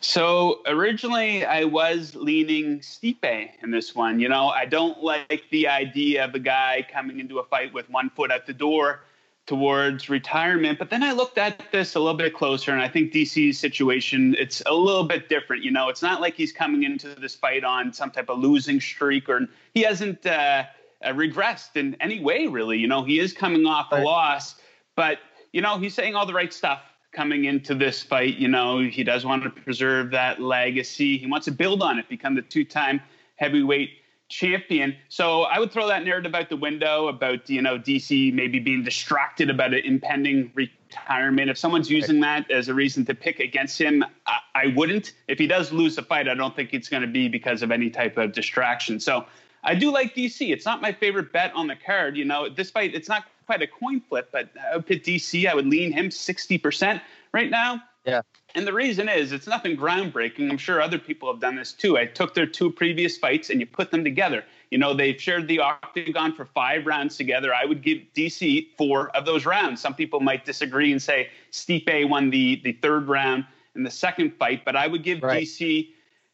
So 0.00 0.60
originally, 0.66 1.44
I 1.44 1.64
was 1.64 2.14
leaning 2.14 2.80
Stipe 2.80 3.50
in 3.62 3.70
this 3.70 3.94
one. 3.94 4.18
You 4.18 4.30
know, 4.30 4.48
I 4.48 4.64
don't 4.64 5.02
like 5.02 5.44
the 5.50 5.68
idea 5.68 6.24
of 6.24 6.34
a 6.34 6.38
guy 6.38 6.86
coming 6.90 7.20
into 7.20 7.38
a 7.38 7.44
fight 7.44 7.74
with 7.74 7.90
one 7.90 8.08
foot 8.08 8.30
at 8.30 8.46
the 8.46 8.54
door 8.54 9.00
towards 9.46 10.08
retirement. 10.08 10.78
But 10.78 10.90
then 10.90 11.02
I 11.02 11.12
looked 11.12 11.36
at 11.36 11.60
this 11.70 11.96
a 11.96 11.98
little 11.98 12.16
bit 12.16 12.34
closer, 12.34 12.72
and 12.72 12.80
I 12.80 12.88
think 12.88 13.12
DC's 13.12 13.58
situation 13.58 14.34
it's 14.38 14.62
a 14.64 14.72
little 14.72 15.04
bit 15.04 15.28
different. 15.28 15.64
You 15.64 15.70
know, 15.70 15.90
it's 15.90 16.02
not 16.02 16.20
like 16.22 16.34
he's 16.34 16.52
coming 16.52 16.84
into 16.84 17.08
this 17.16 17.34
fight 17.34 17.64
on 17.64 17.92
some 17.92 18.10
type 18.10 18.30
of 18.30 18.38
losing 18.38 18.80
streak, 18.80 19.28
or 19.28 19.48
he 19.74 19.82
hasn't 19.82 20.24
uh, 20.24 20.64
uh, 21.04 21.12
regressed 21.12 21.76
in 21.76 21.96
any 22.00 22.20
way, 22.20 22.46
really. 22.46 22.78
You 22.78 22.88
know, 22.88 23.04
he 23.04 23.18
is 23.18 23.32
coming 23.32 23.66
off 23.66 23.88
a 23.92 24.00
loss, 24.00 24.56
but 24.96 25.18
you 25.52 25.60
know, 25.60 25.78
he's 25.78 25.94
saying 25.94 26.14
all 26.14 26.26
the 26.26 26.34
right 26.34 26.52
stuff 26.52 26.80
coming 27.12 27.44
into 27.44 27.74
this 27.74 28.02
fight. 28.02 28.36
You 28.36 28.48
know, 28.48 28.80
he 28.80 29.02
does 29.02 29.24
want 29.24 29.42
to 29.42 29.50
preserve 29.50 30.10
that 30.12 30.40
legacy. 30.40 31.18
He 31.18 31.26
wants 31.26 31.46
to 31.46 31.52
build 31.52 31.82
on 31.82 31.98
it, 31.98 32.08
become 32.08 32.34
the 32.34 32.42
two-time 32.42 33.00
heavyweight 33.36 33.90
champion. 34.30 34.96
So 35.08 35.42
I 35.42 35.58
would 35.58 35.72
throw 35.72 35.88
that 35.88 36.04
narrative 36.04 36.34
out 36.34 36.48
the 36.48 36.56
window 36.56 37.08
about 37.08 37.50
you 37.50 37.60
know 37.60 37.78
DC 37.78 38.32
maybe 38.32 38.58
being 38.58 38.82
distracted 38.82 39.50
about 39.50 39.74
an 39.74 39.80
impending 39.84 40.52
retirement. 40.54 41.50
If 41.50 41.58
someone's 41.58 41.90
using 41.90 42.20
that 42.20 42.50
as 42.50 42.68
a 42.68 42.74
reason 42.74 43.04
to 43.06 43.14
pick 43.14 43.40
against 43.40 43.78
him, 43.80 44.04
I, 44.26 44.38
I 44.54 44.66
wouldn't. 44.74 45.12
If 45.28 45.38
he 45.38 45.46
does 45.46 45.72
lose 45.72 45.96
the 45.96 46.02
fight, 46.02 46.28
I 46.28 46.34
don't 46.34 46.54
think 46.54 46.72
it's 46.72 46.88
going 46.88 47.02
to 47.02 47.08
be 47.08 47.28
because 47.28 47.62
of 47.62 47.70
any 47.70 47.90
type 47.90 48.16
of 48.16 48.32
distraction. 48.32 49.00
So 49.00 49.26
I 49.62 49.74
do 49.74 49.90
like 49.92 50.14
DC. 50.14 50.52
It's 50.52 50.64
not 50.64 50.80
my 50.80 50.92
favorite 50.92 51.32
bet 51.32 51.52
on 51.54 51.66
the 51.66 51.76
card. 51.76 52.16
You 52.16 52.24
know, 52.24 52.48
fight, 52.72 52.94
it's 52.94 53.08
not 53.08 53.24
quite 53.46 53.62
a 53.62 53.66
coin 53.66 54.00
flip, 54.00 54.30
but 54.32 54.48
uh, 54.56 54.72
I 54.72 54.76
would 54.76 54.86
pit 54.86 55.04
DC. 55.04 55.46
I 55.46 55.54
would 55.54 55.66
lean 55.66 55.92
him 55.92 56.08
60% 56.08 57.00
right 57.32 57.50
now. 57.50 57.82
Yeah. 58.04 58.22
And 58.54 58.66
the 58.66 58.72
reason 58.72 59.08
is 59.08 59.32
it's 59.32 59.46
nothing 59.46 59.76
groundbreaking. 59.76 60.50
I'm 60.50 60.56
sure 60.56 60.80
other 60.80 60.98
people 60.98 61.30
have 61.30 61.40
done 61.40 61.54
this 61.54 61.72
too. 61.72 61.98
I 61.98 62.06
took 62.06 62.34
their 62.34 62.46
two 62.46 62.70
previous 62.70 63.18
fights 63.18 63.50
and 63.50 63.60
you 63.60 63.66
put 63.66 63.90
them 63.90 64.02
together. 64.02 64.44
You 64.70 64.78
know, 64.78 64.94
they've 64.94 65.20
shared 65.20 65.46
the 65.48 65.60
octagon 65.60 66.34
for 66.34 66.46
five 66.46 66.86
rounds 66.86 67.16
together. 67.16 67.54
I 67.54 67.64
would 67.66 67.82
give 67.82 67.98
DC 68.14 68.68
four 68.78 69.10
of 69.10 69.26
those 69.26 69.44
rounds. 69.44 69.80
Some 69.80 69.94
people 69.94 70.20
might 70.20 70.44
disagree 70.44 70.90
and 70.90 71.00
say 71.00 71.28
Stipe 71.52 72.08
won 72.08 72.30
the 72.30 72.60
the 72.64 72.72
third 72.72 73.08
round 73.08 73.44
in 73.74 73.82
the 73.82 73.90
second 73.90 74.32
fight, 74.38 74.64
but 74.64 74.76
I 74.76 74.86
would 74.86 75.02
give 75.02 75.22
Right. 75.22 75.42
DC 75.42 75.90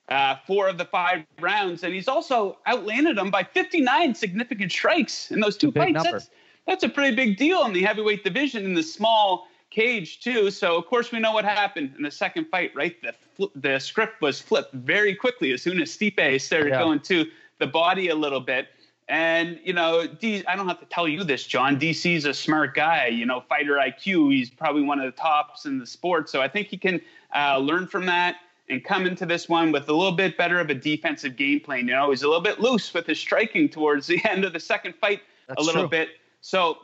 uh, 0.09 0.37
four 0.47 0.69
of 0.69 0.79
the 0.79 0.85
five 0.85 1.25
rounds, 1.41 1.83
and 1.83 1.93
he's 1.93 2.09
also 2.09 2.59
outlanded 2.67 3.19
him 3.19 3.31
by 3.31 3.43
59 3.43 4.15
significant 4.15 4.71
strikes 4.71 5.31
in 5.31 5.41
those 5.41 5.57
two 5.57 5.73
fights. 5.73 5.93
number. 5.95 6.11
That's 6.13 6.31
that's 6.67 6.83
a 6.85 6.89
pretty 6.89 7.15
big 7.15 7.37
deal 7.37 7.65
in 7.65 7.73
the 7.73 7.83
heavyweight 7.83 8.25
division 8.25 8.65
in 8.65 8.75
the 8.75 8.83
small 8.83 9.47
cage 9.71 10.21
too. 10.21 10.51
So 10.51 10.77
of 10.77 10.87
course 10.87 11.13
we 11.13 11.19
know 11.21 11.33
what 11.33 11.45
happened 11.45 11.95
in 11.97 12.03
the 12.03 12.11
second 12.11 12.47
fight, 12.51 12.73
right? 12.75 13.01
The 13.03 13.15
fl- 13.37 13.53
the 13.55 13.79
script 13.79 14.21
was 14.21 14.41
flipped 14.41 14.75
very 14.75 15.15
quickly 15.15 15.53
as 15.53 15.63
soon 15.63 15.81
as 15.81 15.97
Stipe 15.97 16.41
started 16.41 16.71
Yeah. 16.71 16.79
going 16.81 17.01
to 17.01 17.27
the 17.59 17.67
body 17.67 18.09
a 18.09 18.15
little 18.15 18.41
bit. 18.41 18.69
And 19.09 19.61
you 19.63 19.73
know, 19.73 20.07
D, 20.07 20.45
I 20.47 20.57
don't 20.57 20.67
have 20.67 20.81
to 20.81 20.87
tell 20.87 21.07
you 21.07 21.23
this, 21.23 21.45
John. 21.47 21.79
DC's 21.79 22.25
a 22.25 22.35
smart 22.35 22.75
guy. 22.75 23.07
You 23.09 23.27
know, 23.27 23.41
fighter 23.49 23.75
IQ. 23.75 24.33
He's 24.33 24.51
probably 24.51 24.83
one 24.83 24.99
of 24.99 25.05
the 25.07 25.17
tops 25.21 25.67
in 25.67 25.79
the 25.79 25.87
sport. 25.87 26.29
So 26.29 26.43
I 26.43 26.49
think 26.49 26.67
he 26.69 26.77
can 26.77 27.01
uh, 27.35 27.59
learn 27.59 27.87
from 27.87 28.07
that 28.07 28.37
and 28.69 28.85
come 28.85 29.07
into 29.07 29.27
this 29.27 29.49
one 29.49 29.73
with 29.73 29.89
a 29.89 29.93
little 29.93 30.13
bit 30.13 30.37
better 30.37 30.59
of 30.61 30.71
a 30.71 30.75
defensive 30.75 31.37
game 31.37 31.61
plan. 31.61 31.87
You 31.87 31.95
know, 31.95 32.11
he's 32.11 32.23
a 32.23 32.27
little 32.27 32.43
bit 32.43 32.61
loose 32.61 32.93
with 32.93 33.07
his 33.07 33.19
striking 33.19 33.69
towards 33.69 34.07
the 34.07 34.21
end 34.29 34.45
of 34.45 34.53
the 34.53 34.61
second 34.61 34.95
fight 34.95 35.23
That's 35.49 35.63
a 35.63 35.65
little 35.65 35.83
true. 35.83 35.91
bit. 35.91 36.09
So 36.41 36.79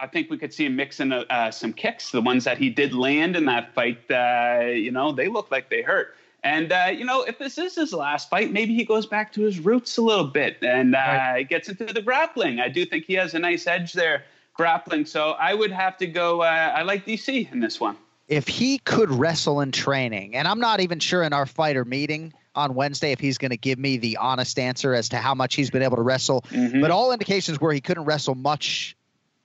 I 0.00 0.06
think 0.06 0.30
we 0.30 0.38
could 0.38 0.52
see 0.52 0.66
him 0.66 0.76
mixing 0.76 1.12
uh, 1.12 1.24
uh, 1.30 1.50
some 1.50 1.72
kicks. 1.72 2.10
The 2.10 2.20
ones 2.20 2.44
that 2.44 2.58
he 2.58 2.70
did 2.70 2.94
land 2.94 3.36
in 3.36 3.44
that 3.46 3.74
fight, 3.74 4.10
uh, 4.10 4.66
you 4.66 4.90
know, 4.90 5.12
they 5.12 5.28
look 5.28 5.50
like 5.50 5.70
they 5.70 5.82
hurt. 5.82 6.16
And 6.42 6.72
uh, 6.72 6.90
you 6.90 7.04
know, 7.04 7.22
if 7.22 7.38
this 7.38 7.58
is 7.58 7.74
his 7.74 7.92
last 7.92 8.30
fight, 8.30 8.50
maybe 8.50 8.74
he 8.74 8.84
goes 8.84 9.04
back 9.04 9.30
to 9.34 9.42
his 9.42 9.58
roots 9.58 9.98
a 9.98 10.02
little 10.02 10.24
bit 10.24 10.56
and 10.62 10.96
uh, 10.96 11.42
gets 11.42 11.68
into 11.68 11.84
the 11.84 12.00
grappling. 12.00 12.60
I 12.60 12.68
do 12.68 12.86
think 12.86 13.04
he 13.04 13.12
has 13.14 13.34
a 13.34 13.38
nice 13.38 13.66
edge 13.66 13.92
there, 13.92 14.24
grappling. 14.54 15.04
So 15.04 15.32
I 15.32 15.52
would 15.52 15.70
have 15.70 15.98
to 15.98 16.06
go. 16.06 16.40
Uh, 16.40 16.72
I 16.74 16.82
like 16.82 17.04
DC 17.04 17.52
in 17.52 17.60
this 17.60 17.78
one. 17.78 17.96
If 18.30 18.46
he 18.46 18.78
could 18.78 19.10
wrestle 19.10 19.60
in 19.60 19.72
training, 19.72 20.36
and 20.36 20.46
I'm 20.46 20.60
not 20.60 20.80
even 20.80 21.00
sure 21.00 21.22
in 21.24 21.32
our 21.32 21.46
fighter 21.46 21.84
meeting 21.84 22.32
on 22.54 22.74
Wednesday 22.74 23.10
if 23.10 23.18
he's 23.18 23.38
going 23.38 23.50
to 23.50 23.56
give 23.56 23.78
me 23.78 23.96
the 23.96 24.16
honest 24.18 24.58
answer 24.58 24.94
as 24.94 25.08
to 25.10 25.18
how 25.18 25.34
much 25.34 25.56
he's 25.56 25.68
been 25.70 25.82
able 25.82 25.96
to 25.96 26.02
wrestle, 26.02 26.42
Mhm. 26.50 26.80
but 26.80 26.92
all 26.92 27.12
indications 27.12 27.60
were 27.60 27.72
he 27.72 27.80
couldn't 27.80 28.04
wrestle 28.04 28.36
much 28.36 28.96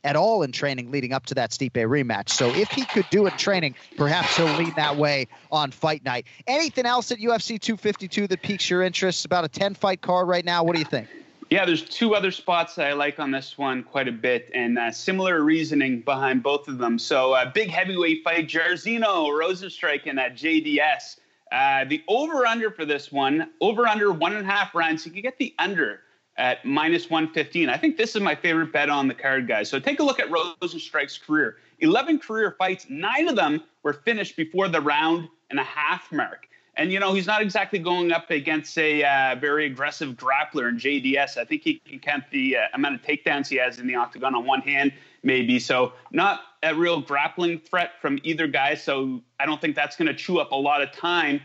at 0.04 0.16
all 0.16 0.44
in 0.44 0.52
training 0.52 0.92
leading 0.92 1.14
up 1.14 1.26
to 1.26 1.34
that 1.34 1.50
Stipe 1.50 1.72
rematch. 1.74 2.30
So 2.30 2.54
if 2.54 2.70
he 2.70 2.86
could 2.86 3.10
do 3.10 3.26
it 3.26 3.34
in 3.34 3.38
training, 3.38 3.76
perhaps 3.98 4.38
he'll 4.38 4.54
lean 4.54 4.76
that 4.76 4.96
way 4.98 5.28
on 5.52 5.72
fight 5.72 6.06
night. 6.06 6.28
Anything 6.46 6.86
else 6.86 7.12
at 7.12 7.18
UFC 7.18 7.58
252 7.60 8.28
that 8.28 8.44
piques 8.44 8.70
your 8.70 8.84
interest? 8.84 9.26
About 9.26 9.46
a 9.46 9.48
10 9.48 9.74
fight 9.74 10.02
card 10.02 10.28
right 10.28 10.46
now. 10.46 10.64
What 10.64 10.74
do 10.74 10.80
you 10.80 10.86
think? 10.86 11.10
Yeah, 11.56 11.64
there's 11.64 11.84
two 11.84 12.16
other 12.16 12.32
spots 12.32 12.76
that 12.76 12.88
I 12.88 12.92
like 12.92 13.18
on 13.18 13.32
this 13.32 13.58
one 13.58 13.82
quite 13.82 14.10
a 14.10 14.12
bit, 14.12 14.52
and 14.54 14.78
uh, 14.78 14.92
similar 14.92 15.42
reasoning 15.42 16.02
behind 16.02 16.44
both 16.44 16.68
of 16.68 16.80
them. 16.80 17.00
So, 17.00 17.32
uh, 17.32 17.50
big 17.50 17.70
heavyweight 17.70 18.26
fight, 18.26 18.50
Jairzinho 18.50 19.30
Rozenstruik 19.30 20.02
and 20.06 20.20
at 20.20 20.36
JDS. 20.36 21.16
Uh, 21.54 21.86
the 21.86 22.04
over 22.10 22.46
under 22.46 22.72
for 22.72 22.84
this 22.84 23.10
one, 23.10 23.52
over 23.62 23.88
under 23.88 24.12
one 24.12 24.36
and 24.36 24.46
a 24.46 24.52
half 24.52 24.76
rounds. 24.76 25.06
You 25.06 25.14
can 25.14 25.22
get 25.22 25.38
the 25.38 25.56
under 25.58 26.02
at 26.36 26.66
minus 26.66 27.10
115. 27.10 27.70
I 27.70 27.78
think 27.78 27.96
this 27.96 28.18
is 28.18 28.22
my 28.22 28.36
favorite 28.36 28.74
bet 28.74 28.90
on 28.90 29.08
the 29.08 29.16
card, 29.16 29.48
guys. 29.48 29.70
So, 29.70 29.80
take 29.80 30.02
a 30.02 30.04
look 30.04 30.20
at 30.20 30.30
Rozenstruik's 30.30 31.18
career 31.18 31.56
11 31.80 32.20
career 32.20 32.58
fights, 32.60 32.88
nine 32.90 33.30
of 33.30 33.38
them 33.38 33.64
were 33.82 33.94
finished 33.94 34.36
before 34.36 34.68
the 34.68 34.82
round 34.82 35.30
and 35.50 35.58
a 35.58 35.64
half 35.64 36.12
mark. 36.12 36.50
And 36.78 36.92
you 36.92 37.00
know 37.00 37.14
he's 37.14 37.28
not 37.28 37.42
exactly 37.42 37.80
going 37.80 38.12
up 38.12 38.30
against 38.30 38.78
a 38.78 39.04
uh, 39.04 39.36
very 39.36 39.66
aggressive 39.66 40.16
grappler 40.16 40.68
in 40.68 40.78
JDS. 40.78 41.38
I 41.38 41.46
think 41.46 41.62
he 41.64 41.80
can 41.80 42.00
count 42.00 42.26
the 42.32 42.58
uh, 42.58 42.62
amount 42.74 42.96
of 42.96 43.02
takedowns 43.02 43.48
he 43.48 43.56
has 43.58 43.80
in 43.80 43.88
the 43.88 43.96
octagon 43.96 44.36
on 44.36 44.46
one 44.46 44.62
hand, 44.62 44.92
maybe. 45.24 45.58
So 45.58 45.94
not 46.12 46.42
a 46.64 46.76
real 46.76 47.00
grappling 47.00 47.60
threat 47.60 47.92
from 48.02 48.20
either 48.24 48.48
guy. 48.48 48.76
So 48.76 49.22
I 49.40 49.46
don't 49.46 49.62
think 49.62 49.76
that's 49.76 49.96
going 49.96 50.08
to 50.08 50.14
chew 50.14 50.40
up 50.40 50.52
a 50.52 50.56
lot 50.56 50.82
of 50.82 50.92
time. 50.92 51.40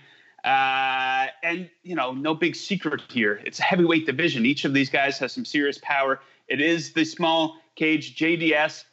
Uh, 0.45 1.26
and 1.43 1.68
you 1.83 1.95
know, 1.95 2.12
no 2.12 2.35
big 2.35 2.57
secret 2.57 3.03
here. 3.11 3.41
It's 3.45 3.61
a 3.61 3.62
heavyweight 3.62 4.07
division. 4.07 4.47
Each 4.47 4.64
of 4.64 4.74
these 4.74 4.91
guys 4.91 5.18
has 5.18 5.33
some 5.33 5.45
serious 5.45 5.78
power. 5.78 6.20
It 6.49 6.61
is 6.61 6.93
the 6.93 7.05
small 7.05 7.59
cage 7.76 8.16
JDS 8.16 8.85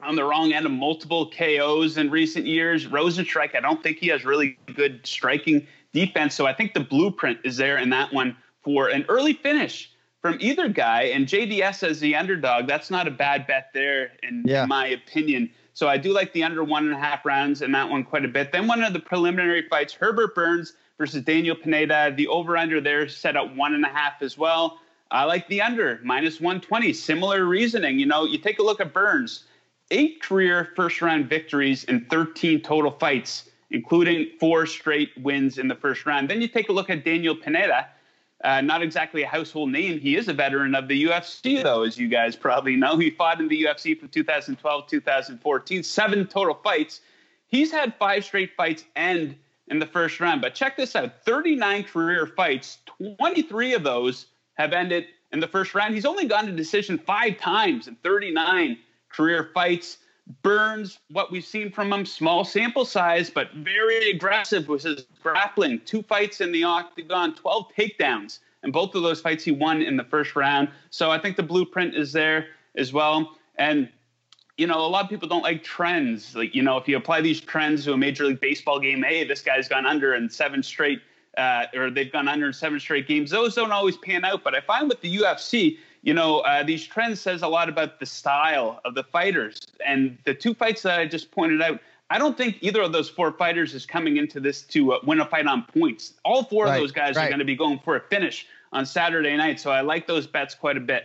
on 0.00 0.16
the 0.16 0.24
wrong 0.24 0.52
end 0.52 0.66
of 0.66 0.72
multiple 0.72 1.30
KOs 1.30 1.96
in 1.96 2.10
recent 2.10 2.46
years. 2.46 2.86
Rozenstruik, 2.86 3.56
I 3.56 3.60
don't 3.60 3.82
think 3.82 3.98
he 3.98 4.08
has 4.08 4.24
really 4.24 4.58
good 4.74 5.06
striking 5.06 5.66
defense. 5.92 6.34
So 6.34 6.46
I 6.46 6.52
think 6.52 6.74
the 6.74 6.80
blueprint 6.80 7.38
is 7.44 7.56
there 7.56 7.78
in 7.78 7.90
that 7.90 8.12
one 8.12 8.36
for 8.62 8.88
an 8.88 9.04
early 9.08 9.32
finish 9.32 9.90
from 10.20 10.36
either 10.40 10.68
guy. 10.68 11.02
And 11.04 11.26
JDS 11.26 11.82
as 11.88 12.00
the 12.00 12.14
underdog, 12.16 12.66
that's 12.66 12.90
not 12.90 13.06
a 13.06 13.10
bad 13.10 13.46
bet 13.46 13.70
there, 13.72 14.12
in, 14.22 14.44
Yeah. 14.46 14.64
in 14.64 14.68
my 14.68 14.86
opinion. 14.88 15.50
So 15.74 15.88
I 15.88 15.96
do 15.96 16.12
like 16.12 16.32
the 16.32 16.42
under 16.42 16.64
one 16.64 16.86
and 16.86 16.94
a 16.94 16.98
half 16.98 17.24
rounds 17.24 17.62
in 17.62 17.70
that 17.72 17.88
one 17.88 18.02
quite 18.04 18.24
a 18.24 18.28
bit. 18.28 18.50
Then 18.50 18.66
one 18.66 18.82
of 18.82 18.92
the 18.92 18.98
preliminary 18.98 19.62
fights, 19.68 19.94
Herbert 19.94 20.34
Burns 20.34 20.74
versus 20.98 21.22
Daniel 21.22 21.54
Pineda. 21.54 22.12
The 22.16 22.26
over 22.26 22.56
under 22.56 22.80
there 22.80 23.08
set 23.08 23.36
at 23.36 23.54
one 23.54 23.74
and 23.74 23.84
a 23.84 23.88
half 23.88 24.20
as 24.20 24.36
well. 24.36 24.80
I 25.12 25.24
like 25.24 25.46
the 25.48 25.62
under 25.62 26.00
minus 26.02 26.40
120. 26.40 26.92
Similar 26.92 27.44
reasoning. 27.44 27.98
You 27.98 28.06
know, 28.06 28.24
you 28.24 28.38
take 28.38 28.58
a 28.58 28.62
look 28.62 28.80
at 28.80 28.92
Burns, 28.92 29.44
eight 29.92 30.20
career 30.20 30.70
first 30.74 31.00
round 31.00 31.28
victories 31.28 31.84
in 31.84 32.04
13 32.06 32.60
total 32.60 32.90
fights, 32.90 33.47
including 33.70 34.30
four 34.40 34.66
straight 34.66 35.10
wins 35.18 35.58
in 35.58 35.68
the 35.68 35.74
first 35.74 36.06
round. 36.06 36.28
Then 36.28 36.40
you 36.40 36.48
take 36.48 36.68
a 36.68 36.72
look 36.72 36.90
at 36.90 37.04
Daniel 37.04 37.36
Pineda. 37.36 37.88
Uh, 38.44 38.60
not 38.60 38.82
exactly 38.82 39.22
a 39.22 39.26
household 39.26 39.70
name. 39.70 39.98
He 39.98 40.14
is 40.14 40.28
a 40.28 40.32
veteran 40.32 40.76
of 40.76 40.86
the 40.86 41.06
UFC, 41.06 41.60
though, 41.60 41.82
as 41.82 41.98
you 41.98 42.06
guys 42.06 42.36
probably 42.36 42.76
know. 42.76 42.96
He 42.96 43.10
fought 43.10 43.40
in 43.40 43.48
the 43.48 43.64
UFC 43.64 43.98
from 43.98 44.08
2012 44.08 44.86
2014, 44.86 45.82
seven 45.82 46.26
total 46.26 46.54
fights. 46.62 47.00
He's 47.48 47.72
had 47.72 47.96
five 47.98 48.24
straight 48.24 48.52
fights 48.56 48.84
end 48.94 49.36
in 49.66 49.78
the 49.80 49.86
first 49.86 50.20
round. 50.20 50.40
But 50.40 50.54
check 50.54 50.76
this 50.76 50.94
out 50.94 51.24
39 51.24 51.84
career 51.84 52.26
fights, 52.26 52.78
23 53.18 53.74
of 53.74 53.82
those 53.82 54.26
have 54.54 54.72
ended 54.72 55.06
in 55.32 55.40
the 55.40 55.48
first 55.48 55.74
round. 55.74 55.94
He's 55.94 56.06
only 56.06 56.26
gone 56.26 56.46
to 56.46 56.52
decision 56.52 56.98
five 56.98 57.38
times 57.38 57.88
in 57.88 57.96
39 57.96 58.78
career 59.08 59.50
fights. 59.54 59.98
Burns, 60.42 60.98
what 61.10 61.32
we've 61.32 61.44
seen 61.44 61.70
from 61.70 61.92
him, 61.92 62.04
small 62.04 62.44
sample 62.44 62.84
size, 62.84 63.30
but 63.30 63.52
very 63.54 64.10
aggressive 64.10 64.68
with 64.68 64.82
his 64.82 65.06
grappling. 65.22 65.80
Two 65.84 66.02
fights 66.02 66.40
in 66.40 66.52
the 66.52 66.64
octagon, 66.64 67.34
12 67.34 67.66
takedowns. 67.76 68.40
And 68.62 68.72
both 68.72 68.94
of 68.94 69.02
those 69.02 69.20
fights 69.20 69.44
he 69.44 69.52
won 69.52 69.80
in 69.80 69.96
the 69.96 70.04
first 70.04 70.36
round. 70.36 70.68
So 70.90 71.10
I 71.10 71.18
think 71.18 71.36
the 71.36 71.42
blueprint 71.42 71.94
is 71.94 72.12
there 72.12 72.48
as 72.76 72.92
well. 72.92 73.36
And, 73.56 73.88
you 74.58 74.66
know, 74.66 74.80
a 74.84 74.88
lot 74.88 75.04
of 75.04 75.10
people 75.10 75.28
don't 75.28 75.42
like 75.42 75.62
trends. 75.62 76.34
Like, 76.34 76.54
you 76.54 76.62
know, 76.62 76.76
if 76.76 76.86
you 76.88 76.96
apply 76.96 77.20
these 77.20 77.40
trends 77.40 77.84
to 77.84 77.92
a 77.92 77.96
Major 77.96 78.24
League 78.24 78.40
Baseball 78.40 78.80
game, 78.80 79.02
hey, 79.02 79.24
this 79.24 79.40
guy's 79.40 79.68
gone 79.68 79.86
under 79.86 80.14
in 80.14 80.28
seven 80.28 80.62
straight, 80.62 81.00
uh, 81.38 81.66
or 81.74 81.90
they've 81.90 82.12
gone 82.12 82.28
under 82.28 82.46
in 82.46 82.52
seven 82.52 82.80
straight 82.80 83.06
games, 83.06 83.30
those 83.30 83.54
don't 83.54 83.72
always 83.72 83.96
pan 83.96 84.24
out. 84.24 84.44
But 84.44 84.54
I 84.54 84.60
find 84.60 84.88
with 84.88 85.00
the 85.00 85.18
UFC, 85.18 85.78
you 86.02 86.14
know, 86.14 86.40
uh, 86.40 86.62
these 86.62 86.86
trends 86.86 87.20
says 87.20 87.42
a 87.42 87.48
lot 87.48 87.68
about 87.68 88.00
the 88.00 88.06
style 88.06 88.80
of 88.84 88.94
the 88.94 89.04
fighters. 89.04 89.58
And 89.84 90.18
the 90.24 90.34
two 90.34 90.54
fights 90.54 90.82
that 90.82 91.00
I 91.00 91.06
just 91.06 91.30
pointed 91.30 91.60
out, 91.62 91.80
I 92.10 92.18
don't 92.18 92.36
think 92.38 92.58
either 92.60 92.80
of 92.82 92.92
those 92.92 93.08
four 93.10 93.32
fighters 93.32 93.74
is 93.74 93.84
coming 93.84 94.16
into 94.16 94.40
this 94.40 94.62
to 94.62 94.92
uh, 94.94 94.98
win 95.04 95.20
a 95.20 95.26
fight 95.26 95.46
on 95.46 95.64
points. 95.64 96.14
All 96.24 96.44
four 96.44 96.64
Right, 96.64 96.76
of 96.76 96.80
those 96.80 96.92
guys 96.92 97.16
right. 97.16 97.24
are 97.24 97.28
going 97.28 97.40
to 97.40 97.44
be 97.44 97.56
going 97.56 97.80
for 97.84 97.96
a 97.96 98.00
finish 98.00 98.46
on 98.72 98.86
Saturday 98.86 99.36
night. 99.36 99.60
So 99.60 99.70
I 99.70 99.80
like 99.82 100.06
those 100.06 100.26
bets 100.26 100.54
quite 100.54 100.76
a 100.76 100.80
bit. 100.80 101.04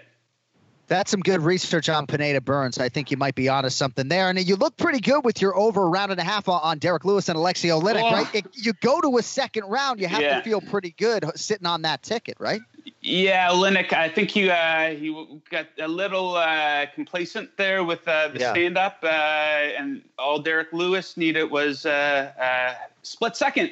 That's 0.88 1.10
some 1.12 1.22
good 1.22 1.41
research 1.41 1.88
on 1.88 2.06
Pineda 2.08 2.41
Burns. 2.41 2.78
I 2.78 2.89
think 2.89 3.10
you 3.10 3.16
might 3.16 3.36
be 3.36 3.48
onto 3.48 3.70
something 3.70 4.10
there. 4.10 4.30
And 4.30 4.38
you 4.48 4.58
look 4.58 4.76
pretty 4.76 5.00
good 5.00 5.24
with 5.24 5.41
your 5.41 5.58
over 5.58 5.82
a 5.82 5.88
round 5.88 6.12
and 6.12 6.20
a 6.20 6.26
half 6.26 6.50
on, 6.50 6.78
Derrick 6.78 7.06
Lewis 7.06 7.30
and 7.30 7.38
Aleksei 7.38 7.70
Oleinik, 7.72 8.02
Oh. 8.04 8.12
right? 8.12 8.36
It- 8.36 8.46
you 8.54 8.74
go 8.82 9.00
to 9.00 9.18
a 9.18 9.24
second 9.24 9.64
round, 9.66 10.02
you 10.02 10.08
have 10.08 10.22
Yeah. 10.22 10.38
to 10.38 10.44
feel 10.44 10.60
pretty 10.60 10.94
good 10.98 11.26
sitting 11.36 11.66
on 11.66 11.84
that 11.84 12.04
ticket, 12.04 12.36
right? 12.39 12.62
Yeah, 13.04 13.49
Linux, 13.49 13.91
I 13.91 14.08
think 14.08 14.34
you 14.34 14.49
uh, 14.49 14.91
he 14.91 15.41
got 15.49 15.68
a 15.78 15.88
little 15.88 16.36
uh, 16.36 16.86
complacent 16.95 17.56
there 17.58 17.84
with 17.84 18.08
uh, 18.08 18.30
the 18.30 18.39
Yeah. 18.39 18.51
stand 18.51 18.78
up, 18.78 18.99
uh, 19.04 19.08
and 19.08 20.01
all 20.18 20.39
Derrick 20.39 20.72
Lewis 20.72 21.18
needed 21.18 21.51
was 21.51 21.86
uh, 21.86 22.32
uh, 22.39 22.76
split 23.01 23.36
second 23.36 23.72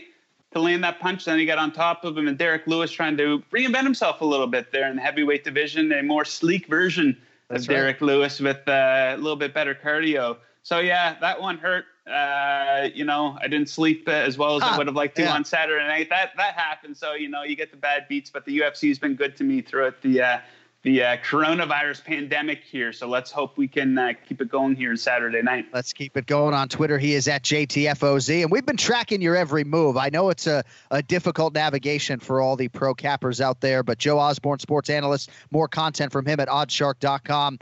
to 0.52 0.60
land 0.60 0.84
that 0.84 1.00
punch. 1.00 1.24
Then 1.24 1.40
he 1.40 1.46
got 1.46 1.60
on 1.60 1.72
top 1.72 2.04
of 2.04 2.18
him, 2.18 2.28
and 2.28 2.38
Derrick 2.38 2.68
Lewis 2.68 2.92
trying 2.92 3.16
to 3.18 3.42
reinvent 3.54 3.84
himself 3.84 4.20
a 4.20 4.26
little 4.26 4.48
bit 4.48 4.74
there 4.74 4.90
in 4.90 4.98
the 4.98 5.02
heavyweight 5.02 5.46
division, 5.46 5.94
a 5.94 6.04
more 6.04 6.26
sleek 6.26 6.68
version 6.68 7.18
That's 7.48 7.64
of 7.64 7.70
right. 7.70 7.76
Derrick 7.76 8.02
Lewis 8.02 8.42
with 8.42 8.68
uh, 8.68 9.14
a 9.16 9.18
little 9.18 9.38
bit 9.38 9.54
better 9.54 9.74
cardio. 9.74 10.38
So 10.64 10.80
yeah, 10.80 11.18
that 11.22 11.40
one 11.40 11.58
hurt. 11.58 11.86
Uh, 12.12 12.90
you 12.94 13.06
know, 13.06 13.38
I 13.42 13.48
didn't 13.48 13.70
sleep 13.70 14.08
as 14.10 14.38
well 14.38 14.58
as 14.58 14.64
Ah, 14.64 14.76
I 14.76 14.78
would 14.78 14.88
have 14.88 14.96
liked 14.96 15.16
to 15.16 15.24
yeah. 15.24 15.34
on 15.34 15.46
Saturday 15.46 15.88
night. 15.88 16.10
That 16.10 16.32
that 16.38 16.56
happened. 16.56 16.98
So 16.98 17.14
you 17.14 17.30
know, 17.30 17.44
you 17.44 17.56
get 17.56 17.72
the 17.72 17.78
bad 17.78 18.08
beats, 18.08 18.30
but 18.30 18.46
the 18.46 18.60
UFC 18.60 18.90
has 18.90 19.00
been 19.00 19.16
good 19.16 19.38
to 19.38 19.44
me 19.44 19.62
throughout 19.62 20.02
the 20.02 20.22
uh, 20.22 20.40
the 20.84 21.04
uh, 21.04 21.18
coronavirus 21.18 22.04
pandemic 22.04 22.64
here. 22.64 22.92
So 22.92 23.08
let's 23.08 23.32
hope 23.32 23.58
we 23.58 23.68
can 23.68 23.98
uh, 23.98 24.14
keep 24.28 24.42
it 24.42 24.50
going 24.50 24.76
here 24.76 24.90
on 24.90 24.98
Saturday 24.98 25.42
night. 25.42 25.68
Let's 25.74 25.94
keep 25.94 26.18
it 26.18 26.26
going 26.26 26.54
on 26.54 26.70
Twitter. 26.70 26.98
He 26.98 27.14
is 27.14 27.28
at 27.28 27.44
JTFOZ, 27.44 28.42
and 28.44 28.52
we've 28.52 28.66
been 28.66 28.78
tracking 28.78 29.22
your 29.22 29.36
every 29.36 29.64
move. 29.64 29.96
I 29.96 30.10
know 30.10 30.30
it's 30.30 30.48
a, 30.48 30.64
a 30.90 31.04
difficult 31.04 31.54
navigation 31.54 32.20
for 32.20 32.42
all 32.42 32.56
the 32.56 32.68
pro 32.68 32.96
cappers 32.96 33.42
out 33.42 33.62
there, 33.62 33.84
but 33.84 34.00
Joe 34.00 34.18
Osborne, 34.18 34.60
sports 34.60 34.90
analyst, 34.90 35.30
more 35.52 35.68
content 35.68 36.12
from 36.12 36.26
him 36.26 36.40
at 36.40 36.48
oddsshark.com. 36.48 37.60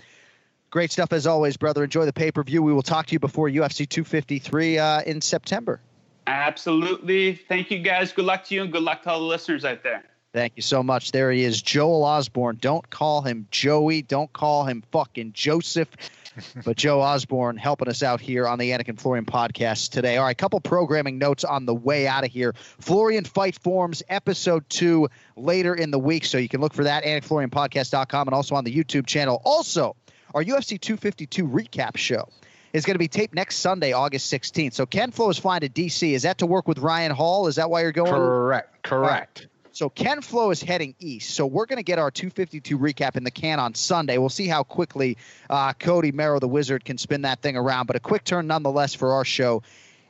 Great 0.72 0.92
stuff 0.92 1.14
as 1.14 1.26
always, 1.26 1.58
brother. 1.58 1.84
Enjoy 1.84 2.06
the 2.06 2.14
pay 2.14 2.32
per 2.32 2.44
view. 2.44 2.62
We 2.62 2.74
will 2.74 2.84
talk 2.84 3.08
to 3.08 3.14
you 3.14 3.20
before 3.20 3.50
UFC 3.50 3.90
253 3.90 4.78
uh, 4.78 5.02
in 5.02 5.22
September. 5.22 5.82
Absolutely. 6.28 7.36
Thank 7.36 7.72
you, 7.72 7.80
guys. 7.80 8.12
Good 8.12 8.26
luck 8.26 8.44
to 8.46 8.56
you, 8.56 8.64
and 8.64 8.72
good 8.72 8.84
luck 8.84 9.02
to 9.04 9.10
all 9.10 9.20
the 9.20 9.26
listeners 9.26 9.66
out 9.66 9.82
there. 9.84 10.04
Thank 10.32 10.54
you 10.56 10.62
so 10.62 10.84
much. 10.84 11.12
There 11.12 11.32
he 11.32 11.44
is, 11.44 11.60
Joel 11.60 12.04
Osborne. 12.04 12.58
Don't 12.62 12.88
call 12.92 13.24
him 13.24 13.48
Joey. 13.50 14.04
Don't 14.04 14.32
call 14.32 14.64
him 14.64 14.84
fucking 14.92 15.34
Joseph. 15.34 15.90
but 16.66 16.78
Joe 16.78 17.02
Osborne 17.02 17.58
helping 17.58 17.88
us 17.88 18.04
out 18.04 18.22
here 18.22 18.48
on 18.48 18.60
the 18.60 18.70
Anik 18.70 18.88
and 18.88 19.00
Florian 19.00 19.26
podcast 19.26 19.90
today. 19.90 20.18
All 20.18 20.26
right, 20.26 20.38
couple 20.38 20.60
programming 20.60 21.18
notes 21.18 21.44
on 21.44 21.66
the 21.66 21.74
way 21.74 22.08
out 22.08 22.24
of 22.24 22.32
here. 22.32 22.54
Florian 22.80 23.24
Fight 23.24 23.60
Forms 23.62 24.04
episode 24.08 24.70
two 24.70 25.10
later 25.36 25.74
in 25.74 25.90
the 25.92 26.00
week, 26.00 26.26
so 26.26 26.38
you 26.38 26.48
can 26.48 26.62
look 26.62 26.74
for 26.74 26.84
that 26.84 27.04
at 27.04 27.24
AnikFlorianPodcast.com 27.24 28.28
and 28.28 28.36
also 28.36 28.54
on 28.54 28.64
the 28.64 28.74
YouTube 28.74 29.08
channel. 29.08 29.42
Also, 29.44 29.96
our 30.34 30.44
UFC 30.44 30.80
252 30.80 31.48
recap 31.48 31.98
show 31.98 32.28
is 32.74 32.86
going 32.86 32.96
to 32.96 33.00
be 33.00 33.08
taped 33.08 33.34
next 33.34 33.58
Sunday, 33.58 33.94
August 33.94 34.32
16th. 34.32 34.74
So 34.74 34.86
Ken 34.86 35.12
Flo 35.12 35.30
is 35.30 35.38
flying 35.38 35.62
to 35.62 35.70
DC. 35.70 36.12
Is 36.12 36.24
that 36.24 36.40
to 36.40 36.46
work 36.46 36.68
with 36.68 36.80
Ryan 36.80 37.12
Hall? 37.12 37.48
Is 37.48 37.56
that 37.56 37.70
why 37.70 37.82
you're 37.82 37.92
going? 37.92 38.12
Correct. 38.12 38.84
Correct. 38.84 39.48
So 39.72 39.90
Ken 39.90 40.22
Flo 40.22 40.52
is 40.52 40.62
heading 40.62 40.96
east. 41.00 41.34
So 41.34 41.46
we're 41.46 41.66
going 41.66 41.78
to 41.78 41.84
get 41.84 42.00
our 42.00 42.12
252 42.12 42.78
recap 42.78 43.16
in 43.16 43.24
the 43.24 43.32
can 43.32 43.60
on 43.60 43.76
Sunday. 43.76 44.18
We'll 44.18 44.30
see 44.30 44.48
how 44.48 44.64
quickly 44.64 45.18
uh, 45.50 45.74
Cody 45.74 46.12
Merrow, 46.12 46.40
the 46.40 46.48
Wizard, 46.48 46.84
can 46.84 46.98
spin 46.98 47.22
that 47.22 47.42
thing 47.42 47.56
around. 47.56 47.86
But 47.88 47.96
a 47.96 48.00
quick 48.00 48.24
turn 48.24 48.48
nonetheless 48.48 48.94
for 48.94 49.14
our 49.14 49.26
show. 49.26 49.64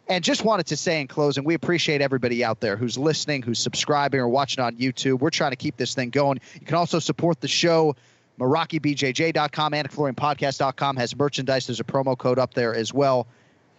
And 0.07 0.23
just 0.23 0.43
wanted 0.43 0.65
to 0.67 0.77
say 0.77 1.01
in 1.01 1.07
closing, 1.07 1.43
we 1.43 1.53
appreciate 1.53 2.01
everybody 2.01 2.43
out 2.43 2.59
there 2.61 2.77
who's 2.77 2.97
listening, 2.97 3.43
who's 3.43 3.59
subscribing, 3.59 4.19
or 4.19 4.27
watching 4.27 4.63
on 4.63 4.75
YouTube. 4.75 5.19
We're 5.19 5.29
trying 5.29 5.51
to 5.51 5.55
keep 5.55 5.77
this 5.77 5.93
thing 5.93 6.09
going. 6.09 6.39
You 6.59 6.65
can 6.65 6.75
also 6.75 6.97
support 6.97 7.39
the 7.39 7.47
show. 7.47 7.95
MerakiBJJ.com 8.39 9.73
and 9.73 9.89
FlorianPodcast.com 9.89 10.95
has 10.97 11.15
merchandise. 11.15 11.67
There's 11.67 11.79
a 11.79 11.83
promo 11.83 12.17
code 12.17 12.39
up 12.39 12.53
there 12.53 12.73
as 12.73 12.93
well. 12.93 13.27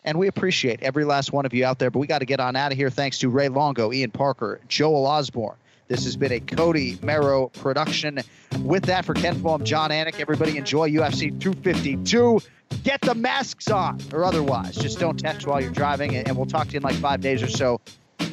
And 0.04 0.18
we 0.18 0.28
appreciate 0.28 0.82
every 0.82 1.04
last 1.04 1.32
one 1.32 1.44
of 1.44 1.52
you 1.52 1.64
out 1.64 1.78
there. 1.78 1.90
But 1.90 1.98
we 1.98 2.06
got 2.06 2.20
to 2.20 2.26
get 2.26 2.40
on 2.40 2.56
out 2.56 2.72
of 2.72 2.78
here. 2.78 2.90
Thanks 2.90 3.18
to 3.18 3.28
Ray 3.28 3.48
Longo, 3.48 3.92
Ian 3.92 4.10
Parker, 4.10 4.60
Joel 4.68 5.06
Osborne, 5.06 5.56
this 5.90 6.04
has 6.04 6.16
been 6.16 6.30
a 6.30 6.38
Cody 6.38 7.00
Merrow 7.02 7.48
production. 7.48 8.20
With 8.62 8.84
that, 8.84 9.04
for 9.04 9.12
Ken 9.12 9.34
Flo, 9.40 9.58
Jon 9.58 9.90
Anik. 9.90 10.20
Everybody 10.20 10.56
enjoy 10.56 10.88
UFC 10.88 11.30
252. 11.40 12.40
Get 12.84 13.00
the 13.00 13.16
masks 13.16 13.68
on, 13.68 14.00
or 14.12 14.24
otherwise. 14.24 14.76
Just 14.76 15.00
don't 15.00 15.18
text 15.18 15.48
while 15.48 15.60
you're 15.60 15.72
driving, 15.72 16.14
and 16.14 16.36
we'll 16.36 16.46
talk 16.46 16.68
to 16.68 16.74
you 16.74 16.76
in 16.76 16.84
like 16.84 16.94
five 16.94 17.20
days 17.20 17.42
or 17.42 17.48
so. 17.48 17.80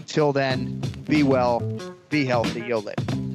Till 0.05 0.33
then, 0.33 0.79
be 1.05 1.23
well, 1.23 1.59
be 2.09 2.25
healthy. 2.25 2.61
Yo, 2.61 2.77
later. 2.77 3.26